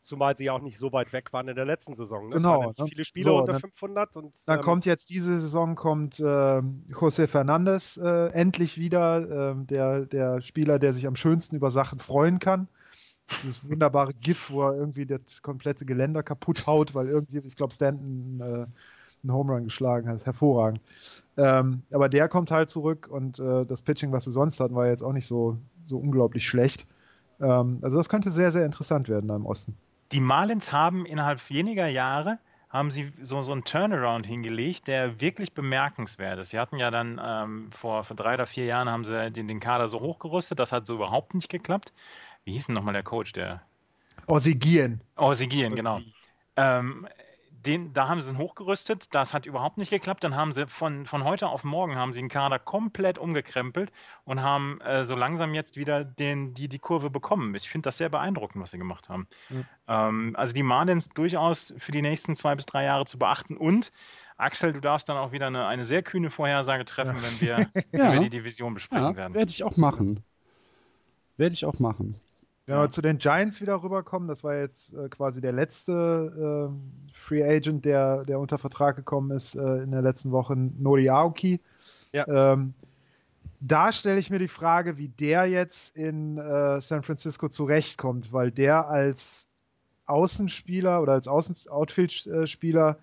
Zumal 0.00 0.36
sie 0.36 0.44
ja 0.44 0.52
auch 0.52 0.62
nicht 0.62 0.78
so 0.78 0.92
weit 0.92 1.12
weg 1.12 1.32
waren 1.32 1.48
in 1.48 1.56
der 1.56 1.64
letzten 1.64 1.94
Saison. 1.94 2.28
Ne? 2.28 2.36
Genau, 2.36 2.62
ja 2.62 2.68
ne? 2.84 2.86
viele 2.88 3.04
Spiele 3.04 3.26
So, 3.26 3.38
unter 3.40 3.52
dann- 3.52 3.60
500 3.60 4.16
und 4.16 4.34
Dann 4.46 4.58
ähm, 4.58 4.62
kommt 4.62 4.86
jetzt 4.86 5.10
diese 5.10 5.38
Saison 5.40 5.74
kommt 5.74 6.20
äh, 6.20 6.22
José 6.22 7.26
Fernandez 7.26 7.96
äh, 7.96 8.28
endlich 8.28 8.78
wieder, 8.78 9.50
ähm, 9.52 9.66
der, 9.66 10.06
der 10.06 10.40
Spieler, 10.40 10.78
der 10.78 10.92
sich 10.92 11.06
am 11.06 11.16
schönsten 11.16 11.56
über 11.56 11.70
Sachen 11.70 11.98
freuen 11.98 12.38
kann. 12.38 12.68
Dieses 13.42 13.68
wunderbare 13.68 14.14
GIF, 14.14 14.50
wo 14.50 14.62
er 14.62 14.74
irgendwie 14.74 15.04
das 15.04 15.42
komplette 15.42 15.84
Geländer 15.84 16.22
kaputt 16.22 16.66
haut, 16.66 16.94
weil 16.94 17.08
irgendwie, 17.08 17.38
ich 17.38 17.56
glaube, 17.56 17.74
Stanton 17.74 18.40
äh, 18.40 18.44
einen 18.44 19.32
Home 19.32 19.52
Run 19.52 19.64
geschlagen 19.64 20.08
hat. 20.08 20.24
Hervorragend. 20.24 20.80
Ähm, 21.36 21.82
aber 21.90 22.08
der 22.08 22.28
kommt 22.28 22.50
halt 22.50 22.70
zurück 22.70 23.08
und 23.10 23.38
äh, 23.38 23.66
das 23.66 23.82
Pitching, 23.82 24.12
was 24.12 24.24
sie 24.24 24.32
sonst 24.32 24.60
hatten, 24.60 24.74
war 24.74 24.86
jetzt 24.86 25.02
auch 25.02 25.12
nicht 25.12 25.26
so, 25.26 25.58
so 25.86 25.98
unglaublich 25.98 26.46
schlecht. 26.46 26.86
Ähm, 27.40 27.78
also 27.82 27.98
das 27.98 28.08
könnte 28.08 28.30
sehr, 28.30 28.50
sehr 28.50 28.64
interessant 28.64 29.08
werden 29.08 29.28
da 29.28 29.36
im 29.36 29.44
Osten. 29.46 29.76
Die 30.12 30.20
Marlins 30.20 30.72
haben 30.72 31.06
innerhalb 31.06 31.50
weniger 31.50 31.86
Jahre 31.86 32.38
haben 32.70 32.90
sie 32.90 33.12
so, 33.22 33.40
so 33.42 33.52
einen 33.52 33.64
Turnaround 33.64 34.26
hingelegt, 34.26 34.88
der 34.88 35.20
wirklich 35.20 35.54
bemerkenswert 35.54 36.38
ist. 36.38 36.50
Sie 36.50 36.58
hatten 36.58 36.76
ja 36.76 36.90
dann 36.90 37.20
ähm, 37.22 37.72
vor, 37.72 38.04
vor 38.04 38.14
drei 38.14 38.34
oder 38.34 38.46
vier 38.46 38.66
Jahren 38.66 38.90
haben 38.90 39.04
sie 39.04 39.30
den, 39.30 39.48
den 39.48 39.60
Kader 39.60 39.88
so 39.88 40.00
hochgerüstet, 40.00 40.58
das 40.58 40.70
hat 40.70 40.84
so 40.84 40.94
überhaupt 40.94 41.34
nicht 41.34 41.48
geklappt. 41.48 41.92
Wie 42.44 42.52
hieß 42.52 42.66
denn 42.66 42.74
nochmal 42.74 42.92
der 42.92 43.02
Coach, 43.02 43.32
der 43.32 43.62
Ossigieren. 44.26 45.00
Oh, 45.16 45.32
Sigien, 45.32 45.74
genau. 45.74 46.00
Ähm, 46.56 47.08
den, 47.68 47.92
da 47.92 48.08
haben 48.08 48.20
sie 48.20 48.30
ihn 48.30 48.38
hochgerüstet, 48.38 49.14
das 49.14 49.34
hat 49.34 49.46
überhaupt 49.46 49.78
nicht 49.78 49.90
geklappt. 49.90 50.24
Dann 50.24 50.34
haben 50.34 50.52
sie 50.52 50.66
von, 50.66 51.06
von 51.06 51.22
heute 51.22 51.48
auf 51.48 51.62
morgen 51.62 51.94
haben 51.96 52.12
sie 52.12 52.20
den 52.20 52.28
Kader 52.28 52.58
komplett 52.58 53.18
umgekrempelt 53.18 53.92
und 54.24 54.42
haben 54.42 54.80
äh, 54.80 55.04
so 55.04 55.14
langsam 55.14 55.54
jetzt 55.54 55.76
wieder 55.76 56.04
den, 56.04 56.54
die, 56.54 56.68
die 56.68 56.78
Kurve 56.78 57.10
bekommen. 57.10 57.54
Ich 57.54 57.68
finde 57.68 57.86
das 57.88 57.98
sehr 57.98 58.08
beeindruckend, 58.08 58.62
was 58.62 58.70
sie 58.72 58.78
gemacht 58.78 59.08
haben. 59.08 59.28
Mhm. 59.50 59.64
Ähm, 59.86 60.36
also 60.36 60.54
die 60.54 60.62
Marlins 60.62 61.08
durchaus 61.10 61.72
für 61.76 61.92
die 61.92 62.02
nächsten 62.02 62.34
zwei 62.34 62.54
bis 62.56 62.66
drei 62.66 62.84
Jahre 62.84 63.04
zu 63.04 63.18
beachten 63.18 63.56
und 63.56 63.92
Axel, 64.38 64.72
du 64.72 64.80
darfst 64.80 65.08
dann 65.08 65.16
auch 65.16 65.32
wieder 65.32 65.48
eine, 65.48 65.66
eine 65.66 65.84
sehr 65.84 66.02
kühne 66.02 66.30
Vorhersage 66.30 66.84
treffen, 66.84 67.16
Ja. 67.16 67.22
wenn 67.22 67.40
wir 67.40 67.82
Ja. 67.92 68.14
über 68.14 68.22
die 68.22 68.30
Division 68.30 68.72
besprechen 68.74 69.04
ja, 69.10 69.16
werden. 69.16 69.34
werde 69.34 69.50
ich 69.50 69.62
auch 69.64 69.76
machen. 69.76 70.22
Werde 71.36 71.52
ich 71.54 71.64
auch 71.64 71.78
machen. 71.80 72.20
Wenn 72.68 72.76
wir 72.76 72.90
zu 72.90 73.00
den 73.00 73.16
Giants 73.16 73.62
wieder 73.62 73.82
rüberkommen, 73.82 74.28
das 74.28 74.44
war 74.44 74.54
jetzt 74.54 74.92
äh, 74.92 75.08
quasi 75.08 75.40
der 75.40 75.52
letzte 75.52 76.70
äh, 76.70 77.12
Free 77.14 77.42
Agent, 77.42 77.86
der, 77.86 78.26
der 78.26 78.38
unter 78.38 78.58
Vertrag 78.58 78.94
gekommen 78.96 79.30
ist 79.30 79.54
äh, 79.54 79.78
in 79.78 79.90
der 79.90 80.02
letzten 80.02 80.32
Woche, 80.32 80.54
Nori 80.54 81.08
Aoki. 81.08 81.60
Ja. 82.12 82.28
Ähm, 82.28 82.74
da 83.60 83.90
stelle 83.90 84.18
ich 84.18 84.28
mir 84.28 84.38
die 84.38 84.48
Frage, 84.48 84.98
wie 84.98 85.08
der 85.08 85.46
jetzt 85.46 85.96
in 85.96 86.36
äh, 86.36 86.80
San 86.82 87.02
Francisco 87.02 87.48
zurechtkommt, 87.48 88.34
weil 88.34 88.50
der 88.50 88.86
als 88.88 89.48
Außenspieler 90.04 91.00
oder 91.00 91.12
als 91.12 91.26
Außen 91.26 91.56
Outfield-Spieler 91.70 92.98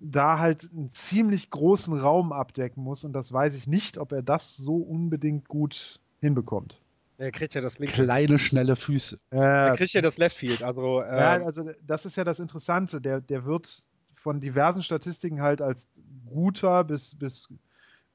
da 0.00 0.38
halt 0.38 0.70
einen 0.70 0.90
ziemlich 0.90 1.48
großen 1.48 1.98
Raum 1.98 2.30
abdecken 2.30 2.84
muss 2.84 3.04
und 3.04 3.14
das 3.14 3.32
weiß 3.32 3.56
ich 3.56 3.66
nicht, 3.66 3.96
ob 3.96 4.12
er 4.12 4.22
das 4.22 4.54
so 4.54 4.76
unbedingt 4.76 5.48
gut 5.48 5.98
hinbekommt. 6.20 6.82
Er 7.18 7.32
kriegt 7.32 7.54
ja 7.54 7.60
das 7.60 7.78
linke. 7.78 7.94
Kleine, 7.94 8.38
schnelle 8.38 8.76
Füße. 8.76 9.18
Er 9.30 9.72
Äh, 9.72 9.76
kriegt 9.76 9.92
ja 9.92 10.00
das 10.00 10.18
Left 10.18 10.36
Field. 10.36 10.62
Also, 10.62 11.02
ähm, 11.02 11.16
ja, 11.16 11.42
also 11.44 11.70
das 11.82 12.06
ist 12.06 12.16
ja 12.16 12.24
das 12.24 12.38
Interessante. 12.38 13.00
Der, 13.00 13.20
der 13.20 13.44
wird 13.44 13.86
von 14.14 14.40
diversen 14.40 14.82
Statistiken 14.82 15.42
halt 15.42 15.60
als 15.60 15.88
guter 16.26 16.84
bis, 16.84 17.16
bis 17.18 17.48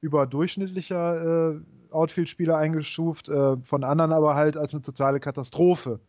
überdurchschnittlicher 0.00 1.54
äh, 1.56 1.60
Outfield-Spieler 1.90 2.56
eingestuft, 2.58 3.28
äh, 3.28 3.56
von 3.62 3.84
anderen 3.84 4.12
aber 4.12 4.34
halt 4.34 4.56
als 4.56 4.72
eine 4.74 4.82
totale 4.82 5.20
Katastrophe. 5.20 6.00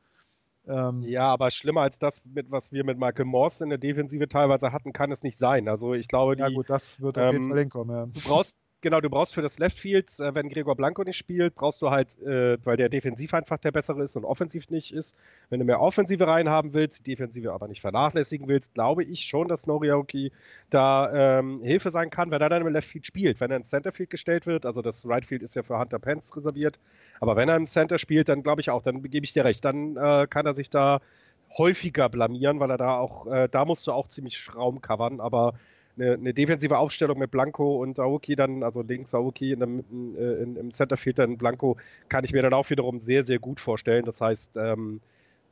Ähm, 0.67 1.01
Ja, 1.01 1.27
aber 1.31 1.51
schlimmer 1.51 1.81
als 1.81 1.99
das, 1.99 2.23
mit, 2.25 2.49
was 2.51 2.71
wir 2.71 2.83
mit 2.83 2.97
Michael 2.97 3.25
Morse 3.25 3.63
in 3.63 3.69
der 3.69 3.77
Defensive 3.79 4.27
teilweise 4.27 4.71
hatten, 4.71 4.93
kann 4.93 5.11
es 5.11 5.23
nicht 5.23 5.37
sein. 5.37 5.67
Also 5.67 5.93
ich 5.93 6.07
glaube, 6.07 6.35
die, 6.35 6.41
ja, 6.41 6.49
gut, 6.49 6.69
das 6.69 6.99
wird 6.99 7.17
auf 7.17 7.29
jeden 7.31 7.45
ähm, 7.45 7.49
Fall 7.49 7.59
hinkommen. 7.59 7.95
Ja. 7.95 8.05
du 8.07 8.21
brauchst, 8.21 8.55
genau, 8.85 9.01
du 9.01 9.09
brauchst 9.09 9.33
für 9.33 9.41
das 9.41 9.57
Left 9.57 9.79
Field, 9.79 10.11
äh, 10.19 10.35
wenn 10.35 10.47
Gregor 10.47 10.75
Blanco 10.75 11.03
nicht 11.03 11.17
spielt, 11.17 11.55
brauchst 11.55 11.81
du 11.81 11.89
halt, 11.89 12.21
äh, 12.21 12.63
weil 12.63 12.77
der 12.77 12.87
defensiv 12.87 13.33
einfach 13.33 13.57
der 13.57 13.71
bessere 13.71 14.03
ist 14.03 14.15
und 14.15 14.25
offensiv 14.25 14.69
nicht 14.69 14.93
ist. 14.93 15.17
Wenn 15.49 15.59
du 15.59 15.65
mehr 15.65 15.81
Offensive 15.81 16.27
reinhaben 16.27 16.73
willst, 16.73 16.99
die 16.99 17.11
Defensive 17.11 17.51
aber 17.51 17.67
nicht 17.67 17.81
vernachlässigen 17.81 18.47
willst, 18.47 18.75
glaube 18.75 19.03
ich 19.03 19.25
schon, 19.25 19.47
dass 19.47 19.65
Noriaoki 19.65 20.31
da 20.69 21.39
ähm, 21.39 21.63
Hilfe 21.63 21.89
sein 21.89 22.11
kann, 22.11 22.29
wenn 22.29 22.41
er 22.41 22.49
dann 22.49 22.61
im 22.61 22.71
Left 22.71 22.87
Field 22.87 23.07
spielt. 23.07 23.41
Wenn 23.41 23.49
er 23.49 23.57
ins 23.57 23.71
Center 23.71 23.91
Field 23.91 24.11
gestellt 24.11 24.45
wird, 24.45 24.67
also 24.67 24.83
das 24.83 25.07
Right 25.07 25.25
Field 25.25 25.41
ist 25.41 25.55
ja 25.55 25.63
für 25.63 25.79
Hunter 25.79 25.97
Pence 25.97 26.37
reserviert, 26.37 26.77
aber 27.19 27.35
wenn 27.35 27.49
er 27.49 27.55
im 27.55 27.65
Center 27.65 27.97
spielt, 27.97 28.29
dann 28.29 28.43
glaube 28.43 28.61
ich 28.61 28.69
auch, 28.69 28.83
dann 28.83 29.01
gebe 29.01 29.25
ich 29.25 29.33
dir 29.33 29.45
recht, 29.45 29.65
dann 29.65 29.97
äh, 29.97 30.27
kann 30.29 30.45
er 30.45 30.53
sich 30.53 30.69
da 30.69 31.01
häufiger 31.57 32.07
blamieren, 32.09 32.59
weil 32.59 32.69
er 32.69 32.77
da 32.77 32.99
auch, 32.99 33.25
äh, 33.25 33.49
da 33.49 33.65
musst 33.65 33.87
du 33.87 33.93
auch 33.93 34.09
ziemlich 34.09 34.53
Raum 34.53 34.79
covern, 34.81 35.19
aber 35.19 35.55
eine, 35.97 36.13
eine 36.13 36.33
defensive 36.33 36.77
Aufstellung 36.77 37.19
mit 37.19 37.31
Blanco 37.31 37.81
und 37.81 37.99
Aoki 37.99 38.35
dann, 38.35 38.63
also 38.63 38.81
links 38.81 39.13
Aoki 39.13 39.51
in 39.51 39.59
dem, 39.59 39.79
äh, 40.17 40.43
in, 40.43 40.55
im 40.57 40.71
Centerfield 40.71 41.19
dann 41.19 41.37
Blanco, 41.37 41.77
kann 42.09 42.23
ich 42.23 42.33
mir 42.33 42.41
dann 42.41 42.53
auch 42.53 42.69
wiederum 42.69 42.99
sehr, 42.99 43.25
sehr 43.25 43.39
gut 43.39 43.59
vorstellen. 43.59 44.05
Das 44.05 44.21
heißt, 44.21 44.51
ähm, 44.57 45.01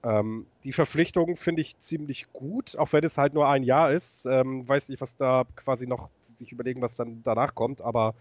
ähm, 0.04 0.46
die 0.64 0.74
Verpflichtung 0.74 1.38
finde 1.38 1.62
ich 1.62 1.80
ziemlich 1.80 2.32
gut, 2.34 2.78
auch 2.78 2.92
wenn 2.92 3.04
es 3.04 3.18
halt 3.18 3.34
nur 3.34 3.48
ein 3.48 3.64
Jahr 3.64 3.92
ist. 3.92 4.26
Ähm, 4.26 4.68
weiß 4.68 4.90
nicht, 4.90 5.02
was 5.02 5.16
da 5.16 5.46
quasi 5.56 5.88
noch 5.88 6.10
sich 6.22 6.52
überlegen, 6.52 6.82
was 6.82 6.96
dann 6.96 7.22
danach 7.24 7.56
kommt, 7.56 7.82
aber 7.82 8.14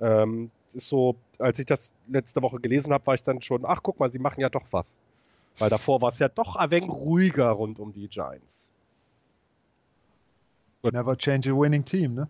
ähm, 0.00 0.50
ist 0.72 0.88
so, 0.88 1.16
als 1.38 1.58
ich 1.58 1.66
das 1.66 1.92
letzte 2.08 2.42
Woche 2.42 2.60
gelesen 2.60 2.92
habe, 2.92 3.06
war 3.06 3.14
ich 3.14 3.22
dann 3.22 3.42
schon, 3.42 3.64
ach 3.64 3.80
guck 3.82 3.98
mal, 3.98 4.10
sie 4.10 4.18
machen 4.18 4.40
ja 4.40 4.48
doch 4.48 4.66
was. 4.70 4.96
Weil 5.58 5.70
davor 5.70 6.02
war 6.02 6.10
es 6.10 6.18
ja 6.18 6.28
doch 6.28 6.56
ein 6.56 6.70
wenig 6.70 6.90
ruhiger 6.90 7.50
rund 7.50 7.78
um 7.78 7.92
die 7.92 8.08
Giants. 8.08 8.68
Never 10.82 11.16
change 11.16 11.50
a 11.50 11.54
winning 11.54 11.84
team, 11.84 12.14
ne? 12.14 12.28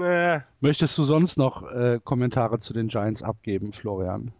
Äh, 0.00 0.40
Möchtest 0.60 0.96
du 0.98 1.04
sonst 1.04 1.36
noch 1.36 1.70
äh, 1.70 2.00
Kommentare 2.02 2.58
zu 2.58 2.72
den 2.72 2.88
Giants 2.88 3.22
abgeben, 3.22 3.72
Florian? 3.72 4.32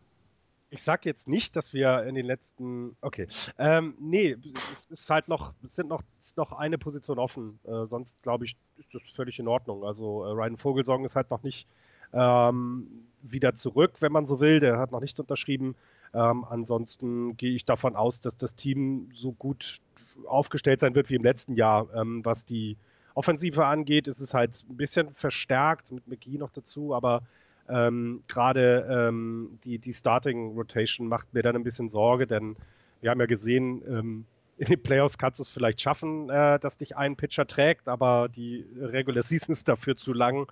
Ich 0.71 0.83
sag 0.83 1.05
jetzt 1.05 1.29
nicht, 1.29 1.55
dass 1.55 1.75
wir 1.75 2.05
in 2.05 2.15
den 2.15 2.25
letzten. 2.25 2.97
Okay. 3.03 3.29
Ähm, 3.59 3.95
nee, 4.01 4.37
es 4.73 4.91
ist 4.91 5.11
halt 5.11 5.29
noch, 5.29 5.53
es 5.63 5.77
sind 5.77 5.89
noch, 5.89 6.03
ist 6.19 6.39
noch 6.39 6.53
eine 6.53 6.79
Position 6.79 7.19
offen. 7.19 7.59
Äh, 7.65 7.87
sonst 7.87 8.21
glaube 8.23 8.47
ich, 8.47 8.57
ist 8.79 8.89
das 8.95 9.03
völlig 9.15 9.39
in 9.39 9.49
Ordnung. 9.49 9.85
Also 9.85 10.25
äh, 10.25 10.31
Ryan 10.31 10.57
Vogelsong 10.57 11.05
ist 11.05 11.15
halt 11.15 11.31
noch 11.31 11.43
nicht 11.43 11.69
ähm, 12.15 12.87
wieder 13.21 13.55
zurück, 13.55 13.93
wenn 14.01 14.13
man 14.13 14.27
so 14.27 14.41
will. 14.41 14.61
Der 14.61 14.79
hat 14.79 14.93
noch 14.93 15.01
nicht 15.01 15.21
unterschrieben. 15.21 15.77
Ähm, 16.15 16.45
ansonsten 16.49 17.37
gehe 17.37 17.55
ich 17.55 17.65
davon 17.65 17.97
aus, 17.97 18.21
dass 18.21 18.37
das 18.37 18.55
Team 18.55 19.11
so 19.15 19.33
gut 19.33 19.79
aufgestellt 20.27 20.81
sein 20.81 20.95
wird 20.95 21.11
wie 21.11 21.15
im 21.15 21.23
letzten 21.23 21.55
Jahr. 21.55 21.89
Ähm, 21.95 22.25
was 22.25 22.45
die 22.45 22.77
Offensive 23.15 23.65
angeht, 23.65 24.09
ist 24.09 24.21
es 24.21 24.35
halt 24.35 24.65
ein 24.69 24.77
bisschen 24.77 25.13
verstärkt 25.15 25.91
mit 25.91 26.07
McGee 26.09 26.39
noch 26.39 26.51
dazu, 26.51 26.95
aber 26.95 27.23
ähm, 27.69 28.23
gerade 28.29 28.87
ähm, 28.91 29.59
die, 29.65 29.79
die 29.79 29.93
Starting 29.93 30.55
Rotation 30.55 31.09
macht 31.09 31.33
mir 31.33 31.43
dann 31.43 31.57
ein 31.57 31.63
bisschen 31.63 31.89
Sorge, 31.89 32.27
denn 32.27 32.57
wir 33.01 33.11
haben 33.11 33.21
ja 33.21 33.27
gesehen, 33.27 33.83
ähm, 33.89 34.25
in 34.59 34.67
den 34.67 34.83
Playoffs 34.83 35.19
kannst 35.19 35.39
du 35.39 35.43
es 35.43 35.49
vielleicht 35.49 35.81
schaffen, 35.81 36.29
äh, 36.29 36.59
dass 36.59 36.79
dich 36.79 36.97
ein 36.97 37.17
Pitcher 37.17 37.47
trägt, 37.47 37.89
aber 37.89 38.29
die 38.29 38.67
Regular 38.79 39.23
Season 39.23 39.53
ist 39.53 39.69
dafür 39.69 39.97
zu 39.97 40.13
lang. 40.13 40.47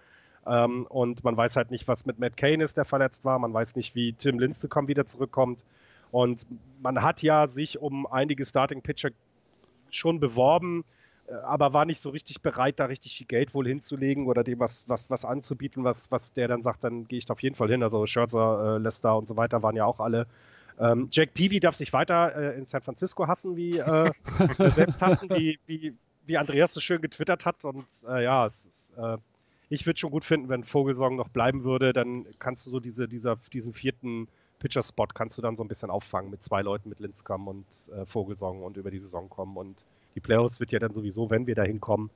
Ähm, 0.47 0.87
und 0.89 1.23
man 1.25 1.37
weiß 1.37 1.57
halt 1.57 1.71
nicht, 1.71 1.87
was 1.89 2.07
mit 2.07 2.19
Matt 2.19 2.37
Cain 2.37 2.61
ist, 2.61 2.77
der 2.77 2.85
verletzt 2.85 3.25
war. 3.25 3.39
Man 3.39 3.53
weiß 3.53 3.77
nicht, 3.77 3.95
wie 3.95 4.13
Tim 4.13 4.39
Lincecum 4.39 4.89
wieder 4.89 5.07
zurückkommt. 5.07 5.65
Und 6.11 6.47
man 6.81 7.03
hat 7.03 7.23
ja 7.23 7.47
sich 7.47 7.81
um 7.81 8.07
einige 8.07 8.45
Starting 8.45 8.83
Pitcher 8.83 9.11
schon 9.91 10.21
beworben. 10.21 10.85
aber 11.45 11.73
war 11.73 11.85
nicht 11.85 12.03
so 12.03 12.11
richtig 12.11 12.43
bereit, 12.43 12.81
da 12.81 12.87
richtig 12.87 13.17
viel 13.17 13.27
Geld 13.27 13.55
wohl 13.55 13.67
hinzulegen 13.67 14.27
oder 14.27 14.43
dem 14.43 14.59
was, 14.59 14.89
was, 14.89 15.11
was 15.11 15.25
anzubieten, 15.25 15.85
was, 15.85 16.11
was 16.11 16.33
der 16.33 16.49
dann 16.49 16.63
sagt, 16.63 16.83
dann 16.83 17.07
gehe 17.07 17.19
ich 17.19 17.27
da 17.27 17.35
auf 17.35 17.43
jeden 17.43 17.55
Fall 17.55 17.69
hin. 17.69 17.85
Also 17.85 18.05
Scherzer, 18.07 18.77
äh, 18.77 18.79
Lester 18.79 19.17
und 19.17 19.29
so 19.29 19.37
weiter 19.37 19.63
waren 19.63 19.77
ja 19.77 19.85
auch 19.85 20.01
alle. 20.01 20.27
Ähm, 20.81 21.09
Jack 21.13 21.35
Peavy 21.35 21.61
darf 21.61 21.77
sich 21.77 21.93
weiter 21.93 22.35
äh, 22.35 22.59
in 22.59 22.65
San 22.65 22.81
Francisco 22.81 23.29
hassen, 23.29 23.55
wie 23.57 23.79
äh, 23.79 24.11
selbst 24.75 25.03
hassen, 25.03 25.29
wie, 25.31 25.59
wie, 25.67 25.95
wie 26.27 26.39
Andreas 26.39 26.73
so 26.73 26.81
schön 26.81 27.01
getwittert 27.03 27.45
hat. 27.45 27.65
Und 27.65 27.87
äh, 28.09 28.25
ja, 28.25 28.47
es 28.47 28.67
ist, 28.67 28.95
äh, 28.97 29.19
ich 29.71 29.87
würde 29.87 29.99
schon 29.99 30.11
gut 30.11 30.25
finden, 30.25 30.49
wenn 30.49 30.65
Vogelsong 30.65 31.17
noch 31.17 31.29
bleiben 31.29 31.65
würde, 31.65 31.93
dann 31.93 32.27
kannst 32.41 32.67
du 32.67 32.71
so 32.71 32.81
diese, 32.81 33.09
dieser, 33.09 33.37
diesen 33.53 33.73
vierten 33.73 34.29
Pitcher-Spot 34.59 35.07
kannst 35.15 35.39
du 35.39 35.43
dann 35.43 35.57
so 35.57 35.65
ein 35.65 35.69
bisschen 35.69 35.91
auffangen 35.91 36.31
mit 36.31 36.43
zwei 36.43 36.61
Leuten, 36.61 36.91
mit 36.91 37.01
Linskam 37.01 37.49
und 37.49 37.67
äh, 37.97 38.05
Vogelsong 38.05 38.63
und 38.63 38.77
über 38.77 38.91
die 38.91 38.99
Saison 38.99 39.31
kommen. 39.31 39.57
Und 39.57 39.87
die 40.15 40.21
Playoffs 40.21 40.61
wird 40.61 40.73
ja 40.73 40.81
dann 40.81 40.93
sowieso, 40.93 41.31
wenn 41.31 41.47
wir 41.47 41.55
da 41.55 41.63
hinkommen, 41.63 42.11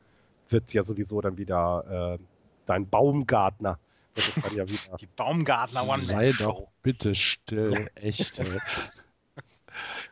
wird 0.48 0.74
ja 0.74 0.82
sowieso 0.82 1.20
dann 1.20 1.38
wieder 1.38 2.18
äh, 2.18 2.24
dein 2.66 2.88
Baumgartner. 2.88 3.78
Wird 4.14 4.36
es 4.36 4.42
dann 4.42 4.56
ja 4.56 4.68
wieder. 4.68 4.96
Die 5.00 5.06
Baumgartner 5.06 5.88
One 5.88 6.02
Sei 6.02 6.32
doch 6.38 6.66
bitte 6.82 7.14
still, 7.14 7.88
echt. 7.94 8.42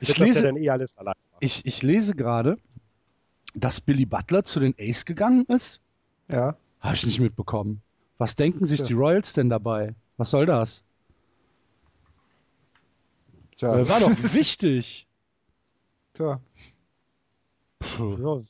Ich 0.00 0.16
ja 0.16 0.24
lese, 0.24 0.42
dann 0.42 0.56
eh 0.56 0.70
alles 0.70 0.96
allein. 0.98 1.14
ich, 1.40 1.64
ich 1.66 1.82
lese 1.82 2.14
gerade, 2.14 2.56
dass 3.54 3.80
Billy 3.80 4.06
Butler 4.06 4.44
zu 4.44 4.58
den 4.58 4.74
Ace 4.78 5.04
gegangen 5.04 5.44
ist. 5.46 5.80
Ja. 6.28 6.56
Habe 6.82 6.94
ich 6.96 7.06
nicht 7.06 7.20
mitbekommen. 7.20 7.80
Was 8.18 8.36
denken 8.36 8.66
sich 8.66 8.80
Tja. 8.80 8.86
die 8.88 8.92
Royals 8.94 9.32
denn 9.32 9.48
dabei? 9.48 9.94
Was 10.16 10.30
soll 10.30 10.46
das? 10.46 10.82
Tja, 13.56 13.78
Äh, 13.78 13.88
war 13.88 14.00
doch 14.00 14.10
wichtig. 14.34 15.06
tja. 16.14 16.40
Puh, 17.78 18.42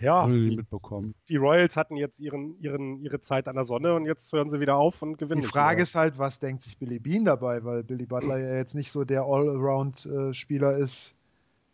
Ja, 0.00 0.22
hab 0.22 0.28
ich 0.30 0.34
nicht 0.34 0.52
die, 0.52 0.56
mitbekommen. 0.56 1.14
die 1.28 1.36
Royals 1.36 1.76
hatten 1.76 1.96
jetzt 1.96 2.20
ihren, 2.20 2.58
ihren, 2.60 3.00
ihre 3.00 3.20
Zeit 3.20 3.48
an 3.48 3.56
der 3.56 3.64
Sonne 3.64 3.94
und 3.94 4.04
jetzt 4.06 4.32
hören 4.32 4.50
sie 4.50 4.60
wieder 4.60 4.76
auf 4.76 5.00
und 5.02 5.16
gewinnen. 5.18 5.40
Die 5.42 5.46
Frage 5.46 5.82
ist 5.82 5.94
halt, 5.94 6.18
was 6.18 6.38
denkt 6.38 6.62
sich 6.62 6.76
Billy 6.78 6.98
Bean 6.98 7.24
dabei, 7.24 7.64
weil 7.64 7.82
Billy 7.82 8.04
Butler 8.06 8.38
ja 8.38 8.54
jetzt 8.56 8.74
nicht 8.74 8.92
so 8.92 9.04
der 9.04 9.22
Allround-Spieler 9.22 10.76
ist, 10.76 11.14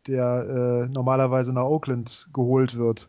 der 0.06 0.84
äh, 0.86 0.88
normalerweise 0.88 1.52
nach 1.52 1.64
Oakland 1.64 2.28
geholt 2.32 2.76
wird. 2.76 3.06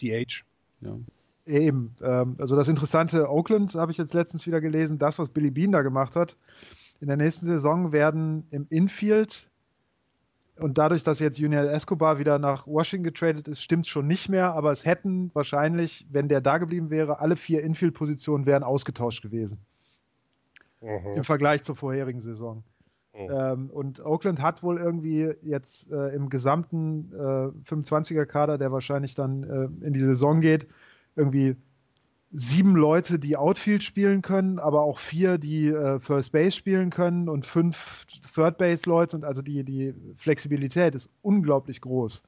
Die 0.00 0.14
Age. 0.14 0.44
Ja. 0.80 0.98
Eben. 1.46 1.94
Ähm, 2.02 2.36
also 2.38 2.56
das 2.56 2.68
interessante 2.68 3.30
Oakland 3.30 3.74
habe 3.74 3.92
ich 3.92 3.98
jetzt 3.98 4.14
letztens 4.14 4.46
wieder 4.46 4.60
gelesen, 4.60 4.98
das, 4.98 5.18
was 5.18 5.30
Billy 5.30 5.50
Bean 5.50 5.72
da 5.72 5.82
gemacht 5.82 6.16
hat. 6.16 6.36
In 7.00 7.08
der 7.08 7.16
nächsten 7.16 7.46
Saison 7.46 7.92
werden 7.92 8.44
im 8.50 8.66
Infield 8.68 9.48
und 10.56 10.76
dadurch, 10.76 11.02
dass 11.02 11.18
jetzt 11.18 11.38
Junior 11.38 11.64
Escobar 11.64 12.18
wieder 12.18 12.38
nach 12.38 12.66
Washington 12.66 13.04
getradet 13.04 13.48
ist, 13.48 13.62
stimmt 13.62 13.86
schon 13.86 14.06
nicht 14.06 14.28
mehr, 14.28 14.52
aber 14.52 14.70
es 14.70 14.84
hätten 14.84 15.30
wahrscheinlich, 15.32 16.06
wenn 16.10 16.28
der 16.28 16.42
da 16.42 16.58
geblieben 16.58 16.90
wäre, 16.90 17.20
alle 17.20 17.36
vier 17.36 17.62
Infield-Positionen 17.62 18.44
wären 18.44 18.62
ausgetauscht 18.62 19.22
gewesen 19.22 19.58
im 20.80 21.24
Vergleich 21.24 21.62
zur 21.62 21.76
vorherigen 21.76 22.20
Saison. 22.20 22.62
Mhm. 23.28 23.34
Ähm, 23.34 23.70
und 23.70 24.04
Oakland 24.04 24.40
hat 24.40 24.62
wohl 24.62 24.78
irgendwie 24.78 25.32
jetzt 25.42 25.90
äh, 25.92 26.08
im 26.14 26.28
gesamten 26.28 27.12
äh, 27.12 27.70
25er-Kader, 27.70 28.58
der 28.58 28.72
wahrscheinlich 28.72 29.14
dann 29.14 29.42
äh, 29.42 29.86
in 29.86 29.92
die 29.92 30.00
Saison 30.00 30.40
geht, 30.40 30.66
irgendwie 31.16 31.56
sieben 32.32 32.76
Leute, 32.76 33.18
die 33.18 33.36
Outfield 33.36 33.82
spielen 33.82 34.22
können, 34.22 34.58
aber 34.60 34.82
auch 34.82 34.98
vier, 34.98 35.36
die 35.38 35.66
äh, 35.68 35.98
First 35.98 36.30
Base 36.32 36.52
spielen 36.52 36.90
können 36.90 37.28
und 37.28 37.44
fünf 37.44 38.06
Third 38.34 38.56
Base-Leute. 38.58 39.16
Und 39.16 39.24
also 39.24 39.42
die, 39.42 39.64
die 39.64 39.94
Flexibilität 40.16 40.94
ist 40.94 41.10
unglaublich 41.22 41.80
groß. 41.80 42.22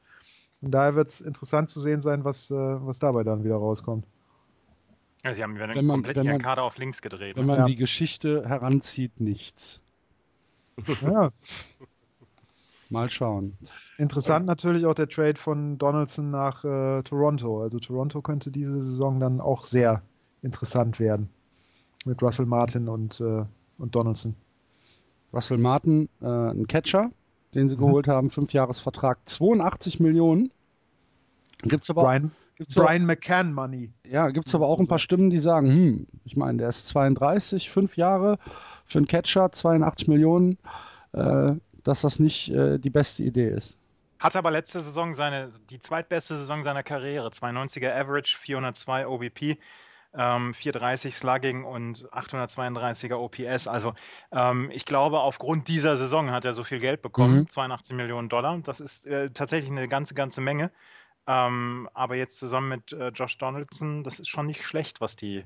Und 0.60 0.70
daher 0.72 0.94
wird 0.96 1.08
es 1.08 1.20
interessant 1.20 1.68
zu 1.70 1.80
sehen 1.80 2.00
sein, 2.00 2.24
was, 2.24 2.50
äh, 2.50 2.54
was 2.54 2.98
dabei 2.98 3.22
dann 3.22 3.44
wieder 3.44 3.56
rauskommt. 3.56 4.04
Ja, 5.24 5.32
sie 5.34 5.42
haben 5.44 5.54
wieder 5.54 5.68
Wenn 5.68 5.86
man- 5.86 5.96
komplett 5.98 6.16
wenn 6.16 6.24
ihren 6.24 6.32
man- 6.34 6.42
Kader 6.42 6.64
auf 6.64 6.78
links 6.78 7.00
gedreht. 7.00 7.36
Wenn 7.36 7.46
man 7.46 7.58
Ja. 7.58 7.66
die 7.66 7.76
Geschichte 7.76 8.48
heranzieht, 8.48 9.20
nichts. 9.20 9.80
Ja, 11.02 11.30
Mal 12.90 13.08
schauen. 13.08 13.56
Interessant 13.96 14.44
natürlich 14.44 14.84
auch 14.84 14.94
der 14.94 15.08
Trade 15.08 15.36
von 15.36 15.78
Donaldson 15.78 16.30
nach 16.30 16.62
äh, 16.64 17.02
Toronto. 17.02 17.62
Also 17.62 17.78
Toronto 17.78 18.20
könnte 18.20 18.50
diese 18.50 18.82
Saison 18.82 19.18
dann 19.18 19.40
auch 19.40 19.64
sehr 19.64 20.02
interessant 20.42 21.00
werden. 21.00 21.30
Mit 22.04 22.22
Russell 22.22 22.44
Martin 22.44 22.88
und, 22.88 23.18
äh, 23.20 23.44
und 23.78 23.94
Donaldson. 23.94 24.34
Russell 25.32 25.56
Martin, 25.56 26.10
äh, 26.20 26.26
ein 26.26 26.66
Catcher, 26.66 27.10
den 27.54 27.70
sie 27.70 27.76
Mhm. 27.76 27.80
geholt 27.80 28.08
haben, 28.08 28.28
Fünfjahresvertrag, 28.28 29.20
82 29.24 29.98
Millionen. 29.98 30.50
Gibt's 31.62 31.88
aber, 31.88 32.02
Brian, 32.02 32.32
gibt's 32.56 32.74
Brian 32.74 33.06
McCann 33.06 33.54
Money. 33.54 33.90
ja, 34.06 34.28
gibt's 34.28 34.54
aber 34.54 34.66
auch 34.66 34.80
ein 34.80 34.88
paar 34.88 34.98
Stimmen, 34.98 35.30
die 35.30 35.38
sagen, 35.40 35.68
hm, 35.68 36.06
ich 36.26 36.36
meine, 36.36 36.58
der 36.58 36.68
ist 36.68 36.88
32, 36.88 37.70
fünf 37.70 37.96
Jahre 37.96 38.38
für 38.86 38.98
einen 38.98 39.06
Catcher, 39.06 39.52
82 39.52 40.08
Millionen, 40.08 40.58
äh, 41.12 41.52
dass 41.84 42.02
das 42.02 42.18
nicht 42.18 42.50
äh, 42.50 42.78
die 42.78 42.90
beste 42.90 43.22
Idee 43.22 43.48
ist. 43.48 43.78
Hat 44.18 44.36
aber 44.36 44.50
letzte 44.52 44.80
Saison 44.80 45.14
seine, 45.14 45.50
die 45.70 45.80
zweitbeste 45.80 46.36
Saison 46.36 46.62
seiner 46.62 46.82
Karriere. 46.84 47.30
290er 47.30 47.92
Average, 47.92 48.36
402 48.38 49.06
OBP, 49.08 49.58
ähm, 50.14 50.54
430 50.54 51.16
Slugging 51.16 51.64
und 51.64 52.08
832er 52.12 53.16
OPS. 53.16 53.66
Also 53.66 53.94
ähm, 54.30 54.70
ich 54.72 54.84
glaube, 54.84 55.20
aufgrund 55.20 55.66
dieser 55.68 55.96
Saison 55.96 56.30
hat 56.30 56.44
er 56.44 56.52
so 56.52 56.62
viel 56.64 56.78
Geld 56.80 57.02
bekommen, 57.02 57.40
Mhm. 57.40 57.48
82 57.48 57.96
Millionen 57.96 58.28
Dollar. 58.28 58.58
Das 58.62 58.78
ist 58.80 59.06
äh, 59.06 59.30
tatsächlich 59.30 59.70
eine 59.72 59.88
ganze, 59.88 60.14
ganze 60.14 60.40
Menge. 60.40 60.70
Ähm, 61.26 61.88
aber 61.94 62.16
jetzt 62.16 62.38
zusammen 62.38 62.68
mit 62.68 62.92
äh, 62.92 63.08
Josh 63.08 63.38
Donaldson, 63.38 64.04
das 64.04 64.20
ist 64.20 64.28
schon 64.28 64.46
nicht 64.46 64.64
schlecht, 64.64 65.00
was 65.00 65.16
die, 65.16 65.44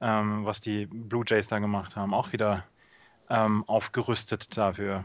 ähm, 0.00 0.44
was 0.44 0.60
die 0.60 0.86
Blue 0.86 1.24
Jays 1.26 1.48
da 1.48 1.58
gemacht 1.58 1.96
haben. 1.96 2.14
Auch 2.14 2.32
wieder 2.32 2.64
ähm, 3.28 3.64
aufgerüstet 3.66 4.56
dafür 4.56 5.04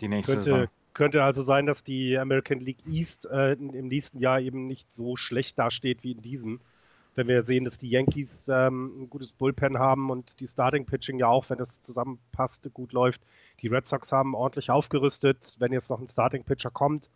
die 0.00 0.08
nächste 0.08 0.42
Saison. 0.42 0.58
Könnte, 0.60 0.72
könnte 0.94 1.24
also 1.24 1.42
sein, 1.42 1.66
dass 1.66 1.84
die 1.84 2.18
American 2.18 2.60
League 2.60 2.86
East 2.86 3.26
äh, 3.26 3.52
im 3.52 3.88
nächsten 3.88 4.18
Jahr 4.18 4.40
eben 4.40 4.66
nicht 4.66 4.92
so 4.94 5.16
schlecht 5.16 5.58
dasteht 5.58 6.02
wie 6.02 6.12
in 6.12 6.22
diesem. 6.22 6.60
Wenn 7.16 7.28
wir 7.28 7.42
sehen, 7.42 7.64
dass 7.64 7.78
die 7.78 7.90
Yankees 7.90 8.48
ähm, 8.48 9.02
ein 9.02 9.10
gutes 9.10 9.32
Bullpen 9.32 9.78
haben 9.78 10.10
und 10.10 10.40
die 10.40 10.46
Starting 10.46 10.86
Pitching 10.86 11.18
ja 11.18 11.26
auch, 11.26 11.50
wenn 11.50 11.58
das 11.58 11.82
zusammenpasst, 11.82 12.68
gut 12.72 12.92
läuft. 12.92 13.20
Die 13.60 13.66
Red 13.66 13.86
Sox 13.86 14.12
haben 14.12 14.34
ordentlich 14.34 14.70
aufgerüstet. 14.70 15.56
Wenn 15.58 15.72
jetzt 15.72 15.90
noch 15.90 16.00
ein 16.00 16.08
Starting 16.08 16.44
Pitcher 16.44 16.70
kommt, 16.70 17.10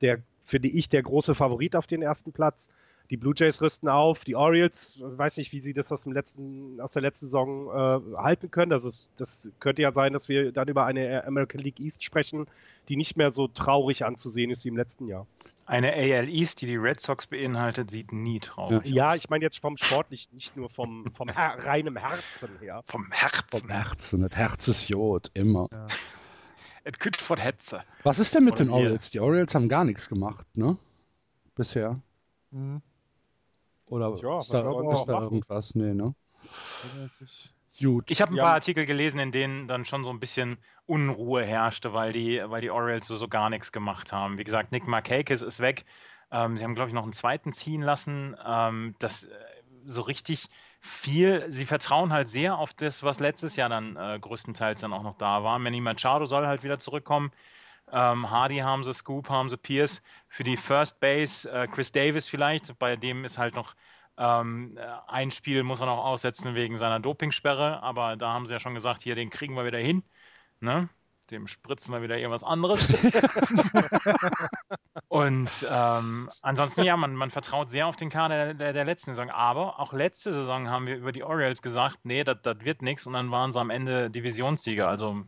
der 0.00 0.20
finde 0.44 0.68
ich 0.68 0.88
der 0.88 1.02
große 1.02 1.34
Favorit 1.34 1.76
auf 1.76 1.86
den 1.86 2.02
ersten 2.02 2.32
Platz. 2.32 2.68
Die 3.10 3.16
Blue 3.16 3.32
Jays 3.34 3.62
rüsten 3.62 3.88
auf, 3.88 4.24
die 4.24 4.36
Orioles, 4.36 4.96
ich 4.96 5.02
weiß 5.18 5.38
nicht, 5.38 5.52
wie 5.52 5.60
sie 5.60 5.72
das 5.72 5.90
aus, 5.90 6.02
dem 6.02 6.12
letzten, 6.12 6.78
aus 6.80 6.92
der 6.92 7.00
letzten 7.02 7.26
Saison 7.26 7.68
äh, 7.70 8.16
halten 8.18 8.50
können. 8.50 8.72
Also 8.72 8.90
das 9.16 9.50
könnte 9.60 9.80
ja 9.80 9.92
sein, 9.92 10.12
dass 10.12 10.28
wir 10.28 10.52
dann 10.52 10.68
über 10.68 10.84
eine 10.84 11.24
American 11.26 11.60
League 11.62 11.80
East 11.80 12.04
sprechen, 12.04 12.46
die 12.88 12.96
nicht 12.96 13.16
mehr 13.16 13.32
so 13.32 13.48
traurig 13.48 14.04
anzusehen 14.04 14.50
ist 14.50 14.64
wie 14.64 14.68
im 14.68 14.76
letzten 14.76 15.06
Jahr. 15.06 15.26
Eine 15.64 15.92
AL 15.92 16.28
East, 16.28 16.60
die 16.62 16.66
die 16.66 16.76
Red 16.76 17.00
Sox 17.00 17.26
beinhaltet, 17.26 17.90
sieht 17.90 18.12
nie 18.12 18.40
traurig 18.40 18.86
Ja, 18.86 19.10
aus. 19.10 19.16
ich 19.16 19.28
meine 19.30 19.44
jetzt 19.44 19.60
vom 19.60 19.76
sportlich, 19.76 20.30
nicht 20.32 20.56
nur 20.56 20.68
vom, 20.70 21.10
vom 21.14 21.28
her 21.28 21.56
reinem 21.58 21.96
Herzen 21.96 22.58
her. 22.60 22.82
Vom 22.86 23.10
Herz. 23.10 23.42
Vom 23.50 23.68
Herzen, 23.68 24.20
das 24.22 24.32
Herz 24.32 24.68
ist 24.68 24.88
Jod, 24.88 25.30
immer. 25.34 25.68
Et 26.84 26.98
kütt 26.98 27.20
von 27.20 27.38
Hetze. 27.38 27.82
Was 28.02 28.18
ist 28.18 28.34
denn 28.34 28.44
mit 28.44 28.54
Oder 28.54 28.64
den. 28.64 28.70
Orioles? 28.70 29.10
Die 29.10 29.20
Orioles 29.20 29.54
haben 29.54 29.68
gar 29.68 29.84
nichts 29.84 30.08
gemacht, 30.08 30.46
ne? 30.56 30.78
Bisher. 31.54 32.00
Mhm. 32.50 32.80
Oder 33.88 34.12
Tja, 34.18 34.38
ist 34.38 34.52
da, 34.52 34.70
ist 34.92 35.08
da 35.08 35.22
irgendwas? 35.22 35.74
Nee, 35.74 35.94
ne? 35.94 36.14
Gut. 37.80 38.10
Ich 38.10 38.20
habe 38.20 38.32
ein 38.32 38.36
Ja. 38.36 38.44
paar 38.44 38.54
Artikel 38.54 38.86
gelesen, 38.86 39.20
in 39.20 39.32
denen 39.32 39.68
dann 39.68 39.84
schon 39.84 40.02
so 40.02 40.10
ein 40.10 40.18
bisschen 40.20 40.58
Unruhe 40.86 41.44
herrschte, 41.44 41.92
weil 41.92 42.12
die, 42.12 42.42
weil 42.46 42.60
die 42.60 42.70
Orioles 42.70 43.06
so, 43.06 43.16
so 43.16 43.28
gar 43.28 43.50
nichts 43.50 43.70
gemacht 43.72 44.12
haben. 44.12 44.38
Wie 44.38 44.44
gesagt, 44.44 44.72
Nick 44.72 44.86
Markakis 44.86 45.42
ist 45.42 45.60
weg. 45.60 45.84
Ähm, 46.30 46.56
sie 46.56 46.64
haben, 46.64 46.74
glaube 46.74 46.88
ich, 46.88 46.94
noch 46.94 47.02
einen 47.04 47.12
zweiten 47.12 47.52
ziehen 47.52 47.82
lassen. 47.82 48.36
Ähm, 48.44 48.94
das 48.98 49.24
äh, 49.24 49.28
so 49.84 50.02
richtig 50.02 50.48
viel. 50.80 51.44
Sie 51.50 51.66
vertrauen 51.66 52.12
halt 52.12 52.28
sehr 52.28 52.58
auf 52.58 52.74
das, 52.74 53.02
was 53.02 53.20
letztes 53.20 53.56
Jahr 53.56 53.68
dann 53.68 53.96
äh, 53.96 54.18
größtenteils 54.20 54.80
dann 54.80 54.92
auch 54.92 55.02
noch 55.02 55.16
da 55.16 55.44
war. 55.44 55.58
Manny 55.58 55.80
Machado 55.80 56.26
soll 56.26 56.46
halt 56.46 56.62
wieder 56.64 56.78
zurückkommen. 56.78 57.30
Ähm, 57.92 58.30
Hardy 58.30 58.58
haben 58.58 58.84
sie, 58.84 58.94
Scoop 58.94 59.28
haben 59.30 59.48
sie, 59.48 59.56
Pierce. 59.56 60.02
Für 60.28 60.44
die 60.44 60.56
First 60.56 61.00
Base 61.00 61.50
äh, 61.50 61.66
Chris 61.68 61.92
Davis 61.92 62.28
vielleicht. 62.28 62.78
Bei 62.78 62.96
dem 62.96 63.24
ist 63.24 63.38
halt 63.38 63.54
noch 63.54 63.74
ähm, 64.18 64.76
äh, 64.76 64.86
ein 65.06 65.30
Spiel 65.30 65.62
muss 65.62 65.80
er 65.80 65.86
noch 65.86 66.04
aussetzen 66.04 66.54
wegen 66.54 66.76
seiner 66.76 66.98
Dopingsperre, 67.00 67.82
aber 67.82 68.16
da 68.16 68.32
haben 68.32 68.46
sie 68.46 68.52
ja 68.52 68.60
schon 68.60 68.74
gesagt, 68.74 69.02
hier, 69.02 69.14
den 69.14 69.30
kriegen 69.30 69.54
wir 69.54 69.64
wieder 69.64 69.78
hin. 69.78 70.02
Ne? 70.60 70.88
Dem 71.30 71.46
spritzen 71.46 71.92
wir 71.92 72.02
wieder 72.02 72.16
irgendwas 72.16 72.42
anderes. 72.42 72.88
Und 75.08 75.66
ähm, 75.70 76.30
ansonsten, 76.42 76.82
ja, 76.82 76.96
man, 76.96 77.14
man 77.14 77.30
vertraut 77.30 77.70
sehr 77.70 77.86
auf 77.86 77.96
den 77.96 78.08
Kader 78.08 78.46
der, 78.46 78.54
der, 78.54 78.72
der 78.72 78.84
letzten 78.84 79.12
Saison. 79.12 79.30
Aber 79.30 79.78
auch 79.78 79.92
letzte 79.92 80.32
Saison 80.32 80.68
haben 80.70 80.86
wir 80.86 80.96
über 80.96 81.12
die 81.12 81.22
Orioles 81.22 81.62
gesagt, 81.62 81.98
nee, 82.04 82.24
das 82.24 82.38
wird 82.60 82.82
nichts. 82.82 83.06
Und 83.06 83.12
dann 83.12 83.30
waren 83.30 83.52
sie 83.52 83.60
am 83.60 83.70
Ende 83.70 84.10
Divisionssieger. 84.10 84.88
Also 84.88 85.24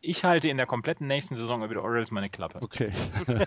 ich 0.00 0.24
halte 0.24 0.48
in 0.48 0.56
der 0.56 0.66
kompletten 0.66 1.06
nächsten 1.06 1.34
Saison 1.34 1.62
über 1.62 1.74
die 1.74 1.80
Orioles 1.80 2.10
meine 2.10 2.30
Klappe. 2.30 2.60
Okay. 2.62 2.92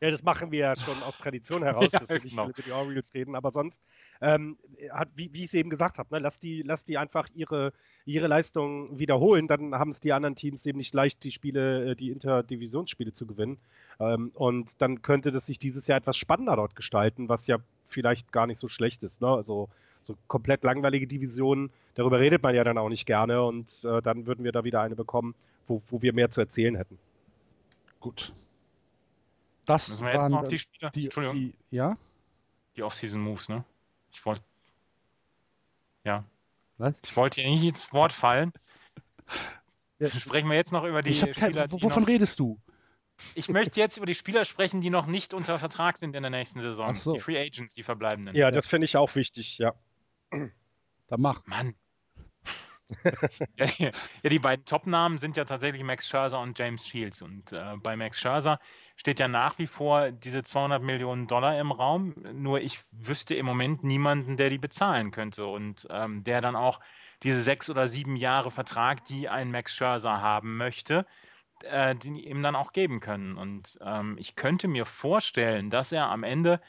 Ja, 0.00 0.12
das 0.12 0.22
machen 0.22 0.52
wir 0.52 0.60
ja 0.60 0.76
schon 0.76 1.02
aus 1.02 1.18
Tradition 1.18 1.64
heraus, 1.64 1.88
Ja, 1.92 1.98
dass 1.98 2.08
wir 2.08 2.20
nicht 2.20 2.30
genau. 2.30 2.44
viel 2.44 2.52
über 2.52 2.62
die 2.62 2.72
Orioles 2.72 3.12
reden, 3.14 3.34
aber 3.34 3.50
sonst, 3.50 3.82
ähm, 4.20 4.56
hat, 4.92 5.08
wie, 5.16 5.32
wie 5.32 5.40
ich 5.40 5.46
es 5.46 5.54
eben 5.54 5.70
gesagt 5.70 5.98
habe, 5.98 6.14
ne, 6.14 6.20
lass, 6.20 6.38
die, 6.38 6.62
lass 6.62 6.84
die 6.84 6.98
einfach 6.98 7.28
ihre, 7.34 7.72
ihre 8.04 8.28
Leistung 8.28 8.96
wiederholen, 8.96 9.48
dann 9.48 9.74
haben 9.74 9.90
es 9.90 9.98
die 9.98 10.12
anderen 10.12 10.36
Teams 10.36 10.64
eben 10.66 10.78
nicht 10.78 10.94
leicht, 10.94 11.24
die 11.24 11.32
Spiele, 11.32 11.90
äh, 11.90 11.96
die 11.96 12.10
Interdivisionsspiele 12.10 13.12
zu 13.12 13.26
gewinnen. 13.26 13.58
Ähm, 13.98 14.30
und 14.34 14.80
dann 14.80 15.02
könnte 15.02 15.32
das 15.32 15.46
sich 15.46 15.58
dieses 15.58 15.88
Jahr 15.88 15.98
etwas 15.98 16.16
spannender 16.16 16.54
dort 16.54 16.76
gestalten, 16.76 17.28
was 17.28 17.48
ja 17.48 17.58
vielleicht 17.88 18.30
gar 18.30 18.46
nicht 18.46 18.60
so 18.60 18.68
schlecht 18.68 19.02
ist. 19.02 19.20
Ne? 19.20 19.28
Also 19.28 19.68
so 20.02 20.16
komplett 20.26 20.64
langweilige 20.64 21.06
Divisionen, 21.06 21.70
darüber 21.94 22.20
redet 22.20 22.42
man 22.42 22.54
ja 22.54 22.64
dann 22.64 22.78
auch 22.78 22.88
nicht 22.88 23.06
gerne 23.06 23.42
und 23.42 23.84
äh, 23.84 24.00
dann 24.02 24.26
würden 24.26 24.44
wir 24.44 24.52
da 24.52 24.64
wieder 24.64 24.80
eine 24.80 24.96
bekommen, 24.96 25.34
wo, 25.66 25.82
wo 25.88 26.02
wir 26.02 26.12
mehr 26.12 26.30
zu 26.30 26.40
erzählen 26.40 26.76
hätten. 26.76 26.98
Gut. 28.00 28.32
Das 29.66 29.88
Müssen 29.88 30.06
wir 30.06 30.12
jetzt 30.12 30.22
waren 30.22 30.32
noch 30.32 30.42
auf 30.42 30.48
die 30.48 30.58
Spieler? 30.58 30.90
die, 30.90 31.04
Entschuldigung. 31.04 31.36
die 31.36 31.76
Ja? 31.76 31.96
Die 32.76 32.82
Off-Season-Moves, 32.82 33.48
ne? 33.48 33.64
Ich 34.12 34.24
wollte. 34.24 34.42
Ja. 36.04 36.24
Was? 36.78 36.94
Ich 37.04 37.16
wollte 37.16 37.40
hier 37.40 37.50
nicht 37.50 37.64
ins 37.64 37.92
Wort 37.92 38.12
fallen. 38.12 38.52
Ja. 39.98 40.08
Sprechen 40.08 40.48
wir 40.48 40.56
jetzt 40.56 40.72
noch 40.72 40.84
über 40.84 41.02
die 41.02 41.10
Ich 41.10 41.22
hab 41.22 41.32
kein, 41.32 41.50
Spieler, 41.50 41.68
die 41.68 41.82
wovon 41.82 42.04
noch, 42.04 42.08
redest 42.08 42.38
du? 42.38 42.58
Ich 43.34 43.48
möchte 43.48 43.80
jetzt 43.80 43.96
über 43.96 44.06
die 44.06 44.14
Spieler 44.14 44.44
sprechen, 44.44 44.80
die 44.80 44.90
noch 44.90 45.06
nicht 45.06 45.34
unter 45.34 45.58
Vertrag 45.58 45.98
sind 45.98 46.14
in 46.14 46.22
der 46.22 46.30
nächsten 46.30 46.60
Saison. 46.60 46.94
So. 46.94 47.14
Die 47.14 47.20
Free 47.20 47.38
Agents, 47.38 47.74
die 47.74 47.82
verbleibenden. 47.82 48.34
Ja, 48.36 48.50
das 48.50 48.68
finde 48.68 48.84
ich 48.84 48.96
auch 48.96 49.14
wichtig, 49.16 49.58
ja. 49.58 49.74
Dann 50.30 51.20
mach. 51.20 51.46
Mann. 51.46 51.74
ja, 53.56 53.90
die 54.22 54.38
beiden 54.38 54.64
Top-Namen 54.64 55.18
sind 55.18 55.36
ja 55.36 55.44
tatsächlich 55.44 55.82
Max 55.82 56.08
Scherzer 56.08 56.40
und 56.40 56.58
James 56.58 56.86
Shields. 56.86 57.20
Und 57.20 57.52
äh, 57.52 57.76
bei 57.82 57.96
Max 57.96 58.18
Scherzer 58.18 58.58
steht 58.96 59.20
ja 59.20 59.28
nach 59.28 59.58
wie 59.58 59.66
vor 59.66 60.10
diese 60.10 60.42
200 60.42 60.82
Millionen 60.82 61.26
Dollar 61.26 61.58
im 61.58 61.70
Raum. 61.70 62.14
Nur 62.32 62.60
ich 62.60 62.80
wüsste 62.90 63.34
im 63.34 63.46
Moment 63.46 63.84
niemanden, 63.84 64.36
der 64.36 64.48
die 64.50 64.58
bezahlen 64.58 65.10
könnte 65.10 65.46
und 65.46 65.86
ähm, 65.90 66.24
der 66.24 66.40
dann 66.40 66.56
auch 66.56 66.80
diese 67.22 67.42
sechs 67.42 67.68
oder 67.68 67.88
sieben 67.88 68.16
Jahre 68.16 68.50
Vertrag, 68.50 69.04
die 69.04 69.28
ein 69.28 69.50
Max 69.50 69.74
Scherzer 69.74 70.22
haben 70.22 70.56
möchte, 70.56 71.04
äh, 71.64 71.94
die 71.94 72.26
ihm 72.26 72.42
dann 72.42 72.56
auch 72.56 72.72
geben 72.72 73.00
können. 73.00 73.36
Und 73.36 73.78
ähm, 73.82 74.16
ich 74.18 74.34
könnte 74.34 74.66
mir 74.66 74.86
vorstellen, 74.86 75.68
dass 75.68 75.92
er 75.92 76.08
am 76.08 76.22
Ende 76.22 76.60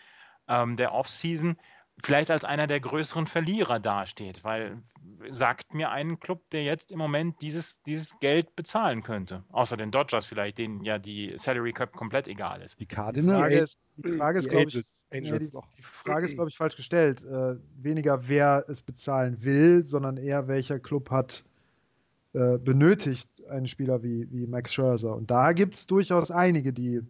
ähm, 0.49 0.75
der 0.75 0.93
Offseason 0.93 1.57
vielleicht 2.03 2.31
als 2.31 2.43
einer 2.43 2.67
der 2.67 2.79
größeren 2.79 3.27
Verlierer 3.27 3.79
dasteht, 3.79 4.43
weil 4.43 4.81
sagt 5.29 5.73
mir 5.73 5.89
einen 5.89 6.19
Club, 6.19 6.49
der 6.51 6.63
jetzt 6.63 6.91
im 6.91 6.97
Moment 6.97 7.41
dieses, 7.41 7.81
dieses 7.83 8.17
Geld 8.19 8.55
bezahlen 8.55 9.03
könnte. 9.03 9.43
Außer 9.51 9.77
den 9.77 9.91
Dodgers 9.91 10.25
vielleicht, 10.25 10.57
denen 10.57 10.83
ja 10.83 10.97
die 10.97 11.33
Salary 11.37 11.73
Cap 11.73 11.93
komplett 11.93 12.27
egal 12.27 12.61
ist. 12.61 12.79
Die 12.79 12.85
Cardinals? 12.85 13.39
Frage 13.39 13.55
ist, 13.55 13.79
die 13.97 14.11
Frage 14.13 14.39
ist 14.39 14.49
glaube 14.49 14.69
ich, 14.69 14.85
Angels 15.11 15.51
die, 15.51 15.57
noch. 15.57 15.67
die 15.77 15.81
Frage 15.81 16.25
ist, 16.25 16.35
glaube 16.35 16.49
ich, 16.49 16.57
falsch 16.57 16.75
gestellt. 16.75 17.23
Äh, 17.23 17.55
weniger, 17.81 18.27
wer 18.27 18.63
es 18.67 18.81
bezahlen 18.81 19.43
will, 19.43 19.83
sondern 19.83 20.17
eher, 20.17 20.47
welcher 20.47 20.79
Club 20.79 21.09
hat 21.11 21.43
äh, 22.33 22.57
benötigt 22.57 23.43
einen 23.49 23.67
Spieler 23.67 24.03
wie, 24.03 24.31
wie 24.31 24.47
Max 24.47 24.73
Scherzer. 24.73 25.15
Und 25.15 25.31
da 25.31 25.51
gibt 25.51 25.75
es 25.75 25.87
durchaus 25.87 26.31
einige, 26.31 26.71
die 26.71 27.01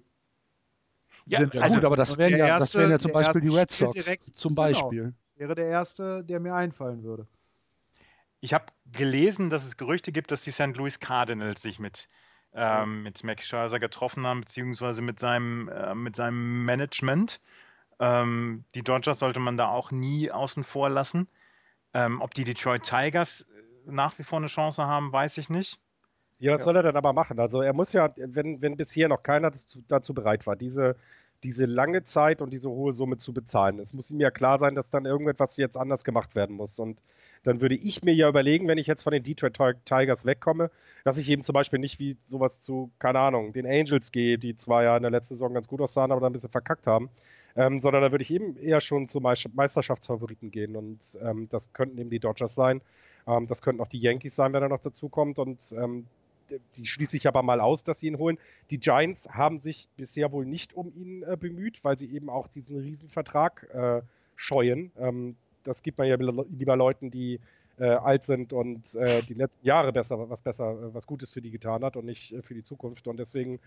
Ja, 1.29 1.39
sind. 1.39 1.53
Ja, 1.53 1.61
Also, 1.61 1.75
gut, 1.75 1.85
aber 1.85 1.95
das 1.95 2.17
wären 2.17 2.31
ja, 2.31 2.37
das 2.37 2.47
erste- 2.61 2.79
wären 2.79 2.91
ja 2.91 2.99
zum 2.99 3.11
Beispiel 3.11 3.41
die 3.41 3.49
Red 3.55 3.71
Sox. 3.71 3.93
direkt- 3.93 4.37
zum 4.39 4.55
genau. 4.55 4.67
Beispiel. 4.67 5.13
wäre 5.35 5.55
der 5.55 5.67
erste, 5.67 6.23
der 6.23 6.39
mir 6.41 6.53
einfallen 6.53 7.01
würde. 7.03 7.25
Ich 8.41 8.53
habe 8.53 8.65
gelesen, 8.91 9.49
dass 9.49 9.65
es 9.65 9.77
Gerüchte 9.77 10.11
gibt, 10.11 10.31
dass 10.31 10.41
die 10.41 10.51
St. 10.51 10.75
Louis 10.75 10.99
Cardinals 10.99 11.61
sich 11.61 11.79
mit, 11.79 12.09
ähm, 12.53 13.03
mit 13.03 13.23
Max 13.23 13.45
Scherzer 13.45 13.79
getroffen 13.79 14.25
haben, 14.25 14.41
beziehungsweise 14.41 15.01
mit 15.01 15.19
seinem, 15.19 15.69
äh, 15.69 15.93
mit 15.95 16.15
seinem 16.15 16.65
Management. 16.65 17.39
Ähm, 17.99 18.63
die 18.75 18.81
Dodgers 18.83 19.19
sollte 19.19 19.39
man 19.39 19.55
da 19.57 19.67
auch 19.69 19.91
nie 19.91 20.31
außen 20.31 20.63
vor 20.63 20.89
lassen. 20.89 21.27
Ähm, 21.93 22.21
ob 22.21 22.33
die 22.33 22.43
Detroit 22.43 22.83
Tigers 22.83 23.41
äh, 23.41 23.45
nach 23.91 24.17
wie 24.19 24.23
vor 24.23 24.39
eine 24.39 24.47
Chance 24.47 24.85
haben, 24.85 25.11
weiß 25.11 25.37
ich 25.37 25.49
nicht. 25.49 25.79
Ja, 26.39 26.55
was 26.55 26.63
soll 26.63 26.75
er 26.77 26.83
denn 26.83 26.95
aber 26.95 27.11
machen? 27.11 27.39
Also 27.39 27.61
er 27.61 27.73
muss 27.73 27.91
ja, 27.93 28.13
wenn, 28.15 28.61
wenn 28.61 28.77
bisher 28.77 29.09
noch 29.09 29.23
keiner 29.23 29.51
dazu, 29.51 29.83
dazu 29.87 30.13
bereit 30.13 30.45
war, 30.47 30.55
diese, 30.55 30.95
diese 31.43 31.65
lange 31.65 32.03
Zeit 32.03 32.41
und 32.41 32.51
diese 32.51 32.69
hohe 32.69 32.93
Summe 32.93 33.17
zu 33.17 33.33
bezahlen. 33.33 33.79
Es 33.79 33.93
muss 33.93 34.11
ihm 34.11 34.19
ja 34.19 34.31
klar 34.31 34.59
sein, 34.59 34.75
dass 34.75 34.89
dann 34.89 35.05
irgendetwas 35.05 35.57
jetzt 35.57 35.77
anders 35.77 36.03
gemacht 36.03 36.35
werden 36.35 36.55
muss. 36.55 36.79
Und 36.79 36.99
dann 37.43 37.61
würde 37.61 37.75
ich 37.75 38.03
mir 38.03 38.13
ja 38.13 38.27
überlegen, 38.27 38.67
wenn 38.67 38.77
ich 38.77 38.87
jetzt 38.87 39.03
von 39.03 39.13
den 39.13 39.23
Detroit 39.23 39.53
Ti- 39.53 39.79
Tigers 39.85 40.25
wegkomme, 40.25 40.69
dass 41.05 41.17
ich 41.17 41.29
eben 41.29 41.43
zum 41.43 41.53
Beispiel 41.53 41.79
nicht 41.79 41.99
wie 41.99 42.17
sowas 42.27 42.59
zu, 42.59 42.91
keine 42.99 43.19
Ahnung, 43.19 43.53
den 43.53 43.65
Angels 43.65 44.11
gehe, 44.11 44.37
die 44.37 44.57
zwar 44.57 44.83
ja 44.83 44.97
in 44.97 45.03
der 45.03 45.11
letzten 45.11 45.35
Saison 45.35 45.53
ganz 45.53 45.67
gut 45.67 45.79
aussahen, 45.79 46.11
aber 46.11 46.19
dann 46.19 46.31
ein 46.31 46.33
bisschen 46.33 46.49
verkackt 46.49 46.87
haben. 46.87 47.09
Ähm, 47.55 47.81
sondern 47.81 48.03
da 48.03 48.11
würde 48.11 48.21
ich 48.21 48.31
eben 48.31 48.57
eher 48.57 48.79
schon 48.79 49.07
zu 49.07 49.19
Meister- 49.19 49.49
Meisterschaftsfavoriten 49.53 50.51
gehen. 50.51 50.75
Und 50.75 51.17
ähm, 51.21 51.47
das 51.49 51.73
könnten 51.73 51.97
eben 51.97 52.09
die 52.09 52.19
Dodgers 52.19 52.53
sein. 52.53 52.81
Ähm, 53.25 53.47
das 53.47 53.61
könnten 53.61 53.81
auch 53.81 53.87
die 53.87 53.99
Yankees 53.99 54.35
sein, 54.35 54.53
wenn 54.53 54.61
er 54.61 54.69
noch 54.69 54.81
dazu 54.81 55.09
kommt. 55.09 55.39
Und 55.39 55.73
ähm, 55.77 56.05
die 56.75 56.85
schließe 56.85 57.17
ich 57.17 57.27
aber 57.27 57.43
mal 57.43 57.61
aus, 57.61 57.83
dass 57.83 57.99
sie 57.99 58.07
ihn 58.07 58.17
holen. 58.17 58.37
Die 58.69 58.79
Giants 58.79 59.29
haben 59.29 59.59
sich 59.59 59.87
bisher 59.97 60.31
wohl 60.31 60.45
nicht 60.45 60.73
um 60.73 60.91
ihn 60.95 61.23
äh, 61.23 61.37
bemüht, 61.37 61.83
weil 61.83 61.97
sie 61.97 62.11
eben 62.13 62.29
auch 62.29 62.47
diesen 62.47 62.79
Riesenvertrag 62.79 63.67
äh, 63.73 64.01
scheuen. 64.35 64.91
Ähm, 64.97 65.35
das 65.63 65.83
gibt 65.83 65.97
man 65.97 66.07
ja 66.07 66.15
lieber 66.15 66.75
Leuten, 66.75 67.11
die 67.11 67.39
äh, 67.79 67.85
alt 67.85 68.25
sind 68.25 68.51
und 68.53 68.93
äh, 68.95 69.21
die 69.23 69.33
letzten 69.33 69.65
Jahre 69.65 69.93
besser, 69.93 70.29
was 70.29 70.41
besser, 70.41 70.71
äh, 70.71 70.93
was 70.93 71.07
Gutes 71.07 71.31
für 71.31 71.41
die 71.41 71.51
getan 71.51 71.83
hat 71.83 71.95
und 71.95 72.05
nicht 72.05 72.33
äh, 72.33 72.41
für 72.41 72.53
die 72.53 72.63
Zukunft. 72.63 73.07
Und 73.07 73.17
deswegen, 73.17 73.59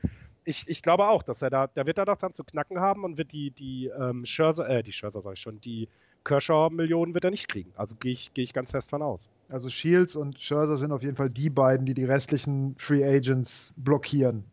ich, 0.44 0.68
ich 0.68 0.82
glaube 0.82 1.08
auch, 1.08 1.22
dass 1.22 1.42
er 1.42 1.50
da, 1.50 1.66
der 1.66 1.86
wird 1.86 1.98
da 1.98 2.04
doch 2.04 2.18
dann 2.18 2.34
zu 2.34 2.44
knacken 2.44 2.80
haben 2.80 3.04
und 3.04 3.16
wird 3.16 3.32
die, 3.32 3.50
die 3.50 3.86
ähm, 3.86 4.26
Scherzer, 4.26 4.68
äh, 4.68 4.82
die 4.82 4.92
Scherzer 4.92 5.22
sag 5.22 5.34
ich 5.34 5.40
schon, 5.40 5.60
die 5.60 5.88
Kershaw-Millionen 6.24 7.14
wird 7.14 7.24
er 7.24 7.30
nicht 7.30 7.48
kriegen. 7.48 7.72
Also 7.76 7.94
gehe 7.96 8.12
ich, 8.12 8.32
gehe 8.34 8.44
ich 8.44 8.52
ganz 8.52 8.70
fest 8.70 8.90
von 8.90 9.02
aus. 9.02 9.28
Also 9.50 9.68
Shields 9.68 10.16
und 10.16 10.38
Scherzer 10.38 10.76
sind 10.76 10.92
auf 10.92 11.02
jeden 11.02 11.16
Fall 11.16 11.30
die 11.30 11.50
beiden, 11.50 11.84
die 11.86 11.94
die 11.94 12.04
restlichen 12.04 12.74
Free 12.78 13.04
Agents 13.04 13.74
blockieren. 13.76 14.44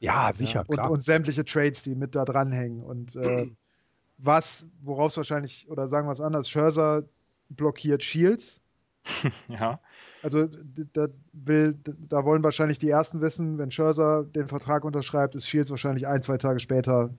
Ja, 0.00 0.32
sicher, 0.32 0.64
und, 0.66 0.74
klar. 0.74 0.90
und 0.90 1.02
sämtliche 1.02 1.44
Trades, 1.44 1.82
die 1.82 1.94
mit 1.94 2.14
da 2.14 2.24
dranhängen. 2.24 2.82
Und 2.82 3.16
äh, 3.16 3.46
was, 4.18 4.66
worauf 4.82 5.12
es 5.12 5.16
wahrscheinlich, 5.16 5.66
oder 5.70 5.88
sagen 5.88 6.06
wir 6.06 6.12
es 6.12 6.20
anders, 6.20 6.48
Scherzer 6.48 7.04
blockiert 7.48 8.02
Shields. 8.02 8.60
Ja. 9.48 9.80
Also 10.22 10.48
da, 10.94 11.08
will, 11.34 11.76
da 11.84 12.24
wollen 12.24 12.42
wahrscheinlich 12.42 12.78
die 12.78 12.88
Ersten 12.88 13.20
wissen, 13.20 13.58
wenn 13.58 13.70
Scherzer 13.70 14.24
den 14.24 14.48
Vertrag 14.48 14.84
unterschreibt, 14.84 15.34
ist 15.34 15.46
Shields 15.46 15.68
wahrscheinlich 15.68 16.06
ein, 16.06 16.22
zwei 16.22 16.38
Tage 16.38 16.58
später 16.60 17.10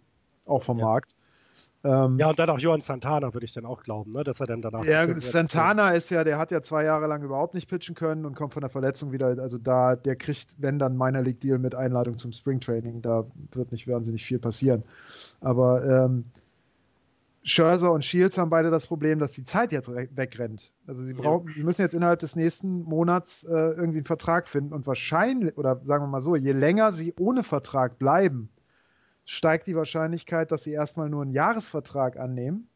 auch 0.45 0.63
vom 0.63 0.79
Ja. 0.79 0.85
Markt. 0.85 1.13
Ähm, 1.85 2.17
Ja, 2.17 2.29
und 2.29 2.39
dann 2.39 2.49
auch 2.49 2.57
Johann 2.57 2.81
Santana, 2.81 3.33
würde 3.33 3.45
ich 3.45 3.53
dann 3.53 3.65
auch 3.65 3.83
glauben, 3.83 4.11
ne? 4.13 4.23
dass 4.23 4.39
er 4.39 4.47
dann 4.47 4.61
danach. 4.61 4.83
Ja, 4.83 5.05
Santana 5.19 5.91
ist 5.91 6.09
ja, 6.09 6.23
der 6.23 6.39
hat 6.39 6.49
ja 6.49 6.61
zwei 6.63 6.83
Jahre 6.83 7.05
lang 7.07 7.21
überhaupt 7.21 7.53
nicht 7.53 7.69
pitchen 7.69 7.93
können 7.93 8.25
und 8.25 8.35
kommt 8.35 8.53
von 8.53 8.61
der 8.61 8.71
Verletzung 8.71 9.11
wieder. 9.11 9.27
Also 9.39 9.59
da, 9.59 9.95
der 9.95 10.15
kriegt, 10.15 10.55
wenn 10.59 10.79
dann 10.79 10.97
Minor 10.97 11.21
League 11.21 11.39
Deal 11.41 11.59
mit 11.59 11.75
Einladung 11.75 12.17
zum 12.17 12.33
Springtraining, 12.33 13.03
da 13.03 13.25
wird 13.53 13.71
nicht 13.71 13.87
wahnsinnig 13.87 14.25
viel 14.25 14.39
passieren. 14.39 14.83
Aber 15.41 15.85
ähm, 15.85 16.25
Scherzer 17.43 17.91
und 17.91 18.03
Shields 18.03 18.39
haben 18.39 18.49
beide 18.49 18.71
das 18.71 18.87
Problem, 18.87 19.19
dass 19.19 19.33
die 19.33 19.43
Zeit 19.43 19.71
jetzt 19.71 19.87
re- 19.89 20.09
wegrennt. 20.15 20.71
Also 20.87 21.03
sie 21.03 21.13
Ja. 21.13 21.21
brauchen, 21.21 21.53
sie 21.55 21.63
müssen 21.63 21.81
jetzt 21.81 21.93
innerhalb 21.93 22.19
des 22.19 22.35
nächsten 22.35 22.81
Monats 22.81 23.43
äh, 23.43 23.51
irgendwie 23.51 23.99
einen 23.99 24.05
Vertrag 24.05 24.47
finden 24.47 24.73
und 24.73 24.87
wahrscheinlich, 24.87 25.55
oder 25.55 25.79
sagen 25.83 26.03
wir 26.05 26.07
mal 26.07 26.21
so, 26.21 26.35
je 26.35 26.53
länger 26.53 26.91
sie 26.91 27.13
ohne 27.19 27.43
Vertrag 27.43 27.99
bleiben, 27.99 28.49
steigt 29.25 29.67
die 29.67 29.75
Wahrscheinlichkeit, 29.75 30.51
dass 30.51 30.63
sie 30.63 30.71
erstmal 30.71 31.09
nur 31.09 31.23
einen 31.23 31.31
Jahresvertrag 31.31 32.17
annehmen, 32.17 32.67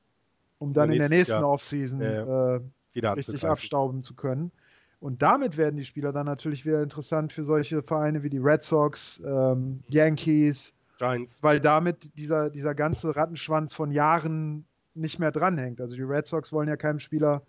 um 0.58 0.74
dann 0.74 0.92
in 0.92 1.00
der 1.00 1.10
nächsten 1.10 1.34
Jahr. 1.34 1.50
Offseason 1.50 2.02
Ja, 2.02 2.56
äh, 2.56 2.62
richtig 2.96 3.46
abstauben 3.46 4.02
zu 4.02 4.16
können. 4.16 4.52
Und 5.00 5.22
damit 5.22 5.56
werden 5.56 5.78
die 5.78 5.86
Spieler 5.86 6.12
dann 6.12 6.26
natürlich 6.26 6.66
wieder 6.66 6.84
interessant 6.84 7.32
für 7.32 7.46
solche 7.46 7.82
Vereine 7.82 8.22
wie 8.24 8.30
die 8.30 8.40
Red 8.40 8.64
Sox, 8.64 9.22
ähm, 9.26 9.82
Yankees, 9.88 10.74
Giants. 10.98 11.42
weil 11.42 11.62
damit 11.62 12.18
dieser, 12.18 12.50
dieser 12.50 12.76
ganze 12.76 13.16
Rattenschwanz 13.16 13.74
von 13.74 13.92
Jahren 13.92 14.66
nicht 14.96 15.18
mehr 15.18 15.32
dranhängt. 15.32 15.80
Also 15.80 15.96
die 15.96 16.02
Red 16.02 16.28
Sox 16.28 16.52
wollen 16.52 16.68
ja 16.68 16.76
keinen 16.76 17.00
Spieler, 17.00 17.44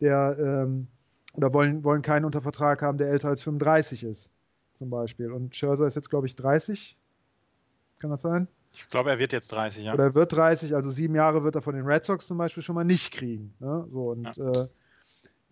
der 0.00 0.36
ähm, 0.38 0.88
oder 1.34 1.54
wollen, 1.54 1.84
wollen 1.84 2.02
keinen 2.02 2.24
unter 2.24 2.42
Vertrag 2.42 2.82
haben, 2.82 2.98
der 2.98 3.08
älter 3.08 3.28
als 3.28 3.40
35 3.42 4.04
ist, 4.04 4.32
zum 4.74 4.90
Beispiel. 4.90 5.32
Und 5.32 5.54
Scherzer 5.54 5.86
ist 5.86 5.94
jetzt, 5.94 6.10
glaube 6.10 6.26
ich, 6.26 6.34
30. 6.36 6.98
Kann 8.00 8.10
das 8.10 8.22
sein? 8.22 8.48
Ich 8.72 8.88
glaube, 8.88 9.10
er 9.10 9.18
wird 9.18 9.32
jetzt 9.32 9.52
30, 9.52 9.84
ja. 9.84 9.94
Oder 9.94 10.04
er 10.04 10.14
wird 10.14 10.32
30, 10.32 10.74
also 10.74 10.90
sieben 10.90 11.14
Jahre 11.14 11.44
wird 11.44 11.54
er 11.54 11.62
von 11.62 11.74
den 11.74 11.84
Red 11.84 12.04
Sox 12.04 12.26
zum 12.26 12.38
Beispiel 12.38 12.62
schon 12.62 12.74
mal 12.74 12.84
nicht 12.84 13.12
kriegen. 13.12 13.54
Ne? 13.60 13.84
So, 13.88 14.10
und 14.10 14.26
äh, 14.38 14.68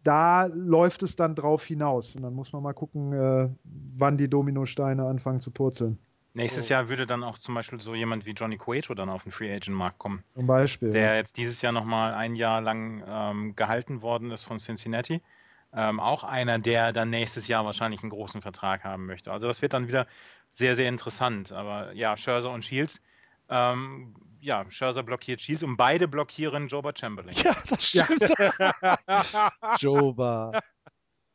da 0.04 0.46
läuft 0.46 1.02
es 1.02 1.16
dann 1.16 1.34
drauf 1.34 1.64
hinaus. 1.64 2.14
Und 2.16 2.22
dann 2.22 2.34
muss 2.34 2.52
man 2.52 2.62
mal 2.62 2.72
gucken, 2.72 3.12
äh, 3.12 3.48
wann 3.96 4.16
die 4.16 4.28
Dominosteine 4.28 5.04
anfangen 5.04 5.40
zu 5.40 5.50
purzeln. 5.50 5.98
Nächstes 6.34 6.68
Jahr 6.68 6.88
würde 6.88 7.06
dann 7.06 7.24
auch 7.24 7.36
zum 7.38 7.54
Beispiel 7.56 7.80
so 7.80 7.94
jemand 7.94 8.24
wie 8.24 8.30
Johnny 8.30 8.58
Cueto 8.58 8.94
dann 8.94 9.08
auf 9.08 9.24
den 9.24 9.32
Free 9.32 9.52
Agent 9.52 9.76
Markt 9.76 9.98
kommen, 9.98 10.22
Zum 10.34 10.46
Beispiel. 10.46 10.90
der 10.90 11.16
jetzt 11.16 11.36
dieses 11.36 11.60
Jahr 11.62 11.72
nochmal 11.72 12.14
ein 12.14 12.36
Jahr 12.36 12.60
lang 12.60 13.02
ähm, 13.08 13.56
gehalten 13.56 14.02
worden 14.02 14.30
ist 14.30 14.44
von 14.44 14.58
Cincinnati. 14.58 15.20
Ähm, 15.72 16.00
auch 16.00 16.24
einer, 16.24 16.58
der 16.58 16.92
dann 16.92 17.10
nächstes 17.10 17.46
Jahr 17.46 17.64
wahrscheinlich 17.64 18.02
einen 18.02 18.10
großen 18.10 18.40
Vertrag 18.40 18.84
haben 18.84 19.06
möchte. 19.06 19.30
Also 19.30 19.46
das 19.46 19.60
wird 19.60 19.74
dann 19.74 19.86
wieder 19.86 20.06
sehr, 20.50 20.74
sehr 20.74 20.88
interessant. 20.88 21.52
Aber 21.52 21.92
ja, 21.92 22.16
Scherzer 22.16 22.50
und 22.50 22.64
Shields, 22.64 23.00
ähm, 23.50 24.14
ja, 24.40 24.68
Scherzer 24.70 25.02
blockiert 25.02 25.40
Shields 25.40 25.62
und 25.62 25.76
beide 25.76 26.08
blockieren 26.08 26.68
Joba 26.68 26.92
Chamberlain. 26.94 27.34
Ja, 27.36 27.54
das 27.68 27.84
stimmt. 27.84 28.22
Joba. 29.78 30.52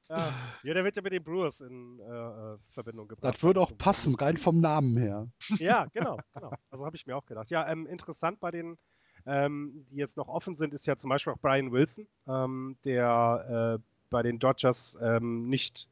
Ja. 0.09 0.33
ja, 0.63 0.73
der 0.73 0.83
wird 0.83 0.95
ja 0.95 1.01
mit 1.01 1.13
den 1.13 1.23
Brewers 1.23 1.61
in 1.61 1.99
äh, 1.99 2.03
äh 2.03 2.57
Verbindung 2.71 3.07
gebracht. 3.07 3.35
Das 3.35 3.41
würde 3.41 3.61
auch 3.61 3.75
passen, 3.77 4.15
rein 4.15 4.37
vom 4.37 4.59
Namen 4.59 4.97
her. 4.97 5.27
Ja, 5.57 5.85
genau, 5.93 6.19
genau. 6.33 6.51
Also 6.69 6.85
habe 6.85 6.95
ich 6.95 7.07
mir 7.07 7.15
auch 7.15 7.25
gedacht. 7.25 7.49
Ja, 7.49 7.67
ähm, 7.67 7.87
interessant 7.87 8.39
bei 8.39 8.51
den, 8.51 8.77
ähm, 9.25 9.85
die 9.89 9.95
jetzt 9.95 10.17
noch 10.17 10.27
offen 10.27 10.55
sind, 10.55 10.73
ist 10.73 10.85
ja 10.85 10.97
zum 10.97 11.09
Beispiel 11.09 11.33
auch 11.33 11.39
Brian 11.39 11.71
Wilson, 11.71 12.07
ähm, 12.27 12.77
der 12.83 13.79
äh, 13.79 13.92
bei 14.13 14.23
den 14.23 14.39
Dodgers 14.39 14.97
ähm, 15.01 15.49
nicht 15.49 15.89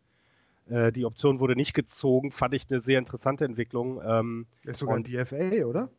äh, 0.69 0.91
die 0.91 1.05
Option 1.05 1.39
wurde 1.39 1.55
nicht 1.55 1.73
gezogen, 1.73 2.31
fand 2.31 2.53
ich 2.53 2.67
eine 2.69 2.79
sehr 2.79 2.99
interessante 2.99 3.43
Entwicklung. 3.43 4.01
Ähm, 4.05 4.45
ist 4.65 4.79
sogar 4.79 4.95
ein 4.95 5.03
DFA, 5.03 5.65
oder? 5.65 5.89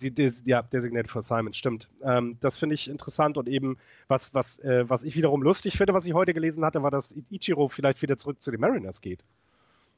Die, 0.00 0.12
die, 0.12 0.30
ja, 0.44 0.62
Designated 0.62 1.10
for 1.10 1.24
Simon, 1.24 1.52
stimmt. 1.54 1.88
Ähm, 2.04 2.36
das 2.40 2.56
finde 2.56 2.76
ich 2.76 2.88
interessant 2.88 3.36
und 3.36 3.48
eben, 3.48 3.78
was, 4.06 4.32
was, 4.32 4.60
äh, 4.60 4.88
was 4.88 5.02
ich 5.02 5.16
wiederum 5.16 5.42
lustig 5.42 5.76
finde, 5.76 5.94
was 5.94 6.06
ich 6.06 6.14
heute 6.14 6.34
gelesen 6.34 6.64
hatte, 6.64 6.84
war, 6.84 6.92
dass 6.92 7.16
Ichiro 7.30 7.68
vielleicht 7.68 8.00
wieder 8.02 8.16
zurück 8.16 8.40
zu 8.40 8.52
den 8.52 8.60
Mariners 8.60 9.00
geht. 9.00 9.24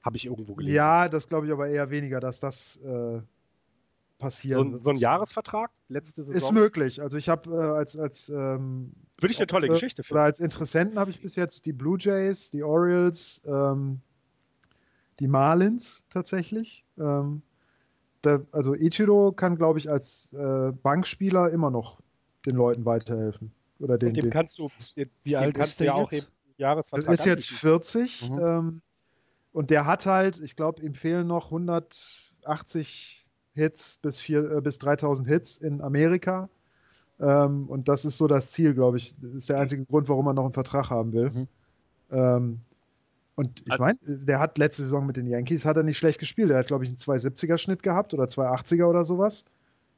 Habe 0.03 0.17
ich 0.17 0.25
irgendwo 0.25 0.55
gelesen. 0.55 0.75
Ja, 0.75 1.09
das 1.11 1.29
glaube 1.29 1.47
ich 1.47 1.53
aber 1.53 1.69
eher 1.69 1.91
weniger, 1.91 2.21
dass 2.21 2.41
das 2.41 2.79
äh, 2.79 3.21
passieren 4.21 4.73
so, 4.75 4.79
so, 4.79 4.91
ein 4.91 4.97
Jahresvertrag 4.97 5.71
letzte 5.89 6.23
Saison? 6.23 6.37
Ist 6.37 6.53
möglich. 6.53 7.03
Also 7.03 7.17
ich 7.17 7.29
habe 7.29 7.51
äh, 7.51 7.57
als, 7.57 7.97
als 7.97 8.29
ähm, 8.29 8.93
würde 9.19 9.33
ich 9.33 9.39
eine 9.39 9.49
tolle 9.49 9.69
Geschichte 9.69 10.05
finden. 10.05 10.19
Oder 10.19 10.25
als 10.25 10.39
Interessenten 10.39 10.99
habe 10.99 11.11
ich 11.11 11.21
bis 11.21 11.35
jetzt 11.35 11.67
die 11.67 11.73
Blue 11.73 11.99
Jays, 11.99 12.51
die 12.51 12.63
Orioles, 12.63 13.43
ähm, 13.45 14.01
die 15.19 15.27
Marlins 15.27 16.05
tatsächlich. 16.11 16.85
Ähm, 16.99 17.43
der, 18.23 18.47
also 18.53 18.75
Ichiro 18.75 19.33
kann, 19.33 19.57
glaube 19.57 19.79
ich, 19.79 19.91
als 19.91 20.33
äh, 20.33 20.73
Bankspieler 20.73 21.51
immer 21.51 21.71
noch 21.71 22.01
den 22.47 22.55
Leuten 22.55 22.85
weiterhelfen. 22.85 23.53
Oder 23.79 23.99
den, 23.99 24.09
und 24.11 24.17
dem 24.17 24.25
den, 24.25 24.31
kannst 24.31 24.59
du, 24.59 24.71
wie 25.25 25.37
alt 25.37 25.57
ist 25.57 25.81
der 25.81 25.87
ja 25.87 25.95
auch? 25.95 26.13
Jahresvertrag 26.59 27.15
ist 27.15 27.25
jetzt 27.25 27.49
40 27.49 28.31
mhm. 28.31 28.39
ähm, 28.39 28.83
und 29.53 29.71
der 29.71 29.87
hat 29.87 30.05
halt, 30.07 30.39
ich 30.41 30.55
glaube, 30.57 30.83
ihm 30.83 30.95
fehlen 30.95 31.27
noch 31.27 31.47
180 31.47 33.20
Hits 33.55 33.99
bis, 34.03 34.21
vier, 34.21 34.51
äh, 34.51 34.61
bis 34.61 34.79
3000 34.79 35.27
Hits 35.29 35.59
in 35.59 35.81
Amerika. 35.81 36.49
Ähm, 37.19 37.69
und 37.69 37.89
das 37.89 38.05
ist 38.05 38.17
so 38.17 38.27
das 38.27 38.51
Ziel, 38.51 38.75
glaube 38.75 38.97
ich. 38.97 39.15
Das 39.21 39.33
ist 39.33 39.49
der 39.49 39.59
einzige 39.59 39.85
Grund, 39.85 40.09
warum 40.09 40.25
man 40.25 40.37
noch 40.37 40.45
einen 40.45 40.53
Vertrag 40.53 40.91
haben 40.91 41.13
will. 41.13 41.31
Mhm. 41.31 41.49
Ähm, 42.11 42.61
und 43.35 43.63
ich 43.67 43.79
meine, 43.79 43.99
der 44.03 44.39
hat 44.39 44.59
letzte 44.59 44.83
Saison 44.83 45.07
mit 45.07 45.17
den 45.17 45.27
Yankees 45.27 45.65
hat 45.65 45.77
er 45.77 45.83
nicht 45.83 45.97
schlecht 45.97 46.19
gespielt. 46.19 46.51
Er 46.51 46.59
hat, 46.59 46.67
glaube 46.67 46.85
ich, 46.85 46.91
einen 46.91 46.99
270er 46.99 47.57
Schnitt 47.57 47.83
gehabt 47.83 48.13
oder 48.13 48.25
280er 48.25 48.85
oder 48.85 49.05
sowas. 49.05 49.45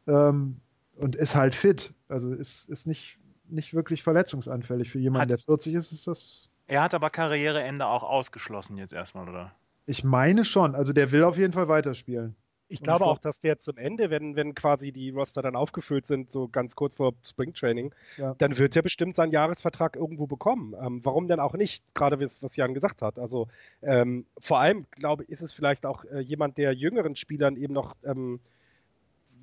Ähm, 0.07 0.59
und 0.97 1.17
ist 1.17 1.35
halt 1.35 1.55
fit. 1.55 1.93
Also 2.09 2.33
ist, 2.33 2.69
ist 2.69 2.87
nicht, 2.87 3.19
nicht 3.49 3.75
wirklich 3.75 4.03
verletzungsanfällig. 4.03 4.91
Für 4.91 4.99
jemanden, 4.99 5.23
hat, 5.23 5.31
der 5.31 5.39
40 5.39 5.75
ist, 5.75 5.93
ist 5.93 6.07
das. 6.07 6.51
Er 6.67 6.83
hat 6.83 6.95
aber 6.95 7.11
Karriereende 7.11 7.87
auch 7.87 8.05
ausgeschlossen 8.05 8.77
jetzt 8.79 8.93
erstmal, 8.93 9.29
oder? 9.29 9.53
Ich 9.87 10.05
meine 10.05 10.45
schon. 10.45 10.75
Also 10.75 10.93
der 10.93 11.11
will 11.11 11.25
auf 11.25 11.37
jeden 11.37 11.53
Fall 11.53 11.69
weiterspielen. 11.69 12.37
Ich 12.73 12.81
glaube 12.83 13.05
auch, 13.05 13.19
dass 13.19 13.39
der 13.39 13.59
zum 13.59 13.77
Ende, 13.77 14.11
wenn, 14.11 14.35
wenn 14.35 14.55
quasi 14.55 14.93
die 14.93 15.11
Roster 15.11 15.43
dann 15.43 15.57
aufgefüllt 15.57 16.07
sind, 16.07 16.33
so 16.33 16.49
ganz 16.49 16.75
kurz 16.75 16.95
vor 16.95 17.13
Springtraining, 17.25 17.95
ja. 18.17 18.35
dann 18.39 18.57
wird 18.57 18.75
er 18.77 18.83
bestimmt 18.83 19.15
seinen 19.15 19.33
Jahresvertrag 19.33 19.97
irgendwo 19.97 20.27
bekommen. 20.27 20.75
Ähm, 20.81 21.01
warum 21.05 21.29
denn 21.29 21.39
auch 21.39 21.55
nicht? 21.55 21.85
Gerade 21.95 22.19
was 22.21 22.57
Jan 22.57 22.73
gesagt 22.73 23.03
hat. 23.03 23.19
Also 23.19 23.49
ähm, 23.83 24.25
vor 24.39 24.61
allem, 24.61 24.87
glaube 24.93 25.25
ich, 25.25 25.29
ist 25.29 25.43
es 25.43 25.53
vielleicht 25.53 25.85
auch 25.85 26.05
äh, 26.07 26.21
jemand, 26.21 26.57
der 26.57 26.73
jüngeren 26.73 27.15
Spielern 27.15 27.57
eben 27.57 27.75
noch, 27.75 27.93
ähm, 28.05 28.41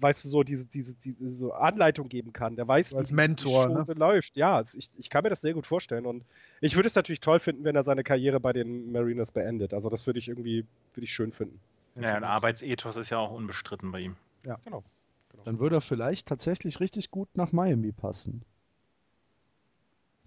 weißt 0.01 0.25
du, 0.25 0.29
so 0.29 0.43
diese, 0.43 0.65
diese, 0.65 0.95
diese 0.95 1.29
so 1.29 1.53
Anleitung 1.53 2.09
geben 2.09 2.33
kann. 2.33 2.55
Der 2.55 2.67
weiß, 2.67 2.93
Als 2.95 3.11
wie 3.11 3.15
Mentor, 3.15 3.67
die 3.67 3.75
Chose 3.75 3.91
ne? 3.93 3.99
läuft. 3.99 4.37
Ja, 4.37 4.61
ich, 4.61 4.89
ich 4.97 5.09
kann 5.09 5.23
mir 5.23 5.29
das 5.29 5.41
sehr 5.41 5.53
gut 5.53 5.67
vorstellen. 5.67 6.05
Und 6.05 6.23
ich 6.61 6.75
würde 6.75 6.87
es 6.87 6.95
natürlich 6.95 7.19
toll 7.19 7.39
finden, 7.39 7.63
wenn 7.63 7.75
er 7.75 7.83
seine 7.83 8.03
Karriere 8.03 8.39
bei 8.39 8.53
den 8.53 8.91
Mariners 8.91 9.31
beendet. 9.31 9.73
Also 9.73 9.89
das 9.89 10.07
würde 10.07 10.19
ich 10.19 10.29
irgendwie, 10.29 10.65
würde 10.93 11.05
ich 11.05 11.13
schön 11.13 11.31
finden. 11.31 11.59
Ja, 11.95 12.15
ein 12.15 12.23
Arbeitsethos 12.23 12.95
ist 12.95 13.09
ja 13.09 13.17
auch 13.17 13.31
unbestritten 13.31 13.91
bei 13.91 13.99
ihm. 13.99 14.15
Ja, 14.45 14.57
genau. 14.63 14.83
genau. 15.29 15.43
Dann 15.43 15.59
würde 15.59 15.77
er 15.77 15.81
vielleicht 15.81 16.27
tatsächlich 16.27 16.79
richtig 16.79 17.11
gut 17.11 17.29
nach 17.35 17.51
Miami 17.51 17.91
passen. 17.91 18.43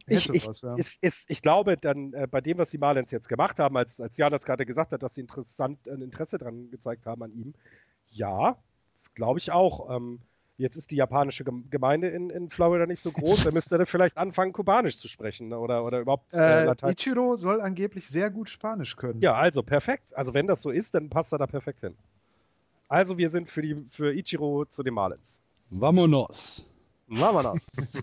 Ich, 0.07 0.29
ich, 0.31 0.47
was, 0.47 0.63
ja. 0.63 0.75
ist, 0.75 1.03
ist, 1.03 1.31
ich 1.31 1.43
glaube, 1.43 1.77
dann 1.77 2.13
äh, 2.13 2.27
bei 2.29 2.41
dem, 2.41 2.59
was 2.59 2.71
die 2.71 2.79
Marlins 2.79 3.11
jetzt 3.13 3.29
gemacht 3.29 3.61
haben, 3.61 3.77
als, 3.77 4.01
als 4.01 4.17
Jan 4.17 4.33
das 4.33 4.45
gerade 4.45 4.67
gesagt 4.67 4.93
hat, 4.93 5.03
dass 5.03 5.15
sie 5.15 5.21
interessant, 5.21 5.89
ein 5.89 6.03
Interesse 6.03 6.39
daran 6.39 6.71
gezeigt 6.71 7.07
haben 7.07 7.23
an 7.23 7.33
ihm, 7.33 7.55
ja, 8.11 8.57
glaube 9.15 9.39
ich 9.39 9.53
auch. 9.53 9.95
Ähm, 9.95 10.21
jetzt 10.63 10.77
ist 10.77 10.91
die 10.91 10.97
japanische 10.97 11.45
Gemeinde 11.45 12.09
in, 12.09 12.31
in 12.31 12.49
Florida 12.49 12.87
nicht 12.87 13.03
so 13.03 13.11
groß, 13.11 13.45
da 13.45 13.51
müsste 13.51 13.77
er 13.77 13.85
vielleicht 13.85 14.17
anfangen, 14.17 14.53
Kubanisch 14.53 14.97
zu 14.97 15.09
sprechen 15.09 15.49
ne, 15.49 15.59
oder, 15.59 15.85
oder 15.85 16.01
überhaupt 16.01 16.33
äh, 16.35 16.67
äh, 16.67 16.93
Ichiro 16.93 17.37
soll 17.37 17.61
angeblich 17.61 18.09
sehr 18.09 18.31
gut 18.31 18.49
Spanisch 18.49 18.97
können. 18.97 19.21
Ja, 19.21 19.35
also 19.35 19.63
perfekt. 19.63 20.17
Also 20.17 20.33
wenn 20.33 20.47
das 20.47 20.63
so 20.63 20.71
ist, 20.71 20.95
dann 20.95 21.11
passt 21.11 21.33
er 21.33 21.39
da 21.39 21.47
perfekt 21.47 21.81
hin. 21.81 21.95
Also 22.89 23.19
wir 23.19 23.29
sind 23.31 23.51
für, 23.51 23.63
die, 23.63 23.85
für 23.91 24.15
Ichiro 24.15 24.65
zu 24.65 24.83
den 24.83 24.95
Marlins. 24.95 25.41
Vamonos. 25.71 26.65
Vamonos. 27.09 28.03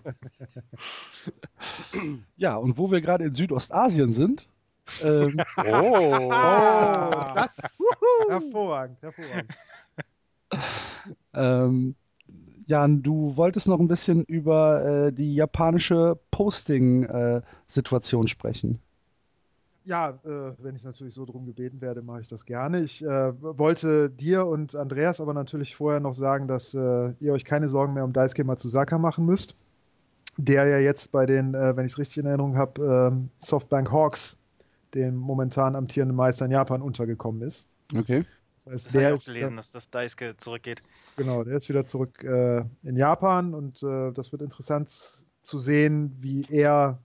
ja, 2.36 2.56
und 2.56 2.76
wo 2.76 2.90
wir 2.90 3.00
gerade 3.00 3.24
in 3.24 3.34
Südostasien 3.34 4.12
sind. 4.12 4.48
Ähm, 5.02 5.40
oh, 5.56 5.62
oh, 5.62 7.10
das 7.34 7.56
hervorragend, 8.28 9.00
hervorragend. 9.00 9.50
ähm, 11.32 11.94
Jan, 12.70 13.02
du 13.02 13.36
wolltest 13.36 13.66
noch 13.66 13.80
ein 13.80 13.88
bisschen 13.88 14.22
über 14.26 14.84
äh, 15.08 15.12
die 15.12 15.34
japanische 15.34 16.16
Posting-Situation 16.30 18.24
äh, 18.26 18.28
sprechen. 18.28 18.78
Ja, 19.84 20.10
äh, 20.24 20.52
wenn 20.58 20.76
ich 20.76 20.84
natürlich 20.84 21.14
so 21.14 21.24
drum 21.24 21.46
gebeten 21.46 21.80
werde, 21.80 22.00
mache 22.00 22.20
ich 22.20 22.28
das 22.28 22.46
gerne. 22.46 22.82
Ich 22.82 23.02
äh, 23.04 23.32
wollte 23.40 24.08
dir 24.08 24.46
und 24.46 24.76
Andreas 24.76 25.20
aber 25.20 25.34
natürlich 25.34 25.74
vorher 25.74 25.98
noch 25.98 26.14
sagen, 26.14 26.46
dass 26.46 26.72
äh, 26.72 27.12
ihr 27.18 27.32
euch 27.32 27.44
keine 27.44 27.68
Sorgen 27.68 27.94
mehr 27.94 28.04
um 28.04 28.12
Daisuke 28.12 28.44
Matsuzaka 28.44 28.98
machen 28.98 29.26
müsst, 29.26 29.56
der 30.36 30.64
ja 30.68 30.78
jetzt 30.78 31.10
bei 31.10 31.26
den, 31.26 31.54
äh, 31.54 31.76
wenn 31.76 31.86
ich 31.86 31.92
es 31.94 31.98
richtig 31.98 32.18
in 32.18 32.26
Erinnerung 32.26 32.56
habe, 32.56 33.10
ähm, 33.10 33.30
Softbank 33.40 33.90
Hawks, 33.90 34.36
dem 34.94 35.16
momentan 35.16 35.74
amtierenden 35.74 36.16
Meister 36.16 36.44
in 36.44 36.52
Japan, 36.52 36.82
untergekommen 36.82 37.42
ist. 37.42 37.66
Okay. 37.98 38.24
Das 38.64 38.72
heißt, 38.74 38.86
das 38.86 38.92
der 38.92 39.14
ist 39.14 39.24
gelesen, 39.24 39.56
dass 39.56 39.72
das 39.72 39.88
Daisuke 39.88 40.36
zurückgeht. 40.36 40.82
Genau, 41.16 41.44
der 41.44 41.56
ist 41.56 41.68
wieder 41.70 41.86
zurück 41.86 42.22
äh, 42.22 42.62
in 42.82 42.96
Japan 42.96 43.54
und 43.54 43.82
äh, 43.82 44.12
das 44.12 44.32
wird 44.32 44.42
interessant 44.42 44.90
zu 44.90 45.58
sehen, 45.58 46.14
wie 46.20 46.44
er 46.50 46.98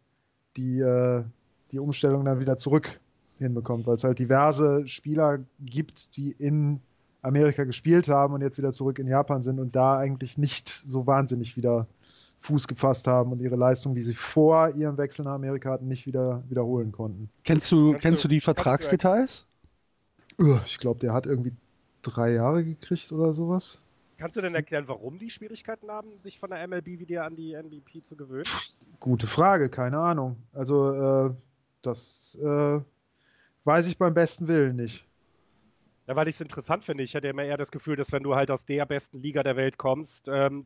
die, 0.58 0.80
äh, 0.80 1.24
die 1.72 1.80
Umstellung 1.80 2.26
dann 2.26 2.42
wieder 2.42 2.58
zurück 2.58 3.00
hinbekommt, 3.38 3.88
weil 3.88 3.96
es 3.96 4.04
halt 4.04 4.20
diverse 4.20 4.86
Spieler 4.88 5.40
gibt, 5.60 6.18
die 6.18 6.32
in 6.32 6.82
Amerika 7.22 7.64
gespielt 7.64 8.10
haben 8.10 8.34
und 8.34 8.42
jetzt 8.42 8.58
wieder 8.58 8.74
zurück 8.74 9.00
in 9.00 9.08
Japan 9.08 9.42
sind 9.42 9.60
und 9.60 9.76
da 9.76 9.98
eigentlich 9.98 10.38
nicht 10.38 10.84
so 10.86 11.08
wahnsinnig 11.08 11.56
wieder 11.56 11.88
Fuß 12.42 12.68
gefasst 12.68 13.08
haben 13.08 13.32
und 13.32 13.40
ihre 13.40 13.56
Leistung, 13.56 13.96
die 13.96 14.02
sie 14.02 14.14
vor 14.14 14.70
ihrem 14.72 14.98
Wechsel 14.98 15.24
nach 15.24 15.34
Amerika 15.34 15.72
hatten, 15.72 15.88
nicht 15.88 16.06
wieder 16.06 16.44
wiederholen 16.50 16.92
konnten. 16.92 17.30
Kennst 17.44 17.72
du, 17.72 17.94
kennst 17.94 18.24
du 18.24 18.28
die 18.28 18.42
Vertragsdetails? 18.42 19.48
Ich 20.66 20.78
glaube, 20.78 21.00
der 21.00 21.14
hat 21.14 21.26
irgendwie 21.26 21.54
drei 22.02 22.34
Jahre 22.34 22.64
gekriegt 22.64 23.12
oder 23.12 23.34
sowas. 23.34 23.82
Kannst 24.18 24.38
du 24.38 24.42
denn 24.42 24.56
erklären, 24.56 24.88
warum 24.88 25.20
die 25.20 25.30
Schwierigkeiten 25.30 25.90
haben, 25.92 26.20
sich 26.20 26.40
von 26.40 26.50
der 26.50 26.66
MLB 26.68 27.00
wieder 27.00 27.26
an 27.26 27.36
die 27.36 27.54
MVP 27.54 28.04
zu 28.04 28.16
gewöhnen? 28.16 28.46
Gute 29.00 29.28
Frage, 29.28 29.70
keine 29.70 30.00
Ahnung. 30.00 30.38
Also, 30.54 31.28
äh, 31.28 31.34
das 31.82 32.38
äh, 32.42 32.80
weiß 33.66 33.88
ich 33.88 33.98
beim 33.98 34.14
besten 34.14 34.48
Willen 34.48 34.78
nicht. 34.78 35.06
Ja, 36.08 36.16
weil 36.16 36.28
ich 36.28 36.36
es 36.36 36.42
interessant 36.42 36.86
finde. 36.86 37.04
Ich 37.04 37.14
hätte 37.14 37.28
immer 37.28 37.44
eher 37.44 37.58
das 37.58 37.72
Gefühl, 37.72 37.96
dass 37.96 38.12
wenn 38.12 38.24
du 38.24 38.36
halt 38.36 38.52
aus 38.52 38.66
der 38.66 38.86
besten 38.86 39.22
Liga 39.22 39.44
der 39.44 39.58
Welt 39.58 39.78
kommst, 39.78 40.28
ähm, 40.28 40.66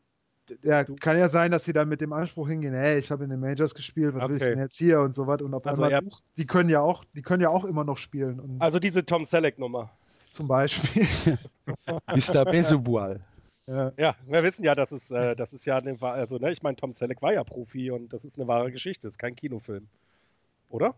ja, 0.64 0.84
kann 0.84 1.18
ja 1.18 1.30
sein, 1.30 1.52
dass 1.52 1.64
sie 1.64 1.74
dann 1.74 1.90
mit 1.90 2.02
dem 2.02 2.14
Anspruch 2.14 2.48
hingehen, 2.48 2.74
hey, 2.74 3.00
ich 3.00 3.12
habe 3.12 3.24
in 3.24 3.30
den 3.30 3.40
Majors 3.40 3.74
gespielt, 3.74 4.16
was 4.16 4.24
okay. 4.24 4.30
will 4.30 4.38
ich 4.38 4.44
denn 4.44 4.60
jetzt 4.60 4.78
hier 4.78 5.00
und 5.02 5.14
so 5.14 5.28
was 5.28 5.42
und 5.42 5.54
auf 5.54 5.66
also 5.66 5.84
einmal, 5.84 6.04
ja. 6.04 6.10
die 6.38 6.46
können 6.46 6.70
ja 6.70 6.82
auch, 6.82 7.04
die 7.16 7.22
können 7.22 7.42
ja 7.42 7.50
auch 7.50 7.66
immer 7.66 7.84
noch 7.84 7.98
spielen. 7.98 8.58
also 8.60 8.80
diese 8.80 9.06
Tom 9.06 9.26
Selleck-Nummer. 9.26 9.92
Zum 10.32 10.48
Beispiel. 10.48 11.08
Mr. 12.08 12.46
Bezubual. 12.46 13.22
Ja. 13.66 13.92
ja, 13.98 14.16
wir 14.28 14.44
wissen 14.44 14.64
ja, 14.64 14.74
dass 14.74 14.92
es, 14.92 15.12
äh, 15.12 15.36
das 15.36 15.54
ist 15.54 15.66
ja 15.66 15.78
eine, 15.78 16.02
also 16.02 16.38
ne, 16.38 16.52
ich 16.52 16.64
meine, 16.64 16.76
Tom 16.76 16.92
Selleck 16.92 17.22
war 17.22 17.34
ja 17.34 17.44
Profi 17.44 17.92
und 17.92 18.12
das 18.12 18.24
ist 18.24 18.36
eine 18.36 18.48
wahre 18.48 18.72
Geschichte, 18.72 19.08
das 19.08 19.14
ist 19.14 19.20
kein 19.20 19.36
Kinofilm. 19.36 19.88
Oder? 20.70 20.96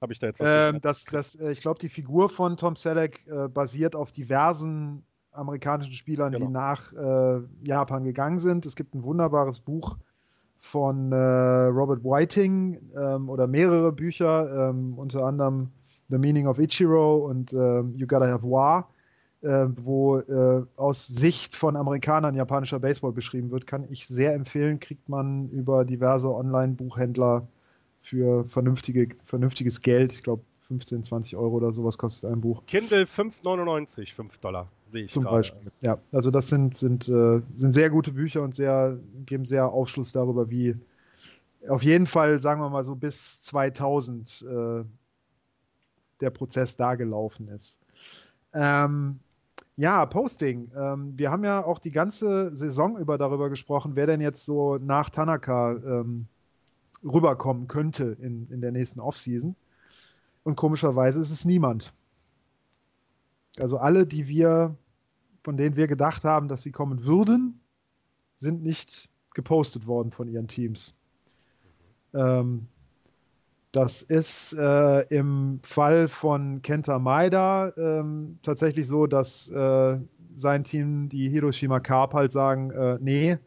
Habe 0.00 0.12
ich 0.12 0.18
da 0.18 0.28
jetzt 0.28 0.40
was 0.40 0.72
ähm, 0.72 0.80
das, 0.80 1.04
das, 1.04 1.34
äh, 1.34 1.50
Ich 1.50 1.60
glaube, 1.60 1.80
die 1.80 1.88
Figur 1.88 2.28
von 2.28 2.56
Tom 2.56 2.76
Selleck 2.76 3.26
äh, 3.26 3.48
basiert 3.48 3.96
auf 3.96 4.12
diversen 4.12 5.04
amerikanischen 5.32 5.92
Spielern, 5.92 6.32
genau. 6.32 6.46
die 6.46 6.52
nach 6.52 6.92
äh, 6.92 7.40
Japan 7.66 8.04
gegangen 8.04 8.38
sind. 8.38 8.66
Es 8.66 8.76
gibt 8.76 8.94
ein 8.94 9.02
wunderbares 9.02 9.60
Buch 9.60 9.96
von 10.56 11.12
äh, 11.12 11.16
Robert 11.16 12.04
Whiting 12.04 12.78
ähm, 12.96 13.28
oder 13.28 13.46
mehrere 13.46 13.92
Bücher, 13.92 14.70
ähm, 14.70 14.98
unter 14.98 15.24
anderem 15.24 15.70
The 16.10 16.18
Meaning 16.18 16.46
of 16.46 16.58
Ichiro 16.58 17.18
und 17.28 17.52
ähm, 17.52 17.94
You 17.96 18.06
Gotta 18.06 18.26
Have 18.26 18.44
War, 18.44 18.90
äh, 19.42 19.66
wo 19.76 20.18
äh, 20.18 20.64
aus 20.76 21.06
Sicht 21.06 21.56
von 21.56 21.76
Amerikanern 21.76 22.34
japanischer 22.34 22.78
Baseball 22.78 23.12
beschrieben 23.12 23.50
wird, 23.50 23.66
kann 23.66 23.86
ich 23.88 24.06
sehr 24.06 24.34
empfehlen. 24.34 24.80
Kriegt 24.80 25.08
man 25.08 25.48
über 25.48 25.84
diverse 25.84 26.28
Online-Buchhändler 26.28 27.48
für 28.02 28.44
vernünftige, 28.44 29.08
vernünftiges 29.24 29.80
Geld. 29.80 30.12
Ich 30.12 30.22
glaube, 30.22 30.42
15, 30.70 31.04
20 31.04 31.36
Euro 31.36 31.56
oder 31.56 31.72
sowas 31.72 31.98
kostet 31.98 32.30
ein 32.30 32.40
Buch. 32.40 32.64
Kindle 32.66 33.04
5,99, 33.04 34.14
5 34.14 34.38
Dollar, 34.38 34.68
sehe 34.90 35.04
ich 35.04 35.12
Zum 35.12 35.24
gerade. 35.24 35.36
Beispiel. 35.36 35.72
Ja, 35.82 35.98
also 36.12 36.30
das 36.30 36.48
sind, 36.48 36.76
sind, 36.76 37.08
äh, 37.08 37.40
sind 37.56 37.72
sehr 37.72 37.90
gute 37.90 38.12
Bücher 38.12 38.42
und 38.42 38.54
sehr, 38.54 38.98
geben 39.26 39.46
sehr 39.46 39.68
Aufschluss 39.68 40.12
darüber, 40.12 40.50
wie 40.50 40.76
auf 41.68 41.82
jeden 41.82 42.06
Fall, 42.06 42.38
sagen 42.38 42.60
wir 42.60 42.70
mal 42.70 42.84
so, 42.84 42.94
bis 42.94 43.42
2000 43.42 44.42
äh, 44.48 44.84
der 46.20 46.30
Prozess 46.30 46.76
da 46.76 46.94
gelaufen 46.94 47.48
ist. 47.48 47.78
Ähm, 48.52 49.20
ja, 49.76 50.04
Posting. 50.06 50.70
Ähm, 50.76 51.14
wir 51.16 51.30
haben 51.30 51.44
ja 51.44 51.64
auch 51.64 51.78
die 51.78 51.90
ganze 51.90 52.54
Saison 52.54 52.98
über 52.98 53.18
darüber 53.18 53.48
gesprochen, 53.48 53.92
wer 53.94 54.06
denn 54.06 54.20
jetzt 54.20 54.44
so 54.44 54.76
nach 54.76 55.10
Tanaka 55.10 55.72
ähm, 55.72 56.26
rüberkommen 57.02 57.68
könnte 57.68 58.16
in, 58.20 58.48
in 58.50 58.60
der 58.60 58.72
nächsten 58.72 59.00
Offseason. 59.00 59.56
Und 60.42 60.56
komischerweise 60.56 61.20
ist 61.20 61.30
es 61.30 61.44
niemand. 61.44 61.92
Also 63.58 63.78
alle, 63.78 64.06
die 64.06 64.28
wir, 64.28 64.76
von 65.42 65.56
denen 65.56 65.76
wir 65.76 65.86
gedacht 65.86 66.24
haben, 66.24 66.48
dass 66.48 66.62
sie 66.62 66.70
kommen 66.70 67.04
würden, 67.04 67.60
sind 68.36 68.62
nicht 68.62 69.08
gepostet 69.34 69.86
worden 69.86 70.12
von 70.12 70.28
ihren 70.28 70.48
Teams. 70.48 70.94
Ähm, 72.14 72.66
das 73.72 74.02
ist 74.02 74.52
äh, 74.54 75.02
im 75.14 75.60
Fall 75.62 76.08
von 76.08 76.60
Kenta 76.62 76.98
Maeda 76.98 77.72
ähm, 77.76 78.38
tatsächlich 78.42 78.88
so, 78.88 79.06
dass 79.06 79.48
äh, 79.48 79.98
sein 80.34 80.64
Team, 80.64 81.08
die 81.08 81.28
Hiroshima 81.28 81.78
Carp, 81.78 82.14
halt 82.14 82.32
sagen, 82.32 82.70
äh, 82.72 82.98
nee, 83.00 83.38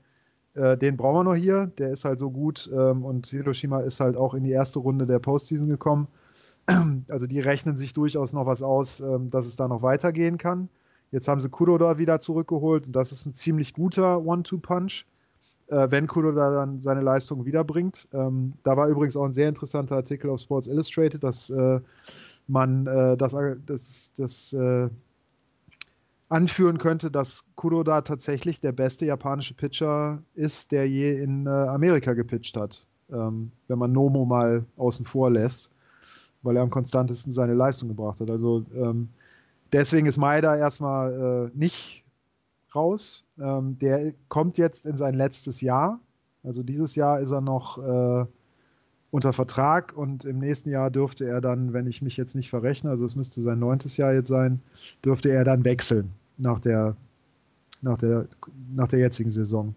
äh, 0.54 0.78
den 0.78 0.96
brauchen 0.96 1.18
wir 1.18 1.24
noch 1.26 1.36
hier, 1.36 1.68
der 1.78 1.92
ist 1.92 2.06
halt 2.06 2.20
so 2.20 2.32
gut 2.32 2.70
ähm, 2.74 3.04
und 3.04 3.28
Hiroshima 3.28 3.82
ist 3.82 4.00
halt 4.00 4.16
auch 4.16 4.34
in 4.34 4.44
die 4.44 4.52
erste 4.52 4.80
Runde 4.80 5.06
der 5.06 5.20
Postseason 5.20 5.68
gekommen. 5.68 6.08
Also 7.10 7.28
die 7.28 7.40
rechnen 7.40 7.76
sich 7.78 7.94
durchaus 7.94 8.34
noch 8.34 8.46
was 8.46 8.64
aus, 8.64 9.00
ähm, 9.00 9.30
dass 9.30 9.46
es 9.46 9.56
da 9.56 9.68
noch 9.68 9.82
weitergehen 9.82 10.38
kann. 10.38 10.70
Jetzt 11.12 11.28
haben 11.28 11.42
sie 11.42 11.50
Kuroda 11.50 11.98
wieder 11.98 12.20
zurückgeholt 12.20 12.88
und 12.88 12.96
das 12.96 13.12
ist 13.12 13.26
ein 13.26 13.34
ziemlich 13.34 13.74
guter 13.74 14.26
One-Two-Punch, 14.26 15.06
äh, 15.68 15.88
wenn 15.92 16.08
Kuroda 16.08 16.52
dann 16.52 16.82
seine 16.82 17.02
Leistung 17.02 17.46
wiederbringt. 17.46 18.08
Ähm, 18.14 18.54
da 18.64 18.78
war 18.78 18.88
übrigens 18.88 19.16
auch 19.16 19.26
ein 19.26 19.34
sehr 19.34 19.50
interessanter 19.50 19.96
Artikel 19.96 20.30
auf 20.30 20.40
Sports 20.40 20.68
Illustrated, 20.68 21.24
dass 21.24 21.50
äh, 21.50 21.80
man 22.48 22.88
äh, 22.88 23.16
das, 23.18 23.34
das, 23.66 24.12
das 24.16 24.56
anführen 26.30 26.80
könnte, 26.80 27.12
dass 27.12 27.44
Kuroda 27.56 28.02
tatsächlich 28.02 28.60
der 28.60 28.72
beste 28.72 29.06
japanische 29.06 29.54
Pitcher 29.54 30.24
ist, 30.34 30.72
der 30.72 30.90
je 30.90 31.16
in 31.22 31.46
äh, 31.46 31.50
Amerika 31.50 32.14
gepitcht 32.14 32.60
hat. 32.60 32.88
Ähm, 33.12 33.52
wenn 33.68 33.78
man 33.78 33.92
Nomo 33.92 34.26
mal 34.26 34.66
außen 34.76 35.06
vor 35.06 35.30
lässt 35.30 35.73
weil 36.44 36.58
er 36.58 36.64
am 36.64 36.70
konstantesten 36.70 37.32
seine 37.32 37.54
Leistung 37.54 37.90
gebracht 37.90 38.20
hat. 38.20 38.30
Also 38.30 38.66
ähm, 38.76 39.10
deswegen 39.72 40.06
ist 40.08 40.18
Maida 40.18 40.56
erstmal 40.56 41.52
äh, 41.54 41.58
nicht 41.58 42.04
raus. 42.76 43.26
Ähm, 43.40 43.78
der 43.80 44.14
kommt 44.28 44.58
jetzt 44.58 44.86
in 44.86 44.98
sein 44.98 45.16
letztes 45.16 45.62
Jahr. 45.62 46.00
Also 46.44 46.64
dieses 46.64 46.96
Jahr 46.96 47.20
ist 47.20 47.32
er 47.32 47.42
noch 47.42 47.78
äh, 47.78 48.26
unter 49.12 49.32
Vertrag 49.32 49.94
und 49.96 50.26
im 50.26 50.40
nächsten 50.40 50.70
Jahr 50.70 50.90
dürfte 50.90 51.26
er 51.26 51.40
dann, 51.40 51.72
wenn 51.72 51.88
ich 51.88 52.02
mich 52.02 52.18
jetzt 52.18 52.36
nicht 52.36 52.50
verrechne, 52.50 52.90
also 52.90 53.06
es 53.06 53.16
müsste 53.16 53.42
sein 53.42 53.60
neuntes 53.60 53.96
Jahr 53.96 54.12
jetzt 54.12 54.28
sein, 54.28 54.60
dürfte 55.06 55.30
er 55.30 55.44
dann 55.44 55.64
wechseln 55.64 56.12
nach 56.38 56.60
der, 56.60 56.96
nach 57.82 57.98
der, 58.00 58.28
nach 58.74 58.88
der 58.88 59.00
jetzigen 59.00 59.32
Saison. 59.32 59.76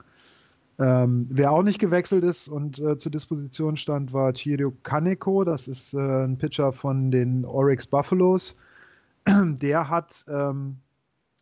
Ähm, 0.79 1.27
wer 1.31 1.53
auch 1.53 1.63
nicht 1.63 1.79
gewechselt 1.79 2.23
ist 2.23 2.49
und 2.49 2.79
äh, 2.79 2.99
zur 2.99 3.11
Disposition 3.11 3.77
stand, 3.77 4.13
war 4.13 4.35
Chiryu 4.35 4.73
Kaneko. 4.83 5.45
Das 5.45 5.69
ist 5.69 5.95
äh, 5.95 6.25
ein 6.25 6.37
Pitcher 6.37 6.73
von 6.73 7.11
den 7.11 7.45
Oryx 7.47 7.87
Buffaloes. 7.87 8.57
Der 9.27 9.89
hat 9.89 10.25
ähm, 10.29 10.77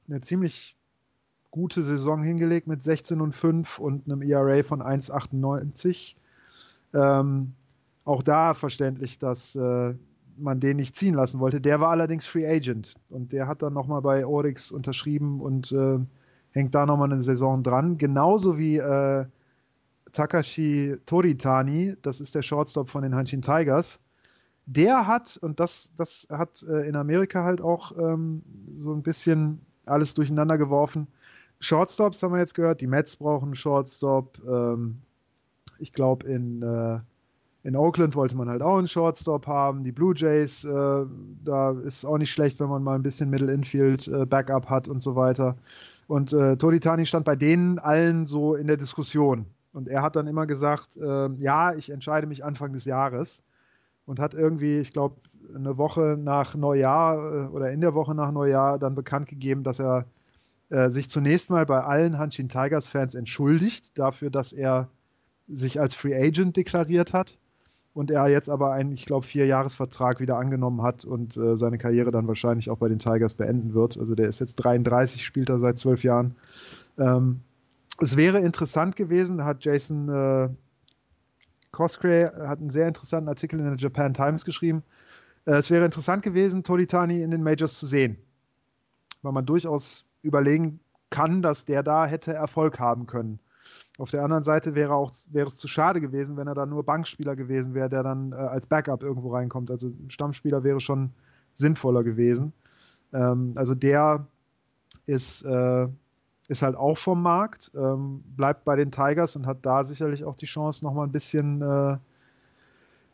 eine 0.09 0.21
ziemlich 0.21 0.77
gute 1.51 1.83
Saison 1.83 2.23
hingelegt 2.23 2.67
mit 2.67 2.83
16 2.83 3.21
und 3.21 3.35
5 3.35 3.79
und 3.79 4.07
einem 4.07 4.23
ERA 4.23 4.63
von 4.63 4.83
1,98. 4.83 6.15
Ähm, 6.95 7.55
auch 8.05 8.23
da 8.23 8.55
verständlich, 8.55 9.19
dass 9.19 9.55
äh, 9.57 9.95
man 10.37 10.61
den 10.61 10.77
nicht 10.77 10.97
ziehen 10.97 11.15
lassen 11.15 11.41
wollte. 11.41 11.61
Der 11.61 11.81
war 11.81 11.91
allerdings 11.91 12.27
Free 12.27 12.47
Agent 12.47 12.95
und 13.09 13.33
der 13.33 13.47
hat 13.47 13.63
dann 13.63 13.73
nochmal 13.73 14.03
bei 14.03 14.27
Oryx 14.27 14.71
unterschrieben 14.71 15.41
und 15.41 15.73
äh, 15.73 15.99
hängt 16.55 16.75
da 16.75 16.87
nochmal 16.87 17.13
eine 17.13 17.23
Saison 17.23 17.63
dran. 17.63 17.99
Genauso 17.99 18.57
wie 18.57 18.79
äh, 18.79 19.27
Takashi 20.13 20.97
Toritani, 21.05 21.97
das 22.01 22.21
ist 22.21 22.35
der 22.35 22.43
Shortstop 22.43 22.89
von 22.89 23.03
den 23.03 23.15
Hanshin 23.15 23.43
Tigers. 23.43 23.99
Der 24.67 25.07
hat, 25.07 25.37
und 25.43 25.61
das, 25.61 25.91
das 25.97 26.27
hat 26.31 26.63
äh, 26.63 26.89
in 26.89 26.97
Amerika 26.97 27.45
halt 27.45 27.61
auch 27.61 27.93
ähm, 27.99 28.43
so 28.77 28.95
ein 28.95 29.03
bisschen 29.03 29.61
alles 29.85 30.15
durcheinander 30.15 30.57
geworfen. 30.57 31.09
Shortstops 31.61 32.23
haben 32.23 32.33
wir 32.33 32.39
jetzt 32.39 32.55
gehört, 32.55 32.81
die 32.81 32.87
Mets 32.87 33.17
brauchen 33.17 33.47
einen 33.47 33.57
Shortstop. 33.57 34.41
Ähm, 34.47 35.03
ich 35.79 35.93
glaube, 35.93 36.27
in, 36.29 36.63
äh, 36.63 37.01
in 37.65 37.77
Oakland 37.77 38.15
wollte 38.15 38.37
man 38.37 38.49
halt 38.49 38.63
auch 38.63 38.79
einen 38.79 38.89
Shortstop 38.89 39.47
haben. 39.47 39.83
Die 39.83 39.93
Blue 39.93 40.15
Jays, 40.17 40.65
äh, 40.65 41.05
da 41.45 41.73
ist 41.73 42.07
auch 42.07 42.19
nicht 42.19 42.31
schlecht, 42.31 42.61
wenn 42.61 42.69
man 42.69 42.83
mal 42.83 42.95
ein 42.95 43.03
bisschen 43.03 43.29
Middle 43.29 43.53
Infield 43.53 44.07
äh, 44.09 44.25
Backup 44.25 44.71
hat 44.71 44.87
und 44.87 45.03
so 45.03 45.17
weiter. 45.17 45.57
Und 46.07 46.33
äh, 46.33 46.57
Toritani 46.57 47.07
stand 47.07 47.25
bei 47.25 47.37
denen 47.37 47.79
allen 47.79 48.27
so 48.27 48.55
in 48.55 48.67
der 48.67 48.77
Diskussion. 48.77 49.47
Und 49.73 49.89
er 49.89 50.03
hat 50.03 50.17
dann 50.17 50.27
immer 50.27 50.47
gesagt, 50.47 50.97
äh, 50.97 51.29
ja, 51.35 51.75
ich 51.75 51.91
entscheide 51.91 52.27
mich 52.27 52.45
Anfang 52.45 52.73
des 52.73 52.85
Jahres. 52.85 53.43
Und 54.07 54.21
hat 54.21 54.35
irgendwie, 54.35 54.79
ich 54.79 54.93
glaube, 54.93 55.17
eine 55.55 55.79
Woche 55.79 56.19
nach 56.19 56.55
Neujahr 56.55 57.17
äh, 57.17 57.47
oder 57.49 57.71
in 57.73 57.81
der 57.81 57.95
Woche 57.95 58.15
nach 58.15 58.31
Neujahr 58.31 58.79
dann 58.79 58.95
bekannt 58.95 59.29
gegeben, 59.29 59.65
dass 59.65 59.81
er 59.81 60.07
äh, 60.69 60.91
sich 60.91 61.09
zunächst 61.09 61.51
mal 61.51 61.67
bei 61.67 61.83
allen 61.83 62.19
Hanshin 62.19 62.49
Tigers 62.49 62.87
Fans 62.87 63.15
entschuldigt 63.15 63.99
dafür, 63.99 64.31
dass 64.31 64.53
er 64.53 64.89
sich 65.49 65.81
als 65.81 65.95
Free 65.95 66.15
Agent 66.15 66.57
deklariert 66.57 67.13
hat 67.13 67.39
und 67.95 68.11
er 68.11 68.29
jetzt 68.29 68.51
aber 68.51 68.73
einen, 68.73 68.93
ich 68.93 69.07
glaube, 69.07 69.25
Vierjahresvertrag 69.25 70.21
wieder 70.21 70.37
angenommen 70.37 70.83
hat 70.83 71.05
und 71.05 71.37
äh, 71.37 71.57
seine 71.57 71.79
Karriere 71.79 72.11
dann 72.11 72.27
wahrscheinlich 72.27 72.69
auch 72.69 72.79
bei 72.79 72.89
den 72.89 72.99
Tigers 72.99 73.35
beenden 73.35 73.73
wird. 73.73 73.97
Also 73.97 74.17
der 74.17 74.29
ist 74.29 74.41
jetzt 74.41 74.57
33, 74.57 75.25
spielt 75.25 75.49
er 75.49 75.61
seit 75.61 75.79
zwölf 75.79 76.03
Jahren. 76.03 76.35
Ähm, 76.99 77.41
es 78.01 78.17
wäre 78.17 78.41
interessant 78.41 78.97
gewesen, 78.97 79.45
hat 79.45 79.65
Jason 79.65 80.09
äh, 80.09 80.49
Coscray 81.71 82.27
hat 82.27 82.59
einen 82.59 82.71
sehr 82.71 82.89
interessanten 82.89 83.29
Artikel 83.29 83.61
in 83.61 83.67
der 83.67 83.77
Japan 83.77 84.13
Times 84.13 84.45
geschrieben. 84.45 84.83
Äh, 85.45 85.53
es 85.53 85.71
wäre 85.71 85.85
interessant 85.85 86.25
gewesen, 86.25 86.65
Tolitani 86.65 87.23
in 87.23 87.31
den 87.31 87.45
Majors 87.45 87.79
zu 87.79 87.87
sehen, 87.87 88.17
weil 89.23 89.33
man 89.33 89.47
durchaus 89.47 90.05
überlegen 90.23 90.81
kann, 91.11 91.43
dass 91.43 91.65
der 91.65 91.85
da 91.85 92.07
hätte 92.07 92.33
Erfolg 92.33 92.81
haben 92.81 93.07
können. 93.07 93.39
Auf 93.97 94.11
der 94.11 94.25
anderen 94.25 94.43
Seite 94.43 94.75
wäre, 94.75 94.95
auch, 94.95 95.13
wäre 95.31 95.47
es 95.47 95.57
zu 95.57 95.69
schade 95.69 96.01
gewesen, 96.01 96.37
wenn 96.37 96.49
er 96.49 96.55
dann 96.55 96.69
nur 96.69 96.85
Bankspieler 96.85 97.37
gewesen 97.37 97.75
wäre, 97.75 97.89
der 97.89 98.03
dann 98.03 98.33
äh, 98.33 98.37
als 98.37 98.67
Backup 98.67 99.05
irgendwo 99.05 99.33
reinkommt. 99.33 99.71
Also 99.71 99.91
Stammspieler 100.09 100.65
wäre 100.65 100.81
schon 100.81 101.13
sinnvoller 101.55 102.03
gewesen. 102.03 102.53
Ähm, 103.13 103.53
also 103.55 103.77
der 103.77 104.27
ist, 105.07 105.45
äh, 105.45 105.87
ist 106.49 106.63
halt 106.63 106.75
auch 106.75 106.99
vom 106.99 107.23
Markt, 107.23 107.71
ähm, 107.77 108.25
bleibt 108.37 108.65
bei 108.65 108.75
den 108.75 108.91
Tigers 108.91 109.37
und 109.37 109.47
hat 109.47 109.65
da 109.65 109.85
sicherlich 109.85 110.25
auch 110.25 110.35
die 110.35 110.47
Chance, 110.47 110.85
nochmal 110.85 111.07
ein 111.07 111.13
bisschen 111.13 111.63
äh, 111.63 111.97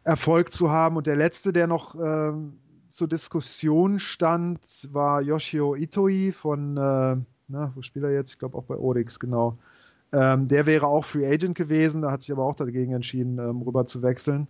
Erfolg 0.04 0.50
zu 0.50 0.70
haben. 0.70 0.96
Und 0.96 1.06
der 1.06 1.16
letzte, 1.16 1.52
der 1.52 1.66
noch 1.66 1.94
ähm, 1.94 2.58
zur 2.88 3.06
Diskussion 3.06 3.98
stand, 3.98 4.60
war 4.92 5.20
Yoshio 5.20 5.74
Itoi 5.76 6.32
von, 6.32 6.74
na, 6.74 7.72
wo 7.74 7.82
spielt 7.82 8.04
er 8.04 8.12
jetzt? 8.12 8.32
Ich 8.32 8.38
glaube 8.38 8.58
auch 8.58 8.64
bei 8.64 8.76
Oryx, 8.76 9.20
genau. 9.20 9.58
Ähm, 10.12 10.48
der 10.48 10.66
wäre 10.66 10.86
auch 10.86 11.04
Free 11.04 11.26
Agent 11.26 11.56
gewesen, 11.56 12.02
da 12.02 12.10
hat 12.10 12.22
sich 12.22 12.32
aber 12.32 12.44
auch 12.44 12.56
dagegen 12.56 12.92
entschieden, 12.92 13.38
ähm, 13.38 13.62
rüber 13.62 13.86
zu 13.86 14.02
wechseln. 14.02 14.48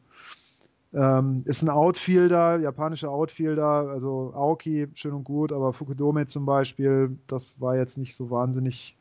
Ähm, 0.92 1.42
ist 1.44 1.62
ein 1.62 1.68
Outfielder, 1.68 2.58
japanischer 2.58 3.10
Outfielder, 3.10 3.88
also 3.90 4.32
Aoki, 4.34 4.88
schön 4.94 5.12
und 5.12 5.24
gut, 5.24 5.52
aber 5.52 5.72
Fukudome 5.72 6.26
zum 6.26 6.46
Beispiel, 6.46 7.16
das 7.26 7.60
war 7.60 7.76
jetzt 7.76 7.96
nicht 7.96 8.16
so 8.16 8.30
wahnsinnig 8.30 8.96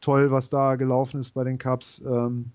toll, 0.00 0.30
was 0.30 0.50
da 0.50 0.74
gelaufen 0.74 1.20
ist 1.20 1.32
bei 1.32 1.44
den 1.44 1.58
Cups. 1.58 2.02
Ähm, 2.04 2.50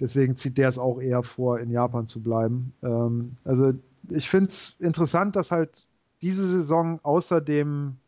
deswegen 0.00 0.36
zieht 0.36 0.58
der 0.58 0.68
es 0.68 0.78
auch 0.78 1.00
eher 1.00 1.22
vor, 1.22 1.60
in 1.60 1.70
Japan 1.70 2.06
zu 2.06 2.20
bleiben. 2.20 2.74
Ähm, 2.82 3.36
also 3.44 3.72
ich 4.08 4.28
finde 4.28 4.50
es 4.50 4.74
interessant, 4.80 5.36
dass 5.36 5.52
halt 5.52 5.86
diese 6.22 6.46
Saison 6.46 6.98
außer 7.02 7.40
dem 7.40 7.98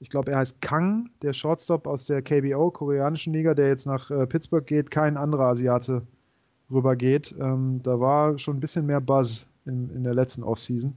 ich 0.00 0.10
glaube, 0.10 0.30
er 0.32 0.38
heißt 0.38 0.60
Kang, 0.60 1.10
der 1.22 1.32
Shortstop 1.32 1.86
aus 1.86 2.06
der 2.06 2.22
KBO, 2.22 2.70
koreanischen 2.70 3.32
Liga, 3.32 3.54
der 3.54 3.68
jetzt 3.68 3.86
nach 3.86 4.10
äh, 4.10 4.26
Pittsburgh 4.26 4.66
geht, 4.66 4.90
kein 4.90 5.16
anderer 5.16 5.46
Asiate 5.46 6.02
rübergeht. 6.70 7.34
Ähm, 7.38 7.80
da 7.82 7.98
war 7.98 8.38
schon 8.38 8.58
ein 8.58 8.60
bisschen 8.60 8.86
mehr 8.86 9.00
Buzz 9.00 9.46
in, 9.66 9.90
in 9.94 10.04
der 10.04 10.14
letzten 10.14 10.42
Offseason. 10.42 10.94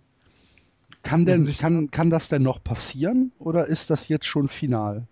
Kann, 1.04 1.26
denn, 1.26 1.48
kann, 1.58 1.90
kann 1.90 2.10
das 2.12 2.30
denn 2.30 2.44
noch 2.44 2.64
passieren 2.64 3.32
oder 3.40 3.68
ist 3.68 3.90
das 3.90 4.08
jetzt 4.08 4.26
schon 4.26 4.48
final? 4.48 5.08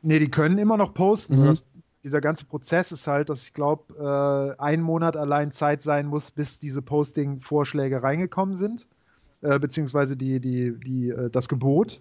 Nee, 0.00 0.18
die 0.18 0.30
können 0.30 0.56
immer 0.58 0.78
noch 0.78 0.94
posten. 0.94 1.40
Mhm. 1.40 1.46
Das, 1.46 1.64
dieser 2.02 2.20
ganze 2.20 2.46
Prozess 2.46 2.92
ist 2.92 3.06
halt, 3.06 3.28
dass 3.28 3.42
ich 3.42 3.52
glaube, 3.52 4.54
äh, 4.58 4.60
ein 4.62 4.80
Monat 4.80 5.16
allein 5.16 5.50
Zeit 5.50 5.82
sein 5.82 6.06
muss, 6.06 6.30
bis 6.30 6.58
diese 6.58 6.80
Posting-Vorschläge 6.82 8.02
reingekommen 8.02 8.56
sind, 8.56 8.86
äh, 9.42 9.58
beziehungsweise 9.58 10.16
die, 10.16 10.40
die, 10.40 10.78
die, 10.78 11.10
äh, 11.10 11.30
das 11.30 11.48
Gebot. 11.48 12.00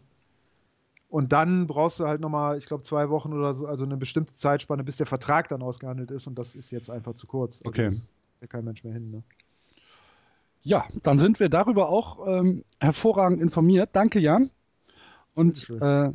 Und 1.14 1.32
dann 1.32 1.68
brauchst 1.68 2.00
du 2.00 2.08
halt 2.08 2.22
nochmal, 2.22 2.58
ich 2.58 2.66
glaube, 2.66 2.82
zwei 2.82 3.08
Wochen 3.12 3.34
oder 3.34 3.54
so, 3.54 3.68
also 3.68 3.84
eine 3.84 3.98
bestimmte 3.98 4.34
Zeitspanne, 4.34 4.84
bis 4.84 4.98
der 4.98 5.06
Vertrag 5.06 5.48
dann 5.48 5.62
ausgehandelt 5.62 6.10
ist. 6.10 6.26
Und 6.26 6.40
das 6.40 6.56
ist 6.56 6.72
jetzt 6.72 6.90
einfach 6.90 7.14
zu 7.14 7.28
kurz. 7.28 7.58
Also 7.58 7.70
okay. 7.70 7.86
ist 7.90 8.08
ja 8.42 8.48
kein 8.48 8.66
Mensch 8.66 8.84
mehr 8.84 8.94
hin. 8.94 9.12
Ne? 9.12 9.24
Ja, 10.64 10.86
dann 11.04 11.20
sind 11.20 11.40
wir 11.40 11.50
darüber 11.50 11.90
auch 11.90 12.28
ähm, 12.28 12.64
hervorragend 12.80 13.44
informiert. 13.44 13.92
Danke, 13.94 14.20
Jan. 14.20 14.50
Und 15.36 15.70
äh, 15.70 16.10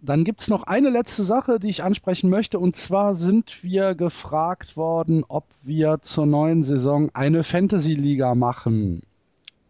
dann 0.00 0.24
gibt 0.24 0.40
es 0.40 0.48
noch 0.48 0.62
eine 0.62 0.88
letzte 0.88 1.24
Sache, 1.24 1.60
die 1.60 1.68
ich 1.68 1.84
ansprechen 1.84 2.30
möchte. 2.30 2.58
Und 2.58 2.74
zwar 2.74 3.14
sind 3.14 3.62
wir 3.62 3.94
gefragt 3.94 4.78
worden, 4.78 5.26
ob 5.28 5.44
wir 5.60 5.98
zur 6.00 6.24
neuen 6.24 6.64
Saison 6.64 7.10
eine 7.12 7.44
Fantasy-Liga 7.44 8.34
machen. 8.34 9.02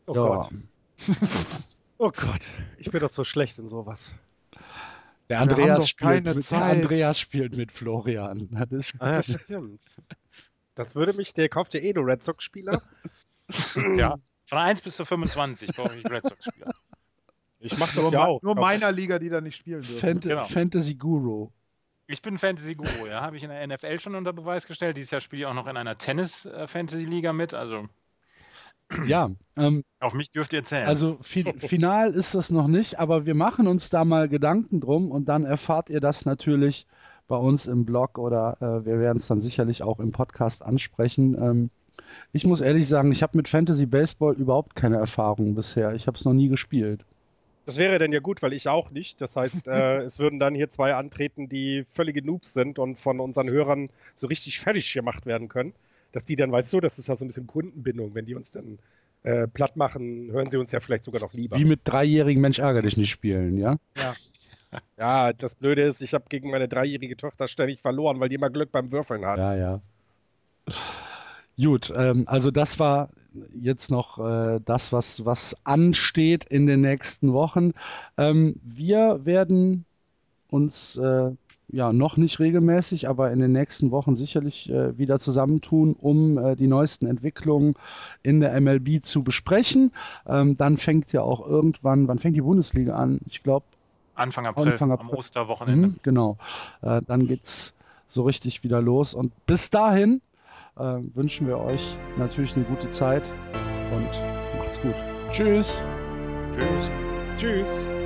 Oh 0.06 0.14
ja. 0.14 0.22
Gott. 0.22 0.50
oh 1.98 2.12
Gott, 2.14 2.42
ich 2.78 2.92
bin 2.92 3.00
doch 3.00 3.10
so 3.10 3.24
schlecht 3.24 3.58
in 3.58 3.66
sowas. 3.66 4.14
Der 5.28 5.40
Andreas, 5.40 5.88
spielt 5.88 6.24
mit, 6.24 6.50
der 6.50 6.62
Andreas 6.62 7.20
spielt 7.20 7.56
mit 7.56 7.70
Florian. 7.70 8.48
Das 8.70 8.70
ist 8.70 8.94
ah, 8.98 9.14
ja, 9.14 9.22
stimmt. 9.22 9.82
Das 10.74 10.94
würde 10.94 11.12
mich, 11.12 11.34
der 11.34 11.48
kauft 11.48 11.74
ja 11.74 11.80
eh 11.80 11.92
nur 11.92 12.06
Red 12.06 12.22
Sox-Spieler. 12.22 12.82
ja, 13.96 14.16
von 14.46 14.58
1 14.58 14.80
bis 14.80 14.96
zu 14.96 15.04
25 15.04 15.74
brauche 15.74 15.96
ich 15.98 16.04
Red 16.06 16.24
Sox-Spieler. 16.24 16.72
Ich 17.60 17.76
mache 17.76 17.94
das 17.94 18.04
nur 18.04 18.12
ja 18.12 18.24
auch. 18.24 18.42
Nur 18.42 18.54
meiner 18.54 18.92
Liga, 18.92 19.18
die 19.18 19.28
da 19.28 19.40
nicht 19.40 19.56
spielen 19.56 19.82
dürfen. 19.82 19.98
Fant 19.98 20.22
genau. 20.22 20.44
Fantasy 20.44 20.94
Guru. 20.94 21.50
Ich 22.06 22.22
bin 22.22 22.38
Fantasy 22.38 22.74
Guru, 22.74 23.06
ja. 23.06 23.20
Habe 23.20 23.36
ich 23.36 23.42
in 23.42 23.50
der 23.50 23.66
NFL 23.66 24.00
schon 24.00 24.14
unter 24.14 24.32
Beweis 24.32 24.66
gestellt. 24.66 24.96
Dieses 24.96 25.10
Jahr 25.10 25.20
spiele 25.20 25.42
ich 25.42 25.46
auch 25.46 25.54
noch 25.54 25.66
in 25.66 25.76
einer 25.76 25.98
Tennis-Fantasy-Liga 25.98 27.32
mit. 27.32 27.52
Also. 27.52 27.88
Ja. 29.06 29.30
Ähm, 29.56 29.84
Auf 30.00 30.14
mich 30.14 30.30
dürft 30.30 30.52
ihr 30.52 30.64
zählen. 30.64 30.86
Also 30.86 31.18
fi 31.20 31.44
final 31.58 32.12
ist 32.12 32.34
das 32.34 32.50
noch 32.50 32.68
nicht, 32.68 32.98
aber 32.98 33.26
wir 33.26 33.34
machen 33.34 33.66
uns 33.66 33.90
da 33.90 34.04
mal 34.04 34.28
Gedanken 34.28 34.80
drum 34.80 35.10
und 35.10 35.28
dann 35.28 35.44
erfahrt 35.44 35.90
ihr 35.90 36.00
das 36.00 36.24
natürlich 36.24 36.86
bei 37.26 37.36
uns 37.36 37.66
im 37.66 37.84
Blog 37.84 38.18
oder 38.18 38.56
äh, 38.60 38.86
wir 38.86 38.98
werden 38.98 39.18
es 39.18 39.26
dann 39.26 39.42
sicherlich 39.42 39.82
auch 39.82 40.00
im 40.00 40.12
Podcast 40.12 40.64
ansprechen. 40.64 41.36
Ähm, 41.40 41.70
ich 42.32 42.44
muss 42.44 42.60
ehrlich 42.60 42.88
sagen, 42.88 43.12
ich 43.12 43.22
habe 43.22 43.36
mit 43.36 43.48
Fantasy 43.48 43.86
Baseball 43.86 44.34
überhaupt 44.34 44.74
keine 44.74 44.96
Erfahrung 44.96 45.54
bisher. 45.54 45.94
Ich 45.94 46.06
habe 46.06 46.16
es 46.16 46.24
noch 46.24 46.32
nie 46.32 46.48
gespielt. 46.48 47.04
Das 47.66 47.76
wäre 47.76 47.98
dann 47.98 48.12
ja 48.12 48.20
gut, 48.20 48.40
weil 48.40 48.54
ich 48.54 48.66
auch 48.68 48.90
nicht. 48.90 49.20
Das 49.20 49.36
heißt, 49.36 49.68
äh, 49.68 49.98
es 50.04 50.18
würden 50.18 50.38
dann 50.38 50.54
hier 50.54 50.70
zwei 50.70 50.94
antreten, 50.94 51.50
die 51.50 51.84
völlige 51.92 52.24
Noobs 52.24 52.54
sind 52.54 52.78
und 52.78 52.98
von 52.98 53.20
unseren 53.20 53.50
Hörern 53.50 53.90
so 54.16 54.26
richtig 54.26 54.58
fertig 54.58 54.90
gemacht 54.92 55.26
werden 55.26 55.48
können. 55.48 55.74
Dass 56.12 56.24
die 56.24 56.36
dann, 56.36 56.50
weißt 56.50 56.72
du, 56.72 56.80
das 56.80 56.98
ist 56.98 57.08
ja 57.08 57.16
so 57.16 57.24
ein 57.24 57.28
bisschen 57.28 57.46
Kundenbindung. 57.46 58.14
Wenn 58.14 58.26
die 58.26 58.34
uns 58.34 58.50
dann 58.50 58.78
äh, 59.22 59.46
platt 59.46 59.76
machen, 59.76 60.30
hören 60.30 60.50
sie 60.50 60.56
uns 60.56 60.72
ja 60.72 60.80
vielleicht 60.80 61.04
sogar 61.04 61.20
noch 61.20 61.34
lieber. 61.34 61.56
Wie 61.56 61.64
mit 61.64 61.80
dreijährigen 61.84 62.40
Mensch 62.40 62.58
ärger 62.58 62.82
dich 62.82 62.96
nicht 62.96 63.10
spielen, 63.10 63.58
ja? 63.58 63.76
Ja. 63.96 64.14
Ja, 64.98 65.32
das 65.32 65.54
Blöde 65.54 65.82
ist, 65.82 66.02
ich 66.02 66.12
habe 66.12 66.26
gegen 66.28 66.50
meine 66.50 66.68
dreijährige 66.68 67.16
Tochter 67.16 67.48
ständig 67.48 67.80
verloren, 67.80 68.20
weil 68.20 68.28
die 68.28 68.34
immer 68.34 68.50
Glück 68.50 68.70
beim 68.70 68.92
Würfeln 68.92 69.24
hat. 69.24 69.38
Ja, 69.38 69.54
ja. 69.54 69.80
Gut, 71.56 71.92
ähm, 71.96 72.24
also 72.26 72.50
das 72.50 72.78
war 72.78 73.08
jetzt 73.60 73.90
noch 73.90 74.18
äh, 74.18 74.60
das, 74.64 74.92
was, 74.92 75.24
was 75.24 75.56
ansteht 75.64 76.44
in 76.44 76.66
den 76.66 76.82
nächsten 76.82 77.32
Wochen. 77.32 77.72
Ähm, 78.16 78.60
wir 78.62 79.24
werden 79.24 79.84
uns 80.50 80.96
äh, 80.96 81.30
ja 81.70 81.92
noch 81.92 82.16
nicht 82.16 82.40
regelmäßig, 82.40 83.08
aber 83.08 83.30
in 83.30 83.40
den 83.40 83.52
nächsten 83.52 83.90
Wochen 83.90 84.16
sicherlich 84.16 84.70
äh, 84.70 84.96
wieder 84.98 85.18
zusammentun, 85.18 85.94
um 85.98 86.38
äh, 86.38 86.56
die 86.56 86.66
neuesten 86.66 87.06
Entwicklungen 87.06 87.74
in 88.22 88.40
der 88.40 88.58
MLB 88.60 89.04
zu 89.04 89.22
besprechen. 89.22 89.92
Ähm, 90.26 90.56
dann 90.56 90.78
fängt 90.78 91.12
ja 91.12 91.22
auch 91.22 91.46
irgendwann, 91.46 92.08
wann 92.08 92.18
fängt 92.18 92.36
die 92.36 92.42
Bundesliga 92.42 92.96
an? 92.96 93.20
Ich 93.26 93.42
glaube 93.42 93.66
Anfang 94.14 94.46
April, 94.46 94.72
Anfang 94.72 94.92
April, 94.92 95.10
am 95.10 95.16
Osterwochenende. 95.16 95.88
Mhm, 95.88 95.96
genau. 96.02 96.38
Äh, 96.82 97.02
dann 97.06 97.26
geht's 97.26 97.74
so 98.08 98.22
richtig 98.22 98.64
wieder 98.64 98.80
los 98.80 99.14
und 99.14 99.32
bis 99.46 99.70
dahin 99.70 100.22
äh, 100.76 100.98
wünschen 101.14 101.46
wir 101.46 101.58
euch 101.58 101.96
natürlich 102.16 102.56
eine 102.56 102.64
gute 102.64 102.90
Zeit 102.90 103.32
und 103.94 104.58
macht's 104.58 104.80
gut. 104.80 104.94
Tschüss. 105.30 105.82
Tschüss. 106.52 106.90
Tschüss. 107.36 107.97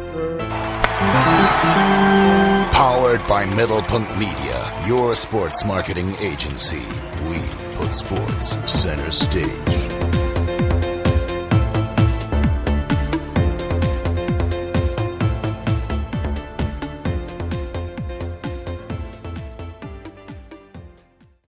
Powered 2.73 3.27
by 3.27 3.47
Middlepunkt 3.47 4.19
Media, 4.19 4.85
your 4.87 5.15
sports 5.15 5.65
marketing 5.65 6.15
agency. 6.21 6.85
We 7.29 7.39
put 7.77 7.95
sports 7.95 8.59
center 8.71 9.11
stage. 9.11 10.02